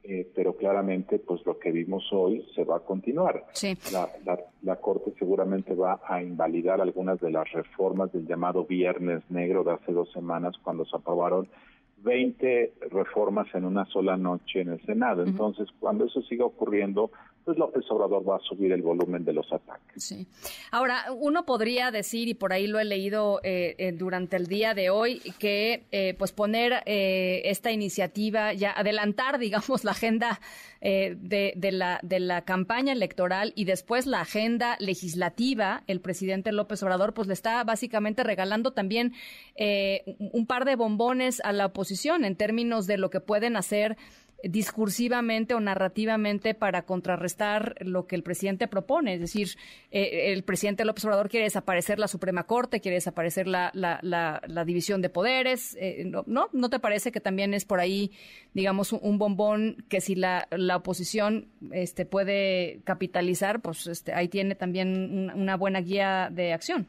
eh, 0.08 0.30
pero 0.34 0.54
claramente 0.54 1.18
pues 1.18 1.44
lo 1.44 1.58
que 1.58 1.72
vimos 1.72 2.04
hoy 2.12 2.46
se 2.54 2.62
va 2.62 2.76
a 2.76 2.80
continuar. 2.80 3.44
La, 3.92 4.08
la, 4.24 4.38
la, 4.62 4.76
Corte 4.76 5.12
seguramente 5.18 5.74
va 5.74 6.00
a 6.06 6.22
invalidar 6.22 6.80
algunas 6.80 7.20
de 7.20 7.30
las 7.32 7.50
reformas 7.50 8.12
del 8.12 8.26
llamado 8.26 8.64
Viernes 8.64 9.22
Negro 9.30 9.64
de 9.64 9.72
hace 9.72 9.92
dos 9.92 10.12
semanas 10.12 10.54
cuando 10.62 10.84
se 10.84 10.96
aprobaron 10.96 11.48
20 11.98 12.74
reformas 12.90 13.48
en 13.54 13.64
una 13.64 13.84
sola 13.86 14.16
noche 14.16 14.60
en 14.60 14.68
el 14.68 14.80
Senado. 14.86 15.24
Entonces, 15.24 15.68
cuando 15.80 16.04
eso 16.04 16.22
siga 16.22 16.44
ocurriendo, 16.44 17.10
pues 17.46 17.58
López 17.58 17.84
Obrador 17.90 18.28
va 18.28 18.36
a 18.36 18.40
subir 18.40 18.72
el 18.72 18.82
volumen 18.82 19.24
de 19.24 19.32
los 19.32 19.46
ataques. 19.52 20.02
Sí. 20.02 20.26
Ahora, 20.72 21.04
uno 21.16 21.46
podría 21.46 21.92
decir, 21.92 22.26
y 22.26 22.34
por 22.34 22.52
ahí 22.52 22.66
lo 22.66 22.80
he 22.80 22.84
leído 22.84 23.38
eh, 23.44 23.76
eh, 23.78 23.92
durante 23.92 24.36
el 24.36 24.48
día 24.48 24.74
de 24.74 24.90
hoy, 24.90 25.20
que 25.38 25.84
eh, 25.92 26.14
pues 26.18 26.32
poner 26.32 26.82
esta 26.86 27.70
iniciativa, 27.70 28.52
ya 28.52 28.72
adelantar, 28.72 29.38
digamos, 29.46 29.84
la 29.84 29.92
agenda 29.92 30.40
de, 30.80 31.52
de, 31.56 31.72
la, 31.72 31.98
de 32.02 32.20
la 32.20 32.44
campaña 32.44 32.92
electoral 32.92 33.52
y 33.56 33.64
después 33.64 34.06
la 34.06 34.20
agenda 34.20 34.76
legislativa, 34.78 35.82
el 35.86 36.00
presidente 36.00 36.52
López 36.52 36.82
Obrador, 36.82 37.14
pues 37.14 37.28
le 37.28 37.34
está 37.34 37.62
básicamente 37.64 38.22
regalando 38.22 38.72
también 38.72 39.12
un 39.56 40.46
par 40.46 40.64
de 40.64 40.76
bombones 40.76 41.40
a 41.44 41.52
la 41.52 41.66
oposición 41.66 42.24
en 42.24 42.36
términos 42.36 42.86
de 42.86 42.98
lo 42.98 43.10
que 43.10 43.20
pueden 43.20 43.56
hacer 43.56 43.96
discursivamente 44.42 45.54
o 45.54 45.60
narrativamente 45.60 46.54
para 46.54 46.82
contrarrestar 46.82 47.74
lo 47.80 48.06
que 48.06 48.16
el 48.16 48.22
presidente 48.22 48.68
propone. 48.68 49.14
Es 49.14 49.20
decir, 49.20 49.48
eh, 49.90 50.32
el 50.32 50.44
presidente 50.44 50.84
López 50.84 51.04
Obrador 51.04 51.28
quiere 51.28 51.44
desaparecer 51.44 51.98
la 51.98 52.08
Suprema 52.08 52.44
Corte, 52.44 52.80
quiere 52.80 52.96
desaparecer 52.96 53.46
la, 53.46 53.70
la, 53.74 53.98
la, 54.02 54.64
división 54.64 55.00
de 55.02 55.08
poderes. 55.08 55.76
Eh, 55.80 56.04
¿no, 56.26 56.48
¿No 56.52 56.70
te 56.70 56.78
parece 56.78 57.12
que 57.12 57.20
también 57.20 57.54
es 57.54 57.64
por 57.64 57.80
ahí, 57.80 58.10
digamos, 58.52 58.92
un, 58.92 59.16
bombón 59.18 59.84
que 59.88 60.00
si 60.00 60.14
la, 60.14 60.46
la 60.50 60.76
oposición 60.76 61.46
este, 61.72 62.04
puede 62.04 62.80
capitalizar, 62.84 63.60
pues 63.60 63.86
este, 63.86 64.12
ahí 64.12 64.28
tiene 64.28 64.54
también 64.54 65.30
una 65.34 65.56
buena 65.56 65.80
guía 65.80 66.28
de 66.30 66.52
acción? 66.52 66.86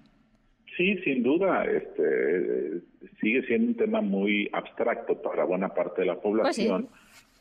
Sí, 0.75 0.97
sin 1.03 1.23
duda, 1.23 1.65
este, 1.65 2.81
sigue 3.21 3.41
siendo 3.47 3.69
un 3.69 3.75
tema 3.75 4.01
muy 4.01 4.49
abstracto 4.51 5.19
para 5.21 5.45
buena 5.45 5.69
parte 5.69 6.01
de 6.01 6.07
la 6.07 6.15
pues 6.15 6.23
población 6.23 6.89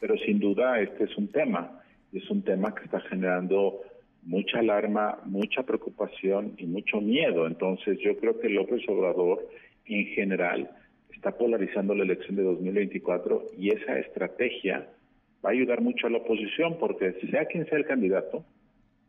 pero 0.00 0.16
sin 0.18 0.38
duda 0.38 0.80
este 0.80 1.04
es 1.04 1.16
un 1.16 1.28
tema, 1.28 1.80
es 2.12 2.28
un 2.30 2.42
tema 2.42 2.74
que 2.74 2.84
está 2.84 3.00
generando 3.00 3.80
mucha 4.22 4.58
alarma, 4.58 5.18
mucha 5.24 5.62
preocupación 5.62 6.54
y 6.58 6.66
mucho 6.66 7.00
miedo. 7.00 7.46
Entonces 7.46 7.98
yo 8.00 8.16
creo 8.16 8.38
que 8.40 8.48
López 8.48 8.82
Obrador 8.88 9.46
en 9.86 10.06
general 10.06 10.70
está 11.12 11.36
polarizando 11.36 11.94
la 11.94 12.04
elección 12.04 12.36
de 12.36 12.42
2024 12.42 13.46
y 13.58 13.70
esa 13.70 13.98
estrategia 13.98 14.88
va 15.44 15.50
a 15.50 15.52
ayudar 15.52 15.80
mucho 15.80 16.06
a 16.06 16.10
la 16.10 16.18
oposición 16.18 16.76
porque 16.78 17.12
sea 17.30 17.46
quien 17.46 17.66
sea 17.66 17.78
el 17.78 17.86
candidato 17.86 18.44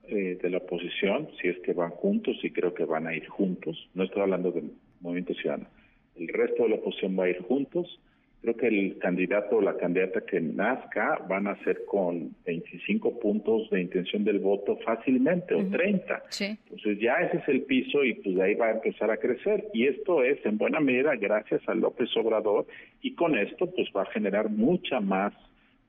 eh, 0.07 0.37
de 0.41 0.49
la 0.49 0.59
oposición, 0.59 1.29
si 1.41 1.49
es 1.49 1.59
que 1.59 1.73
van 1.73 1.89
juntos 1.89 2.37
y 2.43 2.51
creo 2.51 2.73
que 2.73 2.85
van 2.85 3.07
a 3.07 3.15
ir 3.15 3.27
juntos, 3.27 3.89
no 3.93 4.03
estoy 4.03 4.21
hablando 4.21 4.51
del 4.51 4.71
Movimiento 5.01 5.33
Ciudadano, 5.33 5.67
el 6.15 6.27
resto 6.29 6.63
de 6.63 6.69
la 6.69 6.75
oposición 6.75 7.17
va 7.19 7.25
a 7.25 7.29
ir 7.29 7.41
juntos, 7.41 7.99
creo 8.47 8.55
que 8.55 8.67
el 8.67 8.97
candidato 8.99 9.57
o 9.57 9.61
la 9.61 9.75
candidata 9.75 10.21
que 10.21 10.39
nazca 10.39 11.19
van 11.27 11.47
a 11.47 11.61
ser 11.63 11.83
con 11.85 12.33
25 12.45 13.19
puntos 13.19 13.69
de 13.69 13.81
intención 13.81 14.23
del 14.23 14.39
voto 14.39 14.77
fácilmente 14.85 15.53
o 15.53 15.65
30. 15.65 16.23
Entonces 16.39 16.99
ya 16.99 17.15
ese 17.15 17.37
es 17.37 17.47
el 17.49 17.63
piso 17.63 18.05
y 18.05 18.13
pues 18.13 18.35
de 18.35 18.43
ahí 18.43 18.55
va 18.55 18.67
a 18.67 18.71
empezar 18.71 19.11
a 19.11 19.17
crecer. 19.17 19.65
Y 19.73 19.87
esto 19.87 20.23
es 20.23 20.37
en 20.45 20.57
buena 20.57 20.79
medida 20.79 21.15
gracias 21.17 21.61
a 21.67 21.75
López 21.75 22.09
Obrador 22.15 22.67
y 23.01 23.15
con 23.15 23.37
esto 23.37 23.69
pues 23.69 23.89
va 23.95 24.03
a 24.03 24.11
generar 24.11 24.49
mucha 24.49 25.01
más 25.01 25.33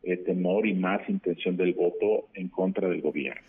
eh, 0.02 0.16
temor 0.16 0.66
y 0.66 0.74
más 0.74 1.09
intención 1.09 1.56
del 1.56 1.74
voto 1.74 2.28
en 2.35 2.48
contra 2.48 2.89
del 2.89 3.02
gobierno. 3.02 3.40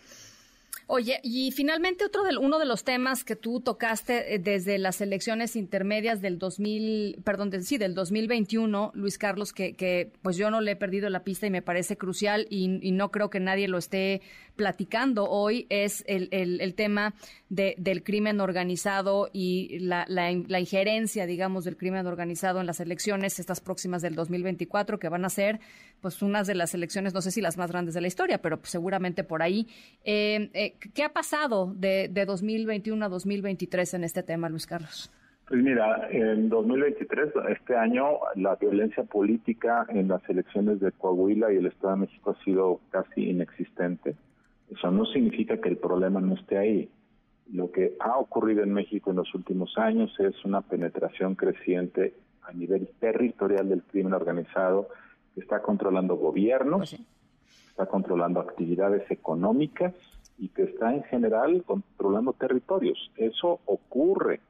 Oye, 0.92 1.20
y 1.22 1.52
finalmente 1.52 2.04
otro 2.04 2.24
de, 2.24 2.36
uno 2.36 2.58
de 2.58 2.64
los 2.64 2.82
temas 2.82 3.22
que 3.22 3.36
tú 3.36 3.60
tocaste 3.60 4.34
eh, 4.34 4.38
desde 4.40 4.76
las 4.76 5.00
elecciones 5.00 5.54
intermedias 5.54 6.20
del 6.20 6.36
2000, 6.36 7.20
perdón, 7.22 7.52
sí, 7.62 7.78
del 7.78 7.94
2021, 7.94 8.90
Luis 8.94 9.16
Carlos, 9.16 9.52
que, 9.52 9.76
que 9.76 10.10
pues 10.20 10.36
yo 10.36 10.50
no 10.50 10.60
le 10.60 10.72
he 10.72 10.76
perdido 10.76 11.08
la 11.08 11.22
pista 11.22 11.46
y 11.46 11.50
me 11.50 11.62
parece 11.62 11.96
crucial 11.96 12.48
y, 12.50 12.90
no 12.90 13.12
creo 13.12 13.30
que 13.30 13.38
nadie 13.38 13.68
lo 13.68 13.78
esté 13.78 14.20
platicando 14.56 15.30
hoy 15.30 15.66
es 15.70 16.02
el, 16.06 16.28
el, 16.32 16.74
tema 16.74 17.14
de, 17.48 17.76
del 17.78 18.02
crimen 18.02 18.40
organizado 18.40 19.30
y 19.32 19.78
la, 19.78 20.04
la, 20.08 20.60
injerencia, 20.60 21.24
digamos, 21.24 21.64
del 21.64 21.76
crimen 21.76 22.06
organizado 22.06 22.60
en 22.60 22.66
las 22.66 22.80
elecciones, 22.80 23.38
estas 23.38 23.60
próximas 23.60 24.02
del 24.02 24.16
2024, 24.16 24.98
que 24.98 25.08
van 25.08 25.24
a 25.24 25.30
ser, 25.30 25.60
pues, 26.02 26.20
unas 26.20 26.46
de 26.46 26.56
las 26.56 26.74
elecciones, 26.74 27.14
no 27.14 27.22
sé 27.22 27.30
si 27.30 27.40
las 27.40 27.56
más 27.56 27.70
grandes 27.70 27.94
de 27.94 28.00
la 28.00 28.08
historia, 28.08 28.42
pero 28.42 28.58
pues, 28.58 28.70
seguramente 28.70 29.24
por 29.24 29.40
ahí. 29.40 29.66
Eh, 30.04 30.50
eh, 30.52 30.74
¿Qué 30.94 31.04
ha 31.04 31.12
pasado 31.12 31.72
de, 31.74 32.08
de 32.08 32.24
2021 32.24 33.04
a 33.04 33.08
2023 33.08 33.94
en 33.94 34.04
este 34.04 34.22
tema, 34.22 34.48
Luis 34.48 34.66
Carlos? 34.66 35.10
Pues 35.46 35.62
mira, 35.62 36.08
en 36.10 36.48
2023, 36.48 37.32
este 37.48 37.76
año, 37.76 38.04
la 38.36 38.54
violencia 38.54 39.02
política 39.02 39.84
en 39.88 40.06
las 40.06 40.22
elecciones 40.28 40.78
de 40.78 40.92
Coahuila 40.92 41.52
y 41.52 41.56
el 41.56 41.66
Estado 41.66 41.94
de 41.94 42.00
México 42.02 42.30
ha 42.30 42.44
sido 42.44 42.80
casi 42.90 43.28
inexistente. 43.30 44.14
Eso 44.70 44.90
no 44.92 45.04
significa 45.06 45.60
que 45.60 45.68
el 45.68 45.76
problema 45.76 46.20
no 46.20 46.34
esté 46.34 46.56
ahí. 46.56 46.88
Lo 47.52 47.72
que 47.72 47.96
ha 47.98 48.16
ocurrido 48.16 48.62
en 48.62 48.72
México 48.72 49.10
en 49.10 49.16
los 49.16 49.34
últimos 49.34 49.76
años 49.76 50.14
es 50.20 50.44
una 50.44 50.60
penetración 50.60 51.34
creciente 51.34 52.14
a 52.42 52.52
nivel 52.52 52.88
territorial 53.00 53.68
del 53.68 53.82
crimen 53.82 54.12
organizado 54.12 54.88
que 55.34 55.40
está 55.40 55.62
controlando 55.62 56.14
gobiernos, 56.14 56.90
pues 56.90 57.02
está 57.70 57.86
controlando 57.86 58.38
actividades 58.38 59.10
económicas 59.10 59.94
y 60.40 60.48
que 60.48 60.62
está 60.62 60.92
en 60.92 61.04
general 61.04 61.62
controlando 61.64 62.32
territorios. 62.32 63.12
Eso 63.16 63.60
ocurre 63.66 64.40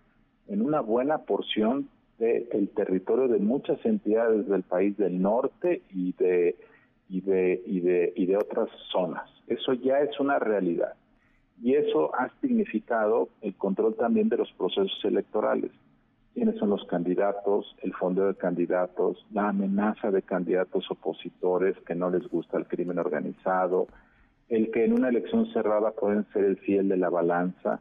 en 0.49 0.63
una 0.63 0.81
buena 0.81 1.19
porción 1.19 1.89
del 2.19 2.69
territorio 2.71 3.29
de 3.29 3.39
muchas 3.39 3.85
entidades 3.85 4.47
del 4.49 4.63
país 4.63 4.97
del 4.97 5.21
norte 5.21 5.83
y 5.93 6.13
de 6.13 6.57
y 7.11 7.21
de, 7.23 7.61
y 7.67 7.81
de, 7.81 8.13
y 8.15 8.27
de 8.27 8.37
otras 8.37 8.69
zonas. 8.93 9.29
Eso 9.49 9.73
ya 9.73 9.99
es 10.01 10.19
una 10.21 10.39
realidad. 10.39 10.95
Y 11.61 11.75
eso 11.75 12.15
ha 12.15 12.31
significado 12.41 13.29
el 13.43 13.55
control 13.57 13.97
también 13.97 14.29
de 14.29 14.37
los 14.37 14.51
procesos 14.53 14.99
electorales. 15.03 15.73
¿Quiénes 16.33 16.57
son 16.59 16.71
los 16.71 16.85
candidatos? 16.85 17.77
El 17.83 17.93
fondo 17.95 18.29
de 18.29 18.37
candidatos, 18.37 19.27
la 19.33 19.49
amenaza 19.49 20.13
de 20.13 20.23
candidatos 20.23 20.89
opositores 20.89 21.77
que 21.85 21.97
no 21.97 22.11
les 22.11 22.27
gusta 22.29 22.57
el 22.57 22.69
crimen 22.69 23.01
organizado, 23.01 23.89
el 24.51 24.71
que 24.73 24.85
en 24.85 24.93
una 24.93 25.09
elección 25.09 25.51
cerrada 25.53 25.93
pueden 25.93 26.27
ser 26.33 26.45
el 26.45 26.59
fiel 26.59 26.89
de 26.89 26.97
la 26.97 27.09
balanza. 27.09 27.81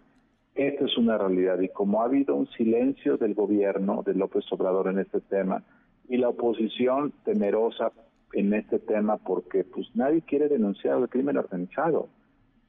Esto 0.53 0.85
es 0.85 0.97
una 0.97 1.17
realidad. 1.17 1.59
Y 1.59 1.69
como 1.69 2.01
ha 2.01 2.05
habido 2.05 2.35
un 2.35 2.47
silencio 2.51 3.17
del 3.17 3.33
gobierno 3.33 4.03
de 4.05 4.13
López 4.13 4.45
Obrador 4.51 4.87
en 4.87 4.99
este 4.99 5.19
tema 5.19 5.63
y 6.07 6.17
la 6.17 6.29
oposición 6.29 7.11
temerosa 7.25 7.91
en 8.33 8.53
este 8.53 8.77
tema 8.77 9.17
porque 9.17 9.63
pues 9.63 9.87
nadie 9.95 10.21
quiere 10.21 10.47
denunciar 10.47 10.99
el 10.99 11.09
crimen 11.09 11.37
organizado. 11.37 12.07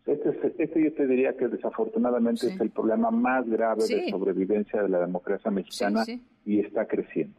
Este, 0.07 0.31
este 0.59 0.83
yo 0.83 0.93
te 0.95 1.07
diría 1.07 1.37
que 1.37 1.49
desafortunadamente 1.49 2.47
es 2.47 2.59
el 2.59 2.71
problema 2.71 3.11
más 3.11 3.47
grave 3.49 3.87
de 3.87 4.09
sobrevivencia 4.09 4.83
de 4.83 4.89
la 4.89 5.01
democracia 5.01 5.51
mexicana 5.51 6.05
y 6.47 6.61
está 6.61 6.87
creciendo 6.87 7.35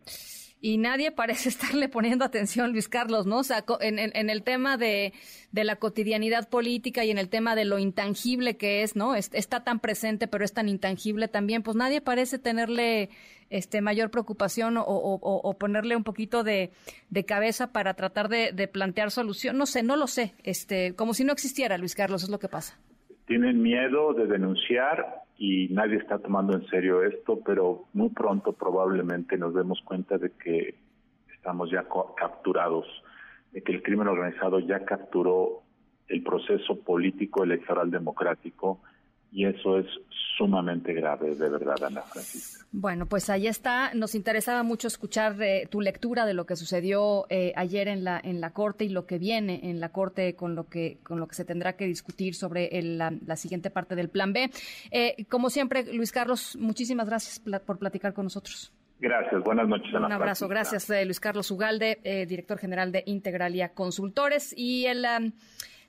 y 0.61 0.77
nadie 0.77 1.11
parece 1.11 1.49
estarle 1.49 1.89
poniendo 1.89 2.23
atención, 2.23 2.71
Luis 2.71 2.87
Carlos, 2.87 3.25
¿no? 3.25 3.39
O 3.39 3.43
sea, 3.43 3.65
en, 3.81 3.99
en, 3.99 4.29
el 4.29 4.43
tema 4.43 4.77
de, 4.77 5.13
de, 5.51 5.63
la 5.63 5.75
cotidianidad 5.77 6.47
política 6.47 7.03
y 7.03 7.11
en 7.11 7.17
el 7.17 7.29
tema 7.29 7.55
de 7.55 7.65
lo 7.65 7.79
intangible 7.79 8.55
que 8.55 8.83
es, 8.83 8.95
¿no? 8.95 9.15
está 9.15 9.63
tan 9.63 9.79
presente, 9.79 10.27
pero 10.27 10.45
es 10.45 10.53
tan 10.53 10.69
intangible 10.69 11.27
también, 11.27 11.63
pues 11.63 11.75
nadie 11.75 11.99
parece 12.01 12.37
tenerle 12.37 13.09
este 13.49 13.81
mayor 13.81 14.11
preocupación 14.11 14.77
o, 14.77 14.83
o, 14.83 15.19
o 15.21 15.53
ponerle 15.57 15.95
un 15.97 16.03
poquito 16.03 16.43
de, 16.43 16.71
de 17.09 17.25
cabeza 17.25 17.73
para 17.73 17.95
tratar 17.95 18.29
de, 18.29 18.51
de, 18.53 18.67
plantear 18.67 19.11
solución. 19.11 19.57
No 19.57 19.65
sé, 19.65 19.83
no 19.83 19.97
lo 19.97 20.07
sé, 20.07 20.33
este, 20.43 20.95
como 20.95 21.13
si 21.13 21.25
no 21.25 21.33
existiera, 21.33 21.77
Luis 21.77 21.93
Carlos, 21.93 22.23
es 22.23 22.29
lo 22.29 22.39
que 22.39 22.47
pasa. 22.47 22.79
Tienen 23.27 23.61
miedo 23.61 24.13
de 24.13 24.25
denunciar 24.27 25.21
y 25.43 25.69
nadie 25.69 25.97
está 25.97 26.19
tomando 26.19 26.53
en 26.53 26.67
serio 26.67 27.01
esto, 27.01 27.39
pero 27.43 27.85
muy 27.93 28.09
pronto 28.09 28.53
probablemente 28.53 29.39
nos 29.39 29.55
demos 29.55 29.81
cuenta 29.81 30.19
de 30.19 30.29
que 30.33 30.75
estamos 31.33 31.71
ya 31.71 31.83
capturados, 32.15 32.85
de 33.51 33.63
que 33.63 33.71
el 33.71 33.81
crimen 33.81 34.07
organizado 34.07 34.59
ya 34.59 34.85
capturó 34.85 35.63
el 36.09 36.21
proceso 36.21 36.79
político 36.81 37.43
electoral 37.43 37.89
democrático 37.89 38.81
y 39.31 39.45
eso 39.45 39.77
es 39.77 39.87
sumamente 40.37 40.93
grave, 40.93 41.35
de 41.35 41.49
verdad, 41.49 41.81
Ana 41.83 42.01
Francisca. 42.01 42.65
Bueno, 42.73 43.05
pues 43.05 43.29
ahí 43.29 43.47
está. 43.47 43.93
Nos 43.93 44.15
interesaba 44.15 44.63
mucho 44.63 44.87
escuchar 44.87 45.41
eh, 45.41 45.67
tu 45.69 45.81
lectura 45.81 46.25
de 46.25 46.33
lo 46.33 46.45
que 46.45 46.55
sucedió 46.55 47.25
eh, 47.29 47.53
ayer 47.55 47.87
en 47.87 48.03
la 48.03 48.19
en 48.23 48.41
la 48.41 48.51
corte 48.51 48.85
y 48.85 48.89
lo 48.89 49.05
que 49.05 49.19
viene 49.19 49.69
en 49.69 49.79
la 49.79 49.89
corte 49.89 50.35
con 50.35 50.55
lo 50.55 50.67
que 50.67 50.99
con 51.03 51.19
lo 51.19 51.27
que 51.27 51.35
se 51.35 51.45
tendrá 51.45 51.73
que 51.73 51.85
discutir 51.85 52.33
sobre 52.33 52.69
la, 52.81 53.35
siguiente 53.35 53.69
parte 53.69 53.95
del 53.95 54.09
Plan 54.09 54.33
B. 54.33 54.49
Eh, 54.91 55.25
como 55.29 55.49
siempre, 55.49 55.93
Luis 55.93 56.11
Carlos, 56.11 56.57
muchísimas 56.59 57.07
gracias 57.07 57.41
por 57.65 57.77
platicar 57.77 58.13
con 58.13 58.25
nosotros. 58.25 58.73
Gracias, 58.99 59.43
buenas 59.43 59.67
noches. 59.67 59.93
Ana 59.95 60.07
Un 60.07 60.11
abrazo, 60.11 60.47
gracias 60.47 60.89
Luis 61.05 61.19
Carlos 61.19 61.49
Ugalde, 61.51 61.99
director 62.27 62.57
general 62.57 62.91
de 62.91 63.03
Integralia 63.05 63.73
Consultores 63.73 64.53
y 64.55 64.85
el 64.85 65.05
um, 65.05 65.31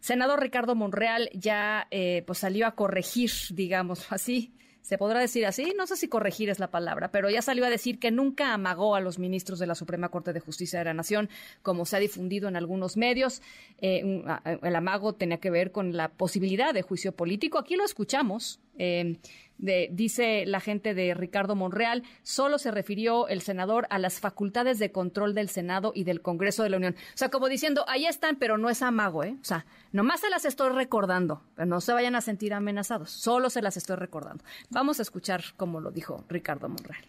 senador 0.02 0.40
Ricardo 0.40 0.74
Monreal 0.74 1.30
ya 1.32 1.88
pues 2.26 2.38
salió 2.38 2.66
a 2.66 2.74
corregir, 2.74 3.30
digamos 3.50 4.06
así, 4.12 4.52
se 4.82 4.98
podrá 4.98 5.20
decir 5.20 5.46
así, 5.46 5.72
no 5.76 5.86
sé 5.86 5.96
si 5.96 6.08
corregir 6.08 6.50
es 6.50 6.58
la 6.58 6.70
palabra, 6.72 7.12
pero 7.12 7.30
ya 7.30 7.40
salió 7.40 7.64
a 7.64 7.70
decir 7.70 8.00
que 8.00 8.10
nunca 8.10 8.52
amagó 8.52 8.96
a 8.96 9.00
los 9.00 9.20
ministros 9.20 9.60
de 9.60 9.68
la 9.68 9.76
Suprema 9.76 10.08
Corte 10.08 10.32
de 10.32 10.40
Justicia 10.40 10.80
de 10.80 10.86
la 10.86 10.92
Nación, 10.92 11.30
como 11.62 11.86
se 11.86 11.96
ha 11.96 12.00
difundido 12.00 12.48
en 12.48 12.56
algunos 12.56 12.96
medios. 12.96 13.42
Eh, 13.80 14.24
el 14.60 14.76
amago 14.76 15.14
tenía 15.14 15.38
que 15.38 15.50
ver 15.50 15.70
con 15.70 15.96
la 15.96 16.08
posibilidad 16.08 16.74
de 16.74 16.82
juicio 16.82 17.12
político. 17.12 17.58
Aquí 17.58 17.76
lo 17.76 17.84
escuchamos. 17.84 18.60
Eh, 18.76 19.18
dice 19.62 20.44
la 20.46 20.60
gente 20.60 20.92
de 20.92 21.14
Ricardo 21.14 21.54
Monreal, 21.54 22.02
solo 22.22 22.58
se 22.58 22.70
refirió 22.70 23.28
el 23.28 23.42
senador 23.42 23.86
a 23.90 23.98
las 23.98 24.18
facultades 24.18 24.78
de 24.78 24.90
control 24.90 25.34
del 25.34 25.48
Senado 25.48 25.92
y 25.94 26.04
del 26.04 26.20
Congreso 26.20 26.62
de 26.62 26.70
la 26.70 26.76
Unión. 26.78 26.96
O 27.14 27.16
sea, 27.16 27.30
como 27.30 27.48
diciendo, 27.48 27.84
ahí 27.88 28.06
están, 28.06 28.36
pero 28.36 28.58
no 28.58 28.68
es 28.70 28.82
amago, 28.82 29.22
¿eh? 29.22 29.36
O 29.40 29.44
sea, 29.44 29.64
nomás 29.92 30.20
se 30.20 30.30
las 30.30 30.44
estoy 30.44 30.70
recordando, 30.70 31.42
pero 31.54 31.66
no 31.66 31.80
se 31.80 31.92
vayan 31.92 32.16
a 32.16 32.20
sentir 32.20 32.52
amenazados, 32.52 33.10
solo 33.10 33.50
se 33.50 33.62
las 33.62 33.76
estoy 33.76 33.96
recordando. 33.96 34.44
Vamos 34.70 34.98
a 34.98 35.02
escuchar 35.02 35.42
cómo 35.56 35.80
lo 35.80 35.92
dijo 35.92 36.24
Ricardo 36.28 36.68
Monreal. 36.68 37.04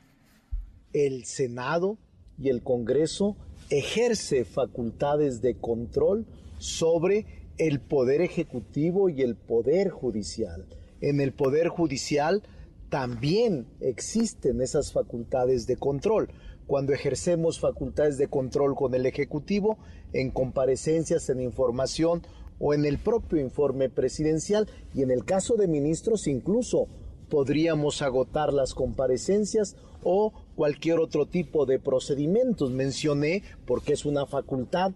El 0.94 1.26
Senado 1.26 1.98
y 2.38 2.50
el 2.50 2.62
Congreso 2.62 3.36
ejerce 3.70 4.46
facultades 4.46 5.42
de 5.42 5.56
control 5.56 6.28
sobre 6.60 7.26
el 7.58 7.80
poder 7.80 8.22
ejecutivo 8.22 9.10
y 9.10 9.22
el 9.22 9.36
poder 9.36 9.90
judicial 9.90 10.66
en 11.04 11.20
el 11.20 11.34
Poder 11.34 11.68
Judicial 11.68 12.44
también 12.90 13.68
existen 13.82 14.62
esas 14.62 14.94
facultades 14.94 15.68
de 15.68 15.76
control. 15.76 16.30
Cuando 16.66 16.94
ejercemos 16.94 17.60
facultades 17.60 18.18
de 18.18 18.30
control 18.30 18.74
con 18.74 18.96
el 18.96 19.06
Ejecutivo, 19.06 19.78
en 20.14 20.32
comparecencias, 20.32 21.30
en 21.30 21.42
información 21.42 22.22
o 22.58 22.74
en 22.74 22.86
el 22.86 23.00
propio 23.00 23.42
informe 23.42 23.90
presidencial, 23.90 24.70
y 24.96 25.02
en 25.02 25.12
el 25.12 25.26
caso 25.26 25.56
de 25.58 25.68
ministros 25.68 26.26
incluso 26.26 26.88
podríamos 27.30 28.02
agotar 28.02 28.54
las 28.54 28.74
comparecencias 28.74 29.76
o 30.04 30.32
cualquier 30.56 31.00
otro 31.00 31.26
tipo 31.26 31.66
de 31.66 31.80
procedimientos. 31.80 32.72
Mencioné, 32.72 33.44
porque 33.66 33.92
es 33.92 34.06
una 34.06 34.26
facultad 34.26 34.94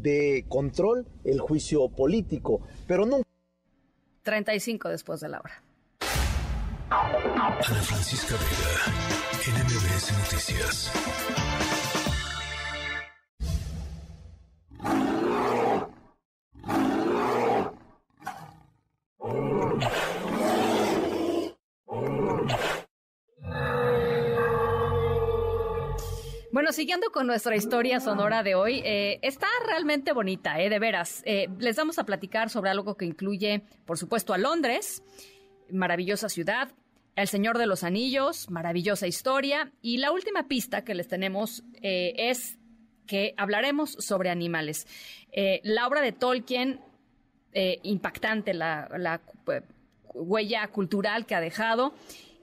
de 0.00 0.46
control, 0.48 1.06
el 1.24 1.38
juicio 1.40 1.86
político, 1.90 2.60
pero 2.86 3.04
no 3.04 3.20
35 4.30 4.88
después 4.88 5.18
de 5.18 5.28
la 5.28 5.40
hora. 5.40 5.60
Ana 6.88 7.82
Francisca 7.82 8.36
Vega, 8.36 9.58
NMBS 9.58 10.12
Noticias. 10.18 11.49
Siguiendo 26.72 27.10
con 27.10 27.26
nuestra 27.26 27.56
historia 27.56 27.98
sonora 27.98 28.44
de 28.44 28.54
hoy, 28.54 28.80
eh, 28.84 29.18
está 29.22 29.48
realmente 29.66 30.12
bonita, 30.12 30.60
eh, 30.60 30.68
de 30.68 30.78
veras. 30.78 31.20
Eh, 31.26 31.48
les 31.58 31.74
vamos 31.76 31.98
a 31.98 32.04
platicar 32.04 32.48
sobre 32.48 32.70
algo 32.70 32.96
que 32.96 33.04
incluye, 33.04 33.62
por 33.86 33.98
supuesto, 33.98 34.32
a 34.32 34.38
Londres, 34.38 35.02
maravillosa 35.72 36.28
ciudad, 36.28 36.70
El 37.16 37.26
Señor 37.26 37.58
de 37.58 37.66
los 37.66 37.82
Anillos, 37.82 38.50
maravillosa 38.50 39.08
historia, 39.08 39.72
y 39.82 39.98
la 39.98 40.12
última 40.12 40.46
pista 40.46 40.84
que 40.84 40.94
les 40.94 41.08
tenemos 41.08 41.64
eh, 41.82 42.14
es 42.16 42.56
que 43.06 43.34
hablaremos 43.36 43.90
sobre 43.98 44.30
animales. 44.30 44.86
la 45.64 45.88
obra 45.88 46.00
de 46.02 46.12
Tolkien, 46.12 46.80
impactante, 47.82 48.54
la 48.54 49.20
huella 50.14 50.68
cultural 50.68 51.26
que 51.26 51.34
ha 51.34 51.40
dejado. 51.40 51.94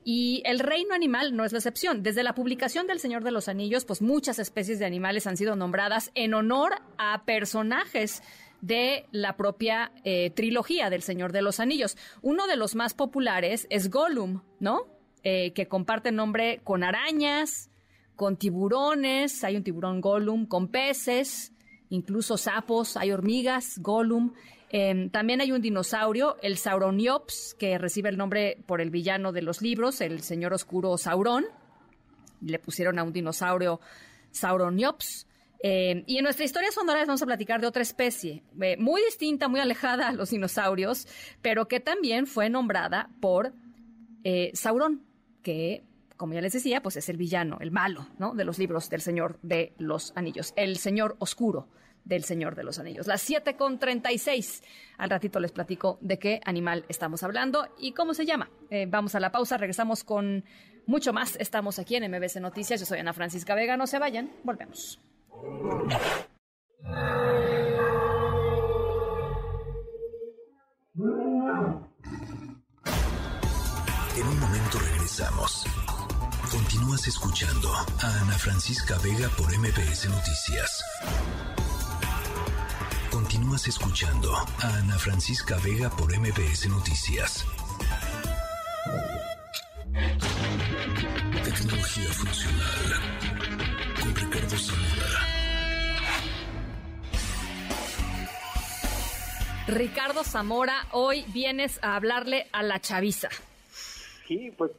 Y 0.10 0.42
el 0.46 0.60
reino 0.60 0.96
animal 0.96 1.36
no 1.36 1.44
es 1.44 1.52
la 1.52 1.58
excepción. 1.58 2.02
Desde 2.02 2.24
la 2.24 2.34
publicación 2.34 2.88
del 2.88 3.02
Señor 3.02 3.26
de 3.26 3.32
los 3.32 3.50
Anillos, 3.50 3.84
pues 3.84 4.02
muchas 4.02 4.40
especies 4.40 4.80
de 4.80 4.86
animales 4.86 5.28
han 5.28 5.36
sido 5.36 5.58
nombradas 5.58 6.12
en 6.16 6.34
honor 6.34 6.76
a 6.98 7.26
personajes 7.26 8.24
de 8.62 9.06
la 9.12 9.36
propia 9.36 9.92
eh, 10.06 10.30
trilogía 10.30 10.90
del 10.90 11.02
Señor 11.02 11.34
de 11.34 11.42
los 11.42 11.60
Anillos. 11.60 11.98
Uno 12.22 12.48
de 12.48 12.56
los 12.56 12.74
más 12.74 12.94
populares 12.94 13.68
es 13.70 13.90
Gollum, 13.90 14.44
¿no? 14.62 14.88
Eh, 15.24 15.52
que 15.52 15.68
comparte 15.68 16.14
nombre 16.14 16.62
con 16.64 16.86
arañas, 16.86 17.70
con 18.16 18.38
tiburones, 18.38 19.44
hay 19.44 19.58
un 19.58 19.64
tiburón 19.66 20.00
Gollum, 20.00 20.46
con 20.46 20.70
peces, 20.70 21.52
incluso 21.90 22.38
sapos, 22.38 22.96
hay 22.96 23.12
hormigas, 23.12 23.78
Gollum. 23.80 24.32
Em, 24.70 25.10
también 25.10 25.40
hay 25.40 25.52
un 25.52 25.62
dinosaurio, 25.62 26.38
el 26.42 26.58
Sauroniops, 26.58 27.56
que 27.58 27.78
recibe 27.78 28.10
el 28.10 28.18
nombre 28.18 28.58
por 28.66 28.82
el 28.82 28.90
villano 28.90 29.32
de 29.32 29.42
los 29.42 29.62
libros, 29.62 30.02
el 30.02 30.22
señor 30.22 30.54
oscuro 30.54 30.98
Sauron. 30.98 31.46
Le 32.42 32.60
pusieron 32.60 33.00
a 33.00 33.04
un 33.04 33.14
dinosaurio 33.14 33.80
Sauroniops. 34.32 35.26
Em, 35.60 36.04
y 36.06 36.18
en 36.18 36.24
nuestra 36.24 36.46
historia 36.46 36.72
sonora 36.72 37.04
vamos 37.06 37.22
a 37.22 37.26
platicar 37.26 37.62
de 37.62 37.68
otra 37.68 37.82
especie, 37.82 38.44
eh, 38.62 38.78
muy 38.78 39.02
distinta, 39.02 39.48
muy 39.48 39.60
alejada 39.60 40.10
a 40.10 40.12
los 40.12 40.30
dinosaurios, 40.30 41.08
pero 41.42 41.68
que 41.68 41.80
también 41.80 42.28
fue 42.28 42.50
nombrada 42.50 43.10
por 43.20 43.54
eh, 44.24 44.52
Sauron, 44.54 45.02
que, 45.42 45.84
como 46.16 46.34
ya 46.34 46.42
les 46.42 46.54
decía, 46.54 46.84
pues 46.84 46.98
es 46.98 47.10
el 47.10 47.18
villano, 47.18 47.58
el 47.60 47.72
malo, 47.72 48.06
¿no? 48.20 48.36
De 48.36 48.44
los 48.44 48.60
libros 48.60 48.90
del 48.90 49.02
Señor 49.02 49.40
de 49.42 49.74
los 49.80 50.12
Anillos, 50.16 50.54
el 50.58 50.78
Señor 50.78 51.16
Oscuro 51.18 51.70
del 52.08 52.24
Señor 52.24 52.56
de 52.56 52.64
los 52.64 52.80
Anillos. 52.80 53.08
Las 53.08 53.22
7 53.22 53.56
con 53.56 53.80
36. 53.80 54.64
Al 54.98 55.10
ratito 55.10 55.40
les 55.40 55.52
platico 55.52 55.98
de 56.02 56.18
qué 56.18 56.42
animal 56.46 56.86
estamos 56.88 57.24
hablando 57.24 57.68
y 57.78 57.92
cómo 57.92 58.14
se 58.14 58.26
llama. 58.26 58.50
Eh, 58.70 58.86
vamos 58.88 59.14
a 59.16 59.20
la 59.20 59.32
pausa, 59.32 59.58
regresamos 59.58 60.04
con 60.04 60.46
mucho 60.86 61.14
más. 61.14 61.36
Estamos 61.36 61.80
aquí 61.80 61.96
en 61.96 62.10
MBC 62.10 62.38
Noticias. 62.38 62.80
Yo 62.80 62.86
soy 62.86 63.00
Ana 63.00 63.14
Francisca 63.14 63.56
Vega. 63.56 63.78
No 63.78 63.88
se 63.88 64.00
vayan, 64.00 64.32
volvemos. 64.44 65.00
En 74.16 74.28
un 74.28 74.40
momento 74.40 74.80
regresamos. 74.80 75.66
Continúas 76.50 77.08
escuchando 77.08 77.70
a 77.74 78.22
Ana 78.22 78.38
Francisca 78.38 78.98
Vega 79.04 79.30
por 79.38 79.48
MBS 79.56 80.10
Noticias. 80.10 80.82
Continúas 83.30 83.68
escuchando 83.68 84.34
a 84.34 84.78
Ana 84.78 84.98
Francisca 84.98 85.58
Vega 85.62 85.90
por 85.90 86.18
MBS 86.18 86.70
Noticias. 86.70 87.46
Tecnología 91.44 92.10
funcional 92.14 93.02
con 94.00 94.16
Ricardo 94.16 94.58
Zamora. 94.58 95.28
Ricardo 99.68 100.24
Zamora, 100.24 100.88
hoy 100.94 101.26
vienes 101.28 101.80
a 101.84 101.98
hablarle 101.98 102.48
a 102.54 102.64
la 102.64 102.80
chaviza. 102.80 103.28
Sí, 104.26 104.54
pues 104.58 104.72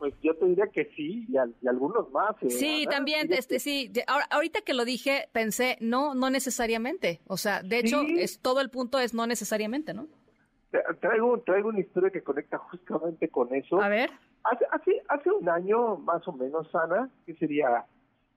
pues 0.00 0.14
yo 0.22 0.34
te 0.34 0.46
diría 0.46 0.66
que 0.68 0.86
sí, 0.96 1.26
y, 1.28 1.36
algunos 1.68 2.10
más. 2.10 2.34
Eh, 2.40 2.48
sí, 2.48 2.86
también, 2.90 3.30
este, 3.32 3.60
sí. 3.60 3.92
ahorita 4.30 4.62
que 4.62 4.72
lo 4.72 4.86
dije, 4.86 5.28
pensé, 5.30 5.76
no, 5.80 6.14
no 6.14 6.30
necesariamente. 6.30 7.20
O 7.26 7.36
sea, 7.36 7.62
de 7.62 7.78
hecho, 7.78 8.00
es 8.02 8.40
todo 8.40 8.62
el 8.62 8.70
punto 8.70 8.98
es 8.98 9.12
no 9.12 9.26
necesariamente, 9.26 9.92
¿no? 9.92 10.08
Traigo, 11.00 11.38
traigo 11.40 11.68
una 11.68 11.80
historia 11.80 12.10
que 12.10 12.22
conecta 12.22 12.56
justamente 12.56 13.28
con 13.28 13.54
eso. 13.54 13.80
A 13.80 13.88
ver. 13.88 14.10
Hace, 14.42 14.64
hace, 14.72 15.02
hace 15.08 15.30
un 15.30 15.46
año, 15.50 15.98
más 15.98 16.26
o 16.26 16.32
menos, 16.32 16.74
Ana, 16.74 17.10
que 17.26 17.34
sería 17.34 17.84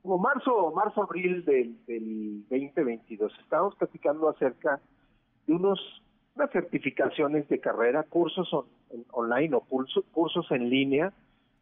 como 0.01 0.17
marzo, 0.17 0.73
marzo, 0.75 1.03
abril 1.03 1.45
del, 1.45 1.77
del 1.85 2.43
2022, 2.49 3.31
estábamos 3.41 3.73
platicando 3.77 4.27
acerca 4.27 4.81
de 5.47 5.53
unos 5.53 5.79
unas 6.35 6.51
certificaciones 6.51 7.47
de 7.47 7.59
carrera, 7.59 8.03
cursos 8.03 8.49
online 9.11 9.55
o 9.55 9.61
cursos, 9.61 10.03
cursos 10.11 10.49
en 10.51 10.69
línea, 10.69 11.13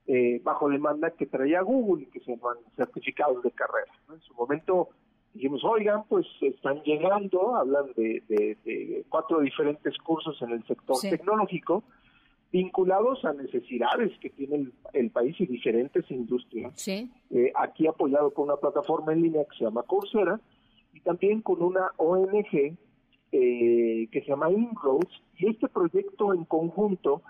eh, 0.08 0.42
bajo 0.44 0.70
demanda 0.70 1.12
que 1.12 1.26
traía 1.26 1.62
Google 1.62 2.04
y 2.04 2.06
que 2.08 2.20
se 2.22 2.36
llaman 2.36 2.58
certificados 2.76 3.44
de 3.44 3.52
carrera. 3.52 3.92
En 4.12 4.20
su 4.22 4.34
momento 4.34 4.90
dijimos, 5.34 5.64
oigan, 5.64 6.04
pues 6.10 6.26
están 6.42 6.82
llegando, 6.84 7.56
hablan 7.56 7.92
de, 7.96 9.06
cuatro 9.10 9.40
diferentes 9.42 9.98
cursos 10.00 10.42
en 10.42 10.52
el 10.52 10.66
sector 10.66 10.98
tecnológico, 11.02 11.84
vinculados 12.52 13.24
a 13.24 13.34
necesidades 13.34 14.12
que 14.20 14.30
tiene 14.30 14.56
el, 14.58 14.74
el 14.94 15.10
país 15.10 15.40
y 15.40 15.46
diferentes 15.46 16.10
industrias. 16.12 16.74
Sí. 16.76 17.10
Eh, 17.30 17.52
aquí 17.56 17.88
apoyado 17.88 18.32
por 18.32 18.46
una 18.46 18.58
plataforma 18.58 19.14
en 19.14 19.22
línea 19.22 19.46
que 19.46 19.58
se 19.58 19.64
llama 19.64 19.84
Coursera 19.84 20.40
y 20.94 21.00
también 21.00 21.42
con 21.42 21.62
una 21.62 21.92
ONG 21.96 22.76
eh, 23.34 24.10
que 24.12 24.22
se 24.22 24.28
llama 24.28 24.52
Inroads 24.52 25.22
y 25.38 25.48
este 25.48 25.70
proyecto 25.70 26.34
en 26.34 26.44
conjunto 26.44 27.22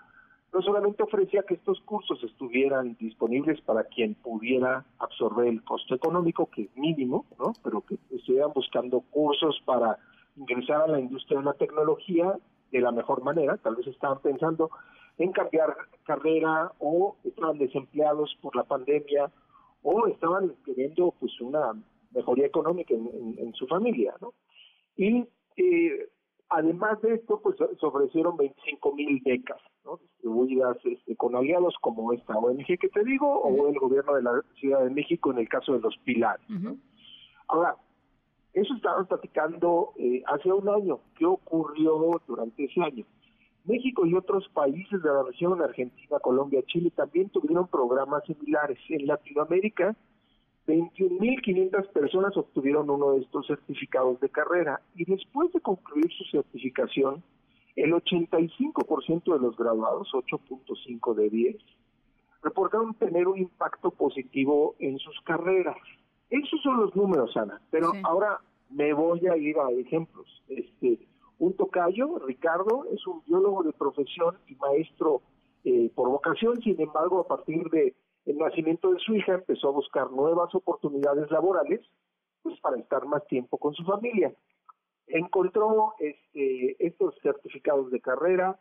no 0.54 0.62
solamente 0.62 1.04
ofrecía 1.04 1.44
que 1.44 1.54
estos 1.54 1.80
cursos 1.82 2.22
estuvieran 2.24 2.98
disponibles 3.00 3.62
para 3.62 3.86
quien 3.86 4.16
pudiera 4.16 4.86
absorber 5.00 5.48
el 5.48 5.64
costo 5.64 5.96
económico, 5.96 6.48
que 6.48 6.64
es 6.64 6.78
mínimo, 6.78 7.26
¿no? 7.40 7.54
pero 7.64 7.82
que 7.82 7.98
estuvieran 8.14 8.52
buscando 8.54 9.00
cursos 9.00 9.62
para 9.66 9.98
ingresar 10.36 10.82
a 10.82 10.88
la 10.88 11.00
industria 11.00 11.40
de 11.40 11.46
la 11.46 11.54
tecnología 11.54 12.38
de 12.72 12.82
la 12.82 12.92
mejor 12.92 13.24
manera, 13.24 13.58
tal 13.58 13.76
vez 13.76 13.88
estaban 13.88 14.20
pensando 14.22 14.72
en 15.18 15.32
cambiar 15.32 15.76
carrera 16.04 16.72
o 16.80 17.16
estaban 17.24 17.58
desempleados 17.58 18.38
por 18.42 18.56
la 18.56 18.64
pandemia 18.64 19.32
o 19.84 20.08
estaban 20.08 20.56
queriendo 20.66 21.14
pues 21.20 21.40
una 21.42 21.74
mejoría 22.12 22.46
económica 22.46 22.94
en, 22.94 23.54
su 23.54 23.68
familia, 23.68 24.14
¿no? 24.22 24.34
Y 24.96 25.26
eh, 25.58 26.10
además 26.52 27.02
de 27.02 27.16
esto, 27.16 27.40
pues 27.42 27.56
se 27.58 27.86
ofrecieron 27.86 28.38
25 28.38 28.94
mil 28.94 29.22
becas, 29.24 29.60
¿no? 29.86 29.98
distribuidas 29.98 30.78
este, 30.84 31.16
con 31.16 31.36
aliados 31.36 31.76
como 31.82 32.14
esta 32.14 32.38
ONG 32.38 32.66
que 32.78 32.90
te 32.90 33.04
digo, 33.04 33.42
o 33.42 33.70
el 33.70 33.80
gobierno 33.80 34.16
de 34.16 34.22
la 34.22 34.42
Ciudad 34.60 34.84
de 34.84 34.90
México 34.90 35.32
en 35.32 35.40
el 35.40 35.50
caso 35.50 35.74
de 35.74 35.80
los 35.80 35.98
pilares. 36.00 36.48
¿no? 36.50 36.78
Ahora, 37.48 37.76
eso 38.54 38.74
estábamos 38.76 39.08
platicando 39.08 39.94
eh, 39.98 40.22
hace 40.28 40.52
un 40.52 40.68
año. 40.68 41.00
¿Qué 41.18 41.26
ocurrió 41.26 42.22
durante 42.28 42.66
ese 42.66 42.82
año? 42.82 43.06
México 43.64 44.06
y 44.06 44.14
otros 44.14 44.50
países 44.50 45.02
de 45.02 45.10
la 45.10 45.24
región, 45.24 45.62
Argentina, 45.62 46.20
Colombia, 46.20 46.62
Chile, 46.68 46.92
también 46.96 47.30
tuvieron 47.30 47.68
programas 47.68 48.24
similares. 48.26 48.78
En 48.90 49.08
Latinoamérica, 49.08 49.96
21.500 50.68 51.88
personas 51.92 52.38
obtuvieron 52.38 52.90
uno 52.90 53.14
de 53.14 53.22
estos 53.22 53.48
certificados 53.48 54.20
de 54.20 54.30
carrera 54.30 54.82
y 54.96 55.06
después 55.06 55.52
de 55.54 55.62
concluir 55.62 56.10
su 56.12 56.24
certificación, 56.26 57.24
el 57.76 57.94
85% 57.94 59.34
de 59.34 59.40
los 59.40 59.58
graduados, 59.58 60.10
8.5 60.14 61.16
de 61.16 61.30
10, 61.30 61.56
reportaron 62.44 62.94
tener 62.96 63.28
un 63.28 63.40
impacto 63.40 63.92
positivo 63.92 64.76
en 64.80 65.00
sus 65.00 65.20
carreras. 65.22 65.78
Esos 66.30 66.62
son 66.62 66.78
los 66.78 66.96
números, 66.96 67.36
Ana, 67.36 67.62
pero 67.72 67.92
ahora 68.04 68.40
me 68.70 68.94
voy 68.94 69.28
a 69.28 69.38
ir 69.38 69.58
a 69.58 69.72
ejemplos. 69.72 70.28
Este, 70.48 71.00
un 71.40 71.54
tocayo, 71.54 72.20
Ricardo, 72.20 72.86
es 72.94 73.06
un 73.08 73.22
biólogo 73.26 73.64
de 73.64 73.74
profesión 73.74 74.38
y 74.48 74.56
maestro 74.56 75.22
eh, 75.64 75.92
por 75.94 76.10
vocación, 76.10 76.62
sin 76.62 76.80
embargo, 76.80 77.20
a 77.20 77.28
partir 77.28 77.70
de 77.70 77.94
el 78.26 78.38
nacimiento 78.38 78.92
de 78.92 79.00
su 79.00 79.16
hija 79.16 79.34
empezó 79.34 79.70
a 79.70 79.72
buscar 79.72 80.12
nuevas 80.12 80.54
oportunidades 80.54 81.30
laborales 81.32 81.82
pues 82.44 82.60
para 82.60 82.78
estar 82.78 83.06
más 83.06 83.26
tiempo 83.28 83.58
con 83.58 83.74
su 83.74 83.84
familia. 83.84 84.34
Encontró 85.08 85.94
este, 86.00 86.76
estos 86.80 87.16
certificados 87.22 87.92
de 87.92 88.00
carrera, 88.00 88.60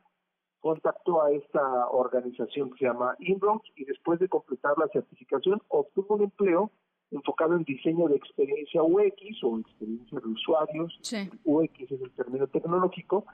contactó 0.60 1.22
a 1.22 1.30
esta 1.32 1.88
organización 1.88 2.70
que 2.70 2.78
se 2.78 2.84
llama 2.84 3.16
Inbronx 3.20 3.66
y 3.76 3.84
después 3.84 4.18
de 4.20 4.28
completar 4.28 4.76
la 4.78 4.88
certificación 4.88 5.62
obtuvo 5.68 6.16
un 6.16 6.24
empleo 6.24 6.70
enfocado 7.10 7.56
en 7.56 7.64
diseño 7.64 8.08
de 8.08 8.16
experiencia 8.16 8.82
UX 8.82 9.42
o 9.42 9.58
experiencia 9.58 10.20
de 10.20 10.28
usuarios. 10.28 11.00
UX 11.44 11.80
es 11.80 12.00
el 12.00 12.10
término 12.12 12.46
tecnológico 12.46 13.24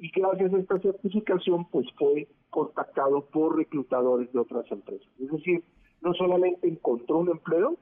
y 0.00 0.10
gracias 0.10 0.52
a 0.52 0.58
esta 0.58 0.78
certificación 0.78 1.66
pues 1.66 1.86
fue 1.98 2.26
contactado 2.48 3.26
por 3.26 3.56
reclutadores 3.56 4.32
de 4.32 4.38
otras 4.38 4.64
empresas. 4.72 5.06
Es 5.20 5.30
decir, 5.30 5.62
no 6.00 6.14
solamente 6.14 6.66
encontró 6.66 7.18
un 7.18 7.28
empleo, 7.28 7.76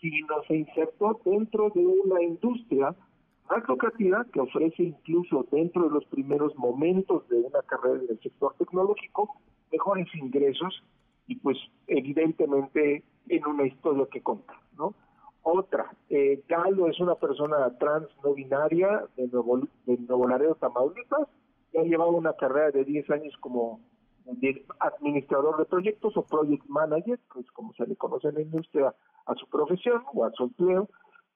sino 0.00 0.42
se 0.46 0.56
insertó 0.56 1.20
dentro 1.24 1.70
de 1.74 1.84
una 1.84 2.22
industria 2.22 2.94
más 3.50 3.68
lucrativa 3.68 4.24
que 4.32 4.40
ofrece 4.40 4.84
incluso 4.84 5.46
dentro 5.50 5.84
de 5.84 5.90
los 5.90 6.04
primeros 6.06 6.54
momentos 6.56 7.28
de 7.28 7.36
una 7.36 7.62
carrera 7.62 8.00
en 8.02 8.10
el 8.10 8.20
sector 8.20 8.54
tecnológico 8.58 9.34
mejores 9.72 10.06
ingresos 10.14 10.82
y 11.26 11.36
pues 11.36 11.58
evidentemente 11.88 13.02
en 13.28 13.46
una 13.46 13.66
historia 13.66 14.06
que 14.10 14.22
contar, 14.22 14.58
¿no? 14.78 14.94
Otra, 15.42 15.92
eh, 16.10 16.42
Galo 16.48 16.88
es 16.88 16.98
una 17.00 17.14
persona 17.16 17.76
trans 17.78 18.08
no 18.22 18.34
binaria 18.34 19.04
de 19.16 19.28
Nuevo, 19.28 19.60
de 19.86 19.96
Nuevo 19.98 20.28
Laredo, 20.28 20.56
Tamaulipas, 20.56 21.28
ha 21.74 21.82
llevado 21.82 22.10
una 22.10 22.34
carrera 22.34 22.70
de 22.70 22.84
10 22.84 23.10
años 23.10 23.34
como 23.40 23.80
administrador 24.80 25.56
de 25.58 25.66
proyectos 25.66 26.16
o 26.16 26.22
project 26.24 26.64
manager, 26.66 27.18
pues 27.32 27.50
como 27.52 27.72
se 27.74 27.86
le 27.86 27.96
conoce 27.96 28.28
en 28.28 28.34
la 28.34 28.40
industria 28.42 28.94
a 29.26 29.34
su 29.34 29.48
profesión 29.48 30.02
o 30.14 30.24
a 30.24 30.32
su 30.32 30.44
empleo, 30.44 30.88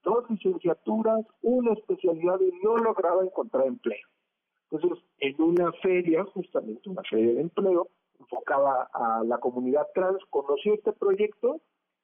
dos 0.03 0.29
licenciaturas, 0.31 1.25
una 1.43 1.73
especialidad 1.73 2.41
y 2.41 2.53
no 2.65 2.77
lograba 2.77 3.23
encontrar 3.23 3.67
empleo. 3.67 4.07
Entonces, 4.71 5.05
en 5.19 5.41
una 5.43 5.73
feria, 5.83 6.25
justamente 6.25 6.89
una 6.89 7.03
feria 7.03 7.35
de 7.35 7.41
empleo, 7.41 7.89
enfocada 8.19 8.89
a 8.93 9.23
la 9.25 9.39
comunidad 9.39 9.87
trans, 9.95 10.23
conoció 10.31 10.75
este 10.75 10.93
proyecto 10.93 11.61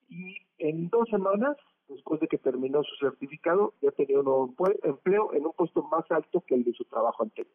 y 0.09 0.37
en 0.59 0.89
dos 0.89 1.09
semanas, 1.11 1.57
después 1.89 2.21
de 2.21 2.29
que 2.29 2.39
terminó 2.39 2.83
su 2.83 2.97
certificado, 2.97 3.75
ya 3.81 3.91
tenía 3.93 4.19
un 4.19 4.25
nuevo 4.25 4.55
empleo 4.83 5.33
en 5.35 5.47
un 5.47 5.53
puesto 5.53 5.83
más 5.85 6.05
alto 6.11 6.43
que 6.47 6.55
el 6.55 6.65
de 6.65 6.73
su 6.73 6.85
trabajo 6.85 7.23
anterior. 7.23 7.55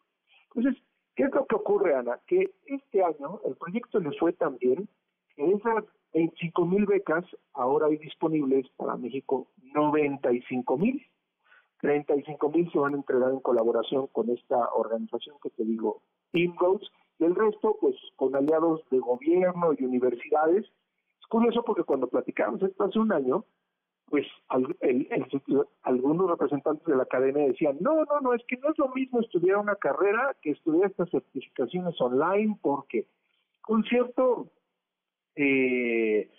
Entonces, 0.54 0.82
¿qué 1.16 1.24
es 1.24 1.34
lo 1.34 1.46
que 1.46 1.56
ocurre, 1.56 1.96
Ana? 1.96 2.20
Que 2.28 2.52
este 2.66 3.04
año 3.04 3.40
el 3.46 3.56
proyecto 3.56 4.00
le 4.00 4.12
fue 4.18 4.34
tan 4.34 4.58
bien 4.58 4.88
que 5.36 5.52
esas 5.52 5.86
25 6.14 6.66
mil 6.66 6.86
becas 6.86 7.26
ahora 7.54 7.88
hay 7.88 7.98
disponibles 7.98 8.68
para 8.78 8.98
México 8.98 9.48
95 9.74 10.78
mil. 10.78 11.02
35 11.80 12.50
mil 12.50 12.72
se 12.72 12.78
van 12.78 12.94
a 12.94 12.98
entregar 12.98 13.32
en 13.32 13.40
colaboración 13.40 14.08
con 14.08 14.30
esta 14.30 14.70
organización 14.74 15.38
que 15.42 15.50
te 15.50 15.64
digo, 15.64 16.02
Inroads, 16.34 16.92
y 17.18 17.26
el 17.26 17.36
resto, 17.36 17.78
pues, 17.80 17.96
con 18.16 18.36
aliados 18.36 18.82
de 18.90 19.00
gobierno 19.00 19.74
y 19.78 19.84
universidades. 19.84 20.66
Es 20.66 21.28
curioso 21.28 21.64
porque 21.64 21.84
cuando 21.84 22.08
platicamos 22.08 22.62
esto 22.62 22.84
hace 22.84 23.00
un 23.00 23.12
año, 23.12 23.46
pues 24.12 24.28
algunos 25.84 26.30
representantes 26.30 26.86
de 26.86 26.98
la 26.98 27.04
academia 27.04 27.48
decían, 27.48 27.78
no, 27.80 28.04
no, 28.04 28.20
no, 28.20 28.34
es 28.34 28.44
que 28.46 28.58
no 28.58 28.70
es 28.70 28.78
lo 28.78 28.90
mismo 28.90 29.22
estudiar 29.22 29.56
una 29.56 29.78
carrera 29.78 30.36
que 30.42 30.52
estudiar 30.52 30.92
estas 30.92 31.10
certificaciones 31.10 31.96
online, 32.02 32.58
porque 32.62 33.08
con 33.62 33.86
cierto, 33.86 34.52
eh, 35.38 36.30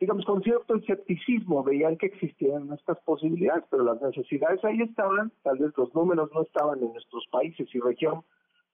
digamos, 0.00 0.24
con 0.24 0.42
cierto 0.42 0.74
escepticismo 0.74 1.62
veían 1.62 1.96
que 1.96 2.06
existían 2.06 2.72
estas 2.72 2.98
posibilidades, 3.02 3.62
pero 3.70 3.84
las 3.84 4.02
necesidades 4.02 4.64
ahí 4.64 4.82
estaban, 4.82 5.30
tal 5.44 5.58
vez 5.58 5.72
los 5.76 5.94
números 5.94 6.30
no 6.34 6.42
estaban 6.42 6.82
en 6.82 6.92
nuestros 6.92 7.28
países 7.30 7.72
y 7.72 7.78
región 7.78 8.24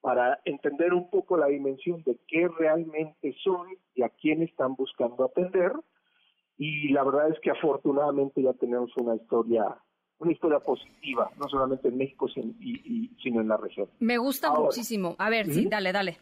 para 0.01 0.40
entender 0.47 0.94
un 0.94 1.11
poco 1.11 1.36
la 1.36 1.48
dimensión 1.48 2.03
de 2.05 2.16
qué 2.27 2.48
realmente 2.48 3.36
son 3.44 3.69
y 3.94 4.03
a 4.03 4.09
quién 4.09 4.40
están 4.40 4.77
buscando 4.77 5.27
atender, 5.27 5.73
y 6.59 6.89
la 6.89 7.05
verdad 7.05 7.31
es 7.31 7.39
que 7.41 7.51
afortunadamente 7.51 8.43
ya 8.43 8.53
tenemos 8.55 8.91
una 8.97 9.16
historia 9.16 9.77
una 10.19 10.33
historia 10.33 10.59
positiva, 10.61 11.31
no 11.39 11.49
solamente 11.49 11.89
en 11.89 11.99
México 11.99 12.28
sino, 12.28 12.53
y, 12.61 13.11
sino 13.23 13.41
en 13.41 13.49
la 13.49 13.57
región. 13.57 13.89
Me 14.01 14.19
gusta 14.19 14.51
muchísimo. 14.51 15.15
A 15.19 15.28
ver, 15.28 15.47
sí, 15.47 15.66
dale, 15.69 15.93
dale. 15.93 16.16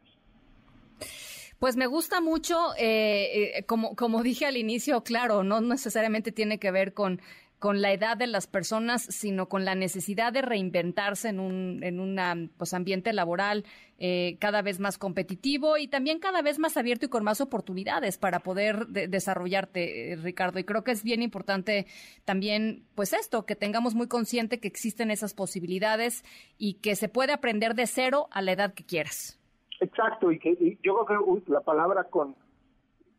Pues 1.58 1.76
me 1.76 1.86
gusta 1.86 2.20
mucho, 2.20 2.56
eh, 2.78 3.58
eh, 3.58 3.64
como, 3.64 3.94
como 3.94 4.22
dije 4.22 4.46
al 4.46 4.56
inicio, 4.56 5.02
claro, 5.02 5.42
no 5.42 5.60
necesariamente 5.60 6.32
tiene 6.32 6.58
que 6.58 6.70
ver 6.70 6.94
con 6.94 7.20
con 7.60 7.82
la 7.82 7.92
edad 7.92 8.16
de 8.16 8.26
las 8.26 8.46
personas, 8.46 9.02
sino 9.02 9.48
con 9.48 9.66
la 9.66 9.74
necesidad 9.74 10.32
de 10.32 10.40
reinventarse 10.42 11.28
en 11.28 11.38
un 11.38 11.84
en 11.84 12.00
una, 12.00 12.34
pues, 12.56 12.72
ambiente 12.72 13.12
laboral 13.12 13.64
eh, 13.98 14.38
cada 14.40 14.62
vez 14.62 14.80
más 14.80 14.96
competitivo 14.96 15.76
y 15.76 15.86
también 15.86 16.20
cada 16.20 16.40
vez 16.40 16.58
más 16.58 16.78
abierto 16.78 17.04
y 17.04 17.10
con 17.10 17.22
más 17.22 17.42
oportunidades 17.42 18.16
para 18.16 18.40
poder 18.40 18.86
desarrollarte, 18.86 20.18
Ricardo. 20.22 20.58
Y 20.58 20.64
creo 20.64 20.82
que 20.84 20.92
es 20.92 21.04
bien 21.04 21.20
importante 21.20 21.86
también, 22.24 22.82
pues 22.94 23.12
esto, 23.12 23.44
que 23.44 23.56
tengamos 23.56 23.94
muy 23.94 24.08
consciente 24.08 24.58
que 24.58 24.68
existen 24.68 25.10
esas 25.10 25.34
posibilidades 25.34 26.24
y 26.56 26.74
que 26.80 26.96
se 26.96 27.10
puede 27.10 27.34
aprender 27.34 27.74
de 27.74 27.86
cero 27.86 28.28
a 28.30 28.40
la 28.40 28.52
edad 28.52 28.72
que 28.72 28.84
quieras. 28.84 29.38
Exacto, 29.80 30.32
y 30.32 30.38
que 30.38 30.78
yo 30.82 31.04
creo 31.04 31.42
que 31.44 31.52
la 31.52 31.60
palabra 31.60 32.04
con 32.04 32.34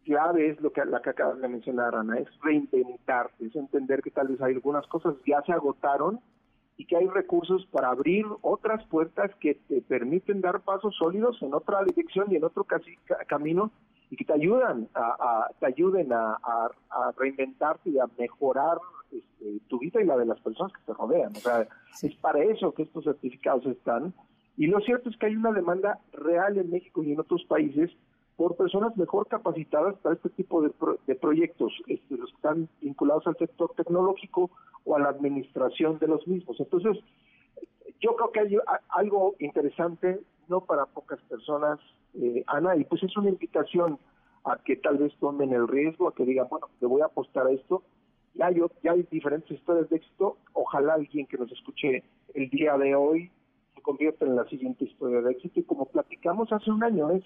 clave 0.03 0.49
es 0.49 0.61
lo 0.61 0.71
que 0.71 0.83
la 0.85 1.01
que 1.01 1.11
acabas 1.11 1.39
de 1.41 1.47
mencionar, 1.47 1.95
Ana, 1.95 2.19
es 2.19 2.27
reinventarte, 2.41 3.45
es 3.45 3.55
entender 3.55 4.01
que 4.01 4.11
tal 4.11 4.27
vez 4.27 4.41
hay 4.41 4.53
algunas 4.53 4.85
cosas 4.87 5.15
ya 5.25 5.41
se 5.43 5.51
agotaron 5.53 6.19
y 6.77 6.85
que 6.85 6.97
hay 6.97 7.07
recursos 7.07 7.65
para 7.67 7.89
abrir 7.89 8.25
otras 8.41 8.83
puertas 8.87 9.31
que 9.39 9.55
te 9.55 9.81
permiten 9.81 10.41
dar 10.41 10.61
pasos 10.61 10.95
sólidos 10.95 11.41
en 11.41 11.53
otra 11.53 11.83
dirección 11.83 12.27
y 12.31 12.37
en 12.37 12.43
otro 12.43 12.63
casi, 12.63 12.97
camino 13.27 13.71
y 14.09 14.15
que 14.15 14.25
te 14.25 14.33
ayudan 14.33 14.89
a, 14.95 15.47
te 15.59 15.67
ayuden 15.67 16.11
a, 16.11 16.37
reinventarte 17.17 17.91
y 17.91 17.99
a 17.99 18.07
mejorar 18.17 18.79
este, 19.11 19.59
tu 19.67 19.79
vida 19.79 20.01
y 20.01 20.05
la 20.05 20.17
de 20.17 20.25
las 20.25 20.39
personas 20.41 20.73
que 20.73 20.81
te 20.85 20.93
rodean. 20.93 21.31
O 21.35 21.39
sea, 21.39 21.67
es 22.01 22.15
para 22.15 22.43
eso 22.43 22.73
que 22.73 22.83
estos 22.83 23.03
certificados 23.03 23.65
están. 23.67 24.13
Y 24.57 24.67
lo 24.67 24.79
cierto 24.81 25.09
es 25.09 25.17
que 25.17 25.27
hay 25.27 25.35
una 25.35 25.51
demanda 25.51 25.99
real 26.11 26.57
en 26.57 26.71
México 26.71 27.03
y 27.03 27.13
en 27.13 27.19
otros 27.19 27.43
países 27.45 27.89
por 28.41 28.55
personas 28.55 28.97
mejor 28.97 29.27
capacitadas 29.27 29.95
para 29.99 30.15
este 30.15 30.29
tipo 30.29 30.63
de, 30.63 30.71
de 31.05 31.13
proyectos, 31.13 31.71
este, 31.85 32.17
los 32.17 32.27
que 32.31 32.35
están 32.37 32.67
vinculados 32.81 33.27
al 33.27 33.37
sector 33.37 33.71
tecnológico 33.77 34.49
o 34.83 34.95
a 34.95 34.99
la 34.99 35.09
administración 35.09 35.99
de 35.99 36.07
los 36.07 36.27
mismos. 36.27 36.59
Entonces, 36.59 36.97
yo 37.99 38.15
creo 38.15 38.31
que 38.31 38.39
hay 38.39 38.57
algo 38.89 39.35
interesante, 39.37 40.21
no 40.47 40.61
para 40.61 40.87
pocas 40.87 41.21
personas, 41.29 41.79
eh, 42.15 42.43
Ana, 42.47 42.75
y 42.77 42.83
pues 42.83 43.03
es 43.03 43.15
una 43.15 43.29
invitación 43.29 43.99
a 44.43 44.57
que 44.57 44.75
tal 44.75 44.97
vez 44.97 45.13
tomen 45.19 45.53
el 45.53 45.67
riesgo, 45.67 46.07
a 46.07 46.15
que 46.15 46.25
digan, 46.25 46.47
bueno, 46.49 46.67
le 46.79 46.87
voy 46.87 47.01
a 47.01 47.05
apostar 47.05 47.45
a 47.45 47.51
esto. 47.51 47.83
Ya 48.33 48.47
hay, 48.47 48.59
ya 48.81 48.93
hay 48.93 49.03
diferentes 49.11 49.51
historias 49.51 49.87
de 49.91 49.97
éxito, 49.97 50.37
ojalá 50.53 50.95
alguien 50.95 51.27
que 51.27 51.37
nos 51.37 51.51
escuche 51.51 52.03
el 52.33 52.49
día 52.49 52.75
de 52.79 52.95
hoy 52.95 53.29
se 53.75 53.81
convierta 53.83 54.25
en 54.25 54.35
la 54.35 54.45
siguiente 54.45 54.85
historia 54.85 55.21
de 55.21 55.31
éxito. 55.33 55.59
Y 55.59 55.63
como 55.63 55.85
platicamos 55.85 56.51
hace 56.51 56.71
un 56.71 56.83
año, 56.83 57.11
es 57.11 57.23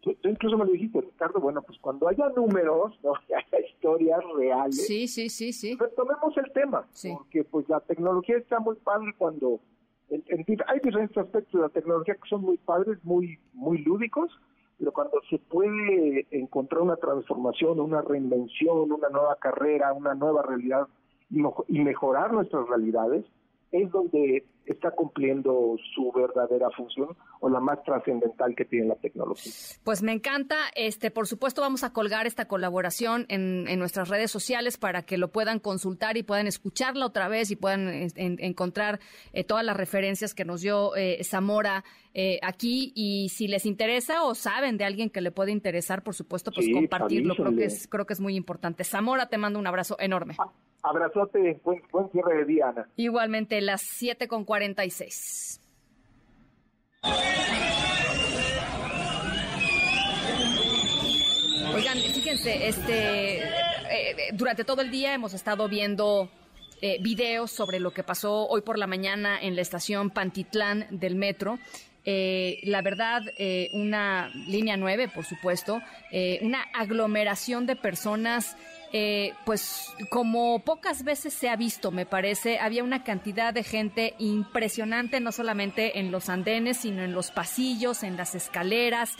tú, 0.00 0.16
incluso 0.24 0.56
me 0.56 0.64
lo 0.64 0.72
dijiste, 0.72 1.00
Ricardo, 1.00 1.40
bueno, 1.40 1.62
pues 1.62 1.78
cuando 1.80 2.08
haya 2.08 2.28
números, 2.30 2.98
¿no? 3.02 3.12
haya 3.36 3.66
historias 3.66 4.20
reales, 4.36 4.86
sí, 4.86 5.08
sí, 5.08 5.28
sí, 5.28 5.52
sí. 5.52 5.76
retomemos 5.78 6.36
el 6.36 6.52
tema, 6.52 6.86
porque 7.12 7.44
pues 7.44 7.68
la 7.68 7.80
tecnología 7.80 8.38
está 8.38 8.58
muy 8.60 8.76
padre 8.76 9.14
cuando, 9.16 9.60
hay 10.10 10.80
diferentes 10.80 11.16
aspectos 11.16 11.52
de 11.52 11.60
la 11.60 11.68
tecnología 11.68 12.14
que 12.14 12.28
son 12.28 12.42
muy 12.42 12.56
padres, 12.58 12.98
muy, 13.04 13.38
muy 13.52 13.78
lúdicos, 13.78 14.30
pero 14.78 14.92
cuando 14.92 15.20
se 15.28 15.38
puede 15.38 16.26
encontrar 16.30 16.82
una 16.82 16.96
transformación, 16.96 17.80
una 17.80 18.00
reinvención, 18.00 18.92
una 18.92 19.08
nueva 19.08 19.36
carrera, 19.36 19.92
una 19.92 20.14
nueva 20.14 20.42
realidad 20.42 20.86
y 21.30 21.78
mejorar 21.80 22.32
nuestras 22.32 22.66
realidades, 22.68 23.24
es 23.72 23.90
donde 23.90 24.44
está 24.64 24.90
cumpliendo 24.90 25.76
su 25.94 26.12
verdadera 26.12 26.70
función 26.70 27.16
o 27.40 27.48
la 27.48 27.60
más 27.60 27.82
trascendental 27.84 28.54
que 28.54 28.64
tiene 28.64 28.88
la 28.88 28.96
tecnología. 28.96 29.52
Pues 29.82 30.02
me 30.02 30.12
encanta. 30.12 30.56
Este, 30.74 31.10
por 31.10 31.26
supuesto, 31.26 31.62
vamos 31.62 31.84
a 31.84 31.92
colgar 31.92 32.26
esta 32.26 32.46
colaboración 32.46 33.26
en, 33.28 33.78
nuestras 33.78 34.08
redes 34.08 34.30
sociales 34.30 34.76
para 34.76 35.02
que 35.02 35.16
lo 35.16 35.28
puedan 35.28 35.58
consultar 35.58 36.16
y 36.16 36.22
puedan 36.22 36.46
escucharla 36.46 37.06
otra 37.06 37.28
vez 37.28 37.50
y 37.50 37.56
puedan 37.56 38.10
encontrar 38.16 39.00
eh, 39.32 39.44
todas 39.44 39.64
las 39.64 39.76
referencias 39.76 40.34
que 40.34 40.44
nos 40.44 40.60
dio 40.60 40.96
eh, 40.96 41.22
Zamora 41.24 41.84
eh, 42.12 42.38
aquí. 42.42 42.92
Y 42.94 43.28
si 43.30 43.48
les 43.48 43.64
interesa 43.64 44.24
o 44.24 44.34
saben 44.34 44.76
de 44.76 44.84
alguien 44.84 45.10
que 45.10 45.20
le 45.20 45.30
puede 45.30 45.52
interesar, 45.52 46.02
por 46.02 46.14
supuesto, 46.14 46.50
pues 46.52 46.68
compartirlo. 46.72 47.34
Creo 47.36 47.54
que 47.54 47.64
es, 47.64 47.86
creo 47.88 48.06
que 48.06 48.12
es 48.12 48.20
muy 48.20 48.36
importante. 48.36 48.84
Zamora, 48.84 49.28
te 49.28 49.38
mando 49.38 49.58
un 49.58 49.66
abrazo 49.66 49.96
enorme. 49.98 50.34
Ah, 50.38 50.52
abrazote, 50.88 51.60
buen, 51.64 52.10
cierre 52.10 52.38
de 52.38 52.44
día, 52.44 52.68
Ana. 52.68 52.88
Igualmente, 52.96 53.60
las 53.60 53.82
7 53.82 54.28
con 54.28 54.44
46. 54.44 55.60
Oigan, 61.74 61.98
fíjense, 61.98 62.68
este, 62.68 63.38
eh, 63.38 64.16
durante 64.32 64.64
todo 64.64 64.82
el 64.82 64.90
día 64.90 65.14
hemos 65.14 65.34
estado 65.34 65.68
viendo 65.68 66.30
eh, 66.80 66.98
videos 67.00 67.50
sobre 67.50 67.78
lo 67.78 67.92
que 67.92 68.02
pasó 68.02 68.46
hoy 68.48 68.62
por 68.62 68.78
la 68.78 68.86
mañana 68.86 69.38
en 69.40 69.54
la 69.54 69.62
estación 69.62 70.10
Pantitlán 70.10 70.86
del 70.90 71.14
metro. 71.14 71.58
Eh, 72.04 72.60
la 72.62 72.80
verdad, 72.80 73.22
una 73.74 74.30
línea 74.48 74.78
9, 74.78 75.10
por 75.14 75.24
supuesto, 75.24 75.82
una 76.40 76.62
aglomeración 76.72 77.66
de 77.66 77.76
personas 77.76 78.56
eh, 78.92 79.34
pues 79.44 79.92
como 80.08 80.60
pocas 80.60 81.04
veces 81.04 81.34
se 81.34 81.48
ha 81.50 81.56
visto, 81.56 81.90
me 81.90 82.06
parece, 82.06 82.58
había 82.58 82.82
una 82.82 83.04
cantidad 83.04 83.52
de 83.52 83.62
gente 83.62 84.14
impresionante, 84.18 85.20
no 85.20 85.30
solamente 85.30 85.98
en 85.98 86.10
los 86.10 86.28
andenes, 86.28 86.78
sino 86.78 87.02
en 87.02 87.12
los 87.12 87.30
pasillos, 87.30 88.02
en 88.02 88.16
las 88.16 88.34
escaleras. 88.34 89.12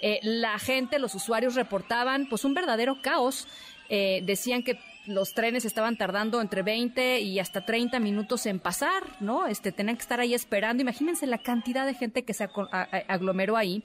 Eh, 0.00 0.20
la 0.22 0.58
gente, 0.58 0.98
los 0.98 1.14
usuarios 1.14 1.54
reportaban 1.56 2.26
pues 2.28 2.44
un 2.44 2.54
verdadero 2.54 3.02
caos. 3.02 3.48
Eh, 3.88 4.22
decían 4.24 4.62
que 4.62 4.78
los 5.06 5.32
trenes 5.34 5.64
estaban 5.64 5.96
tardando 5.96 6.40
entre 6.40 6.62
20 6.62 7.20
y 7.20 7.38
hasta 7.38 7.64
30 7.64 8.00
minutos 8.00 8.46
en 8.46 8.58
pasar, 8.58 9.02
¿no? 9.20 9.46
Este, 9.46 9.72
tenían 9.72 9.96
que 9.96 10.02
estar 10.02 10.20
ahí 10.20 10.34
esperando. 10.34 10.82
Imagínense 10.82 11.26
la 11.26 11.38
cantidad 11.38 11.86
de 11.86 11.94
gente 11.94 12.24
que 12.24 12.34
se 12.34 12.48
aglomeró 13.08 13.56
ahí. 13.56 13.82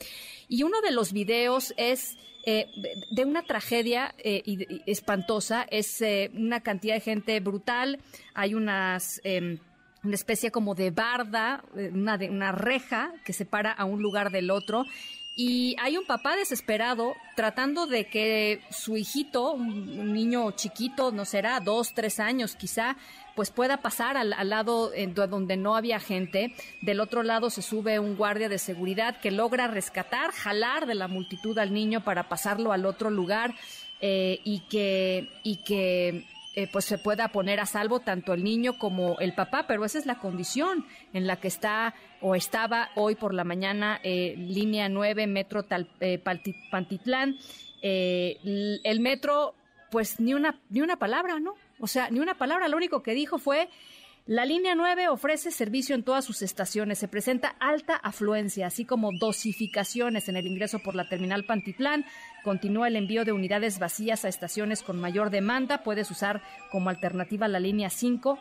Y 0.47 0.63
uno 0.63 0.81
de 0.81 0.91
los 0.91 1.13
videos 1.13 1.73
es 1.77 2.17
eh, 2.45 2.67
de 3.11 3.25
una 3.25 3.43
tragedia 3.43 4.15
eh, 4.17 4.43
espantosa. 4.85 5.65
Es 5.69 6.01
eh, 6.01 6.31
una 6.33 6.61
cantidad 6.61 6.95
de 6.95 7.01
gente 7.01 7.39
brutal. 7.39 7.99
Hay 8.33 8.53
unas 8.53 9.21
em, 9.23 9.59
una 10.03 10.15
especie 10.15 10.49
como 10.49 10.73
de 10.73 10.89
barda, 10.89 11.63
una, 11.75 12.17
de, 12.17 12.29
una 12.29 12.51
reja 12.51 13.13
que 13.23 13.33
separa 13.33 13.71
a 13.71 13.85
un 13.85 14.01
lugar 14.01 14.31
del 14.31 14.49
otro 14.49 14.85
y 15.43 15.75
hay 15.79 15.97
un 15.97 16.05
papá 16.05 16.35
desesperado 16.35 17.15
tratando 17.35 17.87
de 17.87 18.05
que 18.05 18.61
su 18.69 18.95
hijito, 18.95 19.53
un, 19.53 20.13
niño 20.13 20.51
chiquito, 20.51 21.11
no 21.11 21.25
será, 21.25 21.59
dos, 21.59 21.95
tres 21.95 22.19
años 22.19 22.55
quizá, 22.55 22.95
pues 23.35 23.49
pueda 23.49 23.77
pasar 23.77 24.17
al, 24.17 24.49
lado 24.49 24.91
donde 25.15 25.57
no 25.57 25.75
había 25.75 25.99
gente. 25.99 26.53
Del 26.81 26.99
otro 26.99 27.23
lado 27.23 27.49
se 27.49 27.63
sube 27.63 27.97
un 27.97 28.17
guardia 28.17 28.49
de 28.49 28.59
seguridad 28.59 29.19
que 29.19 29.31
logra 29.31 29.67
rescatar, 29.67 30.31
jalar 30.31 30.85
de 30.85 30.93
la 30.93 31.07
multitud 31.07 31.57
al 31.57 31.73
niño 31.73 32.03
para 32.03 32.29
pasarlo 32.29 32.71
al 32.71 32.85
otro 32.85 33.09
lugar 33.09 33.55
eh, 33.99 34.41
y 34.43 34.59
que, 34.69 35.27
y 35.41 35.55
que 35.55 36.27
eh, 36.55 36.67
pues 36.71 36.85
se 36.85 36.97
pueda 36.97 37.29
poner 37.29 37.59
a 37.59 37.65
salvo 37.65 38.01
tanto 38.01 38.33
el 38.33 38.43
niño 38.43 38.77
como 38.77 39.19
el 39.19 39.33
papá, 39.33 39.65
pero 39.67 39.85
esa 39.85 39.99
es 39.99 40.05
la 40.05 40.19
condición 40.19 40.85
en 41.13 41.25
la 41.25 41.37
que 41.37 41.47
está 41.47 41.95
o 42.19 42.35
estaba 42.35 42.89
hoy 42.95 43.15
por 43.15 43.33
la 43.33 43.43
mañana 43.43 43.99
eh, 44.03 44.35
línea 44.37 44.89
9 44.89 45.27
metro 45.27 45.63
Tal, 45.63 45.89
eh, 46.01 46.19
Pantitlán. 46.71 47.37
el 47.81 48.99
metro, 48.99 49.55
pues 49.91 50.19
ni 50.19 50.33
una, 50.33 50.59
ni 50.69 50.81
una 50.81 50.97
palabra, 50.97 51.39
¿no? 51.39 51.55
O 51.79 51.87
sea, 51.87 52.09
ni 52.09 52.19
una 52.19 52.35
palabra, 52.35 52.67
lo 52.67 52.77
único 52.77 53.01
que 53.01 53.13
dijo 53.13 53.37
fue 53.37 53.69
la 54.27 54.45
línea 54.45 54.75
9 54.75 55.07
ofrece 55.09 55.49
servicio 55.49 55.95
en 55.95 56.03
todas 56.03 56.23
sus 56.23 56.43
estaciones. 56.43 56.99
Se 56.99 57.07
presenta 57.07 57.55
alta 57.59 57.95
afluencia, 57.95 58.67
así 58.67 58.85
como 58.85 59.11
dosificaciones 59.11 60.29
en 60.29 60.37
el 60.37 60.45
ingreso 60.45 60.79
por 60.79 60.95
la 60.95 61.09
terminal 61.09 61.43
Pantitlán. 61.45 62.05
Continúa 62.43 62.87
el 62.87 62.95
envío 62.95 63.25
de 63.25 63.31
unidades 63.31 63.79
vacías 63.79 64.25
a 64.25 64.29
estaciones 64.29 64.81
con 64.81 64.99
mayor 64.99 65.29
demanda. 65.29 65.83
Puedes 65.83 66.09
usar 66.09 66.41
como 66.71 66.89
alternativa 66.89 67.47
la 67.47 67.59
línea 67.59 67.89
5 67.89 68.39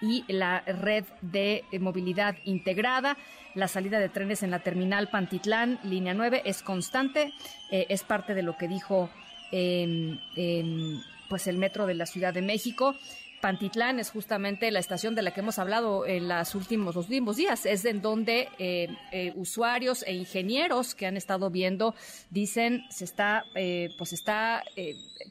y 0.00 0.24
la 0.28 0.60
red 0.60 1.04
de 1.22 1.64
movilidad 1.80 2.36
integrada. 2.44 3.16
La 3.54 3.68
salida 3.68 3.98
de 3.98 4.08
trenes 4.08 4.42
en 4.42 4.50
la 4.50 4.60
terminal 4.60 5.08
Pantitlán, 5.08 5.80
línea 5.82 6.14
9, 6.14 6.42
es 6.44 6.62
constante. 6.62 7.32
Eh, 7.70 7.86
es 7.88 8.02
parte 8.02 8.34
de 8.34 8.42
lo 8.42 8.56
que 8.56 8.68
dijo 8.68 9.10
pues 11.28 11.46
el 11.46 11.56
metro 11.56 11.86
de 11.86 11.94
la 11.94 12.06
Ciudad 12.06 12.34
de 12.34 12.42
México. 12.42 12.94
Pantitlán 13.40 13.98
es 13.98 14.10
justamente 14.10 14.70
la 14.70 14.78
estación 14.78 15.14
de 15.14 15.22
la 15.22 15.32
que 15.32 15.40
hemos 15.40 15.58
hablado 15.58 16.06
en 16.06 16.28
los 16.28 16.54
últimos, 16.54 16.94
los 16.94 17.06
últimos 17.06 17.36
días. 17.36 17.66
Es 17.66 17.84
en 17.84 18.02
donde 18.02 18.48
eh, 18.58 18.88
eh, 19.12 19.32
usuarios 19.36 20.04
e 20.06 20.14
ingenieros 20.14 20.94
que 20.94 21.06
han 21.06 21.16
estado 21.16 21.50
viendo 21.50 21.94
dicen 22.30 22.84
se 22.90 23.04
está, 23.04 23.44
eh, 23.54 23.90
pues 23.98 24.12
está 24.12 24.62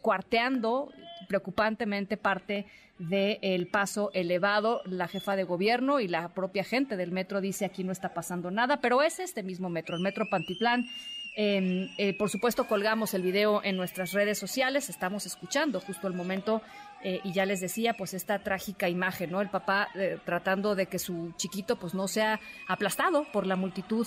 cuarteando 0.01 0.91
preocupantemente 1.27 2.17
parte 2.17 2.65
del 2.99 3.67
paso 3.67 4.11
elevado. 4.13 4.81
La 4.85 5.07
jefa 5.07 5.35
de 5.35 5.43
gobierno 5.43 5.99
y 5.99 6.07
la 6.07 6.29
propia 6.29 6.63
gente 6.63 6.97
del 6.97 7.11
metro 7.11 7.41
dice 7.41 7.65
aquí 7.65 7.83
no 7.83 7.91
está 7.91 8.13
pasando 8.13 8.51
nada, 8.51 8.81
pero 8.81 9.01
es 9.01 9.19
este 9.19 9.43
mismo 9.43 9.69
metro, 9.69 9.95
el 9.95 10.01
metro 10.01 10.25
Pantitlán 10.29 10.85
Em, 11.39 11.89
eh, 11.99 12.17
por 12.17 12.31
supuesto, 12.31 12.67
colgamos 12.67 13.13
el 13.13 13.21
video 13.21 13.63
en 13.63 13.77
nuestras 13.77 14.11
redes 14.11 14.39
sociales. 14.39 14.89
Estamos 14.89 15.27
escuchando 15.27 15.79
justo 15.79 16.07
el 16.07 16.15
momento 16.15 16.63
eh, 17.09 17.21
y 17.23 17.31
ya 17.31 17.45
les 17.45 17.61
decía, 17.61 17.93
pues 17.93 18.13
esta 18.13 18.39
trágica 18.39 18.89
imagen, 18.89 19.31
¿no? 19.31 19.39
El 19.39 19.47
papá 19.47 19.87
eh, 19.95 20.19
tratando 20.25 20.75
de 20.75 20.87
que 20.87 20.99
su 20.99 21.31
chiquito, 21.37 21.77
pues 21.77 21.93
no 21.93 22.05
sea 22.09 22.41
aplastado 22.67 23.25
por 23.31 23.47
la 23.47 23.55
multitud 23.55 24.05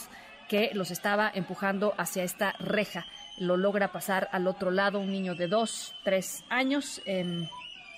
que 0.50 0.70
los 0.74 0.90
estaba 0.90 1.32
empujando 1.34 1.94
hacia 1.96 2.24
esta 2.24 2.52
reja. 2.58 3.06
Lo 3.38 3.56
logra 3.56 3.90
pasar 3.90 4.28
al 4.32 4.46
otro 4.46 4.70
lado 4.70 5.00
un 5.00 5.10
niño 5.10 5.34
de 5.34 5.48
dos, 5.48 5.94
tres 6.04 6.44
años. 6.50 7.00
Em, 7.06 7.48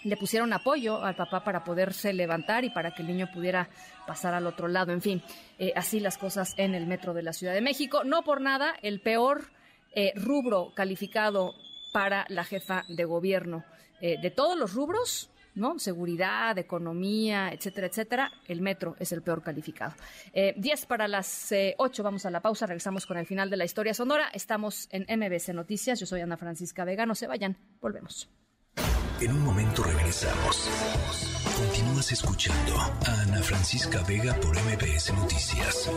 le 0.05 0.17
pusieron 0.17 0.53
apoyo 0.53 1.03
al 1.03 1.17
papá 1.17 1.43
para 1.43 1.65
poderse 1.65 2.13
levantar 2.13 2.65
y 2.65 2.71
para 2.71 2.93
que 2.93 3.03
el 3.03 3.09
niño 3.09 3.29
pudiera 3.35 3.71
pasar 4.07 4.35
al 4.35 4.47
otro 4.47 4.69
lado. 4.69 4.93
En 4.93 5.03
fin, 5.03 5.21
eh, 5.59 5.73
así 5.75 5.99
las 5.99 6.17
cosas 6.17 6.55
en 6.59 6.77
el 6.77 6.87
metro 6.87 7.13
de 7.13 7.25
la 7.25 7.33
Ciudad 7.33 7.55
de 7.55 7.61
México. 7.61 8.05
No 8.05 8.23
por 8.23 8.41
nada, 8.41 8.77
el 8.83 9.01
peor 9.01 9.51
rubro 10.15 10.73
calificado 10.75 11.55
para 11.93 12.25
la 12.29 12.45
jefa 12.45 12.85
de 12.89 13.05
gobierno. 13.05 13.65
Eh, 14.03 14.19
de 14.21 14.31
todos 14.31 14.59
los 14.59 14.75
rubros, 14.75 15.31
¿no? 15.55 15.79
Seguridad, 15.79 16.59
economía, 16.59 17.51
etcétera, 17.51 17.87
etcétera. 17.87 18.33
El 18.47 18.61
metro 18.61 18.97
es 18.99 19.13
el 19.13 19.23
peor 19.23 19.43
calificado. 19.43 19.95
Diez 20.57 20.85
para 20.85 21.09
las 21.09 21.55
ocho, 21.79 22.03
vamos 22.03 22.27
a 22.27 22.31
la 22.31 22.43
pausa. 22.43 22.67
Regresamos 22.67 23.07
con 23.07 23.17
el 23.17 23.27
final 23.27 23.49
de 23.49 23.57
la 23.57 23.65
historia 23.65 23.95
sonora. 23.95 24.29
Estamos 24.35 24.89
en 24.91 25.07
MBC 25.09 25.55
Noticias. 25.55 25.99
Yo 25.99 26.05
soy 26.05 26.21
Ana 26.21 26.37
Francisca 26.37 26.85
Vega. 26.85 27.07
No 27.07 27.15
se 27.15 27.27
vayan. 27.27 27.57
Volvemos. 27.81 28.29
En 29.23 29.31
un 29.31 29.45
momento 29.45 29.85
regresamos. 29.85 30.69
Continúas 31.57 32.11
escuchando 32.11 32.77
a 32.77 33.23
Ana 33.23 33.41
Francisca 33.41 34.03
Vega 34.03 34.35
por 34.41 34.57
MBS 34.57 35.13
Noticias. 35.15 35.89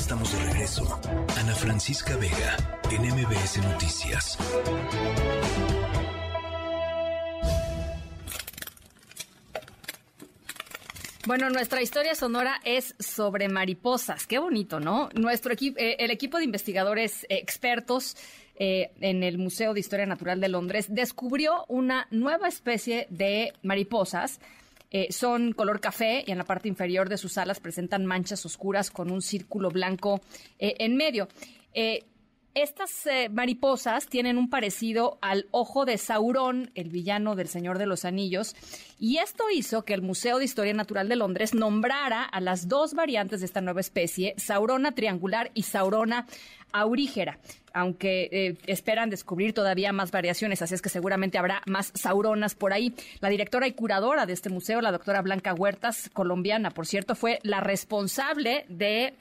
Estamos 0.00 0.32
de 0.32 0.38
regreso. 0.44 1.00
Ana 1.38 1.54
Francisca 1.54 2.16
Vega 2.16 2.56
en 2.90 3.02
MBS 3.02 3.58
Noticias. 3.58 4.38
Bueno, 11.26 11.50
nuestra 11.50 11.82
historia 11.82 12.14
sonora 12.14 12.60
es 12.64 12.94
sobre 12.98 13.48
mariposas. 13.48 14.26
Qué 14.26 14.38
bonito, 14.38 14.80
¿no? 14.80 15.10
Nuestro 15.14 15.52
equipo, 15.52 15.78
eh, 15.78 15.96
el 15.98 16.10
equipo 16.10 16.38
de 16.38 16.44
investigadores 16.44 17.26
expertos 17.28 18.16
eh, 18.56 18.92
en 19.00 19.22
el 19.22 19.36
Museo 19.36 19.74
de 19.74 19.80
Historia 19.80 20.06
Natural 20.06 20.40
de 20.40 20.48
Londres 20.48 20.86
descubrió 20.88 21.66
una 21.68 22.08
nueva 22.10 22.48
especie 22.48 23.06
de 23.10 23.52
mariposas. 23.62 24.40
Eh, 24.90 25.08
son 25.12 25.52
color 25.52 25.80
café 25.80 26.24
y 26.26 26.32
en 26.32 26.38
la 26.38 26.44
parte 26.44 26.68
inferior 26.68 27.08
de 27.08 27.16
sus 27.16 27.38
alas 27.38 27.60
presentan 27.60 28.06
manchas 28.06 28.44
oscuras 28.44 28.90
con 28.90 29.10
un 29.10 29.22
círculo 29.22 29.70
blanco 29.70 30.20
en 30.58 30.96
medio. 30.96 31.28
Estas 32.54 33.06
eh, 33.06 33.28
mariposas 33.28 34.08
tienen 34.08 34.36
un 34.36 34.50
parecido 34.50 35.18
al 35.22 35.46
ojo 35.52 35.84
de 35.84 35.96
Saurón, 35.98 36.72
el 36.74 36.90
villano 36.90 37.36
del 37.36 37.46
Señor 37.46 37.78
de 37.78 37.86
los 37.86 38.04
Anillos, 38.04 38.56
y 38.98 39.18
esto 39.18 39.44
hizo 39.54 39.84
que 39.84 39.94
el 39.94 40.02
Museo 40.02 40.38
de 40.38 40.46
Historia 40.46 40.74
Natural 40.74 41.08
de 41.08 41.14
Londres 41.14 41.54
nombrara 41.54 42.24
a 42.24 42.40
las 42.40 42.66
dos 42.66 42.94
variantes 42.94 43.38
de 43.38 43.46
esta 43.46 43.60
nueva 43.60 43.80
especie, 43.80 44.34
Saurona 44.36 44.92
triangular 44.92 45.52
y 45.54 45.62
Saurona 45.62 46.26
aurígera, 46.72 47.38
aunque 47.72 48.28
eh, 48.32 48.56
esperan 48.66 49.10
descubrir 49.10 49.52
todavía 49.52 49.92
más 49.92 50.10
variaciones, 50.10 50.60
así 50.60 50.74
es 50.74 50.82
que 50.82 50.88
seguramente 50.88 51.38
habrá 51.38 51.62
más 51.66 51.92
sauronas 51.94 52.56
por 52.56 52.72
ahí. 52.72 52.92
La 53.20 53.28
directora 53.28 53.68
y 53.68 53.72
curadora 53.72 54.26
de 54.26 54.32
este 54.32 54.50
museo, 54.50 54.80
la 54.80 54.90
doctora 54.90 55.22
Blanca 55.22 55.54
Huertas, 55.54 56.10
colombiana, 56.12 56.70
por 56.70 56.86
cierto, 56.86 57.14
fue 57.14 57.38
la 57.42 57.60
responsable 57.60 58.64
de 58.68 59.14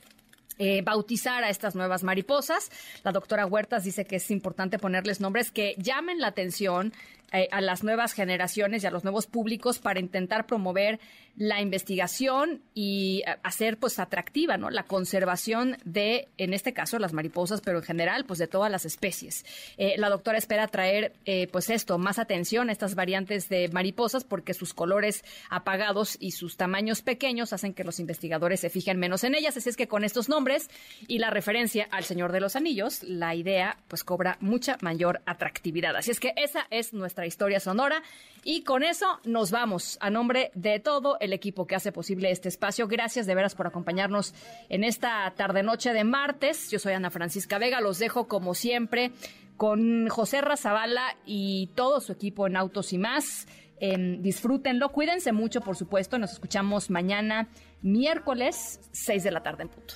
eh, 0.60 0.82
bautizar 0.84 1.44
a 1.44 1.50
estas 1.50 1.76
nuevas 1.76 2.04
mariposas. 2.04 2.70
La 3.04 3.12
doctora 3.12 3.46
Huertas 3.46 3.86
dice 3.86 4.06
que 4.06 4.18
es 4.18 4.30
importante 4.30 4.78
ponerles 4.78 5.22
nombres 5.22 5.52
que 5.52 5.74
llamen 5.78 6.20
la 6.20 6.28
atención 6.28 6.94
a 7.32 7.62
las 7.62 7.84
nuevas 7.84 8.14
generaciones 8.14 8.84
y 8.84 8.88
a 8.88 8.92
los 8.92 9.04
nuevos 9.04 9.28
públicos 9.28 9.80
para 9.80 10.00
intentar 10.00 10.46
promover 10.46 11.00
la 11.40 11.62
investigación 11.62 12.62
y 12.74 13.24
eh, 13.26 13.38
hacer 13.44 13.78
pues 13.78 13.98
atractiva 13.98 14.58
¿no? 14.58 14.70
la 14.70 14.84
conservación 14.84 15.78
de, 15.86 16.28
en 16.38 16.54
este 16.54 16.74
caso, 16.74 17.00
las 17.00 17.14
mariposas, 17.14 17.62
pero 17.62 17.78
en 17.78 17.84
general, 17.86 18.26
pues 18.26 18.40
de 18.40 18.48
todas 18.48 18.70
las 18.70 18.86
especies. 18.86 19.46
Eh, 19.78 19.96
la 19.98 20.10
doctora 20.10 20.38
espera 20.38 20.68
traer 20.68 21.14
pues 21.52 21.70
esto, 21.70 21.98
más 21.98 22.20
atención 22.20 22.70
a 22.70 22.72
estas 22.72 22.96
variantes 22.96 23.48
de 23.50 23.70
mariposas 23.70 24.24
porque 24.24 24.54
sus 24.54 24.74
colores 24.74 25.24
apagados 25.50 26.18
y 26.20 26.32
sus 26.32 26.58
tamaños 26.58 27.02
pequeños 27.02 27.54
hacen 27.54 27.74
que 27.74 27.84
los 27.84 28.00
investigadores 28.00 28.60
se 28.60 28.70
fijen 28.70 29.00
menos 29.00 29.24
en 29.24 29.36
ellas. 29.36 29.56
Así 29.56 29.70
es 29.70 29.78
que 29.78 29.88
con 29.88 30.04
estos 30.04 30.28
nombres 30.28 30.70
y 31.08 31.20
la 31.20 31.30
referencia 31.30 31.88
al 31.92 32.04
Señor 32.04 32.32
de 32.32 32.42
los 32.42 32.56
Anillos, 32.56 33.04
la 33.04 33.36
idea 33.36 33.78
pues 33.88 34.04
cobra 34.04 34.38
mucha 34.42 34.78
mayor 34.82 35.22
atractividad. 35.26 35.96
Así 35.96 36.12
es 36.12 36.20
que 36.20 36.34
esa 36.36 36.68
es 36.70 36.94
nuestra 36.94 37.19
historia 37.26 37.60
sonora. 37.60 38.04
Y 38.44 38.64
con 38.64 38.84
eso 38.84 39.20
nos 39.26 39.52
vamos. 39.52 39.98
A 40.02 40.10
nombre 40.10 40.52
de 40.56 40.80
todo 40.80 41.18
el 41.20 41.34
equipo 41.34 41.68
que 41.68 41.76
hace 41.76 41.92
posible 41.92 42.32
este 42.32 42.50
espacio, 42.50 42.88
gracias 42.88 43.26
de 43.26 43.36
veras 43.36 43.56
por 43.56 43.68
acompañarnos 43.68 44.34
en 44.70 44.84
esta 44.84 45.32
tarde-noche 45.36 45.94
de 45.94 46.04
martes. 46.04 46.72
Yo 46.72 46.80
soy 46.80 46.94
Ana 46.94 47.10
Francisca 47.10 47.58
Vega. 47.58 47.82
Los 47.82 48.00
dejo 48.00 48.28
como 48.28 48.54
siempre 48.54 49.12
con 49.58 50.08
José 50.08 50.42
Razabala 50.42 51.18
y 51.26 51.70
todo 51.76 52.00
su 52.00 52.14
equipo 52.14 52.48
en 52.48 52.56
Autos 52.56 52.94
y 52.94 52.98
más. 52.98 53.46
Em, 53.82 54.22
disfrútenlo, 54.22 54.90
cuídense 54.90 55.32
mucho, 55.32 55.62
por 55.62 55.76
supuesto. 55.76 56.18
Nos 56.18 56.32
escuchamos 56.32 56.90
mañana, 56.90 57.50
miércoles, 57.82 58.80
6 58.92 59.24
de 59.24 59.32
la 59.32 59.44
tarde 59.44 59.64
en 59.64 59.70
punto. 59.70 59.96